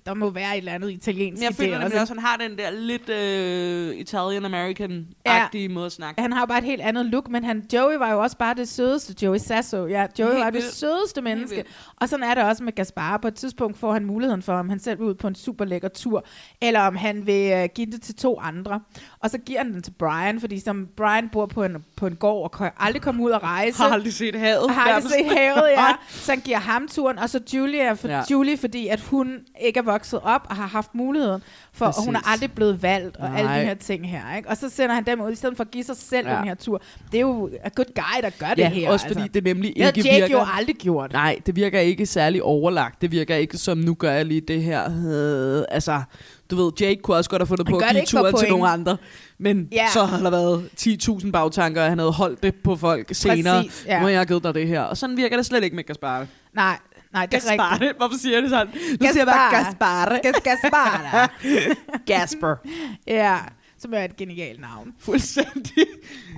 [0.06, 2.36] der, må være et eller andet italiensk Jeg føler det nemlig også, at han har
[2.36, 6.20] den der lidt øh, Italian-American-agtige måde at snakke.
[6.22, 8.68] Han har bare et helt andet look, men han, Joey var jo også bare det
[8.68, 9.14] sødeste.
[9.26, 10.06] Joey Sasso, ja.
[10.18, 10.74] Joey Helt var det vildt.
[10.74, 11.64] sødeste menneske.
[11.96, 13.16] Og sådan er det også med Gaspar.
[13.16, 15.64] På et tidspunkt får han muligheden for, om han selv vil ud på en super
[15.64, 16.24] lækker tur,
[16.62, 18.80] eller om han vil uh, give det til to andre.
[19.24, 22.14] Og så giver han den til Brian, fordi som Brian bor på en, på en
[22.16, 23.82] gård og kan aldrig komme ud og rejse.
[23.82, 24.70] Har aldrig set havet.
[24.70, 25.86] Har aldrig set havet, ja.
[26.08, 28.22] Så han giver ham turen, og så Julia, for, Ja.
[28.30, 32.16] Julie, fordi at hun ikke er vokset op og har haft muligheden for, og hun
[32.16, 33.58] er aldrig blevet valgt, og alle Nej.
[33.60, 34.36] de her ting her.
[34.36, 34.48] Ikke?
[34.48, 36.36] Og så sender han dem ud, i stedet for at give sig selv Ja.
[36.36, 36.82] den her tur.
[37.12, 38.90] Det er jo a good guy, der gør det Ja, her.
[38.90, 40.38] også fordi det nemlig det havde ikke Jake virker...
[40.38, 41.12] jo aldrig gjort.
[41.12, 43.02] Nej, det virker ikke særlig overlagt.
[43.02, 44.84] Det virker ikke som, nu gør jeg lige det her.
[45.06, 46.02] Øh, altså,
[46.50, 48.68] du ved, Jake kunne også godt have fundet Han på at give turen til nogle
[48.68, 48.96] andre.
[49.38, 49.86] Men Ja.
[49.92, 53.62] så har der været 10.000 bagtanker, og han havde holdt det på folk senere.
[53.62, 53.98] Præcis, ja.
[53.98, 54.80] Nu har jeg givet dig det her.
[54.80, 56.26] Og sådan virker det slet ikke med Gaspar.
[56.54, 56.78] Nej,
[57.12, 57.60] nej, det er rigtigt.
[57.70, 57.92] Gaspar.
[57.96, 58.66] Hvorfor siger jeg det sådan?
[59.00, 60.18] Nu siger jeg bare Gaspar.
[60.22, 61.30] Gas- Gaspar.
[62.06, 62.56] Gasper.
[63.06, 63.36] ja,
[63.78, 64.92] som er et genialt navn.
[64.98, 65.86] Fuldstændig.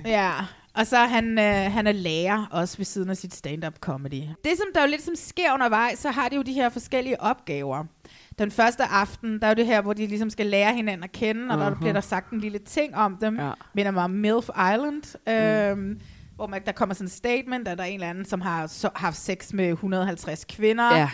[0.05, 0.31] Ja,
[0.73, 4.13] og så er han, øh, han er lærer også ved siden af sit stand-up comedy.
[4.43, 7.21] Det, som der jo lidt som sker undervejs, så har de jo de her forskellige
[7.21, 7.83] opgaver.
[8.39, 11.11] Den første aften, der er jo det her, hvor de ligesom skal lære hinanden at
[11.11, 11.79] kende, og der Mhm.
[11.79, 13.39] bliver der sagt en lille ting om dem.
[13.39, 13.51] Ja.
[13.73, 15.99] Minder mig om MILF Island, øhm,
[16.35, 18.67] hvor man, der kommer sådan en statement, at der er en eller anden, som har
[18.67, 20.95] så, haft sex med 150 kvinder.
[20.97, 21.09] Ja.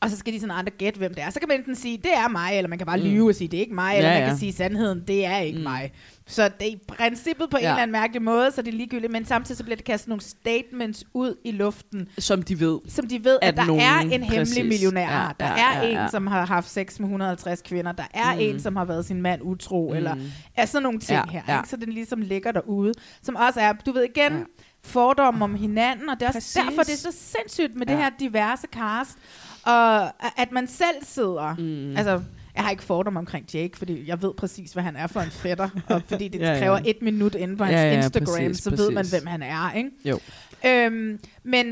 [0.00, 1.30] Og så skal de sådan andre gætte, hvem det er.
[1.30, 3.02] Så kan man enten sige, det er mig, eller man kan bare Mm.
[3.04, 4.28] lyve og sige, det er ikke mig, eller Ja, man ja.
[4.28, 5.62] kan sige sandheden, det er ikke mm.
[5.64, 5.92] mig.
[6.28, 7.62] Så det er i princippet på ja.
[7.64, 10.08] en eller anden mærkelig måde, så det er ligegyldigt, men samtidig så bliver det kastet
[10.08, 12.78] nogle statements ud i luften, Som de ved.
[12.88, 14.64] som de ved, at, At der nogen- er en hemmelig præcis.
[14.64, 15.10] millionær.
[15.22, 16.08] Ja, der ja, er ja, en, ja.
[16.08, 17.92] som har haft sex med 150 kvinder.
[17.92, 18.40] Der er Mm.
[18.40, 20.16] en, som har været sin mand utro, eller
[20.56, 21.42] er sådan nogle ting Ja, her.
[21.48, 21.58] ja.
[21.58, 21.68] Ikke?
[21.68, 22.92] Så den ligesom ligger derude.
[23.22, 24.42] Som også er, du ved igen, ja.
[24.84, 26.54] fordomme om hinanden, og det er også Præcis.
[26.54, 27.92] derfor, det er så sindssygt med ja.
[27.92, 29.18] det her diverse cast.
[29.62, 30.04] Og
[30.42, 31.96] at man selv sidder, mm.
[31.96, 32.22] altså...
[32.56, 35.30] Jeg har ikke fordomme omkring Jake, fordi jeg ved præcis, hvad han er for en
[35.30, 35.68] fætter.
[35.88, 36.58] og fordi det Ja, ja.
[36.58, 39.12] kræver et minut inde på hans Ja, ja, Instagram, præcis, så ved man, præcis.
[39.12, 39.72] hvem han er.
[39.72, 39.90] Ikke?
[40.04, 40.18] Jo.
[40.66, 41.66] Øhm, men,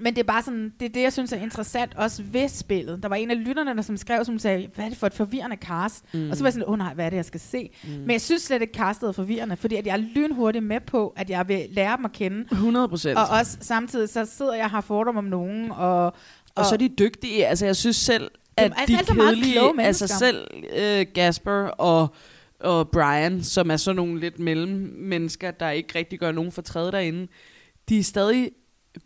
[0.00, 3.02] men det er bare sådan, det er det, jeg synes er interessant også ved spillet.
[3.02, 5.14] Der var en af lytterne, der som skrev, som sagde, hvad er det for et
[5.14, 6.04] forvirrende cast?
[6.14, 6.30] Mm.
[6.30, 7.70] Og så var jeg sådan, åh oh, nej, hvad er det, jeg skal se?
[7.84, 7.90] Mm.
[7.90, 11.12] Men jeg synes slet ikke, castet er forvirrende, fordi at jeg er lynhurtigt med på,
[11.16, 12.46] at jeg vil lære dem at kende.
[12.52, 13.18] 100 procent.
[13.18, 16.04] Og også samtidig, så sidder jeg og har fordomme om nogen, og,
[16.54, 17.46] Og så er de dygtige.
[17.46, 20.46] Altså, jeg synes selv, Jamen, at altså, de altså meget kedelige, altså selv
[20.76, 22.14] øh, Gasper og,
[22.60, 26.92] og Brian, som er sådan nogle lidt mellemmennesker, der ikke rigtig gør nogen for træde
[26.92, 27.28] derinde,
[27.88, 28.50] de er stadig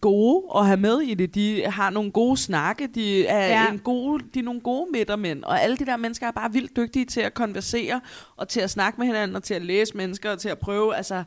[0.00, 1.34] gode at have med i det.
[1.34, 3.72] De har nogle gode snakke, de er, ja.
[3.72, 6.76] en gode, de er nogle gode midtermænd, og alle de der mennesker er bare vildt
[6.76, 8.00] dygtige til at konversere,
[8.36, 10.96] og til at snakke med hinanden, og til at læse mennesker, og til at prøve,
[10.96, 11.24] altså...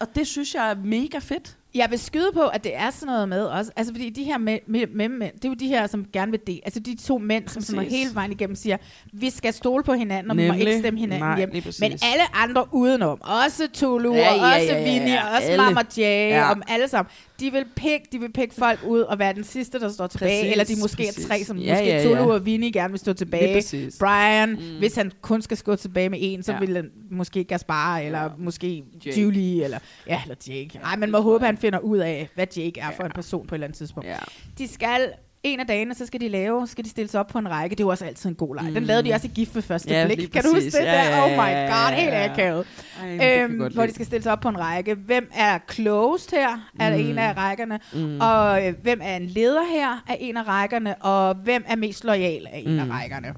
[0.00, 1.57] Og det synes jeg er mega fedt.
[1.74, 3.70] Jeg vil skyde på, at det er sådan noget med også.
[3.76, 6.40] Altså, fordi de her mænd, mænd, mænd det er jo de her, som gerne vil
[6.46, 6.60] det.
[6.64, 7.98] Altså, de to mænd, som sådan Præcis.
[7.98, 8.76] hele vejen igennem siger,
[9.12, 10.68] vi skal stole på hinanden, og vi må Nemlig.
[10.68, 11.50] ikke stemme hinanden Nej, hjem.
[11.50, 11.80] præcis.
[11.80, 15.36] Men alle andre udenom, også Tulu, Ja, og ja, også ja, ja, Vinnie, ja, og
[15.36, 15.64] også alle.
[15.64, 16.50] Mama Jay, Ja.
[16.50, 19.80] og alle sammen, de vil pick, de vil pick folk ud og være den sidste,
[19.80, 20.40] der står tilbage.
[20.42, 21.24] Præcis, eller de måske præcis.
[21.24, 22.26] er tre, som Ja, måske ja, Tulu ja.
[22.26, 23.54] og Vinnie gerne vil stå tilbage.
[23.54, 23.96] præcis.
[24.00, 24.78] Brian, mm.
[24.78, 26.58] hvis han kun skal gå tilbage med en, så Ja.
[26.58, 28.28] vil han måske Gaspar, eller Ja.
[28.38, 29.22] måske Jake.
[29.22, 30.78] Julie, eller, ja, eller Jake.
[30.82, 33.54] Nej, man må håbe, han finder ud af, hvad Jake er for en person på
[33.54, 34.08] et eller andet tidspunkt.
[34.08, 34.16] Ja.
[34.58, 35.12] De skal
[35.42, 37.74] en af dagene, så skal de lave, skal de stille sig op på en række.
[37.76, 38.64] Det er jo også altid en god leg.
[38.64, 38.84] Den Mm.
[38.86, 40.28] lavede de også i gift ved første Ja, blik.
[40.30, 41.04] Kan du huske det Ja, der?
[41.04, 42.32] ja, Oh my ja, god, ja, helt ja.
[42.32, 42.66] akavet.
[43.02, 43.86] Ej, kan jeg Øhm, hvor lide.
[43.86, 44.94] de skal stille sig op på en række.
[44.94, 46.70] Hvem er closed her?
[46.80, 47.00] Er Mm.
[47.10, 47.80] en af rækkerne.
[47.92, 48.20] Mm.
[48.20, 50.04] Og øh, hvem er en leder her?
[50.08, 50.94] Er en af rækkerne.
[51.02, 52.78] Og hvem er mest lojal af en Mm.
[52.90, 53.34] af rækkerne?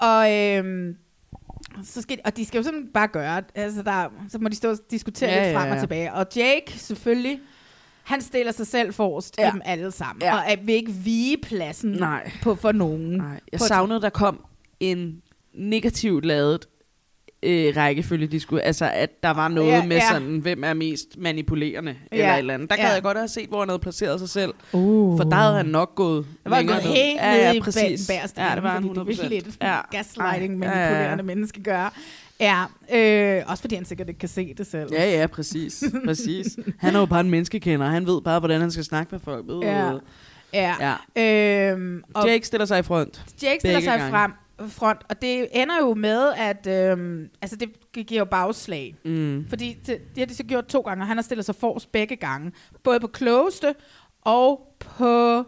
[0.00, 0.32] Og...
[0.34, 0.96] Øhm,
[1.84, 4.70] så skal, og de skal jo sådan bare gøre, altså der, så må de stå
[4.70, 5.80] og diskutere Ja, lidt frem ja, og ja.
[5.82, 6.12] tilbage.
[6.12, 7.40] Og Jake, selvfølgelig,
[8.04, 9.50] han stiller sig selv forrest ja.
[9.50, 10.22] Dem alle sammen.
[10.22, 10.34] Ja.
[10.36, 12.30] Og er, vil ikke vige pladsen Nej.
[12.42, 13.10] på for nogen.
[13.10, 14.44] Nej, jeg På- savnede, der kom
[14.80, 15.22] en
[15.54, 16.66] negativt lavet
[17.46, 20.02] øh, rækkefølge, de skulle, altså at der var noget Ja, med ja.
[20.10, 22.70] sådan, hvem er mest manipulerende, Ja, eller et eller andet.
[22.70, 22.92] Der gad ja.
[22.92, 25.18] jeg godt have set, hvor han havde placeret sig selv, Uh.
[25.18, 28.06] for der havde han nok gået Det var gået helt ja, ned ja, i præcis.
[28.08, 29.04] bæreste Ja, det var fordi 100%.
[29.10, 29.78] Det er lidt ja.
[29.90, 31.92] gaslighting, Ej, ja, manipulerende mennesker gør.
[32.40, 32.64] Ja,
[32.94, 34.88] øh, også fordi han sikkert ikke kan se det selv.
[34.92, 35.84] Ja, ja, præcis.
[36.06, 36.46] præcis.
[36.78, 37.86] Han er jo bare en menneskekender.
[37.86, 39.44] Han ved bare, hvordan han skal snakke med folk.
[39.62, 39.90] Ja.
[40.52, 40.94] Ja.
[41.16, 41.70] ja.
[41.72, 43.24] Øhm, og Jake stiller sig i front.
[43.42, 44.30] Jake stiller sig frem
[44.68, 47.68] front, og det ender jo med, at øhm, altså det
[48.06, 48.94] giver jo bagslag.
[49.04, 49.46] Mm.
[49.48, 51.92] Fordi det, det har de så gjort to gange, og han har stillet sig forrest
[51.92, 52.52] begge gange.
[52.84, 53.74] Både på klogeste
[54.22, 55.44] og på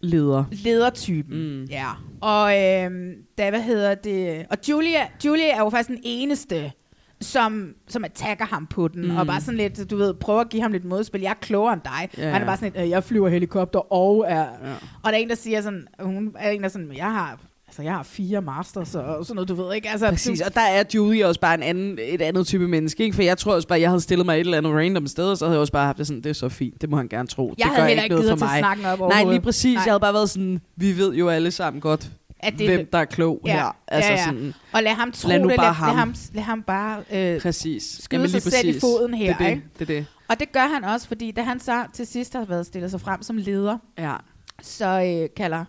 [0.00, 0.44] Leder.
[0.52, 1.58] ledertypen.
[1.60, 1.64] Mm.
[1.64, 1.88] Ja.
[2.20, 4.46] Og øhm, da, hvad hedder det?
[4.50, 6.72] Og Julia, Julia er jo faktisk den eneste,
[7.20, 9.16] som, som attacker ham på den, Mm.
[9.16, 11.20] og bare sådan lidt, du ved, prøver at give ham lidt modspil.
[11.20, 12.08] Jeg er klogere end dig.
[12.18, 12.30] Ja, Ja.
[12.30, 14.38] Han er bare sådan lidt, "Øh, jeg flyver helikopter og er...
[14.38, 14.74] Ja.
[15.02, 17.40] Og der er en, der siger sådan, hun er en, der sådan, jeg har,
[17.74, 19.88] altså, jeg har fire masters og sådan noget, du ved ikke.
[19.90, 23.02] Altså, Præcis, Du, og der er Julie også bare en anden, et andet type menneske,
[23.04, 23.14] ikke?
[23.14, 25.38] For jeg tror også bare, jeg havde stillet mig et eller andet random sted, og
[25.38, 27.08] så havde jeg også bare haft det sådan, det er så fint, det må han
[27.08, 27.54] gerne tro.
[27.58, 29.74] jeg det havde gør heller ikke noget givet for til snakken op Nej, lige præcis.
[29.74, 29.82] Nej.
[29.84, 32.10] Jeg havde bare været sådan, vi ved jo alle sammen godt,
[32.40, 33.76] At det, hvem der er klog Ja, her.
[33.88, 34.24] Altså ja, ja.
[34.24, 35.56] sådan, Og lad ham tro Lad nu det.
[35.56, 35.88] bare lad, ham.
[35.88, 37.98] Lad ham, lad ham bare øh, præcis.
[38.02, 38.80] skyde Jamen, sig lige selv i præcis.
[38.80, 39.62] foden her, Det er det, ikke?
[39.78, 40.06] det, er det.
[40.28, 43.00] Og det gør han også, fordi da han så til sidst har været stillet sig
[43.00, 44.14] frem som leder, Ja.
[44.62, 44.86] så
[45.22, 45.64] øh, kalder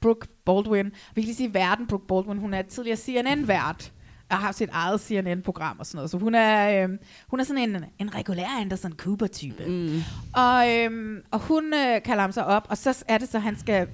[0.00, 3.92] Brooke Baldwin, vi kan lige sige verden, Brooke Baldwin, hun er tidligere CNN-vært,
[4.30, 6.10] og har sit eget CNN-program og sådan noget.
[6.10, 6.88] Så hun er, øh,
[7.28, 9.64] hun er sådan en, en regulær Anderson Cooper-type.
[9.66, 10.02] Mm.
[10.34, 13.58] Og, øh, og hun øh, kalder ham så op, og så er det så, han
[13.58, 13.88] skal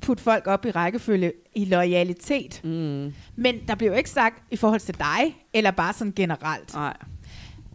[0.00, 2.60] putte folk op i rækkefølge i loyalitet.
[2.64, 3.12] Mm.
[3.36, 6.74] Men der bliver jo ikke sagt i forhold til dig, eller bare sådan generelt.
[6.74, 6.96] Nej.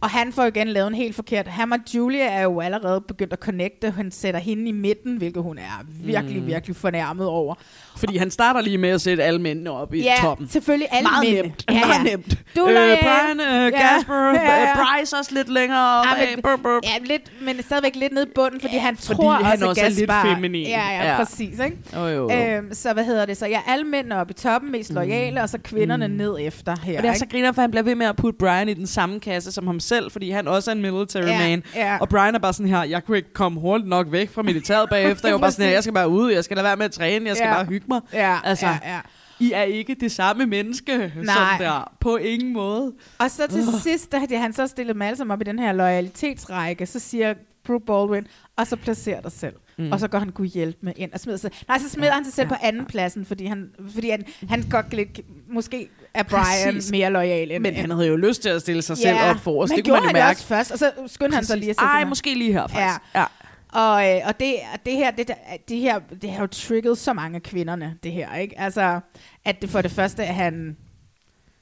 [0.00, 1.46] Og han får igen lavet en helt forkert.
[1.46, 3.90] Ham og Julia er jo allerede begyndt at connecte.
[3.90, 6.46] Han sætter hende i midten, hvilket hun er virkelig, Mm.
[6.46, 7.54] virkelig fornærmet over.
[7.96, 10.48] Fordi han starter lige med at sætte alle mændene op i ja, toppen.
[10.48, 11.42] selvfølgelig alle Meget mændene.
[11.42, 11.64] nemt.
[11.70, 11.86] Ja, ja.
[11.86, 12.38] Meget nemt.
[12.56, 12.74] Du øh.
[12.74, 13.94] Brian, øh, Ja.
[13.94, 14.62] Gasper, Ja, ja.
[14.62, 15.78] øh, Bryce også lidt længere.
[16.08, 16.82] Ja, Ja, men- burp, burp.
[16.84, 19.82] Ja, lidt, men stadigvæk lidt nede i bunden, fordi han fordi tror han også, også
[19.84, 20.66] er lidt feminin.
[20.66, 21.16] Ja, ja, Ja.
[21.16, 21.58] præcis.
[21.60, 21.76] Ikke?
[21.96, 22.56] Jo, jo, jo.
[22.56, 23.36] Øhm, så hvad hedder det?
[23.36, 26.96] Så ja, alle mændene oppe i toppen, mest loyale, og så kvinderne ned efter her.
[26.96, 27.32] Og det er så ikke?
[27.32, 29.80] griner, for han bliver ved med at putte Brian i den samme kasse som ham
[29.88, 31.62] selv, fordi han også er en military Ja, man.
[31.74, 31.98] ja.
[32.00, 34.88] Og Brian er bare sådan her, jeg kunne ikke komme hurtigt nok væk fra militæret
[34.94, 35.28] bagefter.
[35.28, 36.92] Jeg var bare sådan her, jeg skal bare ud, jeg skal lade være med at
[36.92, 37.54] træne, jeg skal Ja.
[37.54, 38.00] bare hygge mig.
[38.12, 39.00] Ja, altså, ja, ja.
[39.40, 41.34] I er ikke det samme menneske, Nej.
[41.34, 41.92] sådan der.
[42.00, 42.92] På ingen måde.
[43.18, 43.80] Og så til Ugh.
[43.82, 47.34] sidst, da han så stillet dem alle sammen op i den her loyalitetsrække, så siger
[47.66, 49.54] Brooke Baldwin, og så placerer dig selv.
[49.78, 49.92] Mm.
[49.92, 51.50] Og så går han kunne hjælpe med ind og smider sig.
[51.68, 54.24] Nej, så smider ja, han sig selv ja, på anden pladsen, fordi han, fordi han,
[54.48, 56.90] han godt lidt, måske er Brian Præcis.
[56.90, 59.36] mere lojal end Men han havde jo lyst til at stille sig selv Ja, op
[59.36, 59.70] for os.
[59.70, 60.36] Det kunne man jo mærke.
[60.36, 63.00] også først, og så skyndte han sig lige at sætte Ej, måske lige her faktisk.
[63.14, 63.20] Ja.
[63.20, 63.24] Ja.
[63.72, 64.54] Og, øh, og det,
[64.86, 65.30] det her, det,
[65.68, 68.60] det her, det har jo trigget så mange af kvinderne, det her, ikke?
[68.60, 69.00] Altså,
[69.44, 70.76] at det for det første, at han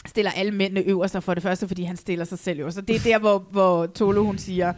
[0.07, 2.79] stiller alle mændene øverst, og for det første, fordi han stiller sig selv øverst.
[2.79, 4.73] Og det er der, hvor, hvor Tolo, hun siger,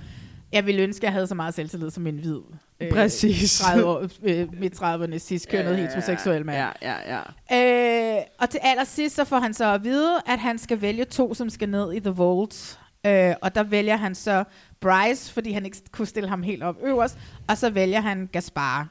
[0.53, 2.41] jeg ville ønske, at jeg havde så meget selvtillid som en hvid.
[2.81, 3.59] Øh, Præcis.
[3.61, 6.59] 30 år, øh, midt 30'erne, cis-kønnet, ja, heteroseksuel mand.
[6.83, 8.17] Ja, ja, ja.
[8.17, 11.35] Øh, og til allersidst, så får han så at vide, at han skal vælge to,
[11.35, 12.79] som skal ned i The Vault.
[13.07, 14.45] Øh, og der vælger han så
[14.81, 17.19] Bryce, fordi han ikke kunne stille ham helt op øverst.
[17.49, 18.89] Og så vælger han Gaspar.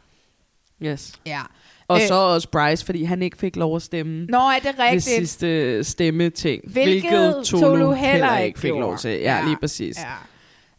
[0.84, 1.14] Yes.
[1.26, 1.41] Ja.
[1.88, 4.26] Og Øh, så også Bryce, fordi han ikke fik lov at stemme.
[4.26, 5.03] Nå, er det Ved rigtigt?
[5.03, 6.61] sidste stemmeting.
[6.72, 8.97] Hvilket hvilket Tolo, Tolo heller, heller ikke fik lov gjorde.
[9.01, 9.11] til.
[9.11, 9.43] Ja, Ja.
[9.45, 9.97] lige præcis.
[9.99, 10.05] Ja.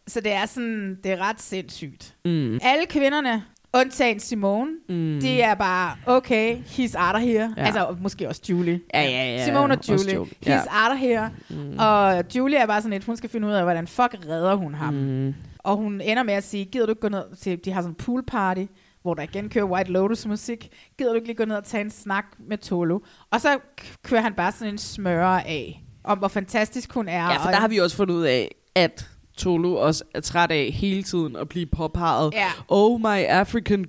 [0.09, 2.15] Så det er sådan, det er ret sindssygt.
[2.25, 2.59] Mm.
[2.63, 5.19] Alle kvinderne, undtagen Simone, Mm.
[5.21, 7.53] de er bare, okay, he's out of here.
[7.57, 7.63] Ja.
[7.65, 8.79] Altså, måske også Julie.
[8.93, 10.15] Ja, ja, ja, Simone og Julie.
[10.15, 10.31] Julie.
[10.45, 10.57] He's Ja.
[10.57, 11.29] out of here.
[11.49, 11.75] Mm.
[11.79, 14.73] Og Julie er bare sådan lidt, hun skal finde ud af, hvordan fuck redder hun
[14.73, 14.93] ham.
[14.93, 15.33] Mm.
[15.59, 17.91] Og hun ender med at sige, gider du ikke gå ned til, de har sådan
[17.91, 18.63] en pool party,
[19.01, 20.69] hvor der igen kører White Lotus musik.
[20.97, 22.99] Gider du ikke lige gå ned og tage en snak med Tolo?
[23.31, 23.57] Og så
[24.03, 27.23] kører han bare sådan en smøre af, om hvor fantastisk hun er.
[27.23, 29.09] Ja, for og der har vi også fundet ud af, at
[29.39, 32.33] Tolo også er træt af hele tiden at blive påpeget.
[32.33, 32.47] Ja.
[32.67, 33.85] Oh, my African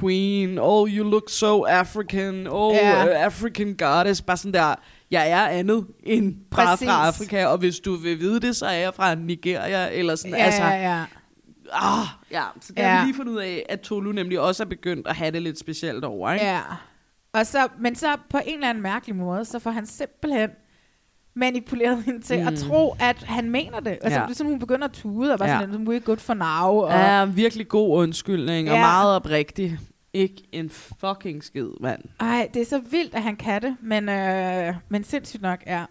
[0.00, 0.58] queen.
[0.58, 2.46] Oh, you look so African.
[2.50, 3.04] Oh, Ja.
[3.04, 4.22] uh, African goddess.
[4.22, 4.74] Bare sådan der,
[5.10, 6.86] jeg er andet end Præcis.
[6.88, 10.36] fra Afrika, og hvis du vil vide det, så er jeg fra Nigeria, eller sådan,
[10.36, 11.04] Ja, altså, ja, ja.
[11.72, 12.88] Ah, ja, så der Ja.
[12.90, 15.42] har vi lige fundet ud af, at Tolu nemlig også er begyndt at have det
[15.42, 16.46] lidt specielt over, ikke?
[16.46, 16.60] Ja.
[17.32, 20.50] Og så, men så på en eller anden mærkelig måde, så får han simpelthen
[21.38, 22.46] manipuleret hende til mm.
[22.48, 23.98] at tro, at han mener det.
[24.02, 24.24] Altså, Ja.
[24.24, 25.60] det er sådan, hun begynder at tude, og bare Ja.
[25.60, 26.80] sådan, we're good for now.
[26.82, 28.80] Og, Ja, virkelig god undskyldning, og Ja.
[28.80, 29.78] meget oprigtig.
[30.12, 32.02] Ikke en fucking skid, mand.
[32.20, 35.84] Ej, det er så vildt, at han kan det, men, øh, men sindssygt nok, ja.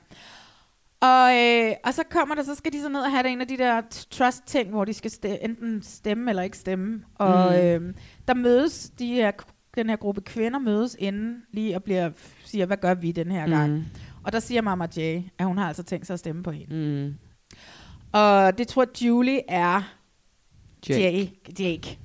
[1.02, 3.42] Og, øh, og så kommer der, så skal de så ned og have det en
[3.42, 7.02] af de der trust-ting, hvor de skal ste- enten stemme eller ikke stemme.
[7.16, 7.58] Og Mm.
[7.60, 7.94] øh,
[8.28, 9.32] der mødes, de her,
[9.78, 12.10] den her gruppe kvinder mødes inden lige og bliver,
[12.46, 13.74] siger, hvad gør vi den her gang?
[13.74, 13.84] Mm.
[14.28, 16.76] Og der siger Mama Jay, at hun har altså tænkt sig at stemme på hende.
[16.76, 17.14] Mm.
[18.12, 19.82] Og det tror Julie er
[20.90, 21.02] Jake.
[21.04, 21.64] Jake.
[21.64, 22.00] Jake.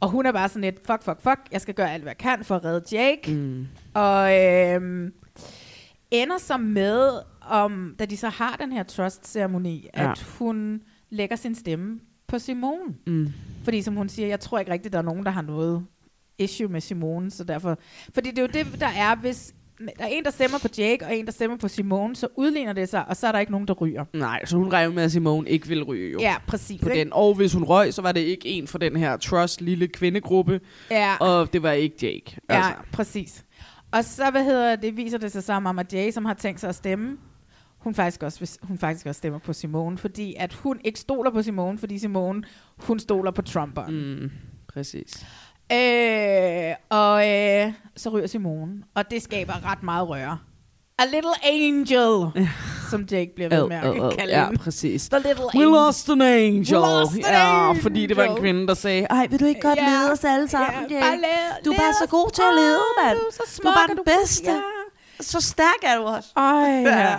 [0.00, 2.18] Og hun er bare sådan lidt, fuck, fuck, fuck, jeg skal gøre alt, hvad jeg
[2.18, 3.34] kan for at redde Jake.
[3.34, 3.66] Mm.
[3.94, 5.12] Og øhm,
[6.10, 10.10] ender så med, om, da de så har den her trust-ceremoni, Ja.
[10.10, 12.94] at hun lægger sin stemme på Simone.
[13.06, 13.32] Mm.
[13.64, 15.86] Fordi som hun siger, jeg tror ikke rigtigt, der er nogen, der har noget
[16.38, 17.78] issue med Simone, så derfor...
[18.14, 21.06] Fordi det er jo det, der er, hvis der er en, der stemmer på Jake,
[21.06, 23.52] og en, der stemmer på Simone, så udligner det sig, og så er der ikke
[23.52, 24.04] nogen, der ryger.
[24.12, 26.18] Nej, så hun regnede med, at Simone ikke ville ryge jo.
[26.20, 26.80] Ja, præcis.
[26.80, 27.00] På ikke?
[27.00, 27.08] den.
[27.12, 30.60] Og hvis hun røg, så var det ikke en for den her trust lille kvindegruppe.
[30.90, 31.16] Ja.
[31.20, 32.36] Og det var ikke Jake.
[32.50, 32.72] Ja, Altså.
[32.92, 33.44] præcis.
[33.92, 36.60] Og så, hvad hedder det, viser det sig så, at Mama Jay, som har tænkt
[36.60, 37.16] sig at stemme,
[37.78, 41.30] hun faktisk også, vil- hun faktisk også stemmer på Simone, fordi at hun ikke stoler
[41.30, 42.42] på Simone, fordi Simone,
[42.78, 44.20] hun stoler på Trumperen.
[44.22, 44.30] Mm,
[44.68, 45.26] præcis.
[45.72, 50.38] Øh, og øh, så ryger Simone, og det skaber ret meget røre.
[50.98, 52.30] A little angel,
[52.90, 55.08] som Jake bliver ved med at kalde Ja, præcis.
[55.08, 55.68] The little We angel.
[55.68, 56.76] lost an angel.
[56.76, 57.82] We lost an ja, angel.
[57.82, 59.86] fordi det var en kvinde, der sagde, ej, vil du ikke godt Ja.
[59.88, 61.00] lede os alle sammen, Ja, Jake?
[61.00, 63.18] bare led- Du er bare så god til at lede, mand.
[63.62, 64.50] du er bare den bedste.
[64.50, 64.58] Ja.
[65.24, 66.28] Så stærk er du også.
[66.36, 66.42] Ej,
[66.98, 67.16] ja.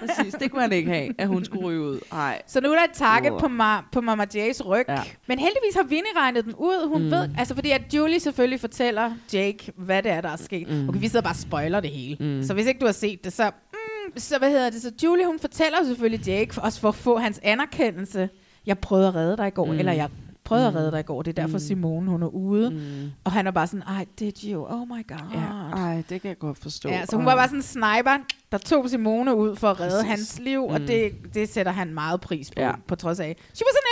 [0.00, 2.00] Præcis, det kunne han ikke have, at hun skulle ryge ud.
[2.12, 2.42] Ej.
[2.46, 4.84] Så nu er der et target på, ma- på Mama Jays ryg.
[4.88, 4.98] Ja.
[5.28, 6.88] Men heldigvis har Vinnie regnet den ud.
[6.88, 7.10] Hun Mm.
[7.10, 10.68] ved, altså fordi at Julie selvfølgelig fortæller Jake, hvad det er, der er sket.
[10.70, 10.88] Mm.
[10.88, 12.16] Okay, vi sidder bare og spoiler det hele.
[12.20, 12.42] Mm.
[12.42, 13.50] Så hvis ikke du har set det, så...
[13.72, 14.82] Mm, så hvad hedder det?
[14.82, 18.28] Så Julie, hun fortæller selvfølgelig Jake, også for at få hans anerkendelse.
[18.66, 19.78] Jeg prøvede at redde dig i går, mm.
[19.78, 20.08] eller jeg
[20.50, 20.76] prøvede at Mm.
[20.78, 21.22] redde dig i går.
[21.22, 21.64] Det er derfor Mm.
[21.64, 22.70] Simone, hun er ude.
[22.70, 23.10] Mm.
[23.24, 24.66] Og han er bare sådan, ej, did you?
[24.68, 25.16] Oh my god.
[25.34, 25.78] Ja.
[25.82, 26.88] Ej, det kan jeg godt forstå.
[26.88, 28.16] Ja, så hun var bare sådan en sniper,
[28.52, 30.08] der tog Simone ud for at redde Præcis.
[30.10, 30.86] hans liv, og Mm.
[30.86, 32.72] det, det sætter han meget pris på, ja.
[32.88, 33.88] på trods af, she was an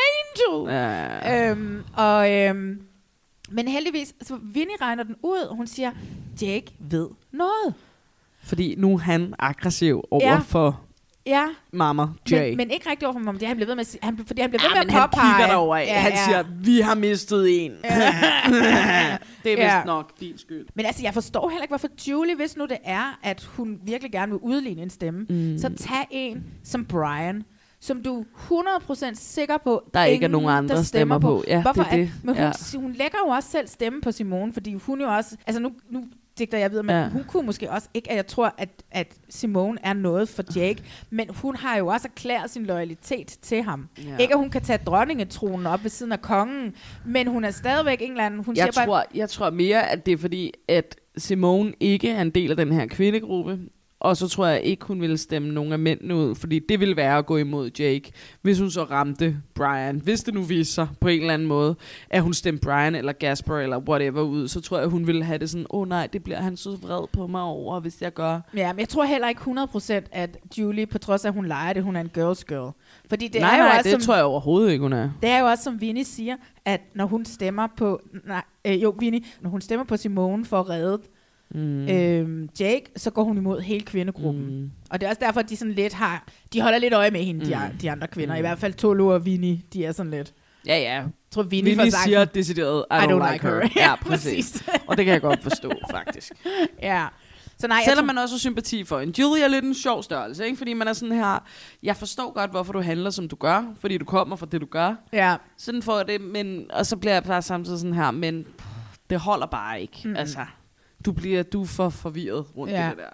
[0.55, 0.75] angel!
[0.75, 1.51] Ja.
[1.51, 2.81] Øhm, og, øhm,
[3.51, 5.91] men heldigvis, så Vinnie regner den ud, og hun siger,
[6.43, 7.75] Jake ved noget.
[8.43, 10.39] Fordi nu er han aggressiv over Ja.
[10.39, 10.81] for
[11.29, 12.49] Ja, Mama Jay.
[12.49, 13.47] men, men ikke rigtig over for Mom Jay.
[13.47, 15.09] Han bliver ved med at sige, han, fordi han bliver ved ja, med at han
[15.11, 15.35] påpege.
[15.35, 15.87] kigger derover af.
[15.87, 16.25] Ja, han ja.
[16.25, 17.73] siger, vi har mistet en.
[19.45, 19.83] det er vist Ja.
[19.87, 20.67] nok din skyld.
[20.75, 24.13] Men altså, jeg forstår heller ikke, hvorfor Julie, hvis nu det er, at hun virkelig
[24.13, 25.59] gerne vil udligne en stemme, Mm.
[25.59, 27.43] så tag en som Brian,
[27.81, 28.25] som du er
[29.11, 31.45] 100% sikker på, Der ikke er ingen, nogen andre der stemmer på.
[31.49, 32.05] Ja, Hvorfor det er det.
[32.05, 32.79] Er, men hun, Ja.
[32.79, 36.05] hun lægger jo også selv stemme på Simone, fordi hun jo også, altså nu, nu
[36.39, 37.09] digter jeg videre, men Ja.
[37.09, 40.83] hun kunne måske også ikke, at jeg tror, at, at Simone er noget for Jake,
[41.11, 43.89] men hun har jo også erklæret sin loyalitet til ham.
[44.07, 44.17] Ja.
[44.17, 46.75] Ikke at hun kan tage dronningetronen op ved siden af kongen,
[47.07, 49.91] men hun er stadigvæk en eller anden, hun Jeg siger bare, tror, jeg tror mere,
[49.91, 53.59] at det er fordi, at Simone ikke er en del af den her kvindegruppe.
[54.01, 56.97] Og så tror jeg ikke, hun ville stemme nogen af mændene ud, fordi det ville
[56.97, 58.13] være at gå imod Jake,
[58.43, 60.01] hvis hun så ramte Brian.
[60.05, 61.77] Hvis det nu viser sig på en eller anden måde,
[62.11, 65.39] at hun stemte Brian eller Gasper eller whatever ud, så tror jeg, hun ville have
[65.39, 68.15] det sådan, åh oh, nej, det bliver han så vred på mig over, hvis jeg
[68.15, 68.41] gør.
[68.57, 71.73] Ja, men jeg tror heller ikke 100% at Julie, på trods af, at hun leger
[71.73, 72.73] det, hun er en girls girl.
[73.09, 75.11] Fordi det nej, er jo nej, også, det som, tror jeg overhovedet ikke, hun er.
[75.23, 78.01] Det er jo også, som Vinnie siger, at når hun stemmer på...
[78.27, 80.99] Nej, øh, jo, Vinnie, når hun stemmer på Simone for at redde
[81.51, 81.89] Mm.
[81.89, 84.61] øh, Jake, så går hun imod hele kvindegruppen.
[84.63, 84.71] Mm.
[84.91, 86.25] Og det er også derfor, at de sådan lidt har...
[86.53, 87.79] De holder lidt øje med hende, de, Mm.
[87.79, 88.35] de andre kvinder.
[88.35, 88.39] Mm.
[88.39, 90.35] I hvert fald Tolo og Vinnie, de er sådan lidt...
[90.67, 90.95] Ja, ja.
[90.95, 93.55] Jeg tror, Vinnie, Vinnie sagt, siger decideret, I, don't, like her.
[93.77, 94.65] Ja, Ja, præcis.
[94.87, 96.33] Og det kan jeg godt forstå, faktisk.
[96.83, 97.07] ja.
[97.59, 99.15] Så nej, Selvom tror, man også har sympati for en.
[99.19, 100.57] Julie er lidt en sjov størrelse, ikke?
[100.57, 101.45] Fordi man er sådan her,
[101.83, 104.67] jeg forstår godt, hvorfor du handler, som du gør, fordi du kommer fra det, du
[104.67, 104.95] gør.
[105.13, 105.37] Ja.
[105.57, 108.69] Sådan får det, men, og så bliver jeg bare samtidig sådan her, men pff,
[109.11, 110.01] det holder bare ikke.
[110.05, 110.17] Mm.
[110.17, 110.39] Altså,
[111.07, 112.87] du bliver du for forvirret rundt Ja.
[112.87, 113.05] i det der.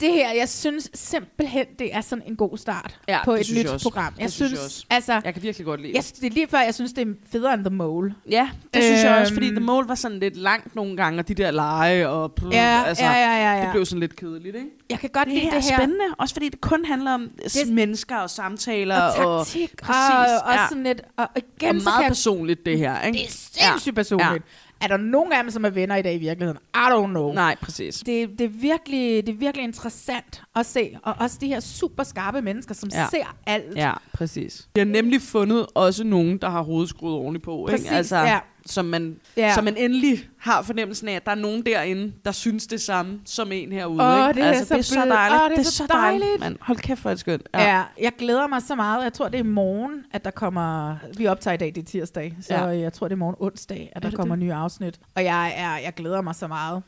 [0.00, 3.56] det her, jeg synes simpelthen, det er sådan en god start Ja, på det et
[3.56, 3.84] nyt jeg også.
[3.84, 4.12] program.
[4.12, 4.84] Det Jeg synes synes, jeg også.
[4.90, 5.20] altså...
[5.24, 7.54] Jeg kan virkelig godt lide Jeg, det er lige før, jeg synes, det er federe
[7.54, 8.14] end The Mole.
[8.30, 9.56] Ja, det synes jeg også, fordi Øhm.
[9.56, 12.82] The Mole var sådan lidt langt nogle gange, og de der lege, og pff, Ja,
[12.86, 13.62] altså, ja, ja, ja, ja.
[13.64, 14.68] det blev sådan lidt kedeligt, ikke?
[14.90, 15.76] Jeg kan godt Det lide her det er her.
[15.78, 19.00] spændende, også fordi det kun handler om det, mennesker og samtaler.
[19.02, 20.66] og taktik, og, præcis, og, og ja.
[20.68, 23.18] sådan lidt, og igen, og så meget kan personligt, det her, ikke?
[23.18, 23.30] Det er
[23.70, 24.44] sindssygt personligt.
[24.84, 26.58] Er der nogen af dem, som er venner i dag i virkeligheden?
[26.74, 27.32] I don't know.
[27.32, 27.94] Nej, præcis.
[28.06, 30.98] Det, det, er virkelig, det er virkelig interessant at se.
[31.02, 33.06] Og også de her super skarpe mennesker, som Ja.
[33.10, 33.76] ser alt.
[33.76, 34.68] Ja, præcis.
[34.74, 37.66] Vi har nemlig fundet også nogen, der har hovedet skruet ordentligt på.
[37.70, 37.96] Præcis, ikke?
[37.96, 38.38] Altså, ja.
[38.66, 39.54] Som, man, Ja.
[39.54, 43.20] så man endelig har fornemmelsen af, at der er nogen derinde, der synes det samme
[43.24, 44.02] som en herude.
[44.02, 44.40] Åh, ikke?
[44.40, 45.42] det er altså, så det er så dejligt.
[45.42, 46.40] Åh, det er så dejligt.
[46.40, 47.48] Man, hold kæft, hvor er det skønt.
[47.54, 47.76] Ja.
[47.76, 49.04] ja, jeg glæder mig så meget.
[49.04, 50.96] Jeg tror, det er i morgen, at der kommer...
[51.16, 52.36] Vi optager i dag, det er tirsdag.
[52.40, 52.64] Så Ja.
[52.64, 54.44] jeg tror, det er morgen onsdag, at der det kommer det?
[54.44, 55.00] nye afsnit.
[55.14, 56.82] Og jeg, er, jeg glæder mig så meget.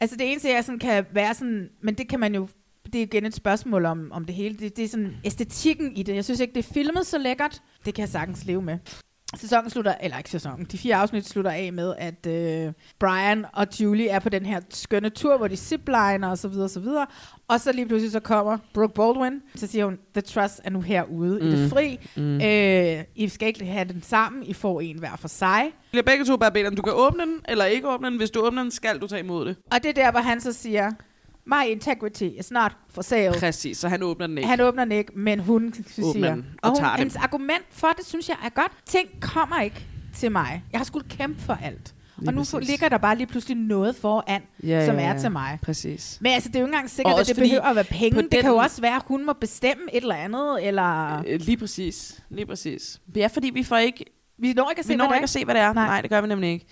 [0.00, 1.68] Altså det eneste, jeg sådan kan være sådan...
[1.82, 2.48] Men det kan man jo...
[2.92, 4.56] Det er igen et spørgsmål om, om det hele.
[4.56, 6.14] Det, det er sådan æstetikken i det.
[6.14, 7.62] Jeg synes ikke, det er filmet så lækkert.
[7.84, 8.78] Det kan jeg sagtens leve med.
[9.36, 13.66] Sæsonen slutter, eller ikke sæsonen, de fire afsnit slutter af med, at øh, Brian og
[13.80, 16.80] Julie er på den her skønne tur, hvor de zipliner og så videre og så
[16.80, 17.06] videre.
[17.48, 20.80] Og så lige pludselig så kommer Brooke Baldwin, så siger hun, the trust er nu
[20.80, 21.46] herude mm.
[21.48, 21.70] i det Mm.
[21.70, 21.98] fri.
[22.16, 22.40] Mm.
[22.40, 25.72] Øh, I skal ikke have den sammen, I får en hver for sig.
[25.90, 28.16] bliver begge to bare bedt om, du kan åbne den, eller ikke åbne den.
[28.16, 29.56] Hvis du åbner den, skal du tage imod det.
[29.72, 30.92] Og det er der, hvor han så siger,
[31.48, 33.34] my integrity is not for sale.
[33.38, 34.48] Præcis, så han åbner den ikke.
[34.48, 36.34] Han åbner den ikke, men hun Åbner siger...
[36.34, 36.98] den og og hun, tager den.
[36.98, 38.72] hendes argument for det, synes jeg er godt.
[38.86, 40.64] Ting kommer ikke til mig.
[40.72, 41.94] Jeg har skulle kæmpe for alt.
[42.18, 42.68] Lige og nu præcis.
[42.68, 45.18] ligger der bare lige pludselig noget foran, Ja, som ja, er ja.
[45.18, 45.58] til mig.
[45.62, 46.18] Præcis.
[46.20, 48.22] Men altså, det er jo ikke engang sikkert, at det behøver at være penge.
[48.22, 51.22] Det den- kan jo også være, at hun må bestemme et eller andet, eller...
[51.26, 52.20] Øh, Lige præcis.
[52.30, 53.00] Lige præcis.
[53.18, 54.04] Er fordi, vi får ikke...
[54.38, 55.24] Vi når ikke at se, vi når hvad det ikke er.
[55.24, 55.72] at se, hvad det er.
[55.72, 55.86] Nej.
[55.86, 56.66] Nej, det gør vi nemlig ikke.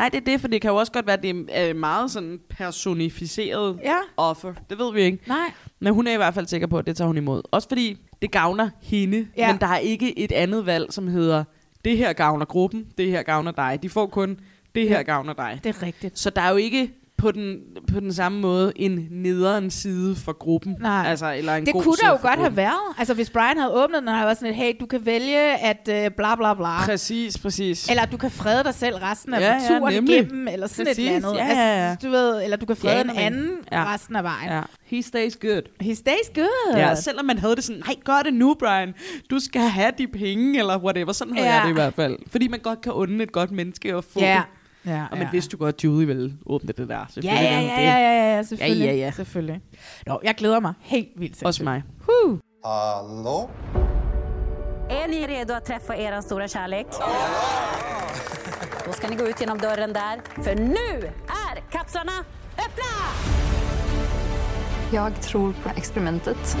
[0.00, 2.10] Nej, det er det, for det kan jo også godt være, at det er meget
[2.10, 3.96] sådan personificeret Ja.
[4.16, 4.54] offer.
[4.70, 5.18] Det ved vi ikke.
[5.26, 5.52] Nej.
[5.80, 7.42] Men hun er i hvert fald sikker på, at det tager hun imod.
[7.50, 9.46] Også fordi det gavner hende, Ja.
[9.46, 9.52] ja.
[9.52, 11.44] men der er ikke et andet valg, som hedder,
[11.84, 13.78] det her gavner gruppen, det her gavner dig.
[13.82, 14.38] De får kun,
[14.74, 15.02] det her Ja.
[15.02, 15.60] gavner dig.
[15.64, 16.18] Det er rigtigt.
[16.18, 16.90] Så der er jo ikke
[17.20, 17.56] på den,
[17.92, 20.76] på den samme måde en nederen side for gruppen.
[20.80, 21.04] Nej.
[21.06, 22.56] Altså, eller en Det god kunne der jo godt have gruppen.
[22.56, 22.94] været.
[22.98, 25.38] Altså, hvis Brian havde åbnet den, og havde været sådan et, hey, du kan vælge
[25.58, 26.84] at uh, bla bla bla.
[26.84, 27.88] Præcis, præcis.
[27.88, 30.14] Eller du kan frede dig selv resten af Ja, ja, turen nemlig.
[30.16, 31.40] igennem, eller sådan Præcis, et eller andet.
[31.40, 31.90] ja, ja, ja.
[31.90, 33.94] Altså, du ved, eller du kan frede Ja, en anden Ja.
[33.94, 34.48] resten af vejen.
[34.50, 34.60] Ja.
[34.84, 35.62] He stays good.
[35.80, 36.76] He stays good.
[36.76, 38.94] Ja, selvom man havde det sådan, nej, gør det nu, Brian.
[39.30, 41.12] Du skal have de penge, eller whatever.
[41.12, 41.54] Sådan havde Ja.
[41.54, 42.16] jeg det i hvert fald.
[42.30, 44.34] Fordi man godt kan unde et godt menneske at få Ja.
[44.34, 44.42] det.
[44.86, 45.30] Ja, Og man ja.
[45.32, 46.94] vidste jo godt, at Julie ville åbne det der.
[46.94, 48.86] Ja, Selvfølgelig ja, ja, ja, ja, ja, selvfølgelig.
[48.86, 49.10] Ja, ja, ja.
[49.10, 49.60] selvfølgelig.
[50.06, 51.42] Nå, jeg glæder mig helt vildt.
[51.44, 51.82] Også mig.
[52.08, 52.38] Woo.
[52.64, 53.50] Hallå?
[54.90, 56.86] Är ni redo att träffa er stora kärlek?
[58.86, 61.06] Då ska ni gå ut genom dörren där, för nu
[61.50, 62.12] är kapslarna
[62.58, 62.92] öppna!
[64.92, 66.56] Jag tror på experimentet.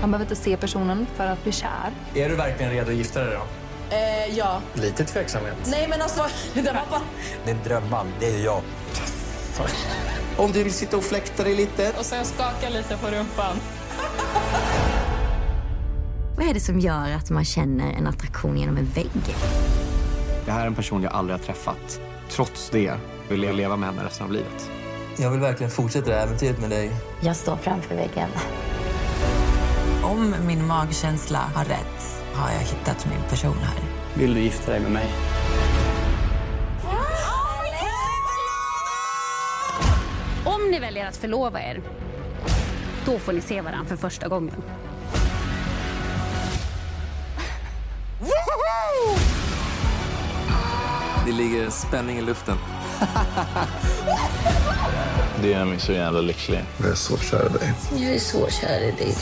[0.00, 1.90] Man behöver inte se personen för att bli kär.
[2.14, 3.42] Är du verkligen redo att gifta dig då?
[3.90, 4.60] Eh, ja.
[4.74, 5.56] Lite tveksamhet.
[5.66, 7.00] Nej men alltså, det var bara...
[7.46, 8.62] Din drömman, det är jag.
[10.36, 11.92] Om du vill sitta och fläkta dig lite.
[11.98, 13.56] Och sen skaka lite på rumpan.
[16.36, 19.10] Vad är det som gör att man känner en attraktion genom en vägg?
[20.44, 22.00] Det här är en person jag aldrig har träffat.
[22.30, 22.94] Trots det
[23.28, 24.70] vill jag leva med henne resten av livet.
[25.18, 26.90] Jag vill verkligen fortsätta det här äventyret med dig.
[27.20, 28.28] Jag står framför väggen.
[30.02, 33.78] Om min magkänsla har rätt har jag hittat min person här.
[34.14, 35.06] Vill du gifta dig med mig?
[40.44, 41.80] Om ni väljer att förlova er,
[43.06, 44.54] då får ni se varandra för första gången.
[51.26, 52.56] Det ligger spänning i luften.
[55.42, 56.64] Det gör mig så jävla lycklig.
[56.78, 57.74] Jag är så kär i dig.
[57.92, 59.14] Jag är så kär i dig.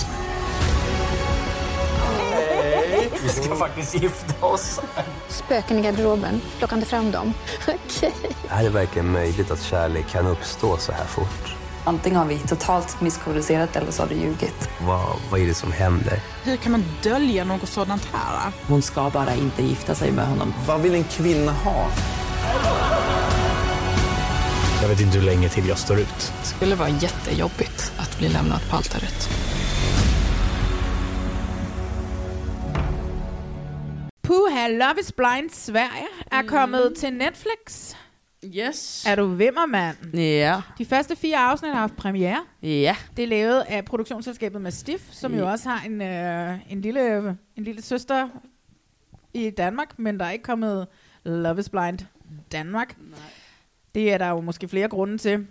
[3.27, 4.81] Vi ska faktiskt gifta oss.
[5.29, 6.41] Spöken i garderoben.
[6.59, 7.35] Plocka inte fram dem.
[7.69, 8.13] Okej.
[8.49, 11.55] Är det verkligen möjligt att kärlek kan uppstå så här fort?
[11.85, 14.69] Antingen har vi totalt misskommunicerat eller så har du ljugit.
[14.81, 16.21] Vad, vad är det som händer?
[16.45, 18.53] Hur kan man dölja något sådant här?
[18.69, 20.55] Hon ska bara inte gifta sig med honom.
[20.67, 21.89] Vad vill en kvinna ha?
[24.83, 26.33] Jag vet inte hur länge till jag står ut.
[26.43, 29.29] Det skulle vara jättejobbigt att bli lämnad på altaret.
[34.27, 36.49] Puha, Love is Blind Sverige er Mm.
[36.49, 37.95] kommet til Netflix.
[38.45, 39.05] Yes.
[39.07, 39.97] Er du vimmermand?
[40.15, 40.61] Ja.
[40.79, 42.45] De første fire afsnit har haft premiere.
[42.63, 42.97] Ja.
[43.17, 45.51] Det er lavet af produktionsselskabet Mastiff, som jo Ja.
[45.51, 47.19] også har en, øh, en, lille,
[47.57, 48.29] en lille søster
[49.35, 50.87] i Danmark, men der er ikke kommet
[51.25, 51.99] Love is Blind
[52.53, 52.97] Danmark.
[52.99, 53.19] Nej.
[53.95, 55.47] Det er der jo måske flere grunde til.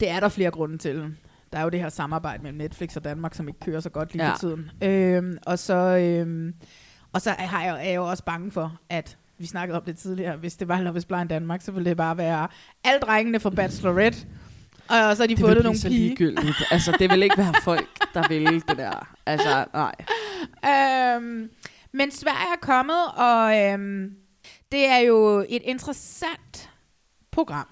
[0.00, 1.14] Det er der flere grunde til.
[1.52, 4.12] Der er jo det her samarbejde mellem Netflix og Danmark, som ikke kører så godt
[4.12, 4.32] lige Ja.
[4.32, 4.70] for tiden.
[4.82, 6.54] Øhm, og så, øhm,
[7.16, 9.98] og så har jeg, er jeg jo også bange for, at vi snakkede om det
[9.98, 12.48] tidligere, hvis det var Love is Blind Danmark, så ville det bare være
[12.84, 14.18] alle drengene fra Bachelorette,
[14.88, 16.00] og så har de Det fundet nogle så pige.
[16.00, 16.56] ligegyldigt.
[16.70, 19.08] Altså, det vil ikke være folk, der vil det der.
[19.26, 19.94] Altså, nej.
[21.16, 21.50] øhm,
[21.92, 24.10] men Sverige er kommet, og øhm,
[24.72, 26.70] det er jo et interessant
[27.32, 27.66] program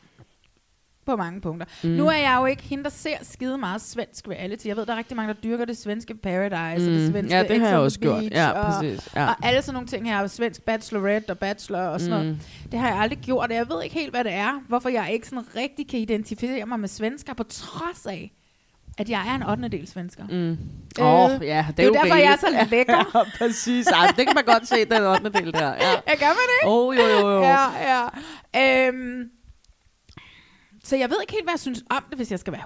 [1.07, 1.67] på mange punkter.
[1.83, 1.91] Mm.
[1.91, 4.67] Nu er jeg jo ikke hende, der ser skide meget svensk reality.
[4.67, 6.95] Jeg ved, der er rigtig mange, der dyrker det svenske Paradise, mm.
[6.95, 7.13] og det Mm.
[7.13, 8.19] svenske Ja, det har jeg også gjort.
[8.21, 9.09] Beach, Ja, og, præcis.
[9.17, 9.27] Ja.
[9.27, 12.25] og alle sådan nogle ting her, svensk Bachelorette og Bachelor og sådan Mm.
[12.25, 12.39] noget.
[12.73, 14.61] Det har jeg aldrig gjort, og jeg ved ikke helt, hvad det er.
[14.69, 18.33] Hvorfor jeg ikke sådan rigtig kan identificere mig med svensker, på trods af,
[18.99, 19.69] at jeg er en 8.
[19.69, 20.25] del svensker.
[20.31, 20.51] Mm.
[20.51, 20.59] Øh,
[21.07, 22.97] Åh, oh, ja, det, det er jo derfor, jeg er så lækker.
[23.15, 23.87] Ja, præcis.
[23.87, 25.29] Ej, det kan man godt se, den 8.
[25.31, 25.67] del der.
[25.69, 25.91] Ja.
[26.11, 26.65] Jeg gør man det?
[26.65, 27.43] Oh, jo, jo, jo.
[27.43, 27.59] Ja,
[28.55, 28.89] ja.
[28.89, 29.31] Øhm,
[30.85, 32.63] så jeg ved ikke helt, hvad jeg synes om det, hvis jeg skal være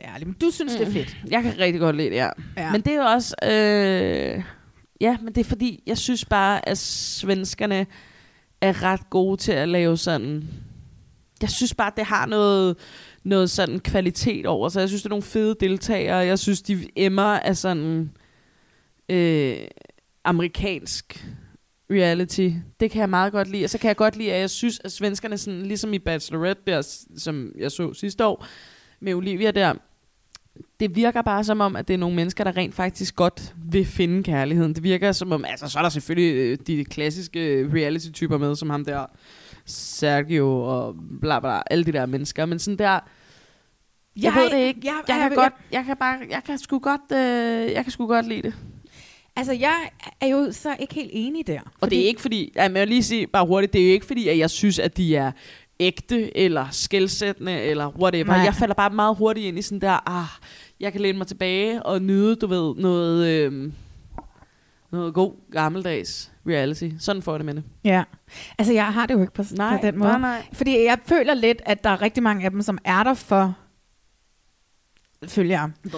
[0.00, 0.26] 100% ærlig.
[0.26, 0.78] Men du synes, mm.
[0.78, 1.16] det er fedt.
[1.30, 2.28] Jeg kan rigtig godt lide det, ja.
[2.56, 2.72] Ja.
[2.72, 3.34] Men det er jo også...
[3.42, 4.42] Øh,
[5.00, 7.86] ja, men det er fordi, jeg synes bare, at svenskerne
[8.60, 10.48] er ret gode til at lave sådan...
[11.42, 12.76] Jeg synes bare, at det har noget,
[13.24, 14.80] noget sådan kvalitet over sig.
[14.80, 16.16] Jeg synes, det er nogle fede deltagere.
[16.16, 18.10] Jeg synes, de emmer af sådan
[19.08, 19.56] øh,
[20.24, 21.26] amerikansk
[21.90, 22.50] reality.
[22.80, 23.64] Det kan jeg meget godt lide.
[23.64, 26.62] Og så kan jeg godt lide, at jeg synes, at svenskerne, sådan, ligesom i Bachelorette,
[26.66, 28.46] der, som jeg så sidste år,
[29.00, 29.74] med Olivia der,
[30.80, 33.86] det virker bare som om, at det er nogle mennesker, der rent faktisk godt vil
[33.86, 34.74] finde kærligheden.
[34.74, 38.70] Det virker som om, altså så er der selvfølgelig øh, de klassiske reality-typer med, som
[38.70, 39.06] ham der,
[39.66, 43.00] Sergio og bla bla, alle de der mennesker, men sådan der, jeg,
[44.16, 44.80] jeg Jeg- ved det ikke.
[44.84, 47.82] jeg- Jeg, jeg, jeg- kan godt, jeg kan bare, jeg kan sgu godt, øh, jeg
[47.84, 48.54] kan sgu godt lide det.
[49.36, 49.90] Altså, jeg
[50.20, 51.60] er jo så ikke helt enig der.
[51.80, 53.86] Og det er ikke fordi, ja, men jeg vil lige sige bare hurtigt, det er
[53.86, 55.32] jo ikke fordi, at jeg synes, at de er
[55.80, 58.24] ægte, eller skældsættende, eller whatever.
[58.26, 58.36] Nej.
[58.36, 60.26] Jeg falder bare meget hurtigt ind i sådan der, ah,
[60.80, 63.72] jeg kan læne mig tilbage og nyde, du ved, noget, øh,
[64.92, 66.88] noget god gammeldags reality.
[66.98, 67.64] Sådan får jeg det med det.
[67.84, 68.02] Ja.
[68.58, 70.10] Altså, jeg har det jo ikke på, Nej, på den måde.
[70.10, 70.42] nej, nej.
[70.52, 73.54] Fordi jeg føler lidt, at der er rigtig mange af dem, som er der for
[75.28, 75.70] følgere.
[75.88, 75.96] The.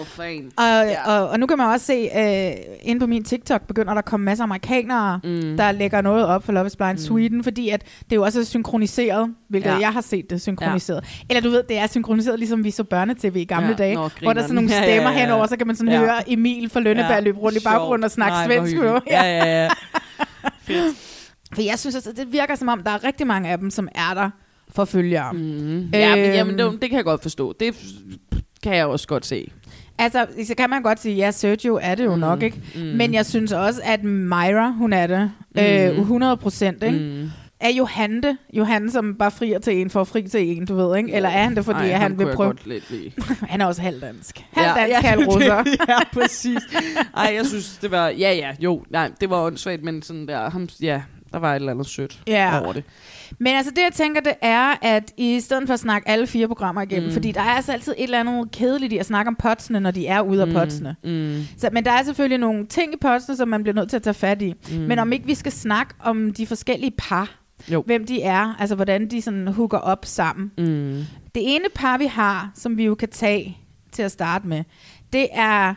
[0.57, 1.11] Og, ja.
[1.21, 4.05] og, og nu kan man også se, uh, inde på min TikTok begynder der at
[4.05, 5.57] komme masser af amerikanere, mm.
[5.57, 6.97] der lægger noget op for Love is Blind mm.
[6.97, 9.77] Sweden, fordi at det jo også er synkroniseret, hvilket Ja.
[9.77, 11.03] jeg har set det synkroniseret.
[11.03, 11.25] Ja.
[11.29, 13.73] Eller du ved, det er synkroniseret, ligesom vi så børnetv i gamle Ja.
[13.75, 15.19] dage, Nå, hvor der er sådan nogle stemmer Ja, ja, ja.
[15.19, 15.99] henover, så kan man sådan Ja.
[15.99, 17.19] høre Emil fra Lønneberg ja.
[17.19, 18.75] løbe rundt i baggrunden og snakke Nej, svensk.
[19.11, 19.69] Ja, ja, ja.
[21.53, 23.87] For jeg synes, altså, det virker som om, der er rigtig mange af dem, som
[23.95, 24.29] er der
[24.69, 25.33] for følgere.
[25.33, 25.89] Mm.
[25.93, 27.53] Ja, men, Øhm, jamen, det, det kan jeg godt forstå.
[27.59, 27.75] Det
[28.65, 29.51] kan jeg også godt se.
[29.97, 32.19] Altså, så kan man godt sige, ja, Sergio er det jo mm.
[32.19, 32.61] nok, ikke?
[32.75, 32.81] Mm.
[32.81, 35.31] Men jeg synes også, at Myra, hun er det.
[35.55, 35.61] Mm.
[35.61, 36.99] Øh, 100 procent, ikke?
[36.99, 37.29] Mm.
[37.59, 38.37] Er Johan det?
[38.53, 41.13] Johan, som bare frier til en for at fri til en, du ved, ikke?
[41.13, 42.53] Eller er han det, fordi Ej, ham han vil prøve...
[43.51, 44.45] han er også halvdansk.
[44.51, 45.63] Halvdansk, ja, halv russer.
[45.89, 46.59] ja, præcis.
[47.17, 48.07] Ej, jeg synes, det var...
[48.07, 48.83] Ja, ja, jo.
[48.89, 50.49] Nej, det var åndssvagt, men sådan der...
[50.49, 51.01] Ham, ja,
[51.35, 52.61] der var et eller andet sødt Ja.
[52.63, 52.83] over det.
[53.39, 56.47] Men altså det, jeg tænker, det er, at i stedet for at snakke alle fire
[56.47, 57.13] programmer igennem, Mm.
[57.13, 59.91] fordi der er altså altid et eller andet kedeligt i at snakke om potsene, når
[59.91, 60.95] de er ude af Mm, potsene.
[61.03, 61.41] mm.
[61.57, 64.03] Så, men der er selvfølgelig nogle ting i potsene, som man bliver nødt til at
[64.03, 64.53] tage fat i.
[64.71, 64.77] Mm.
[64.77, 67.35] Men om ikke vi skal snakke om de forskellige par,
[67.71, 67.83] Jo.
[67.85, 70.51] hvem de er, altså hvordan de sådan hooker op sammen.
[70.57, 71.03] Mm.
[71.35, 73.57] Det ene par, vi har, som vi jo kan tage
[73.91, 74.63] til at starte med,
[75.13, 75.73] det er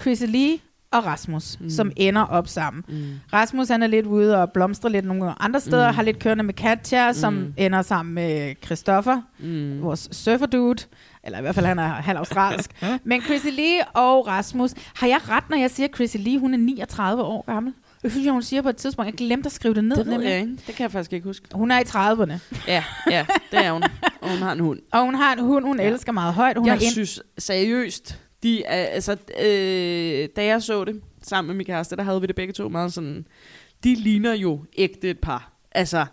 [0.00, 0.58] Chrissy Lee
[0.92, 1.70] og Rasmus, mm.
[1.70, 2.84] som ender op sammen.
[2.88, 3.04] Mm.
[3.32, 5.94] Rasmus han er lidt ude og blomstrer lidt nogle andre steder, mm.
[5.96, 7.54] har lidt kørende med Katja, som Mm.
[7.56, 9.82] ender sammen med Christoffer, Mm.
[9.82, 10.84] vores surferdude,
[11.24, 12.70] eller i hvert fald han er halv australsk.
[13.04, 16.54] Men Chrissy Lee og Rasmus, har jeg ret, når jeg siger, at Chrissy Lee hun
[16.54, 17.72] er 39 år gammel?
[18.02, 19.06] Det synes jeg, hun siger på et tidspunkt.
[19.06, 19.96] Jeg glemte at skrive det ned.
[19.96, 20.52] Det ved jeg ikke.
[20.66, 21.46] Det kan jeg faktisk ikke huske.
[21.54, 22.38] Hun er i 30'erne.
[22.68, 23.82] Ja, ja, det er hun.
[24.20, 24.78] Og hun har en hund.
[24.92, 25.86] Og hun har en hund, hun ja.
[25.88, 26.56] elsker meget højt.
[26.58, 26.90] Hun jeg er ind...
[26.92, 32.02] synes seriøst, de er, altså, øh, da jeg så det sammen med min kæreste, der
[32.02, 33.26] havde vi det begge to meget sådan,
[33.84, 35.52] de ligner jo ægte et par.
[35.72, 36.06] Altså,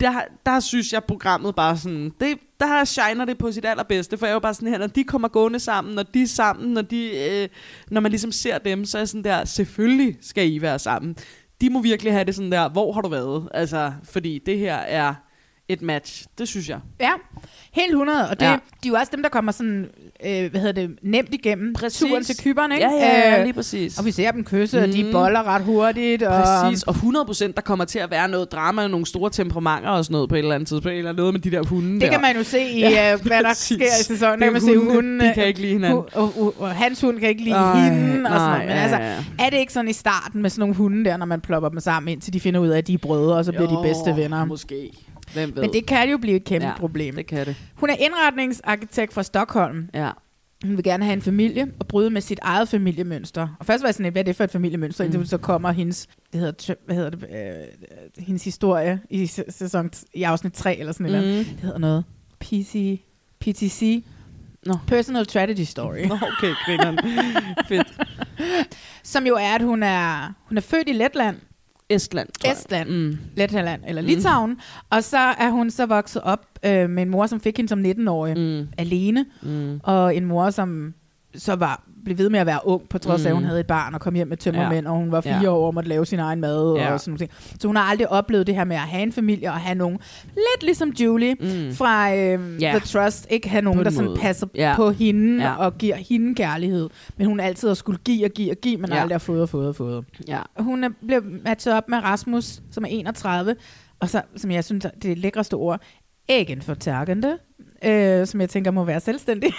[0.00, 4.26] der, der synes jeg, programmet bare sådan, det, der shiner det på sit allerbedste, for
[4.26, 6.72] jeg er jo bare sådan her, når de kommer gående sammen, når de er sammen,
[6.72, 7.48] når, de, øh,
[7.90, 11.16] når man ligesom ser dem, så er jeg sådan der, selvfølgelig skal I være sammen.
[11.60, 13.48] De må virkelig have det sådan der, hvor har du været?
[13.54, 15.14] Altså, fordi det her er
[15.68, 16.80] et match, det synes jeg.
[17.00, 17.12] Ja,
[17.72, 18.28] helt 100.
[18.30, 18.52] Og det, ja.
[18.52, 19.90] de er jo også dem, der kommer sådan,
[20.26, 22.00] øh, hvad hedder det, nemt igennem Præcis.
[22.08, 22.84] turen til Kyberen, ikke?
[22.84, 23.98] Ja, ja, ja, Øh, lige præcis.
[23.98, 24.82] Og vi ser dem kysse, mm.
[24.84, 25.12] og de Mm.
[25.12, 26.22] boller ret hurtigt.
[26.22, 26.42] Og...
[26.44, 30.04] Præcis, og 100% der kommer til at være noget drama og nogle store temperamenter og
[30.04, 32.10] sådan noget på et eller andet tidspunkt, eller noget med de der hunde Det der.
[32.10, 33.76] kan man jo se i, Ja, ja, hvad der præcis.
[33.76, 34.42] sker i sæsonen.
[34.42, 35.20] Det man se hunden.
[35.20, 35.98] de kan ikke lide hinanden.
[36.12, 38.30] Og, og, og, hans hund kan ikke lide Ej, hende.
[38.30, 38.58] Og sådan noget.
[38.66, 38.96] Men ja, altså,
[39.38, 41.80] er det ikke sådan i starten med sådan nogle hunde der, når man plopper dem
[41.80, 43.88] sammen, indtil de finder ud af, at de er brødre, og så bliver Jo, de
[43.88, 44.44] bedste venner?
[44.44, 44.90] Måske.
[45.32, 45.62] Hvem ved?
[45.62, 47.14] Men det kan jo blive et kæmpe Ja, problem.
[47.16, 47.56] det kan det.
[47.74, 49.88] Hun er indretningsarkitekt fra Stockholm.
[49.94, 50.10] Ja.
[50.64, 53.48] Hun vil gerne have en familie og bryde med sit eget familiemønster.
[53.58, 55.04] Og først var jeg sådan lidt, hvad er det for et familiemønster?
[55.04, 55.10] Mm.
[55.12, 57.22] Indtil så kommer hendes, det hedder, hvad hedder det,
[58.18, 61.12] øh, hendes historie i sæ- sæson, i afsnit 3 eller sådan mm.
[61.12, 61.46] noget.
[61.46, 62.04] Det hedder noget.
[62.40, 63.00] PC,
[63.40, 64.04] PTC.
[64.66, 64.74] No.
[64.86, 65.98] Personal Tragedy Story.
[66.06, 66.98] Nå, okay, grineren.
[67.68, 67.86] Fedt.
[69.02, 71.36] Som jo er, at hun er, hun er født i Letland.
[71.90, 72.56] Estland, tror jeg.
[72.58, 73.18] Estland, Mm.
[73.36, 74.08] Letland eller Mm.
[74.08, 74.58] Litauen.
[74.90, 77.78] Og så er hun så vokset op øh, med en mor, som fik hende som
[77.78, 78.68] 19-årig Mm.
[78.78, 79.26] alene.
[79.42, 79.80] Mm.
[79.82, 80.94] Og en mor, som
[81.36, 83.46] så var blev ved med at være ung, på trods af, at hun Mm.
[83.46, 84.92] havde et barn og kom hjem med tømmermænd, Ja.
[84.92, 85.48] og hun var fire Ja.
[85.50, 86.92] år og måtte lave sin egen mad Ja.
[86.92, 87.56] og sådan noget.
[87.60, 89.98] Så hun har aldrig oplevet det her med at have en familie og have nogen,
[90.24, 91.72] lidt ligesom Julie Mm.
[91.74, 92.70] fra øhm, Ja.
[92.70, 94.18] The Trust, ikke have nogen, der sådan måde.
[94.18, 94.72] passer Ja.
[94.76, 95.54] på hende Ja.
[95.54, 96.88] og giver hende kærlighed.
[97.16, 99.00] Men hun altid har skulle give og give og give, men Ja.
[99.00, 100.04] aldrig har fået og fået og fået.
[100.28, 100.38] Ja.
[100.58, 103.56] Hun er blevet matchet op med Rasmus, som er 31,
[104.00, 105.80] og så, som jeg synes, er det lækreste ord,
[106.28, 107.38] egenfortærkende,
[107.84, 109.52] øh, som jeg tænker må være selvstændig.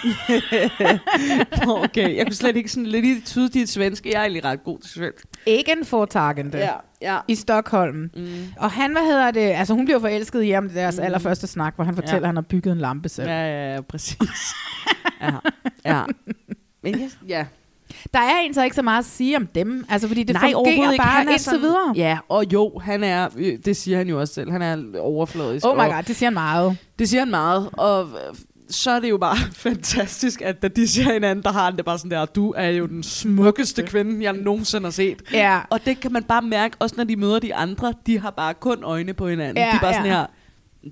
[1.84, 4.10] okay, jeg kunne slet ikke sådan lidt tyde dit svenske.
[4.12, 5.26] Jeg er egentlig ret god til svensk.
[5.46, 6.72] Egenfortagende Ja,
[7.02, 7.18] ja.
[7.28, 8.10] i Stockholm.
[8.16, 8.26] Mm.
[8.56, 11.02] Og han, hvad hedder det, altså hun bliver forelsket i ham, er deres mm.
[11.04, 12.22] allerførste snak, hvor han fortæller, Ja.
[12.22, 13.28] at han har bygget en lampe selv.
[13.28, 14.18] Ja, ja, ja, præcis.
[15.22, 15.30] ja,
[15.84, 16.02] ja.
[16.82, 17.46] Men jeg, ja.
[18.14, 20.92] Der er egentlig ikke så meget at sige om dem, altså fordi det Nej, fungerer
[20.92, 21.02] ikke.
[21.02, 21.92] bare Han er indtil sådan- videre.
[21.96, 25.66] Ja, og jo, han er, øh, det siger han jo også selv, han er overfladisk.
[25.66, 26.76] Oh my god, det siger han meget.
[26.98, 28.36] Det siger han meget, og øh,
[28.70, 29.36] så er det jo bare
[29.66, 32.68] fantastisk, at da de siger hinanden, der har han det bare sådan der, du er
[32.68, 35.22] jo den smukkeste kvinde, jeg nogensinde har set.
[35.32, 35.58] Ja.
[35.70, 38.54] Og det kan man bare mærke, også når de møder de andre, de har bare
[38.54, 39.56] kun øjne på hinanden.
[39.56, 40.12] Ja, de er bare sådan ja.
[40.18, 40.26] her,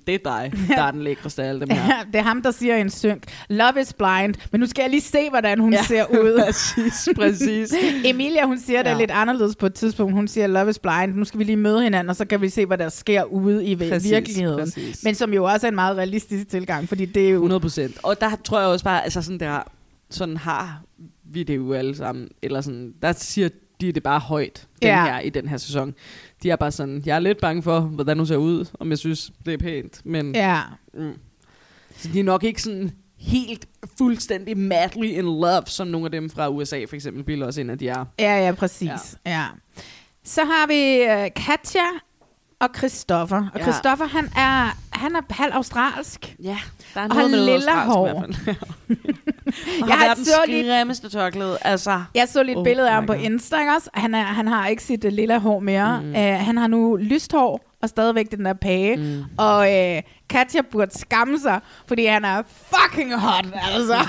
[0.07, 1.85] det er dig, der er den lækreste af alle dem her.
[1.85, 4.89] Ja, det er ham, der siger en synk, love is blind, men nu skal jeg
[4.89, 6.41] lige se, hvordan hun Ja, ser ud.
[6.45, 7.73] præcis, præcis.
[8.05, 8.97] Emilia, hun siger det Ja.
[8.97, 10.13] lidt anderledes på et tidspunkt.
[10.13, 12.49] Hun siger, love is blind, nu skal vi lige møde hinanden, og så kan vi
[12.49, 14.59] se, hvad der sker ude i præcis, virkeligheden.
[14.59, 15.03] præcis.
[15.03, 17.35] Men som jo også er en meget realistisk tilgang, fordi det er jo...
[17.35, 17.95] 100 procent.
[18.03, 19.59] Og der tror jeg også bare, altså sådan der,
[20.09, 20.81] sådan har
[21.23, 23.49] vi det jo alle sammen, eller sådan, der siger
[23.81, 25.05] de det bare højt, den Ja.
[25.05, 25.93] her, i den her sæson.
[26.43, 28.97] De er bare sådan, jeg er lidt bange for, hvordan hun ser ud, om jeg
[28.97, 30.35] synes, det er pænt, men...
[30.35, 30.61] Ja.
[30.93, 31.13] Mm.
[31.97, 36.29] Så de er nok ikke sådan helt fuldstændig madly in love, som nogle af dem
[36.29, 38.05] fra USA for eksempel bilder os ind, at de er.
[38.19, 38.89] Ja, ja, præcis.
[39.25, 39.31] Ja.
[39.31, 39.45] ja.
[40.23, 41.85] Så har vi uh, Katja
[42.59, 43.49] og Christoffer.
[43.53, 43.63] Og Ja.
[43.63, 46.35] Christoffer, han er, han er halv australsk.
[46.43, 46.57] Ja,
[46.93, 48.07] der er og har med lilla hår.
[49.81, 52.01] Og Jeg har lige- grimmeste tørklæde, altså.
[52.15, 53.13] Jeg så lidt Oh billede af ham på.
[53.13, 53.89] Insta, ikke også?
[53.93, 56.01] Han, er, han har ikke sit uh, lille hår mere.
[56.03, 56.09] Mm.
[56.09, 58.95] Uh, han har nu lyst hår, og stadigvæk den der page.
[58.97, 59.23] Mm.
[59.37, 62.41] Og uh, Katja burde skamme sig, fordi han er
[62.75, 63.95] fucking hot, altså.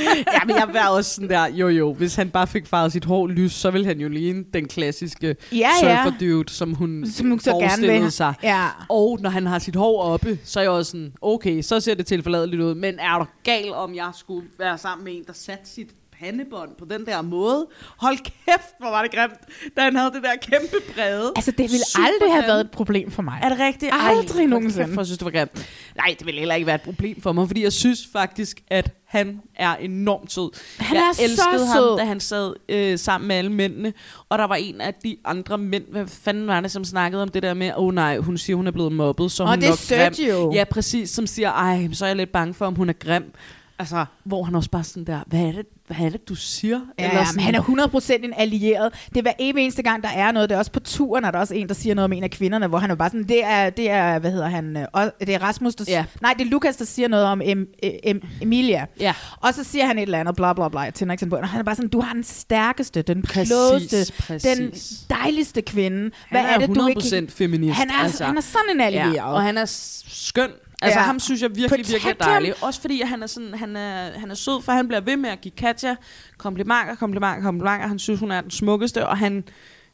[0.34, 3.04] ja, men jeg var også sådan der, jo jo, hvis han bare fik farvet sit
[3.04, 6.04] hår lys, så ville han jo ligne den klassiske Ja, ja.
[6.04, 8.12] surfer dude, som hun Som hun så gerne vil.
[8.12, 8.34] sig.
[8.42, 8.66] Ja.
[8.88, 11.94] Og når han har sit hår oppe, så er jeg også sådan, okay, så ser
[11.94, 15.32] det tilforladeligt ud, men er du gal, om jeg skulle være sammen med en, der
[15.32, 15.94] satte sit
[16.24, 17.66] pandebånd på den der måde?
[17.96, 19.40] Hold kæft, hvor var det grimt,
[19.76, 21.32] da han havde det der kæmpe brede.
[21.36, 23.40] Altså, det ville Super aldrig have været et problem for mig.
[23.42, 23.92] Er det rigtigt?
[23.94, 24.94] Aldrig hold nogensinde.
[24.96, 25.68] Jeg synes, det var grimt.
[25.96, 28.90] Nej, det ville heller ikke være et problem for mig, fordi jeg synes faktisk, at
[29.06, 30.50] han er enormt sød.
[30.78, 31.88] Han jeg er så elskede sød.
[31.88, 33.92] ham, da han sad øh, sammen med alle mændene,
[34.28, 37.28] og der var en af de andre mænd, hvad fanden var det, som snakkede om
[37.28, 39.50] det der med, åh oh, nej, hun siger, hun er blevet mobbet, så er Åh,
[39.50, 40.14] hun det er nok grim.
[40.14, 40.52] Sergio.
[40.54, 43.32] Ja, præcis, som siger, ej, så er jeg lidt bange for, om hun er grim.
[43.78, 46.80] Altså, hvor han også bare sådan der, hvad er det, hvad er det du siger?
[46.98, 47.60] Ja, Eller sådan, han er
[48.20, 48.92] 100% en allieret.
[49.08, 50.48] Det er hver evig eneste gang, der er noget.
[50.48, 52.30] Det er også på turen, er der også en, der siger noget om en af
[52.30, 55.28] kvinderne, hvor han er bare sådan, det er, det er hvad hedder han, øh, det
[55.34, 56.04] er Rasmus, der, Ja.
[56.22, 58.86] nej, det er Lukas, der siger noget om em, em, Emilia.
[59.00, 59.14] Ja.
[59.40, 61.36] Og så siger han et eller andet, bla bla bla, sådan på.
[61.36, 64.72] Og han er bare sådan, du har den stærkeste, den klogeste, den
[65.10, 65.98] dejligste kvinde.
[65.98, 67.00] Han Hvad er, er det, du ikke...
[67.00, 67.78] 100% feminist.
[67.78, 68.24] Han er, altså.
[68.24, 69.14] han er sådan en allieret.
[69.14, 69.64] Ja, og han er
[70.08, 70.50] skøn.
[70.84, 71.04] Altså, Ja.
[71.06, 72.16] ham synes jeg virkelig, Protect virkelig er him.
[72.18, 72.54] dejlig.
[72.62, 75.16] Også fordi, at han er, sådan, han, er, han er sød, for han bliver ved
[75.16, 75.96] med at give Katja
[76.38, 77.86] komplimenter, komplimenter, komplimenter.
[77.88, 79.44] Han synes, hun er den smukkeste, og han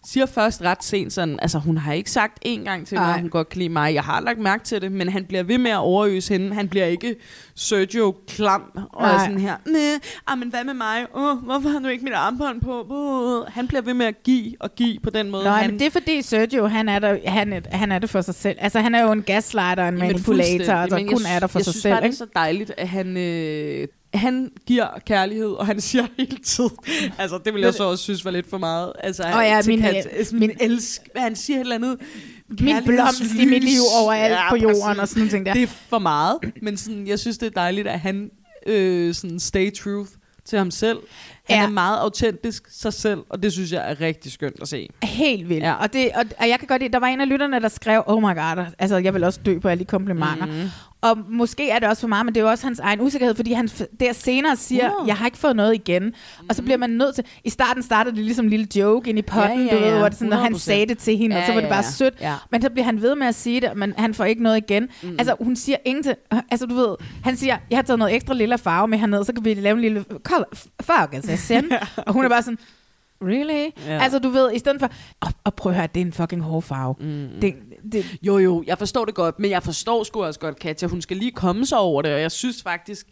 [0.05, 3.20] siger først ret sent sådan, altså hun har ikke sagt en gang til mig, at
[3.20, 3.94] hun godt kan lide mig.
[3.94, 6.55] Jeg har lagt mærke til det, men han bliver ved med at overøse hende.
[6.55, 7.16] Han bliver ikke
[7.55, 8.62] Sergio klam
[8.93, 9.18] og Nej.
[9.18, 9.81] sådan her, nej,
[10.27, 11.06] ah, men hvad med mig?
[11.14, 12.86] Åh, hvorfor har du ikke mit armbånd på?
[12.90, 13.47] Uh.
[13.55, 15.44] Han bliver ved med at give og give på den måde.
[15.44, 18.10] Nå, han, men det er fordi Sergio, han er, der, han, er, han er det
[18.10, 18.59] for sig selv.
[18.60, 21.64] Altså, han er jo en gaslighter, en manipulator, der Men kun er der for jeg
[21.64, 21.94] sig synes selv.
[21.94, 26.36] bare, det er så dejligt, at han, øh, han giver kærlighed, og han siger hele
[26.36, 26.70] tiden.
[27.18, 28.92] Altså, det vil jeg så også synes var lidt for meget.
[28.98, 31.00] Altså, Åh ja, min- Kat- altså, min elsk...
[31.16, 31.96] Han siger et eller andet...
[32.60, 35.00] Min blomst i mit liv overalt på jorden præcis.
[35.00, 35.52] og sådan nogle ting der.
[35.52, 38.30] Det er for meget, men sådan, jeg synes, det er dejligt, at han
[38.66, 40.10] øh, sådan stay truth
[40.44, 40.98] til ham selv.
[41.48, 41.64] Han Ja.
[41.64, 44.88] er meget autentisk sig selv, og det synes jeg er rigtig skønt at se.
[45.02, 45.62] Helt vildt.
[45.62, 45.68] Ja.
[45.68, 45.74] Ja.
[45.74, 48.02] Og, det, og, og jeg kan godt lide, der var en af lytterne, der skrev,
[48.06, 50.46] oh my god, altså jeg vil også dø på alle de komplimenter.
[50.46, 50.68] Mm.
[51.02, 53.35] Og måske er det også for meget, men det er jo også hans egen usikkerhed,
[53.35, 53.68] fordi han
[54.01, 55.06] der senere siger, 100.
[55.09, 56.02] jeg har ikke fået noget igen.
[56.05, 56.47] Mm.
[56.48, 59.18] Og så bliver man nødt til, i starten startede det ligesom en lille joke ind
[59.18, 59.98] i potten, Ja, ja, du ved, ja.
[59.98, 60.59] hvor det sådan, når han 100%.
[60.59, 61.90] sagde det til hende, ja, og så Ja, var det ja, bare ja.
[61.90, 62.14] sødt.
[62.20, 62.35] Ja.
[62.51, 64.89] Men så bliver han ved med at sige det, men han får ikke noget igen.
[65.02, 65.10] Mm.
[65.18, 66.16] Altså hun siger ingenting,
[66.51, 69.32] altså du ved, han siger, jeg har taget noget ekstra lilla farve med herned, så
[69.32, 70.05] kan vi lave en lille
[70.82, 71.70] fuck, altså send.
[72.06, 72.59] og hun er bare sådan,
[73.24, 73.70] Really?
[73.86, 73.94] Ja.
[73.94, 74.02] Ja.
[74.02, 74.89] Altså, du ved, i stedet for...
[75.20, 76.94] Og, og prøv at høre, det er en fucking hård farve.
[77.01, 77.28] Mm.
[77.40, 77.55] Det,
[77.93, 81.02] det, Jo, jo, jeg forstår det godt, men jeg forstår sgu også godt, Katja, hun
[81.02, 83.07] skal lige komme sig over det, og jeg synes faktisk,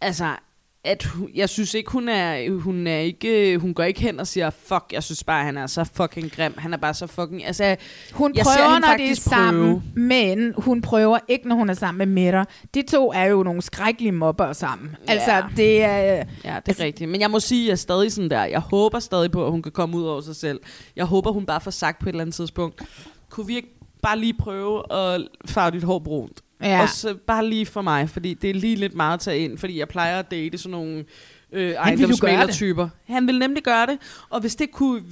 [0.00, 0.36] altså,
[0.84, 4.26] at hun, jeg synes ikke, hun er, hun er ikke, hun går ikke hen og
[4.26, 7.44] siger, fuck, jeg synes bare, han er så fucking grim, han er bare så fucking,
[7.44, 7.76] altså,
[8.12, 11.74] hun jeg prøver, hende når de er sammen, men hun prøver ikke, når hun er
[11.74, 12.44] sammen med Mette.
[12.74, 14.96] De to er jo nogle skrækkelige mobber sammen.
[15.08, 15.12] Ja.
[15.12, 15.98] Altså, det er...
[15.98, 17.10] Ja, det er altså, rigtigt.
[17.10, 18.44] Men jeg må sige, at jeg er stadig sådan der.
[18.44, 20.60] Jeg håber stadig på, at hun kan komme ud over sig selv.
[20.96, 22.82] Jeg håber, hun bare får sagt på et eller andet tidspunkt,
[23.30, 26.40] kunne vi ikke bare lige prøve at farve dit hår brunt?
[26.62, 26.82] Ja.
[26.82, 29.78] Også bare lige for mig, fordi det er lige lidt meget at tage ind, fordi
[29.78, 31.04] jeg plejer at date sådan nogle
[31.52, 32.88] øh, ejendomsmalertyper.
[33.06, 33.98] Han vil nemlig gøre det,
[34.30, 35.02] og hvis det kunne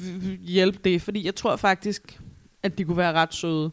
[0.42, 2.20] hjælpe det, fordi jeg tror faktisk,
[2.62, 3.70] at de kunne være ret søde.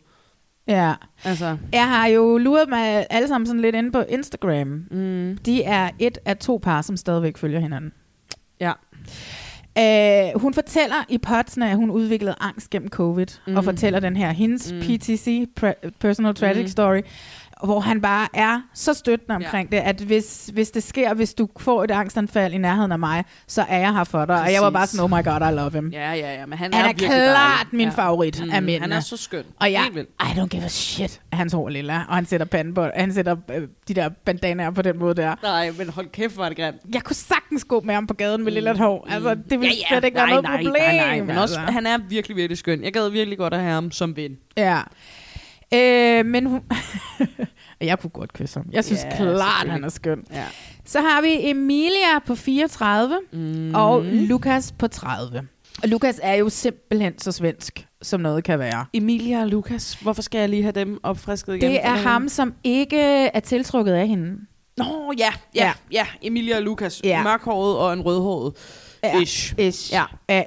[0.68, 0.94] Ja.
[1.24, 4.68] Altså, Jeg har jo luret mig alle sammen sådan lidt inde på Instagram.
[4.68, 5.38] Mm.
[5.46, 7.94] De er et af to par, som stadigvæk følger hinanden.
[8.60, 8.72] ja.
[9.80, 13.56] Øh, hun fortæller i podsene, at hun udviklede angst gennem covid, mm.
[13.58, 14.80] Og fortæller den her, hendes Mm.
[14.80, 15.48] PTC,
[16.00, 16.64] Personal Tragic Mm.
[16.64, 17.04] mm.
[17.64, 19.78] Hvor han bare er så støttende omkring ja.
[19.78, 23.24] det, at hvis, hvis det sker, hvis du får et angstanfald i nærheden af mig,
[23.48, 24.28] så er jeg her for dig.
[24.28, 24.48] Præcis.
[24.48, 25.90] Og jeg var bare sådan, oh my god, I love him.
[25.90, 27.78] Ja, ja, ja, men han, Han er, er klart dejlig.
[27.78, 27.94] min ja.
[27.94, 28.82] favorit Mm, af mændene.
[28.82, 29.44] Han er så skøn.
[29.60, 29.90] Og jeg.
[30.22, 33.14] I don't give a shit, at hans hår lilla, og han sætter panden på, han
[33.14, 35.36] sætter øh, de der bandanaer på den måde der.
[35.44, 36.78] Nej, men hold kæft, er det grimt.
[36.94, 39.08] Jeg kunne sagtens gå med ham på gaden med lilla hår.
[39.10, 39.88] Altså, det ville ja, ja.
[40.00, 40.74] slet ikke nej, være noget nej, problem.
[40.84, 41.74] Nej, nej, men også, altså.
[41.74, 42.84] han er virkelig, virkelig skøn.
[42.84, 44.38] Jeg gad virkelig godt at have ham som ven.
[44.58, 44.82] Ja.
[45.74, 46.62] Øh, men hun...
[47.82, 48.70] jeg kunne godt kysse ham.
[48.72, 50.24] Jeg synes Ja, klart, han er skøn.
[50.34, 50.46] Ja.
[50.86, 53.76] Så har vi Emilia på 34 mm.
[53.76, 55.48] og Lukas på 30.
[55.84, 58.86] Og Lukas er jo simpelthen så svensk, som noget kan være.
[58.94, 61.72] Emilia og Lukas, hvorfor skal jeg lige have dem opfrisket igen?
[61.72, 64.38] Det er ham, som ikke er tiltrukket af hende.
[64.78, 65.72] Nå, ja, ja, ja.
[65.92, 66.06] ja.
[66.22, 67.02] Emilia og Lukas.
[67.04, 67.24] Ja.
[67.24, 68.54] Mørkhåret og en rødhåret.
[69.04, 69.20] Ja.
[69.22, 69.54] Ish.
[69.58, 69.94] Ish.
[69.94, 70.04] Ja.
[70.28, 70.44] Er,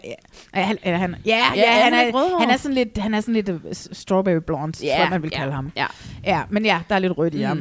[0.53, 2.99] er, han, er han, ja, ja, Ja, ja, han, han er han er sådan lidt,
[2.99, 5.73] han er sådan lidt uh, strawberry blonde, Ja, tror jeg, man vil ja, kalde ham.
[5.77, 5.87] ja.
[6.25, 7.45] ja, men ja, der er lidt rødt i Mm.
[7.45, 7.59] ham.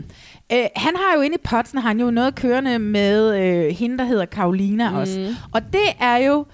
[0.53, 3.29] Uh, han har jo inde i potsen, har han jo noget kørende med
[3.69, 4.95] uh, hende, der hedder Karolina mm.
[4.95, 5.35] også.
[5.53, 6.45] Og det er jo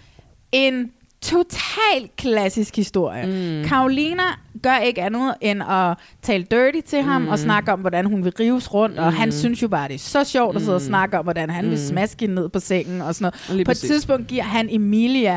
[0.52, 0.92] en
[1.22, 3.26] total klassisk historie.
[3.26, 3.70] Mm.
[3.70, 4.24] Karolina
[4.64, 7.28] gør ikke andet end at tale dirty til ham Mm.
[7.28, 9.32] og snakke om, hvordan hun vil rives rundt, og han Mm.
[9.32, 10.88] synes jo bare, det er så sjovt at sidde og Mm.
[10.88, 11.78] snakke om, hvordan han vil Mm.
[11.86, 13.56] smaske hende ned på sengen og sådan noget.
[13.58, 13.90] Lige På et præcis.
[13.90, 15.34] tidspunkt giver han Emilia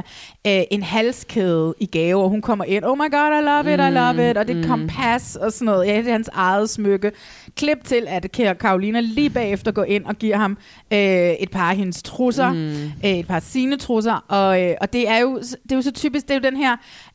[0.46, 3.80] øh, en halskæde i gave, og hun kommer ind, oh my god, I love it,
[3.80, 4.70] I love it, og det er et Mm.
[4.70, 5.86] kompas og sådan noget.
[5.86, 7.12] Ja, det er hans eget smykke.
[7.56, 10.58] Klip til, at Kære Karolina lige bagefter går ind og giver ham
[10.92, 12.68] øh, et par af hendes trusser, Mm.
[13.04, 15.82] øh, et par af sine trusser, og, øh, og det er jo det er jo
[15.82, 16.72] så typisk, det er jo den her,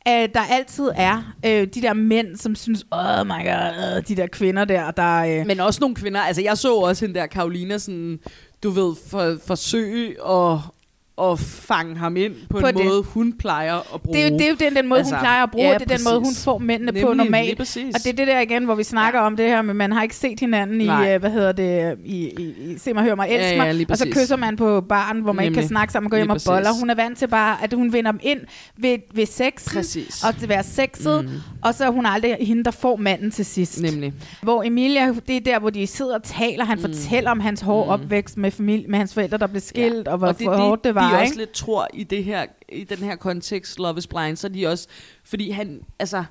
[0.08, 4.16] øh, der altid er øh, de der mænd, som synes, oh my god, øh, de
[4.16, 5.40] der kvinder der, der...
[5.40, 6.22] Øh, Men også nogle kvinder.
[6.22, 8.20] Altså, jeg så også hende der Karolina sådan,
[8.64, 10.58] du ved, for, forsøge at
[11.22, 12.86] at fange ham ind på, På en det.
[12.86, 14.18] måde, hun plejer at bruge.
[14.18, 15.74] Det er jo, det er jo den, den måde, altså, hun plejer at bruge, ja,
[15.74, 16.44] det er den måde, hun præcis.
[16.44, 17.58] får mændene Nemlig, på normalt.
[17.58, 17.96] præcis.
[17.96, 19.26] Og det er det der igen, hvor vi snakker ja.
[19.26, 21.10] om det her, men man har ikke set hinanden Nej.
[21.10, 23.66] i, øh, hvad hedder det, i, i, i Se mig, hør mig, elsk Ja, mig.
[23.66, 24.20] ja, lige og så præcis.
[24.22, 25.62] kysser man på baren, hvor man ikke Nemlig.
[25.64, 26.48] kan snakke sammen og gå hjem og præcis.
[26.48, 26.80] boller.
[26.80, 28.40] Hun er vant til bare, at hun vinder dem ind
[28.78, 30.24] ved, ved sexen, Præcis.
[30.24, 31.32] og til at være sexet, mm.
[31.64, 33.82] og så er hun aldrig hende, der får manden til sidst.
[33.82, 34.14] Nemlig.
[34.42, 36.66] Hvor Emilia, det er der, hvor de sidder og taler.
[36.66, 36.82] Han mm.
[36.82, 37.92] fortæller om hans hårde mm.
[38.04, 40.12] opvækst med, familie, med hans forældre, der blev skilt, ja.
[40.12, 41.09] og hvor og det, hårdt det var.
[41.18, 44.48] De også lidt tror i det her i den her kontekst Love is Blind, så
[44.48, 44.88] er de også
[45.24, 46.24] fordi han altså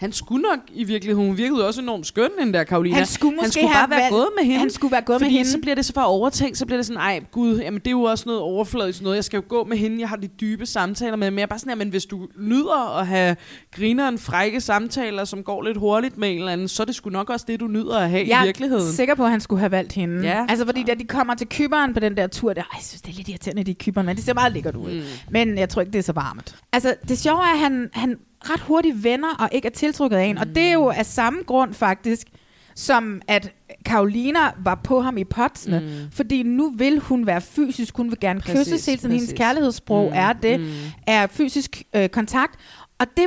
[0.00, 2.96] han skulle nok i virkeligheden, hun virkede også enormt skøn, den der Karolina.
[2.96, 4.58] Han skulle han måske skulle have bare være valgt- gået med hende.
[4.58, 5.50] han skulle være gået med hende.
[5.50, 7.90] så bliver det så for overtænkt, så bliver det sådan, ej gud, jamen det er
[7.90, 9.16] jo også noget overfladisk noget.
[9.16, 11.30] Jeg skal jo gå med hende, jeg har de dybe samtaler med.
[11.30, 13.36] Men jeg er bare sådan, men hvis du nyder at have
[13.76, 17.10] grineren frække samtaler, som går lidt hurtigt med en eller anden, så er det sgu
[17.10, 18.86] nok også det, du nyder at have jeg i virkeligheden.
[18.86, 20.22] er sikker på, at han skulle have valgt hende.
[20.28, 20.46] Ja.
[20.48, 23.02] Altså, fordi da de kommer til kyberen på den der tur, der, ej, jeg synes,
[23.02, 24.90] det er lidt irriterende, de kyberen, men det ser meget lækkert ud.
[24.92, 25.02] Mm.
[25.30, 26.56] Men jeg tror ikke, det er så varmt.
[26.72, 30.24] Altså, det sjove er, at han, han ret hurtigt vender og ikke er tiltrukket af
[30.24, 30.34] en.
[30.34, 30.40] Mm.
[30.40, 32.26] Og det er jo af samme grund, faktisk,
[32.74, 33.52] som at
[33.84, 36.10] Karolina var på ham i potsene, mm.
[36.12, 40.04] fordi nu vil hun være fysisk, hun vil gerne Præcis, kysses hele tiden, hendes kærlighedssprog
[40.04, 40.18] Mm, mm.
[40.18, 40.66] er det, mm.
[40.66, 40.72] mm.
[41.06, 42.54] er fysisk øh, kontakt,
[42.98, 43.26] og det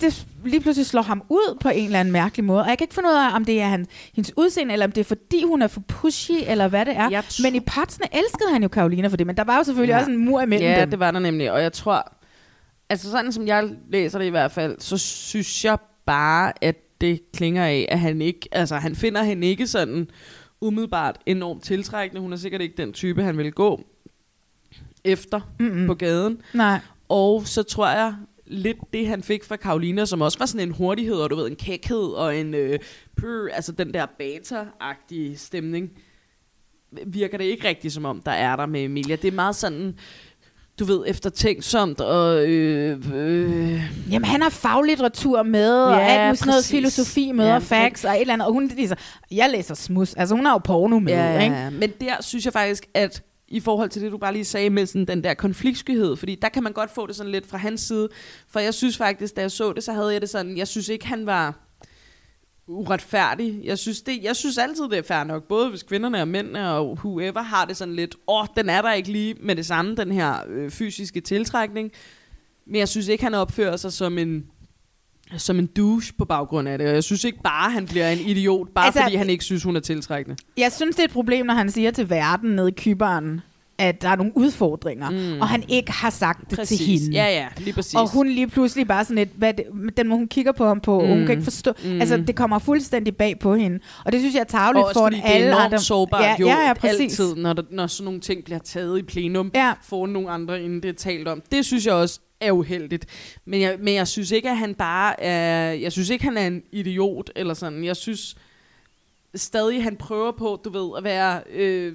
[0.00, 2.60] det lige pludselig slår ham ud på en eller anden mærkelig måde.
[2.62, 4.92] Og jeg kan ikke finde ud af, om det er han, hendes udseende, eller om
[4.92, 7.42] det er fordi, hun er for pushy, eller hvad det er.
[7.42, 9.98] Men i Potsene elskede han jo Karolina for det, men der var jo selvfølgelig ja.
[9.98, 10.90] også en mur imellem Ja, dem.
[10.90, 11.52] det var der nemlig.
[11.52, 12.12] Og jeg tror,
[12.88, 17.20] altså sådan som jeg læser det i hvert fald, så synes jeg bare, at det
[17.32, 20.10] klinger af, at han ikke, altså han finder hende ikke sådan
[20.60, 22.20] umiddelbart enormt tiltrækkende.
[22.20, 23.84] Hun er sikkert ikke den type, han vil gå
[25.04, 25.86] efter Mm-mm.
[25.86, 26.40] på gaden.
[26.54, 26.80] Nej.
[27.08, 28.14] Og så tror jeg
[28.46, 31.46] lidt det, han fik fra Karolina, som også var sådan en hurtighed, og du ved,
[31.46, 32.78] en kækhed, og en øh,
[33.16, 35.90] pør, altså den der beta-agtige stemning,
[37.06, 39.16] virker det ikke rigtigt, som om der er der med Emilia.
[39.16, 39.98] Det er meget sådan,
[40.78, 46.38] du ved, eftertænksomt, og øh, øh, Jamen, han har faglitteratur med, ja, og alt muligt
[46.38, 48.46] sådan noget filosofi med, Ja, og facts, og et eller andet.
[48.46, 48.94] Og hun læser,
[49.30, 50.14] jeg læser smus.
[50.14, 51.56] Altså, hun har jo porno med, Ja, ikke?
[51.56, 54.70] ja, men der synes jeg faktisk, at i forhold til det, du bare lige sagde
[54.70, 57.58] med sådan den der konfliktskyhed, fordi der kan man godt få det sådan lidt fra
[57.58, 58.08] hans side.
[58.50, 60.88] For jeg synes faktisk, da jeg så det, så havde jeg det sådan, jeg synes
[60.88, 61.65] ikke, han var
[62.68, 63.60] uretfærdig.
[63.64, 66.70] Jeg synes, det, jeg synes altid, det er fair nok, både hvis kvinderne og mændene
[66.70, 69.66] og whoever har det sådan lidt, åh, oh, den er der ikke lige med det
[69.66, 71.92] samme, den her øh, fysiske tiltrækning.
[72.66, 74.46] Men jeg synes ikke, han opfører sig som en
[75.36, 76.88] som en douche på baggrund af det.
[76.88, 79.62] Og jeg synes ikke bare, han bliver en idiot, bare Altså- fordi han ikke synes,
[79.62, 80.36] hun er tiltrækkende.
[80.56, 83.40] Jeg synes, det er et problem, når han siger til verden nede i kyberen,
[83.78, 85.40] at der er nogle udfordringer, mm.
[85.40, 86.78] og han ikke har sagt det Præcis.
[86.78, 87.16] til hende.
[87.16, 87.94] Ja, ja, lige præcis.
[87.94, 89.64] Og hun lige pludselig bare sådan lidt, hvad det,
[89.96, 91.04] den må hun kigger på ham på, mm.
[91.06, 92.00] og hun kan ikke forstå, Mm.
[92.00, 93.78] altså det kommer fuldstændig bag på hende.
[94.04, 95.78] Og det synes jeg er tageligt for fordi det er alle enormt andre.
[95.78, 97.00] sårbart ja, jo, ja, ja, præcis.
[97.20, 99.72] altid, når, der, når sådan nogle ting bliver taget i plenum, Ja.
[99.82, 101.42] for nogle andre, inden det er talt om.
[101.52, 103.06] Det synes jeg også er uheldigt.
[103.46, 105.72] Men jeg, men jeg synes ikke, at han bare er...
[105.72, 107.84] Jeg synes ikke, han er en idiot, eller sådan.
[107.84, 108.36] Jeg synes
[109.36, 111.92] stadig, han prøver på, du ved, at være øh,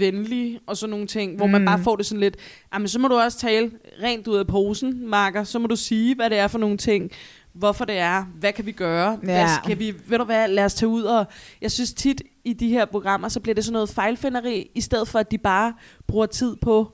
[0.00, 1.52] venlig og sådan nogle ting, hvor mm.
[1.52, 1.66] man Mm.
[1.66, 2.36] bare får det sådan lidt,
[2.74, 3.70] jamen så må du også tale
[4.02, 7.10] rent ud af posen, Marker, så må du sige, hvad det er for nogle ting,
[7.52, 9.48] hvorfor det er, hvad kan vi gøre, hvad Ja.
[9.64, 11.24] skal vi, ved du hvad, lad os tage ud og,
[11.60, 15.08] jeg synes tit i de her programmer, så bliver det sådan noget fejlfinderi, i stedet
[15.08, 15.74] for at de bare
[16.06, 16.92] bruger tid på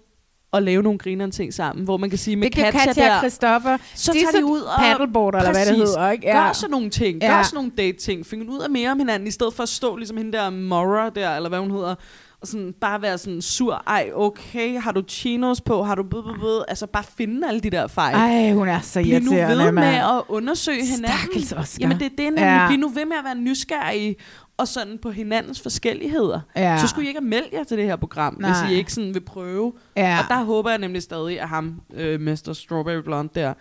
[0.52, 3.18] at lave nogle grinerende ting sammen, hvor man kan sige, med Katja, Katja og der,
[3.18, 4.78] Christoffer, så de tager er de ud og...
[4.78, 5.94] paddleboarder, eller hvad det Præcis.
[5.94, 6.26] hedder, ikke?
[6.32, 6.52] Gør Ja.
[6.52, 7.22] sådan nogle ting.
[7.22, 7.36] Ja.
[7.36, 8.26] Gør sådan nogle date-ting.
[8.26, 11.10] Find ud af mere om hinanden, i stedet for at stå ligesom hende der Mora
[11.10, 11.94] der, eller hvad hun hedder,
[12.40, 13.82] og sådan bare være sådan sur.
[13.86, 15.82] Ej, okay, har du chinos på?
[15.82, 16.64] Har du bud, bud, bud?
[16.68, 18.14] Altså bare finde alle de der fejl.
[18.14, 21.18] Ej, hun er så Bliv nu irriterende, ved med at undersøge hinanden.
[21.18, 21.78] Stakkels Oscar.
[21.80, 22.40] Jamen det er det, nemlig.
[22.42, 22.66] Ja.
[22.68, 24.16] Bliv nu ved med at være nysgerrige
[24.60, 26.40] og sådan på hinandens forskelligheder.
[26.56, 26.78] Ja.
[26.80, 28.50] Så skulle I ikke have meldt jer til det her program, Nej.
[28.50, 29.72] Hvis I ikke sådan vil prøve.
[29.96, 30.18] Ja.
[30.22, 32.52] Og der håber jeg nemlig stadig, at ham, øh, Mr.
[32.52, 33.54] Strawberry Blonde der,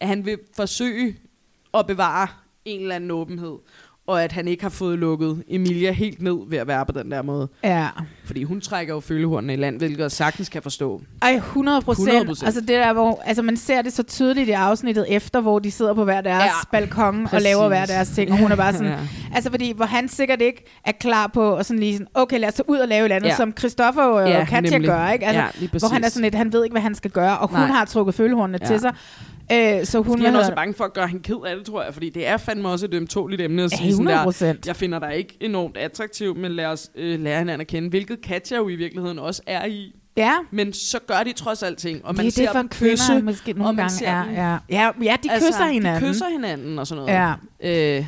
[0.00, 1.16] at han vil forsøge
[1.74, 2.28] at bevare
[2.64, 3.56] en eller anden åbenhed.
[4.06, 7.10] Og at han ikke har fået lukket Emilia helt ned ved at være på den
[7.10, 7.48] der måde.
[7.64, 7.88] Ja.
[8.24, 11.00] Fordi hun trækker jo følehornene i land, hvilket jeg sagtens kan forstå.
[11.22, 12.30] Ej, 100 procent.
[12.30, 12.44] 100%.
[12.44, 15.70] Altså det der, hvor altså man ser det så tydeligt i afsnittet efter, hvor de
[15.70, 17.44] sidder på hver deres Ja, balkon og præcis.
[17.44, 18.98] laver hver deres ting, og hun er bare sådan, Ja.
[19.34, 22.48] altså fordi, hvor han sikkert ikke er klar på, og sådan lige sådan, okay, lad
[22.48, 23.36] os tage ud og lave et andet, Ja.
[23.36, 24.88] som Christoffer og Ja, ja, Katja nemlig.
[24.90, 25.26] gør, ikke?
[25.26, 27.48] Altså, Ja, hvor han er sådan lidt, han ved ikke, hvad han skal gøre, og
[27.48, 27.66] hun Nej.
[27.68, 28.66] har trukket følehornene Ja.
[28.66, 28.92] til sig.
[29.52, 31.82] Øh, så hun også er hedder- bange for at gøre hende ked af det, tror
[31.82, 31.94] jeg.
[31.94, 34.44] Fordi det er fandme også et ømtåligt emne at sige sådan 100%.
[34.46, 37.88] der, jeg finder dig ikke enormt attraktiv, men lad os øh, lære hinanden at kende,
[37.88, 39.92] hvilket Katja jo i virkeligheden også er i.
[40.16, 40.32] Ja.
[40.50, 42.68] Men så gør de trods alt ting, og man det er ser det for dem
[42.68, 44.24] kvinder kysse, måske og nogle man gange ser er.
[44.32, 44.58] Ja.
[44.70, 46.02] Ja, ja, de kysser hinanden.
[46.02, 47.34] De kysser hinanden og sådan noget.
[47.62, 47.98] Ja.
[47.98, 48.04] Øh,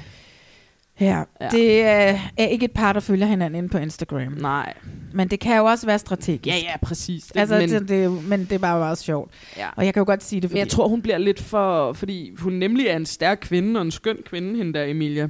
[1.01, 1.49] Ja, Ja.
[1.49, 4.33] det øh, er ikke et par, der følger hinanden inde på Instagram.
[4.33, 4.75] Nej.
[5.13, 6.47] Men det kan jo også være strategisk.
[6.47, 7.25] Ja, ja, præcis.
[7.27, 9.33] Det, Altså, men, det, det, men det er bare meget sjovt.
[9.57, 9.69] Ja.
[9.77, 10.59] Og jeg kan jo godt sige det, men fordi...
[10.59, 11.93] jeg tror, hun bliver lidt for...
[11.93, 15.29] Fordi hun nemlig er en stærk kvinde, og en skøn kvinde, hende der, Emilia.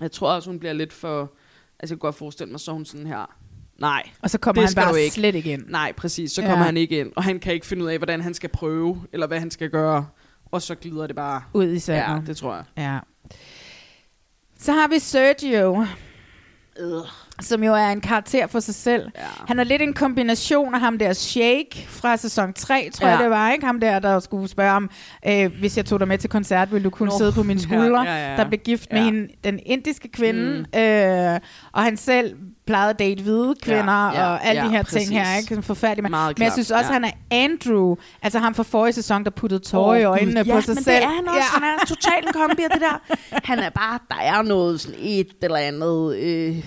[0.00, 1.20] Jeg tror også, hun bliver lidt for...
[1.20, 1.30] Altså,
[1.82, 3.34] jeg kan godt forestille mig, så hun sådan her...
[3.80, 5.14] Nej, Og så kommer det han bare ikke.
[5.14, 5.62] slet ikke ind.
[5.68, 6.32] Nej, præcis.
[6.32, 6.48] Så Ja.
[6.48, 9.02] kommer han ikke ind, og han kan ikke finde ud af, hvordan han skal prøve,
[9.12, 10.06] eller hvad han skal gøre.
[10.50, 11.42] Og så glider det bare...
[11.52, 12.14] Ud i sandet.
[12.14, 12.64] Ja, det tror jeg.
[12.76, 12.98] Ja.
[14.58, 15.86] Så har vi Sergio,
[16.80, 17.02] Øh.
[17.40, 19.10] som jo er en karakter for sig selv.
[19.16, 19.20] Ja.
[19.46, 23.12] Han er lidt en kombination af ham der Shake fra sæson 3, tror Ja.
[23.14, 23.66] jeg det var, ikke?
[23.66, 24.90] Ham der, der skulle spørge ham,
[25.28, 27.60] øh, hvis jeg tog dig med til koncert, ville du kunne Nå, sidde på mine
[27.68, 28.02] skuldre?
[28.02, 28.36] ja, ja, ja.
[28.36, 29.04] Der blev gift med Ja.
[29.04, 30.80] hende, den indiske kvinde, mm.
[30.80, 31.40] øh,
[31.72, 32.36] og han selv
[32.68, 35.08] plejede at date hvide kvinder, ja, og alle ja, de her præcis.
[35.08, 35.48] ting her, ikke?
[35.48, 36.10] Sådan Forfærdeligt.
[36.10, 36.92] Men, jeg synes også, ja.
[36.92, 40.42] han er Andrew, altså ham fra forrige sæson, der puttede tårer i Åh, Gud, øjnene
[40.46, 40.96] ja, på sig men selv.
[40.96, 41.50] det er han også.
[41.52, 43.16] Han er totalt en kombi af det der.
[43.44, 46.62] Han er bare, der er noget sådan et eller andet øh, øh,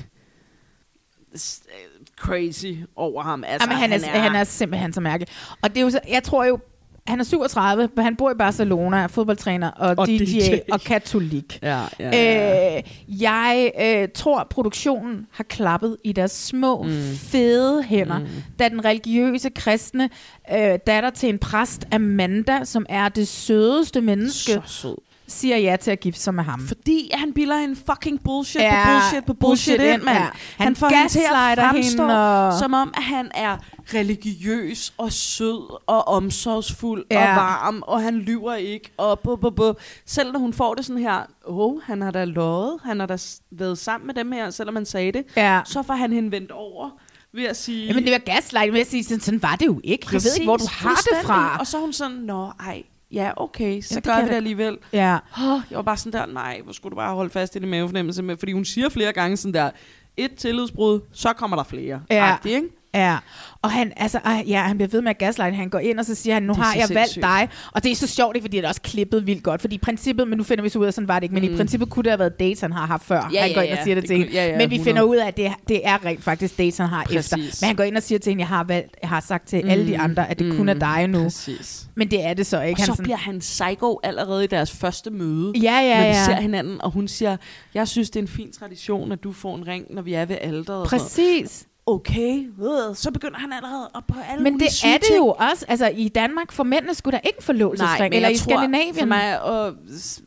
[2.19, 3.43] crazy over ham.
[3.43, 5.27] Altså, Jamen, han, er, han er simpelthen så mærkelig.
[5.61, 6.59] Og det er jo så, jeg tror jo,
[7.07, 10.55] han er 37, men han bor i Barcelona, er fodboldtræner og, Og DJ, DJ.
[10.71, 11.59] og katolik.
[11.61, 12.77] Ja, ja, ja.
[12.77, 12.83] Øh,
[13.21, 16.91] jeg øh, tror, produktionen har klappet i deres små, mm.
[17.17, 18.27] fede hænder, mm.
[18.59, 20.09] da den religiøse kristne
[20.53, 24.95] øh, datter til en præst, Amanda, som er det sødeste menneske, Så sød.
[25.31, 26.67] Siger ja til at gifte sig med ham.
[26.67, 30.17] Fordi han bilder en fucking bullshit Ja, på bullshit på bullshit, bullshit ind, mand.
[30.17, 30.23] ja.
[30.23, 33.57] Han, Han får hende til at fremstå, og- som om at han er
[33.93, 37.29] religiøs og sød og omsorgsfuld Ja.
[37.29, 38.91] og varm, og han lyver ikke.
[38.97, 39.73] Og bu, bu, bu.
[40.05, 41.17] Selv når hun får det sådan her,
[41.47, 43.17] åh, oh, han har da lovet, han har da
[43.51, 45.61] været sammen med dem her, selvom han sagde det, Ja.
[45.65, 46.89] så får han hende vendt over
[47.33, 47.87] ved at sige...
[47.87, 50.07] Jamen, det var gaslight, men jeg siger, sådan, sådan var det jo ikke.
[50.11, 51.57] jeg ved ikke, hvor du har det fra.
[51.59, 52.83] Og så er hun sådan, nå, ej,
[53.13, 54.77] ja, okay, så det gør vi det alligevel.
[54.93, 55.17] Ja.
[55.37, 57.67] Oh, jeg var bare sådan der, nej, hvor skulle du bare holde fast i det
[57.67, 59.69] mavefornemmelse med, fordi hun siger flere gange sådan der,
[60.17, 62.01] et tillidsbrud, så kommer der flere.
[62.09, 62.33] Ja.
[62.33, 62.67] Agtigt, ikke?
[62.93, 63.17] Ja,
[63.61, 65.55] og han, altså, ja, han bliver ved med at gaslight.
[65.55, 67.23] Han går ind, og så siger han, nu har jeg valgt sindssygt.
[67.23, 67.49] dig.
[67.71, 69.61] Og det er så sjovt, ikke, fordi det er også klippet vildt godt.
[69.61, 71.33] Fordi i princippet, men nu finder vi så ud af, sådan var det ikke.
[71.33, 71.53] Men Mm.
[71.53, 73.29] i princippet kunne det have været dates, han har haft før.
[73.33, 73.77] Ja, han ja, går ind ja.
[73.77, 74.37] og siger det, Det til kunne- hende.
[74.39, 74.83] ja, ja, men vi 100.
[74.83, 77.19] finder ud af, at det, det er rent faktisk dates, han har Præcis.
[77.19, 77.37] efter.
[77.37, 79.57] Men han går ind og siger til hende, jeg har, valgt, jeg har sagt til
[79.69, 81.23] alle de andre, at det kun er dig nu.
[81.23, 81.85] Præcis.
[81.95, 82.73] Men det er det så ikke.
[82.73, 86.01] Og Han så sådan- bliver han psycho allerede i deres første møde, Ja, ja, når
[86.03, 86.25] de ja.
[86.25, 87.37] ser hinanden, og hun siger,
[87.73, 90.25] jeg synes, det er en fin tradition, at du får en ring, når vi er
[90.25, 90.87] ved alderet.
[90.87, 91.67] Præcis.
[91.85, 95.65] Okay, øh, så begynder han allerede op på alle Men det er det jo også.
[95.67, 98.15] Altså, i Danmark får mændene skulle da ikke forlovelsesring.
[98.15, 98.95] Eller i tror, Skandinavien.
[98.95, 99.73] For mig og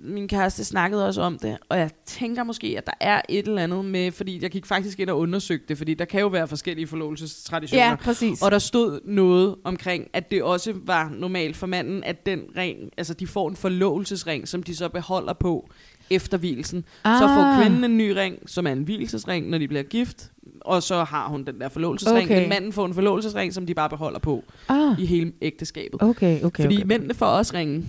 [0.01, 3.63] min kæreste snakkede også om det, og jeg tænker måske, at der er et eller
[3.63, 6.49] andet med, fordi jeg gik faktisk ind og undersøgte det, fordi der kan jo være
[6.49, 7.85] forskellige forlovelsestraditioner.
[7.85, 8.43] Ja, præcis.
[8.43, 12.79] Og der stod noget omkring, at det også var normalt for manden, at den ring,
[12.97, 15.69] altså de får en forlovelsesring, som de så beholder på
[16.11, 16.85] efter hvilsen.
[17.05, 17.19] Ah.
[17.21, 17.63] Så får Ah.
[17.63, 21.29] kvinden en ny ring, som er en hvilesesring, når de bliver gift, og så har
[21.29, 22.25] hun den der forlovelsesring.
[22.25, 22.41] Okay.
[22.41, 25.01] Men manden får en forlovelsesring, som de bare beholder på Ah.
[25.01, 26.03] i hele ægteskabet.
[26.03, 26.87] Okay, okay, Fordi okay.
[26.87, 27.89] mændene får også ringen.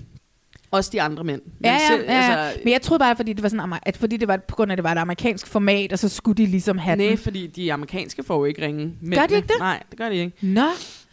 [0.72, 1.42] Også de andre mænd.
[1.46, 2.36] Men Ja, ja, selv- ja, ja.
[2.36, 4.72] altså, Men jeg troede bare, fordi det var sådan, at fordi det var på grund
[4.72, 7.18] af, at det var et amerikansk format, og så skulle de ligesom have Nej, den.
[7.18, 8.94] fordi de amerikanske får jo ikke ringe.
[9.16, 9.56] Gør de ikke det?
[9.60, 10.32] Nej, det gør de ikke.
[10.42, 10.62] Nå,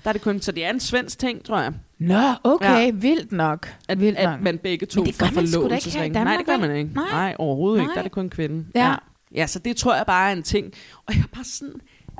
[0.04, 1.72] Der er det kun, så det er en svensk ting, tror jeg.
[1.98, 2.90] Nå okay, Ja.
[2.90, 3.74] vildt nok.
[3.88, 4.40] At, vildt at nok.
[4.40, 6.14] man begge to får gør man sgu da ikke her i forlovelsesring.
[6.14, 6.90] Danmark, Nej, det gør man ikke.
[6.94, 7.10] Nej.
[7.10, 7.86] Nej, overhovedet ikke.
[7.86, 7.94] Nej.
[7.94, 8.66] Der er det kun kvinden.
[8.74, 8.88] Ja.
[8.88, 8.94] ja.
[9.34, 10.72] Ja, så det tror jeg bare er en ting.
[11.06, 11.74] Og jeg er bare sådan...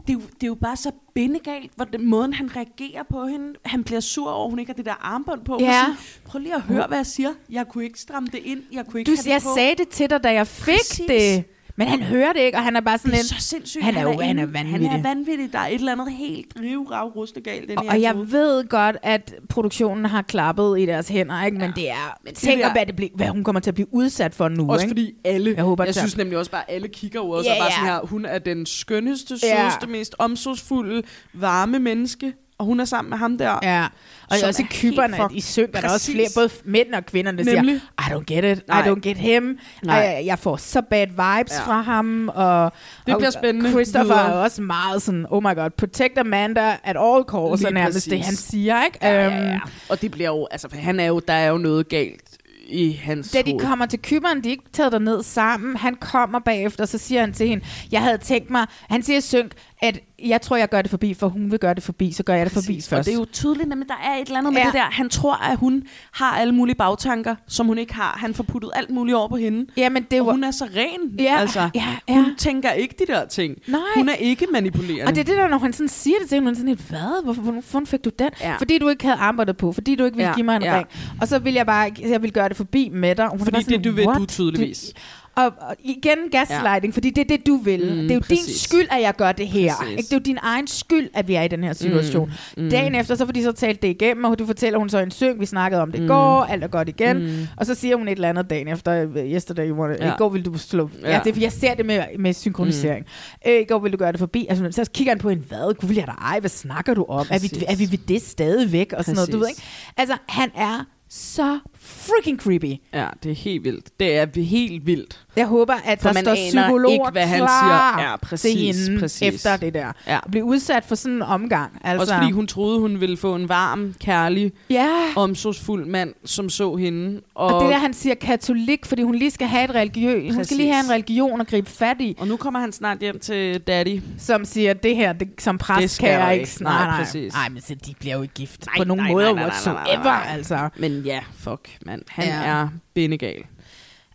[0.06, 3.26] Det er, jo, det er jo bare så bindegalt, hvor den måden, han reagerer på
[3.26, 3.46] hende.
[3.64, 5.59] Han bliver sur over, hun ikke har det der armbånd på.
[5.60, 5.80] Ja.
[5.82, 7.30] Sådan, Prøv lige at høre, hvad jeg siger.
[7.50, 8.62] Jeg kunne ikke stramme det ind.
[8.72, 9.48] Jeg kunne ikke Du, det jeg på.
[9.56, 11.06] sagde det til dig, da jeg fik Præcis.
[11.09, 11.44] det.
[11.77, 13.27] Men han hører det ikke, og han er bare sådan Det er en...
[13.28, 13.85] så sindssygt.
[13.85, 14.90] Han er jo han er vanvittig.
[14.90, 15.53] Han er vanvittig.
[15.53, 17.69] Der er et eller andet helt rivrav rustende galt.
[17.69, 21.59] Den Og, og jeg ved godt, at produktionen har klappet i deres hænder, ikke?
[21.59, 22.19] men det er...
[22.24, 24.49] Men tænk der- om, hvad, det bliver, hvad hun kommer til at blive udsat for
[24.49, 24.70] nu.
[24.70, 24.90] Også ikke?
[24.90, 27.51] fordi alle, Jeg håber, jeg det synes nemlig også bare, at alle kigger jo også
[27.51, 27.74] Ja, og bare ja.
[27.74, 29.62] sådan her, hun er den skønneste, Ja.
[29.62, 32.32] sødeste, mest omsorgsfulde, varme menneske,
[32.62, 33.59] og hun er sammen med ham der.
[33.62, 33.86] Ja,
[34.30, 37.32] og også i er kyberne, i synk, er der også flere, både mænd og kvinder,
[37.32, 37.80] der Nemlig.
[38.01, 38.86] siger, I don't get it, Nej.
[38.86, 40.22] I don't get him, Nej.
[40.26, 41.66] jeg, får så bad vibes Ja.
[41.66, 42.72] fra ham, og,
[43.06, 44.28] Det og bliver spændende Christopher videre.
[44.28, 48.10] er også meget sådan, oh my god, protect Amanda at all costs, er nærmest præcis.
[48.10, 48.98] det, han siger, ikke?
[49.02, 49.59] Ja, ja, Øhm, ja.
[49.89, 52.22] Og det bliver jo, altså for han er jo, der er jo noget galt
[52.66, 53.64] i hans Da de hoved.
[53.64, 55.76] kommer til kyberen, de er ikke taget derned sammen.
[55.76, 59.52] Han kommer bagefter, så siger han til hende, jeg havde tænkt mig, han siger synk,
[59.82, 62.35] at jeg tror, jeg gør det forbi, for hun vil gøre det forbi, så gør
[62.35, 62.89] jeg det forbi Præcis.
[62.89, 62.99] først.
[63.01, 64.66] Og det er jo tydeligt, at der er et eller andet med Ja.
[64.66, 64.82] det der.
[64.90, 65.82] Han tror, at hun
[66.12, 68.16] har alle mulige bagtanker, som hun ikke har.
[68.20, 69.66] Han får puttet alt muligt over på hende.
[69.77, 70.32] Ja, men det og var...
[70.32, 71.19] hun er så ren.
[71.20, 72.15] Ja, altså, ja, ja.
[72.15, 73.55] Hun tænker ikke de der ting.
[73.69, 73.81] Nej.
[73.97, 75.05] Hun er ikke manipulerende.
[75.05, 76.78] Og det er det der, når han sådan siger det til hende, hun er sådan
[76.89, 77.24] hvad?
[77.24, 78.31] Hvorfor, hvorfor fik du den?
[78.40, 78.57] Ja.
[78.57, 80.77] Fordi du ikke havde armbåndet på, fordi du ikke ville Ja, give mig en ja.
[80.77, 80.86] ring.
[81.20, 83.24] Og så vil jeg bare, jeg vil gøre det forbi med dig.
[83.24, 84.81] Og hun Fordi bare det, du ved "What?" du tydeligvis.
[84.81, 84.97] Det,
[85.36, 86.96] Og, og igen gaslighting, ja.
[86.96, 87.80] fordi det er det, du vil.
[87.94, 88.44] Mm, det er jo præcis.
[88.46, 89.72] din skyld, at jeg gør det her.
[89.76, 89.90] Præcis.
[89.90, 90.02] Ikke?
[90.02, 92.32] Det er jo din egen skyld, at vi er i den her situation.
[92.56, 92.70] Mm, mm.
[92.70, 95.10] Dagen efter, så får de så talt det igennem, og du fortæller hun så en
[95.10, 96.06] syng, vi snakkede om det Mm.
[96.09, 97.18] går, alt er godt igen.
[97.18, 97.46] Mm.
[97.56, 100.09] Og så siger hun et eller andet dagen efter, øh, yesterday you wanted, Ja.
[100.12, 100.90] i går vil du slå.
[101.02, 101.10] Ja.
[101.10, 101.20] Ja.
[101.24, 103.04] det, jeg ser det med, med synkronisering.
[103.44, 103.50] Mm.
[103.50, 104.46] Øh, I går vil du gøre det forbi.
[104.50, 105.74] Altså, så kigger han på en, hvad?
[105.74, 107.26] Gud, vil jeg da ej, hvad snakker du om?
[107.30, 107.64] Er vi, Præcis.
[107.68, 108.92] er vi ved det stadigvæk?
[108.96, 109.59] Og sådan noget, du ved Præcis.
[109.59, 109.92] ikke?
[109.96, 112.74] Altså, han er så freaking creepy.
[112.94, 114.00] Ja, det er helt vildt.
[114.00, 115.20] Det er helt vildt.
[115.36, 118.09] Jeg håber, at For der man står psykologer ikke, hvad han klar siger.
[118.10, 119.22] Ja, til præcis, hende præcis.
[119.34, 119.92] efter det der.
[120.06, 120.16] Ja.
[120.24, 121.72] At blive udsat for sådan en omgang.
[121.84, 124.88] Altså, Også fordi hun troede, hun ville få en varm, kærlig, Ja.
[125.16, 127.20] omsorgsfuld mand, som så hende.
[127.34, 130.34] Og, Og, det der, han siger katolik, fordi hun lige skal have et religiøs.
[130.34, 132.16] Hun skal lige have en religion at gribe fat i.
[132.18, 134.00] Og nu kommer han snart hjem til daddy.
[134.18, 136.50] Som siger, det her, det, som Det præst skal kan jeg ikke.
[136.60, 137.04] Nej, Nej, nej.
[137.04, 137.32] præcis.
[137.34, 139.50] Nej, men så de bliver jo gift Nej, på nogen nej, måde nej, nej, nej,
[139.64, 140.04] nej, whatsoever.
[140.04, 140.34] nej, nej.
[140.36, 140.68] Altså.
[140.76, 142.03] Men ja, fuck, mand.
[142.09, 142.44] Han Ja.
[142.44, 143.43] er bindegal.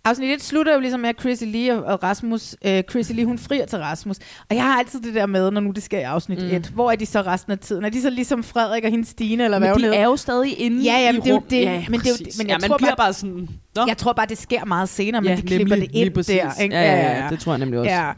[0.05, 3.25] Afsnit 1 slutter jo ligesom med, at Chrissy Lee og- og Rasmus, øh, Chrissy Lee,
[3.25, 4.17] hun frier til Rasmus.
[4.49, 6.45] Og jeg har altid det der med, når nu det sker i afsnit Mm.
[6.55, 6.65] 1.
[6.73, 7.85] Hvor er de så resten af tiden?
[7.85, 9.97] Er de så ligesom Frederik og hendes Stine, eller hvad Men de hedder?
[9.99, 11.43] er jo stadig inde ja, ja, i det er jo rum.
[11.49, 11.61] det.
[11.61, 13.49] Ja, men, det er jo, men Ja, jeg man tror bliver bare, bare sådan...
[13.75, 13.83] Nå.
[13.87, 16.35] Jeg tror bare, det sker meget senere, men Ja, de klipper nemlig, det ind præcis.
[16.41, 16.61] der.
[16.63, 16.75] Ikke?
[16.75, 17.91] Ja, ja, ja, det tror jeg nemlig også.
[17.91, 18.11] Ja.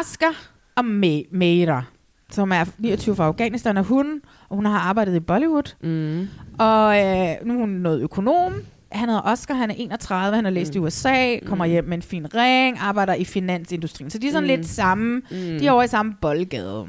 [0.00, 0.84] Oscar og
[1.32, 1.82] Meira,
[2.30, 5.74] som er 29 fra Afghanistan, er hun, og hun har arbejdet i Bollywood.
[5.82, 6.28] Mm.
[6.58, 8.52] Og øh, nu er hun noget økonom.
[8.94, 10.76] Han hedder Oscar, han er 31, han har læst mm.
[10.82, 14.10] i USA, kommer hjem med en fin ring, arbejder i finansindustrien.
[14.10, 14.56] Så de er sådan Mm.
[14.56, 15.36] lidt samme, Mm.
[15.36, 16.86] de er over i samme boldgade.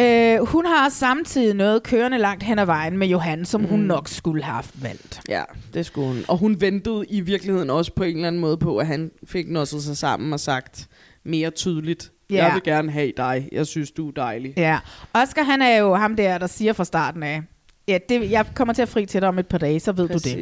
[0.00, 3.66] Øh, hun har samtidig noget kørende langt hen ad vejen med Johan, som mm.
[3.66, 5.20] hun nok skulle have haft valgt.
[5.28, 5.42] Ja,
[5.74, 6.18] det skulle hun.
[6.28, 9.48] Og hun ventede i virkeligheden også på en eller anden måde på, at han fik
[9.50, 10.88] nosset sig sammen og sagt
[11.24, 12.44] mere tydeligt, Ja.
[12.44, 14.54] jeg vil gerne have dig, jeg synes, du er dejlig.
[14.56, 14.78] Ja,
[15.12, 17.42] Oscar han er jo ham der, der siger fra starten af,
[17.88, 20.08] ja, det, jeg kommer til at fri til dig om et par dage, så ved
[20.08, 20.32] Præcis.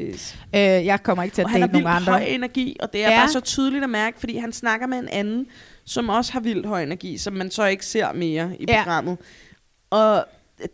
[0.53, 0.79] du det.
[0.81, 2.13] Øh, jeg kommer ikke til at Og han har date nogen andre.
[2.13, 3.19] høj energi, og det er Ja.
[3.21, 5.47] bare så tydeligt at mærke, fordi han snakker med en anden,
[5.85, 8.83] som også har vildt høj energi, som man så ikke ser mere i Ja.
[8.83, 9.19] programmet.
[9.91, 10.25] Og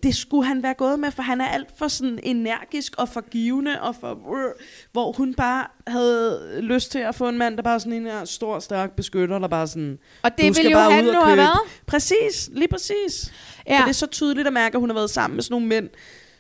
[0.03, 3.20] det skulle han være gået med, for han er alt for sådan energisk og for
[3.31, 4.51] givende, og for, øh,
[4.93, 8.24] hvor hun bare havde lyst til at få en mand, der bare sådan en her
[8.24, 9.99] stor, stærk beskytter, der bare sådan...
[10.23, 11.59] Og det "Du skal ville jo bare han ud og nu have købe." været.
[11.86, 13.32] Præcis, lige præcis.
[13.66, 13.78] Ja.
[13.78, 15.66] For det er så tydeligt at mærke, at hun har været sammen med sådan nogle
[15.66, 15.89] mænd,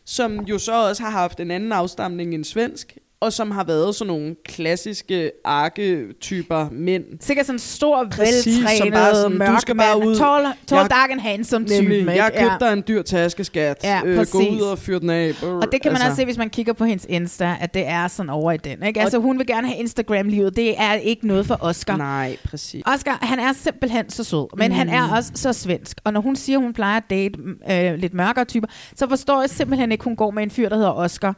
[0.08, 3.94] som jo så også har haft en anden afstamning end svensk, og som har været
[3.94, 7.04] sådan nogle klassiske arketyper mænd.
[7.20, 10.16] Sikkert sådan en stor, veltrænet, mørk du skal bare ud.
[10.16, 11.80] Tall, tall Jeg- dark and handsome type.
[11.88, 12.40] Nemlig, jeg Ja.
[12.42, 13.76] købte dig en dyr taskeskat.
[13.84, 15.32] Ja, øh, gå ud og fyr den af.
[15.40, 16.06] Brr, Og det kan man altså.
[16.06, 18.82] også se, hvis man kigger på hendes Insta, at det er sådan over i den.
[18.82, 19.00] Ikke?
[19.00, 20.56] Altså, hun vil gerne have Instagram-livet.
[20.56, 21.96] Det er ikke noget for Oscar.
[21.96, 22.82] Nej, præcis.
[22.86, 24.74] Oscar, han er simpelthen så sød, men mm.
[24.76, 25.98] han er også så svensk.
[26.04, 27.34] Og når hun siger, hun plejer at date
[27.70, 30.76] øh, lidt mørkere typer, så forstår jeg simpelthen ikke, hun går med en fyr, der
[30.76, 31.34] hedder Oscar.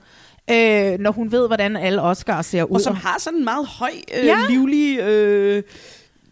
[0.51, 2.75] Øh, når hun ved, hvordan alle Oscar ser ud.
[2.75, 4.39] Og som har sådan en meget høj, øh, Ja.
[4.39, 4.47] ja.
[4.49, 5.62] livlig, øh,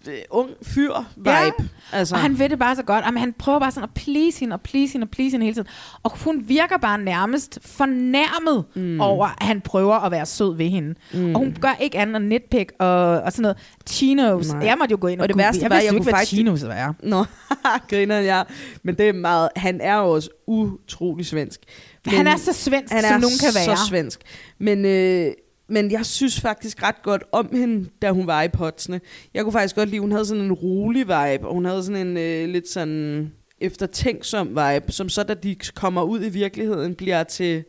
[0.08, 1.30] øh, ung fyr-vibe.
[1.30, 1.50] Ja.
[1.92, 2.14] Altså.
[2.14, 3.04] Og han ved det bare så godt.
[3.04, 5.54] Jamen, han prøver bare sådan at please hende og please hende og please hende hele
[5.54, 5.68] tiden.
[6.02, 9.00] Og hun virker bare nærmest fornærmet mm.
[9.00, 10.94] over, at han prøver at være sød ved hende.
[11.14, 11.34] Mm.
[11.34, 12.88] Og hun gør ikke andet end nitpick og,
[13.20, 13.56] og sådan noget.
[13.88, 14.52] Chinos.
[14.52, 14.66] Nej.
[14.66, 15.44] Jeg måtte jo gå ind og, Og det google.
[15.44, 16.92] værste jeg var, jeg kunne ikke, hvad faktisk- chinos er.
[17.02, 17.24] Nå,
[17.90, 18.44] griner jeg.
[18.82, 19.48] Men det er meget...
[19.56, 21.60] Han er jo også utrolig svensk.
[22.06, 23.76] Han er så svensk, han som er nogen kan være.
[23.76, 24.20] så svensk.
[24.58, 25.32] Men, øh,
[25.68, 29.00] men jeg synes faktisk ret godt om hende, da hun var i potsene.
[29.34, 32.06] Jeg kunne faktisk godt lide, hun havde sådan en rolig vibe, og hun havde sådan
[32.06, 37.24] en øh, lidt sådan eftertænksom vibe, som så da de kommer ud i virkeligheden, bliver
[37.24, 37.64] til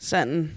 [0.00, 0.50] sådan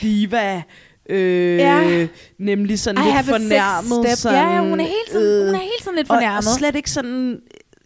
[0.00, 0.62] diva,
[1.08, 2.06] øh, Ja.
[2.38, 4.18] nemlig sådan I lidt fornærmet.
[4.18, 6.48] Sådan, Ja, ja, hun er hele tiden- hun er hele tiden lidt og- fornærmet.
[6.48, 7.40] Og slet ikke sådan,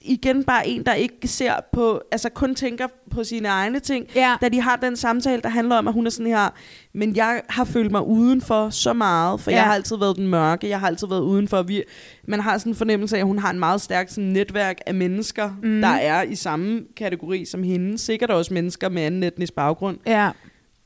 [0.04, 4.36] igen bare en, der ikke ser på, altså kun tænker på sine egne ting, ja.
[4.40, 6.48] da de har den samtale, der handler om, at hun er sådan her,
[6.92, 9.56] men jeg har følt mig udenfor så meget, for ja.
[9.56, 9.60] Ja.
[9.62, 11.62] jeg har altid været den mørke, jeg har altid været udenfor.
[11.62, 11.82] Vi,
[12.28, 14.94] man har sådan en fornemmelse af, at hun har en meget stærk sådan, netværk af
[14.94, 15.80] mennesker, mm.
[15.80, 17.98] der er i samme kategori som hende.
[17.98, 19.98] Sikkert også mennesker med anden etnisk baggrund.
[20.06, 20.30] Ja.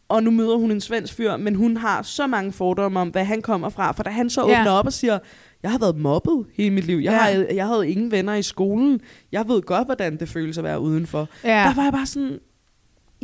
[0.09, 3.24] Og nu møder hun en svensk fyr, men hun har så mange fordomme om, hvad
[3.24, 3.93] han kommer fra.
[3.93, 4.61] For da han så Ja.
[4.61, 5.19] åbner op og siger,
[5.62, 6.97] jeg har været mobbet hele mit liv.
[6.98, 7.18] Jeg, Ja.
[7.18, 9.01] har, jeg havde ingen venner i skolen.
[9.32, 11.28] Jeg ved godt, hvordan det føles at være udenfor.
[11.44, 11.48] Ja.
[11.68, 12.39] Der var jeg bare sådan,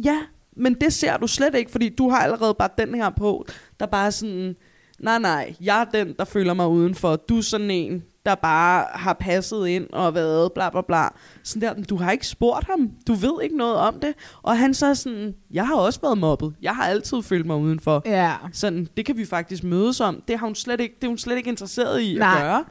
[0.04, 0.18] ja,
[0.56, 3.46] men det ser du slet ikke, fordi du har allerede bare den her på,
[3.80, 4.56] der bare er sådan,
[5.00, 7.16] nej nej, jeg er den, der føler mig udenfor.
[7.16, 11.08] Du er sådan en, der bare har passet ind og været bla bla bla.
[11.42, 12.90] Sådan der, "Men du har ikke spurgt ham.
[13.06, 14.14] Du ved ikke noget om det.
[14.42, 16.54] Og han så er sådan, jeg har også været mobbet.
[16.62, 18.02] Jeg har altid følt mig udenfor.
[18.06, 18.32] Ja.
[18.52, 20.22] Sådan, det kan vi faktisk mødes om.
[20.28, 22.34] Det, har hun slet ikke, det er hun slet ikke interesseret i Nej.
[22.36, 22.64] at gøre.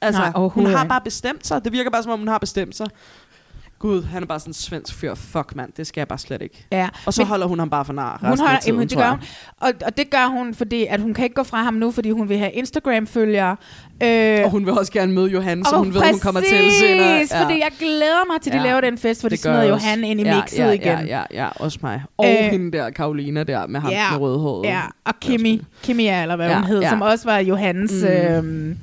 [0.00, 1.64] Altså, Nej, hun har bare bestemt sig.
[1.64, 2.86] Det virker bare som om, hun har bestemt sig.
[3.78, 5.14] Gud, han er bare sådan en svensk fyr.
[5.14, 6.66] Fuck, mand, det skal jeg bare slet ikke.
[6.72, 8.88] Ja, Og så men- holder hun ham bare for nar Hun holder, af tiden, jamen,
[8.88, 9.18] det gør hun.
[9.60, 12.10] Og, og det gør hun, fordi at hun kan ikke gå fra ham nu, fordi
[12.10, 13.56] hun vil have Instagram-følgere.
[14.02, 16.48] Øh, Og hun vil også gerne møde Johan, så hun ved, hun kommer til
[16.80, 17.18] senere.
[17.18, 18.64] præcis, fordi jeg glæder mig til, at de Ja.
[18.66, 19.68] laver den fest, hvor de Det gør smider.
[19.68, 21.06] Johan ind i ja, mixet ja, igen.
[21.06, 22.02] Ja, ja, ja, også mig.
[22.18, 24.66] Og Øh, hende der, Karolina der, med ham ja, med rødhåret.
[24.66, 26.90] Ja, og Kimi, Kimi er, eller hvad Ja, hun hed, ja.
[26.90, 27.92] som også var Johans...
[28.40, 28.44] Mm.
[28.48, 28.70] Mm.
[28.70, 28.76] Øh,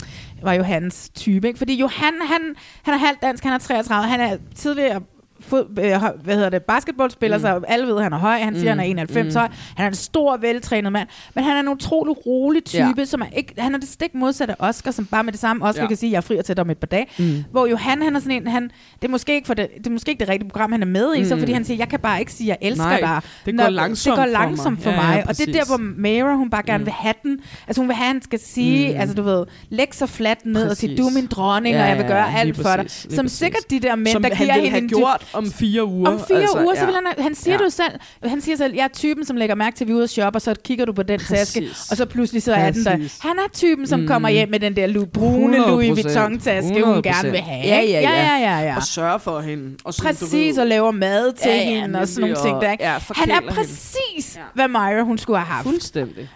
[0.46, 1.58] var jo hans type, ikke?
[1.58, 5.02] Fordi Johan, han, han er halvt dansk, han er 33, han er tidligere
[5.46, 7.42] fod, øh, hvad hedder det, basketballspiller, mm.
[7.42, 8.38] så alle ved, at han er høj.
[8.40, 9.40] Han siger, Mm, han er 91 mm.
[9.40, 9.48] høj.
[9.76, 11.08] Han er en stor, veltrænet mand.
[11.36, 13.06] Men han er en utrolig rolig type, Ja.
[13.06, 15.66] som er ikke, han er det stik modsatte af Oscar, som bare med det samme
[15.66, 15.88] Oscar Ja.
[15.88, 17.06] kan sige, jeg er fri til dig om et par dage.
[17.20, 17.44] Mm.
[17.52, 18.64] Hvor Johan, han er sådan en, han,
[19.02, 20.86] det, er måske ikke for det, det er måske ikke det rigtige program, han er
[20.88, 21.26] med i, mm.
[21.26, 21.42] så Mm.
[21.42, 23.22] fordi han siger, jeg kan bare ikke sige, jeg elsker Nej, dig.
[23.46, 24.48] det går langsomt det går for mig.
[24.48, 25.16] langsomt for Ja, mig.
[25.16, 25.68] ja, og det er der, præcis.
[25.68, 27.40] hvor Mayra, hun bare gerne vil have den.
[27.68, 29.00] Altså hun vil have, at han skal sige, Mm.
[29.00, 31.00] altså du ved, lægge sig fladt ned og sige, Præcis.
[31.00, 32.78] du er min dronning, Ja, og jeg vil ja, gøre alt for dig.
[32.78, 33.38] præcis, Som præcis.
[33.40, 36.10] sikkert de der mænd, der han giver hende gjort om fire uger.
[36.12, 37.64] om fire altså, uger, så vil han, han siger Ja.
[37.66, 37.92] du selv,
[38.24, 40.10] han siger selv, jeg er typen, som lægger mærke til, at vi er ude og
[40.10, 41.92] shoppe, og så kigger du på den taske, Præcis.
[41.92, 42.92] og så pludselig så er den der.
[42.98, 43.18] Præcis.
[43.22, 44.08] Han er typen, som Mm.
[44.08, 47.66] kommer hjem med den der lu- brune 100%, Louis Vuitton-taske, hun gerne vil have.
[47.68, 48.76] Ja, ja, ja, ja, ja, ja.
[48.76, 49.78] Og sørge for hende.
[49.84, 52.62] Og sådan, Præcis, ved- og laver mad til Ja, ja, hende og sådan nogle ting
[52.62, 52.72] der.
[52.72, 52.84] Ikke?
[52.84, 53.48] ja, han er hende.
[53.54, 55.64] præcis, hvad Myra hun skulle have haft.
[55.68, 56.30] Fuldstændig.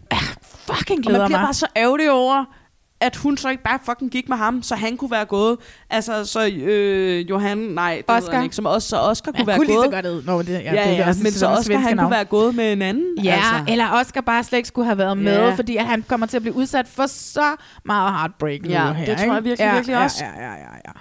[0.67, 1.45] Fucking Og glæder man bliver mig.
[1.45, 2.45] bare så ærgerlig over,
[3.01, 5.57] at hun så ikke bare fucking gik med ham, så han kunne være gået.
[5.89, 8.33] Altså, så øh, Johan, nej, det Oscar.
[8.33, 9.85] Han ikke, som også, så Oscar kunne være kunne lige gået.
[9.93, 10.25] så godt.
[10.25, 12.05] Nå, det, ja, Ja, det, ja, også men så Oscar, han navn.
[12.07, 13.23] kunne være gået med en anden.
[13.23, 13.71] Ja, altså.
[13.71, 15.53] eller Oscar bare slet ikke skulle have været med, Ja.
[15.53, 17.55] fordi at han kommer til at blive udsat for så
[17.85, 20.25] meget heartbreak nu Ja, her, det tror jeg virkelig, ja, virkelig ja, også.
[20.25, 20.91] Ja, ja, ja, ja.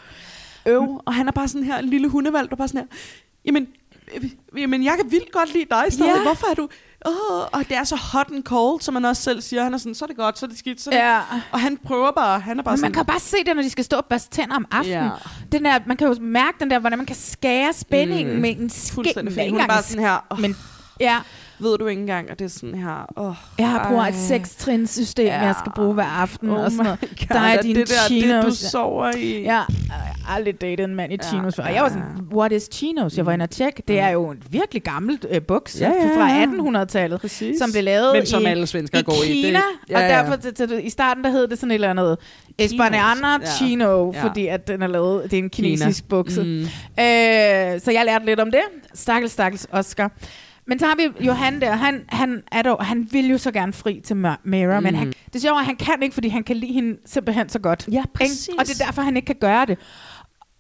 [0.73, 2.97] Øv, og han er bare sådan her, en lille hundevalg, der bare sådan her,
[3.45, 3.66] jamen,
[4.17, 4.31] øh,
[4.61, 6.13] jamen, jeg kan vildt godt lide dig stadig.
[6.17, 6.23] Ja.
[6.23, 6.69] Hvorfor er du...
[7.07, 7.13] Oh,
[7.53, 9.63] og det er så hot and cold, som man også selv siger.
[9.63, 10.81] Han er sådan, så er det godt, så er det skidt.
[10.81, 11.01] Så er det...
[11.01, 11.21] Ja.
[11.53, 12.89] Og han prøver bare, han er bare Men sådan...
[12.91, 14.99] man kan bare se det, når de skal stå og børste tænder om aftenen.
[15.05, 15.11] Ja.
[15.53, 18.41] Den der, man kan jo mærke den der, hvordan man kan skære spændingen Mm.
[18.41, 18.95] med en ske.
[18.95, 20.41] Fuldstændig Hun er bare sådan her, åh.
[20.41, 20.57] Men,
[21.01, 21.19] ja,
[21.61, 23.07] Ved du ikke engang, at det er sådan her...
[23.17, 25.41] Oh, jeg har brugt et seks-trins-system, Ja.
[25.41, 26.51] jeg skal bruge hver aften.
[26.51, 27.01] Oh og sådan noget.
[27.01, 28.45] God, Der er dine det der det, chinos.
[28.45, 29.43] du sover i?
[29.43, 29.65] Ja, jeg
[30.27, 31.63] har aldrig datet en mand i Ja, chinos før.
[31.63, 33.17] Og ja, jeg var sådan, what is chinos?
[33.17, 33.83] Jeg var inde og tjekke.
[33.89, 36.17] Det er jo en virkelig gammelt øh, buks Ja, ja, ja.
[36.17, 37.59] fra 1800-tallet, Præcis.
[37.59, 39.29] som blev lavet Men som i, alle svenskere i går i.
[39.29, 39.61] Det- Kina.
[39.91, 40.09] ja, og ja.
[40.09, 42.19] derfor til, til, i starten, der hed det sådan et eller andet
[42.59, 43.39] Espanana Ja.
[43.57, 44.23] chino, Ja.
[44.25, 45.69] fordi at den er lavet, det er en Kina.
[45.69, 46.43] kinesisk bukse.
[46.43, 46.61] Mm.
[46.61, 46.67] Øh,
[47.81, 48.61] så jeg lærte lidt om det.
[48.95, 50.11] Stakkels, stakkels Oscar.
[50.69, 53.73] Men så har vi Johan der, han, han, er dog, han vil jo så gerne
[53.73, 54.85] fri til Mara, mm.
[54.85, 57.49] men han, det er sjovt, at han kan ikke, fordi han kan lide hende simpelthen
[57.49, 57.89] så godt.
[57.93, 58.12] Ja, Ikke?
[58.15, 58.49] præcis.
[58.59, 59.78] Og det er derfor, han ikke kan gøre det.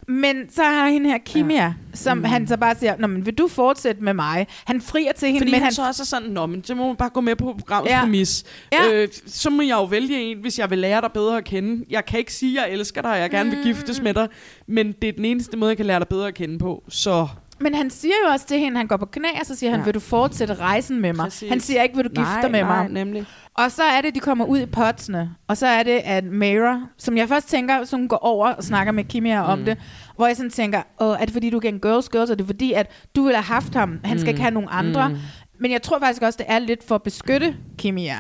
[0.08, 1.72] Men så har hende her Kimia, ja.
[1.94, 2.24] som mm.
[2.24, 4.46] han så bare siger, Nå, men vil du fortsætte med mig?
[4.64, 5.72] Han frier til hende, Fordi men han, han...
[5.72, 7.96] så også er sådan, Nå, men det må man bare gå med på programmets Ja.
[7.96, 8.04] ja.
[8.04, 8.44] præmis.
[8.72, 8.92] Ja.
[8.92, 11.84] Øh, så må jeg jo vælge en, hvis jeg vil lære dig bedre at kende.
[11.90, 14.28] Jeg kan ikke sige, at jeg elsker dig, og jeg gerne vil giftes med dig,
[14.66, 16.84] men det er den eneste måde, jeg kan lære dig bedre at kende på.
[16.88, 17.28] Så
[17.60, 19.80] Men han siger jo også til hende, han går på knæ, og så siger han,
[19.80, 19.84] Ja.
[19.84, 21.24] vil du fortsætte rejsen med mig?
[21.24, 21.48] Præcis.
[21.48, 22.92] Han siger ikke, vil du gifte nej, dig med nej, mig?
[22.92, 23.26] nemlig.
[23.54, 25.30] Og så er det, de kommer ud i potsene.
[25.48, 28.64] Og så er det, at Mayra, som jeg først tænker, så hun går over og
[28.64, 29.64] snakker med Kimia om Mm.
[29.64, 29.78] det,
[30.16, 32.44] hvor jeg sådan tænker, Åh, er det fordi, du er igen girls, girls, og det
[32.44, 34.28] er fordi, at du ville have haft ham, han skal Mm.
[34.28, 35.08] ikke have nogen andre.
[35.08, 35.16] Mm.
[35.60, 38.16] Men jeg tror faktisk også, det er lidt for at beskytte Kimia.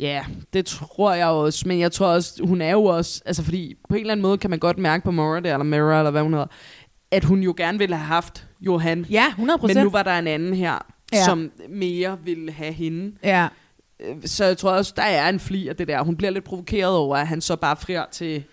[0.00, 1.68] Ja, det tror jeg også.
[1.68, 3.22] Men jeg tror også, hun er jo også...
[3.26, 5.64] Altså, fordi på en eller anden måde kan man godt mærke på Mora der, eller
[5.64, 6.46] Mara, eller hvad hun hedder,
[7.10, 9.06] at hun jo gerne ville have haft Johan.
[9.10, 10.72] Ja, 100 Men nu var der en anden her,
[11.12, 11.18] Ja.
[11.18, 11.24] ja.
[11.24, 13.12] som mere ville have hende.
[13.24, 13.46] Ja.
[14.00, 16.02] Øh, Så jeg tror også, der er en fli af det der.
[16.02, 18.44] Hun bliver lidt provokeret over, at han så bare frier til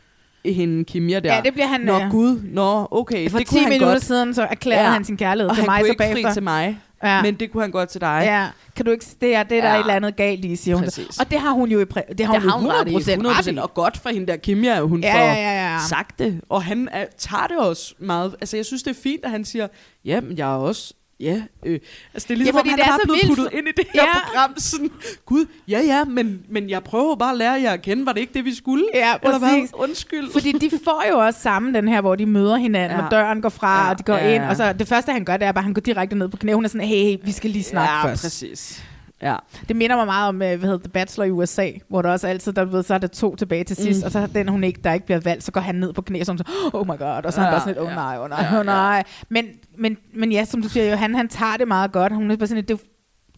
[0.45, 1.35] hende Kimia der.
[1.35, 3.29] Ja, det bliver han, Nå øh, gud, nå okay.
[3.29, 4.03] For det 10 kunne han minutter godt.
[4.05, 6.33] siden, så erklærede han sin kærlighed og til han mig kunne så bagefter.
[6.33, 6.79] til mig.
[7.03, 7.21] Ja.
[7.21, 8.21] Men det kunne han godt til dig.
[8.25, 9.75] Ja, kan du ikke, det er, det er der Ja.
[9.75, 10.83] et eller andet galt i, siger hun.
[10.83, 11.19] Præcis.
[11.19, 12.95] Og det har hun jo i præ- det har det hun, har hun ret i.
[12.95, 13.57] 100% 100%, ret i.
[13.57, 15.77] og godt for hende der Kimia, at hun Ja, får ja, ja, ja.
[15.89, 16.41] sagt det.
[16.49, 18.35] Og han er, tager det også meget.
[18.41, 19.67] Altså, jeg synes, det er fint, at han siger,
[20.05, 20.93] ja, men jeg er også...
[21.21, 21.79] Ja, øh.
[22.13, 23.37] altså det er ligesom, Ja, fordi han det er bare blevet vildt.
[23.37, 24.19] puttet ind i det her Ja.
[24.25, 24.53] program.
[24.57, 24.89] Sådan,
[25.25, 28.05] Gud, ja, ja, men, men jeg prøver bare at lære jer at kende.
[28.05, 28.85] Var det ikke det, vi skulle?
[28.93, 29.67] Ja, Eller hvad?
[29.73, 30.31] Undskyld.
[30.31, 33.05] Fordi de får jo også sammen den her, hvor de møder hinanden, Ja.
[33.05, 34.43] og døren går fra, Ja, og de går ja, ind.
[34.43, 36.37] Og så det første, han gør, det er bare, at han går direkte ned på
[36.37, 36.53] knæ.
[36.53, 38.23] Hun er sådan, hey, hey vi skal lige snakke ja, først.
[38.23, 38.83] præcis.
[39.21, 39.35] Ja.
[39.67, 42.27] Det minder mig meget om, øh, hvad hedder The Bachelor i USA, hvor der også
[42.27, 44.05] altid, der, ved, så er der to tilbage til sidst, Mm.
[44.05, 46.01] og så er den, hun ikke, der ikke bliver valgt, så går han ned på
[46.01, 46.43] knæ, som så,
[46.73, 48.45] oh my god, og så er han Ja, bare sådan lidt, oh nej, oh nej,
[48.51, 49.03] Ja, oh nej.
[49.29, 49.45] Men,
[49.77, 52.13] men, men ja, som du siger, Johan, han tager det meget godt.
[52.13, 52.87] Hun er bare sådan, lidt, det,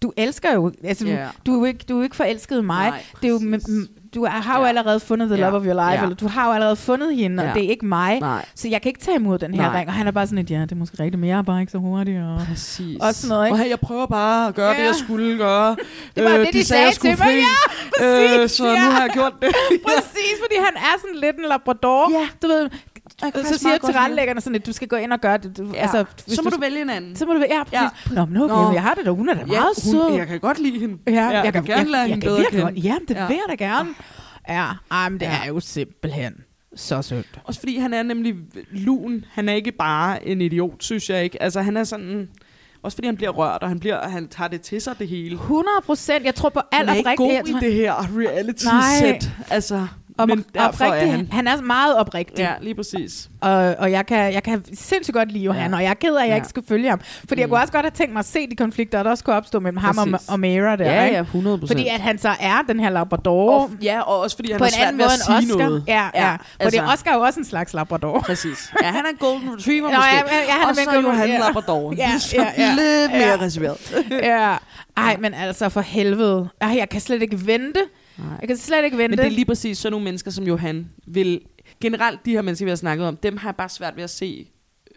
[0.02, 1.28] du elsker jo, altså, Ja.
[1.46, 2.90] du, er jo ikke, du er jo ikke forelsket i mig.
[2.90, 3.40] Nej, det er jo,
[4.16, 4.68] du har jo Ja.
[4.70, 5.46] allerede fundet the Ja.
[5.50, 6.04] love of your life, Ja.
[6.04, 7.54] eller du har jo allerede fundet hende, og Ja.
[7.54, 8.20] det er ikke mig.
[8.20, 8.46] Nej.
[8.56, 9.78] Så jeg kan ikke tage imod den her Nej.
[9.80, 9.88] ring.
[9.88, 11.60] Og han er bare sådan lidt, ja, det er måske rigtigt, men jeg er bare
[11.62, 12.20] ikke så hurtig.
[12.24, 12.98] Og Præcis.
[13.02, 13.54] Og sådan noget, ikke?
[13.56, 14.78] Og hey, jeg prøver bare at gøre Ja.
[14.80, 15.72] det, jeg skulle gøre.
[15.80, 15.86] Øh,
[16.16, 17.28] Det var det, de sagde jeg skulle mig.
[17.28, 17.56] Ja,
[18.00, 18.86] præcis, øh, så ja.
[18.86, 19.50] nu har jeg gjort det.
[19.88, 22.12] Præcis, fordi han er sådan lidt en labrador.
[22.20, 22.28] Ja.
[22.42, 22.70] Du ved,
[23.22, 25.58] kan så siger tilrettelæggerne sådan, at du skal gå ind og gøre det.
[25.58, 25.82] Du, Ja.
[25.82, 27.16] altså, hvis så må du vælge en anden.
[27.16, 28.10] Så må du vælge, ja, præcis.
[28.10, 28.16] Ja.
[28.16, 28.72] Nå, men okay, Nå.
[28.74, 30.18] jeg har det da, hun er da Ja, meget hun- sød.
[30.18, 30.98] jeg kan godt lide hende.
[31.08, 32.82] Ja, Ja, jeg, jeg kan gerne jeg, hende jeg, bedre kende.
[32.82, 33.90] Ja, det vil jeg da gerne.
[34.50, 36.34] Ja, ej, men det er jo simpelthen
[36.76, 37.42] så sødt.
[37.44, 38.36] Også fordi han er nemlig
[38.72, 39.26] lun.
[39.32, 41.44] Han er ikke bare en idiot, synes jeg ikke.
[41.44, 42.30] Altså, han er sådan...
[42.84, 45.36] Også fordi han bliver rørt, og han, bliver, han tager det til sig, det hele.
[45.36, 46.26] 100 procent.
[46.26, 47.44] Jeg tror på alt Han er ikke oprigtigt.
[47.54, 48.26] god jeg i det her Nej.
[48.26, 49.30] reality-sæt.
[49.50, 49.88] Altså,
[50.18, 51.28] Og, men derfor er han...
[51.32, 52.38] han er meget oprigtig.
[52.40, 53.30] Ja, lige præcis.
[53.42, 55.78] Og, og jeg, kan, jeg kan sindssygt godt lide Johan, Ja.
[55.78, 56.36] og jeg er ked af, at jeg Ja.
[56.36, 57.00] ikke skulle følge ham.
[57.20, 57.40] Fordi mm.
[57.40, 59.60] jeg kunne også godt have tænkt mig at se de konflikter, der også kunne opstå
[59.60, 60.86] mellem ham og, og Mara der.
[60.94, 61.18] Ja, ikke?
[61.18, 61.68] ja, 100%.
[61.68, 63.60] Fordi at han så er den her Labrador.
[63.60, 65.54] Og, ja, og også fordi han på har en svært anden ved måde at sige
[65.56, 65.66] Oscar.
[65.70, 65.84] noget.
[65.88, 66.30] Ja, ja.
[66.30, 68.20] Ja, Fordi altså- Oscar er jo også en slags Labrador.
[68.20, 68.74] Præcis.
[68.82, 70.10] Ja, han er en golden retriever Nå, måske.
[70.10, 71.38] ja, ja, ja, han er og så er Johan ja.
[71.40, 71.94] Labrador.
[71.98, 72.70] Ja, ja, ja.
[72.76, 73.38] Lidt mere Ja.
[73.42, 74.06] reserveret.
[74.12, 74.56] ja.
[74.98, 76.50] Ej, men altså for helvede.
[76.62, 77.80] Ej, jeg kan slet ikke vente.
[78.18, 79.10] Jeg kan slet ikke vente.
[79.10, 81.42] Men det er lige præcis sådan nogle mennesker, som Johan vil...
[81.82, 84.10] Generelt, de her mennesker, vi har snakket om, dem har jeg bare svært ved at
[84.10, 84.48] se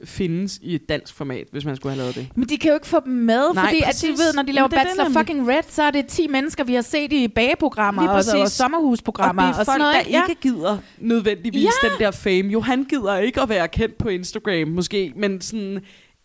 [0.04, 2.28] findes i et dansk format, hvis man skulle have lavet det.
[2.34, 4.02] Men de kan jo ikke få dem med, Nej, fordi at præcis.
[4.02, 5.20] de ved, når de laver Men det er det Bachelor nemlig.
[5.20, 8.40] fucking Red, så er det 10 mennesker, vi har set i bageprogrammer Lige og, og,
[8.40, 9.94] og sommerhusprogrammer og det er folk, sådan noget.
[9.94, 11.88] der ikke gider nødvendigvis Ja.
[11.88, 12.48] den der fame.
[12.52, 15.80] Jo, han gider ikke at være kendt på Instagram, måske, men sådan...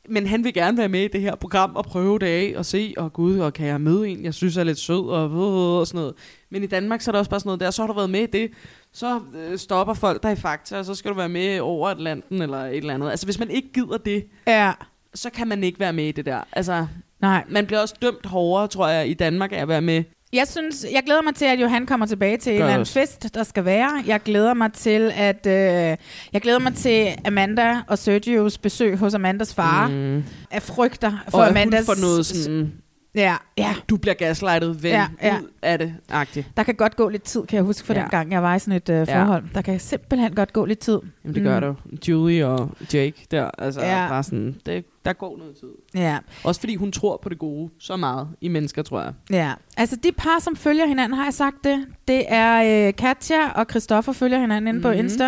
[0.10, 2.66] Men han vil gerne være med i det her program og prøve det af og
[2.66, 5.32] se, og gud, og kan jeg møde en, jeg synes er lidt sød og,
[5.80, 6.14] og sådan noget.
[6.52, 8.10] Men i Danmark, så er der også bare sådan noget der, så har du været
[8.10, 8.52] med i det,
[8.94, 12.42] så øh, stopper folk der i Fakta, og så skal du være med over Atlanten
[12.42, 13.10] eller et eller andet.
[13.12, 14.72] Altså hvis man ikke gider det, Ja.
[15.14, 16.40] så kan man ikke være med i det der.
[16.54, 16.86] Altså,
[17.22, 17.44] Nej.
[17.50, 20.04] man bliver også dømt hårdere, tror jeg, i Danmark af at være med.
[20.34, 22.82] Jeg synes, jeg glæder mig til, at Johan kommer tilbage til en Gør eller anden
[22.82, 22.94] også.
[23.00, 24.04] fest, der skal være.
[24.08, 25.98] Jeg glæder mig til, at øh,
[26.34, 29.88] jeg glæder mig til Amanda og Sergios besøg hos Amandas far.
[29.88, 30.24] Mm.
[30.52, 31.88] Af frygter for og Amandas...
[31.88, 32.74] hun får noget sådan,
[33.16, 33.76] Ja, ja.
[33.90, 35.40] du bliver gaslightet, ven Ja, ja.
[35.40, 36.48] ud af det, agtigt.
[36.58, 38.02] Der kan godt gå lidt tid, kan jeg huske fra Ja.
[38.02, 39.24] den gang, jeg var i sådan et øh, Ja.
[39.24, 39.44] forhold.
[39.54, 41.00] Der kan simpelthen godt gå lidt tid.
[41.24, 41.76] Jamen det gør Mm.
[41.92, 42.14] det jo.
[42.14, 44.02] Julie og Jake der, altså Ja.
[44.04, 44.08] ja.
[44.10, 45.70] bare sådan, det, der går noget tid.
[46.02, 46.18] Ja.
[46.44, 49.14] Også fordi hun tror på det gode så meget i mennesker, tror jeg.
[49.30, 51.86] Ja, altså de par, som følger hinanden, har jeg sagt det.
[52.08, 55.00] Det er øh, Katja og Christoffer følger hinanden inde på Mhm.
[55.00, 55.26] Insta.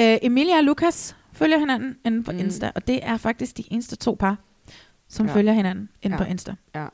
[0.00, 2.40] Øh, Emilia og Lukas følger hinanden inde på Mhm.
[2.40, 2.70] Insta.
[2.74, 4.36] Og det er faktisk de eneste to par,
[5.08, 5.34] som Ja.
[5.34, 6.22] følger hinanden inde Ja.
[6.24, 6.54] på Insta.
[6.74, 6.86] Ja.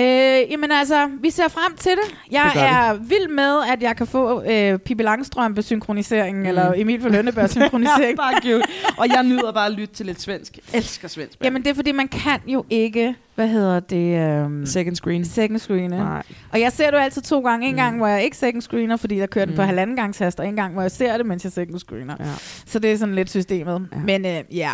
[0.00, 2.16] Øh, jamen altså, vi ser frem til det.
[2.30, 6.46] Jeg Det er vild med, at jeg kan få øh, Pippi Langstrømpe synkronisering, mm.
[6.46, 8.16] eller Emil for Lønneberg synkronisering.
[8.24, 8.62] bare cute.
[8.96, 10.56] Og jeg nyder bare at lytte til lidt svensk.
[10.72, 11.40] Jeg elsker svensk.
[11.40, 11.44] mand.
[11.46, 14.44] Jamen det er fordi, man kan jo ikke, hvad hedder det?
[14.44, 15.24] Um, Second screen.
[15.24, 16.22] Second screen, Nej.
[16.52, 17.68] Og jeg ser det jo altid to gange.
[17.68, 19.66] En gang, hvor jeg ikke second screener, fordi der kører den på Mm.
[19.66, 22.14] halvanden gangs hast, og en gang, hvor jeg ser det, mens jeg second screener.
[22.20, 22.24] Ja.
[22.66, 23.88] Så det er sådan lidt systemet.
[23.92, 23.98] Ja.
[23.98, 24.70] Men øh, ja,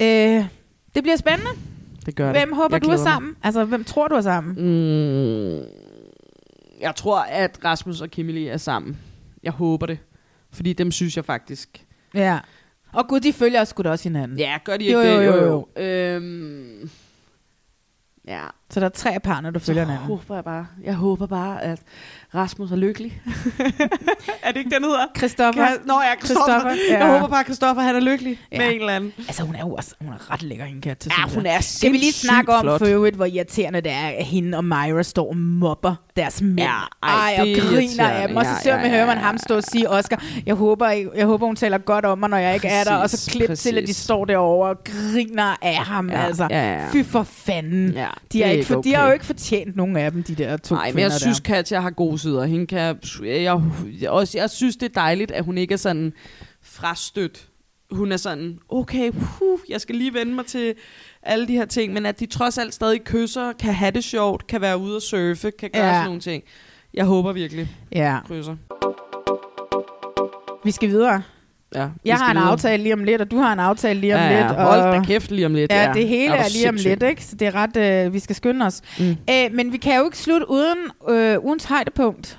[0.00, 0.44] øh,
[0.94, 1.50] det bliver spændende.
[2.06, 2.40] Det gør det.
[2.40, 3.12] Hvem håber Jeg du er glæder mig.
[3.12, 3.36] sammen?
[3.42, 4.54] Altså, hvem tror du er sammen?
[4.54, 5.62] Mm,
[6.80, 8.98] jeg tror, at Rasmus og Kimberly er sammen.
[9.42, 9.98] Jeg håber det.
[10.52, 11.84] Fordi dem synes jeg faktisk...
[12.14, 12.38] Ja.
[12.92, 14.38] Og gud, de følger sgu da også hinanden.
[14.38, 15.26] Ja, gør de ikke Jo, det?
[15.26, 15.82] jo, jo, jo.
[15.82, 16.90] Øhm,
[18.28, 20.06] ja, Så der er tre par, når du følger hinanden.
[20.06, 21.78] håber jeg bare, jeg håber bare, at
[22.34, 23.20] Rasmus er lykkelig.
[24.42, 25.06] er det ikke den hedder?
[25.16, 25.66] Christoffer.
[25.66, 26.60] Kan, nå ja, Christoffer.
[26.60, 27.06] Christoffer, ja.
[27.06, 28.58] Jeg håber bare, at Christoffer han er lykkelig Ja.
[28.58, 29.12] med en eller anden.
[29.28, 31.10] Altså, hun er jo også hun er ret lækker, hende Katja.
[31.10, 31.54] Ja, synes hun jeg.
[31.56, 32.78] er Skal vi lige snakke om flot.
[32.80, 36.58] for øvrigt, hvor irriterende det er, at hende og Myra står og mobber deres mænd.
[36.60, 36.64] Ja,
[37.02, 38.36] ej, ej og er griner af dem.
[38.36, 39.22] Og så Ja, ser ja, man, ja, hører man ja.
[39.22, 42.28] ham stå og sige, Oscar, jeg håber, ikke- jeg håber hun taler godt om mig,
[42.28, 42.94] når jeg ikke er der.
[42.96, 43.96] Og så Præcis, klip til, at de præcis.
[43.96, 46.10] står derovre og griner af ham.
[46.10, 46.46] Ja, altså.
[46.50, 46.88] ja, ja.
[46.92, 47.90] Fy for fanden.
[47.92, 49.08] Ja, de, er er ikke ikke for, de har okay.
[49.08, 51.54] jo ikke fortjent nogen af dem, de der to Nej, men jeg synes, der.
[51.54, 52.44] Katja har gode sider.
[52.44, 53.60] Hende kan, jeg,
[54.00, 56.12] jeg, også, jeg synes, det er dejligt, at hun ikke er sådan
[56.62, 57.48] frastødt.
[57.90, 60.74] Hun er sådan, okay, puh, jeg skal lige vende mig til
[61.22, 64.46] alle de her ting, men at de trods alt stadig kysser, kan have det sjovt,
[64.46, 65.92] kan være ude og surfe, kan gøre Ja.
[65.92, 66.42] sådan nogle ting.
[66.94, 68.18] Jeg håber virkelig, Ja.
[68.26, 68.56] krydser.
[70.64, 71.22] Vi skal videre.
[71.74, 72.50] Ja, Jeg har en videre.
[72.50, 74.46] aftale lige om lidt, og du har en aftale lige om Ja, ja.
[74.48, 74.60] lidt.
[74.60, 74.94] Hold og...
[74.94, 75.72] da kæft lige om lidt.
[75.72, 75.92] Ja, ja.
[75.92, 77.24] det hele Er er, lige om lidt, ikke?
[77.24, 77.76] Så det er ret,
[78.06, 78.82] øh, vi skal skynde os.
[78.98, 79.16] Mm.
[79.28, 80.78] Æ, men vi kan jo ikke slutte uden
[81.08, 82.38] øh, ugens højdepunkt.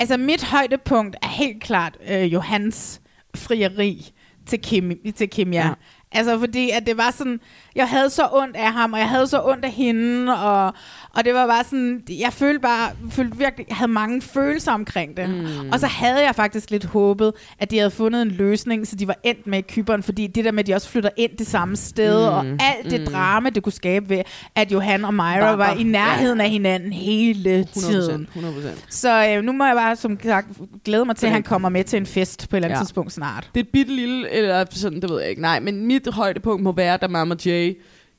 [0.00, 3.00] Altså, mit højdepunkt er helt klart øh, Johans
[3.36, 4.10] frieri
[4.46, 5.60] til, Kim, til Kimia.
[5.60, 5.66] Ja.
[5.66, 5.72] Ja.
[6.12, 7.40] Altså, fordi at det var sådan,
[7.80, 10.74] jeg havde så ondt af ham, og jeg havde så ondt af hende, og,
[11.16, 15.16] og det var bare sådan, jeg følte bare, følte virkelig, jeg havde mange følelser omkring
[15.16, 15.30] det.
[15.30, 15.70] Mm.
[15.72, 19.08] Og så havde jeg faktisk lidt håbet, at de havde fundet en løsning, så de
[19.08, 21.76] var endt med Kyberen, fordi det der med, at de også flytter ind det samme
[21.76, 22.26] sted, Mm.
[22.34, 23.06] og alt det Mm.
[23.06, 24.22] drama, det kunne skabe ved,
[24.54, 26.44] at Johan og Myra Var var, i nærheden Ja.
[26.44, 27.90] af hinanden hele 100%.
[27.90, 28.28] tiden.
[28.34, 28.84] 100%.
[28.90, 30.46] Så øh, nu må jeg bare, som sagt,
[30.84, 32.82] glæde mig til, at han kommer med til en fest på et eller andet Ja.
[32.84, 33.50] tidspunkt snart.
[33.54, 35.42] Det er bitte lille, eller sådan, det ved jeg ikke.
[35.42, 37.69] Nej, men mit højdepunkt må være, da Mama Jay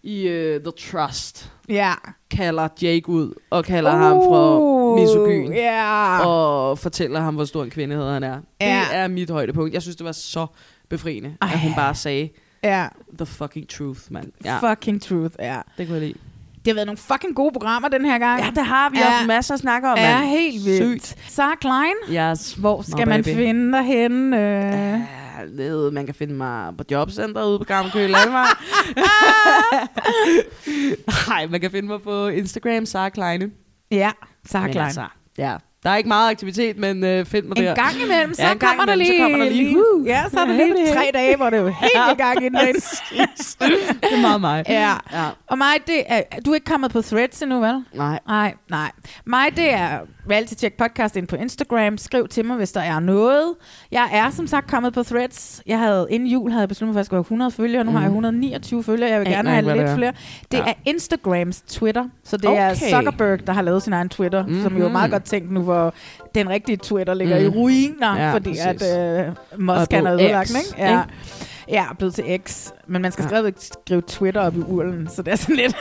[0.03, 1.93] i uh, The Trust Ja.
[2.31, 5.53] kalder Jake ud, og kalder uh, ham for misogyn.
[5.53, 6.25] Ja.
[6.27, 8.39] Og fortæller ham, hvor stor en kvindhed han er.
[8.61, 8.83] Ja.
[8.89, 9.73] Det er mit højdepunkt.
[9.73, 10.47] Jeg synes, det var så
[10.89, 12.29] befriende, at hun bare sagde
[12.63, 12.87] Ja.
[13.17, 14.31] the fucking truth, mand.
[14.45, 15.61] Ja, Fucking truth, ja.
[15.77, 16.17] det kunne jeg lide.
[16.65, 18.41] Det har været nogle fucking gode programmer den her gang.
[18.43, 19.09] Ja, det har vi Ja.
[19.09, 20.29] haft masser at snakke om, Ja, mand.
[20.29, 21.05] helt vildt.
[21.07, 21.31] Sygt.
[21.31, 23.35] Sarah Klein, Yes, hvor skal man baby.
[23.35, 24.37] finde dig henne?
[24.37, 24.43] Øh?
[24.43, 25.01] Ja,
[25.49, 25.91] nede.
[25.91, 28.45] Man kan finde mig på jobcenteret ude på Gamle Køge Landvej.
[31.27, 33.51] Nej, man kan finde mig på Instagram, Sara Kleine.
[33.91, 34.11] Ja,
[34.45, 34.85] Sarah Men Klein.
[34.85, 35.05] altså,
[35.37, 35.55] ja.
[35.83, 37.75] Der er ikke meget aktivitet, men øh, find mig En der.
[37.75, 40.07] gang imellem, så, Ja, en gang kommer, der imellem, lige, så kommer der lige, uh,
[40.07, 42.15] ja, så er der lige det tre dage, hvor det er jo helt Ja, i
[42.15, 42.61] gang inden
[44.01, 44.63] det er meget mig.
[44.69, 44.93] Ja.
[45.13, 45.27] ja.
[45.47, 47.85] Og mig, det er, du er ikke kommet på threads endnu, vel?
[47.93, 48.19] Nej.
[48.27, 48.91] Nej, nej.
[49.25, 49.99] Mig, det er
[50.31, 51.97] Reality Check Podcast ind på Instagram.
[51.97, 53.53] Skriv til mig, hvis der er noget.
[53.91, 55.61] Jeg er som sagt kommet på threads.
[55.67, 57.83] Jeg havde inden jul havde jeg besluttet mig for, at jeg skulle have 100 følgere.
[57.83, 59.09] Nu har jeg 129 følgere.
[59.09, 59.95] Jeg vil Aner gerne ikke, have lidt det er.
[59.97, 60.13] flere.
[60.51, 60.63] Det Ja.
[60.63, 62.05] er Instagrams Twitter.
[62.23, 62.89] Så det er Okay.
[62.89, 64.63] Zuckerberg, der har lavet sin egen Twitter, mm-hmm.
[64.63, 64.91] som jo er Mhm.
[64.93, 65.93] meget godt tænkt nu, hvor
[66.35, 67.45] den rigtige Twitter ligger Mm.
[67.45, 68.65] i ruiner, Ja, fordi præcis.
[68.83, 70.81] at øh, Musk er er ødelagt, ikke?
[70.83, 70.89] Ja.
[71.01, 71.13] ikke?
[71.71, 72.71] Ja, blevet til X.
[72.87, 75.75] Men man skal stadigvæk skrive Twitter op i urlen, så det er sådan lidt...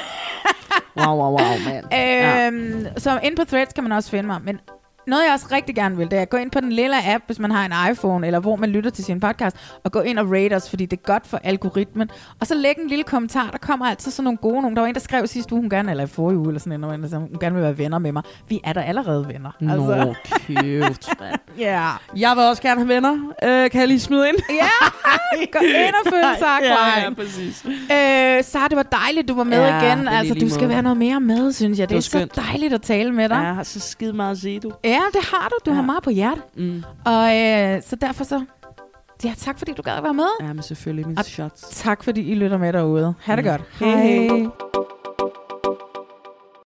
[0.97, 1.87] Wow, wow, wow, mand.
[1.93, 2.47] Ja.
[2.47, 4.41] Øhm, Så ind på Threads kan man også finde mig.
[4.45, 4.61] Men
[5.07, 7.25] noget, jeg også rigtig gerne vil, det er at gå ind på den lille app,
[7.27, 10.19] hvis man har en iPhone, eller hvor man lytter til sin podcast, og gå ind
[10.19, 12.11] og rate os, fordi det er godt for algoritmen.
[12.41, 13.49] Og så læg en lille kommentar.
[13.51, 14.77] Der kommer altid sådan nogle gode nogle.
[14.77, 16.81] Der var en, der skrev sidste uge, hun gerne, eller i forrige uge, eller sådan
[16.81, 18.23] noget, hun gerne vil være venner med mig.
[18.49, 19.51] Vi er der allerede venner.
[19.61, 20.05] Altså.
[20.05, 20.15] Nå,
[20.47, 21.11] cute.
[21.59, 21.91] Ja.
[22.17, 23.13] Jeg vil også gerne have venner.
[23.43, 24.37] Øh, kan jeg lige smide ind?
[24.51, 24.69] Ja,
[25.53, 27.65] gå ind og følg Sarah Ja, ja, præcis.
[27.67, 30.09] Øh, Sara, det var dejligt, du var med Ja, igen.
[30.09, 30.69] Altså, du skal måde.
[30.69, 31.89] være noget mere med, synes jeg.
[31.89, 33.55] Det, Det er så dejligt at tale med dig.
[33.59, 34.73] Ja, så skide meget at sige, du.
[34.91, 35.57] Ja, det har du.
[35.67, 35.75] Du ja.
[35.75, 36.43] har meget på hjertet.
[36.57, 36.85] Mm.
[37.05, 38.45] Og øh, så derfor så...
[39.25, 40.29] Ja, tak fordi du gad at være med.
[40.41, 41.61] Ja, men selvfølgelig mine Og shots.
[41.71, 43.15] tak fordi I lytter med derude.
[43.23, 43.51] Ha' det Mm.
[43.51, 43.63] godt.
[43.81, 44.47] Hej, hej.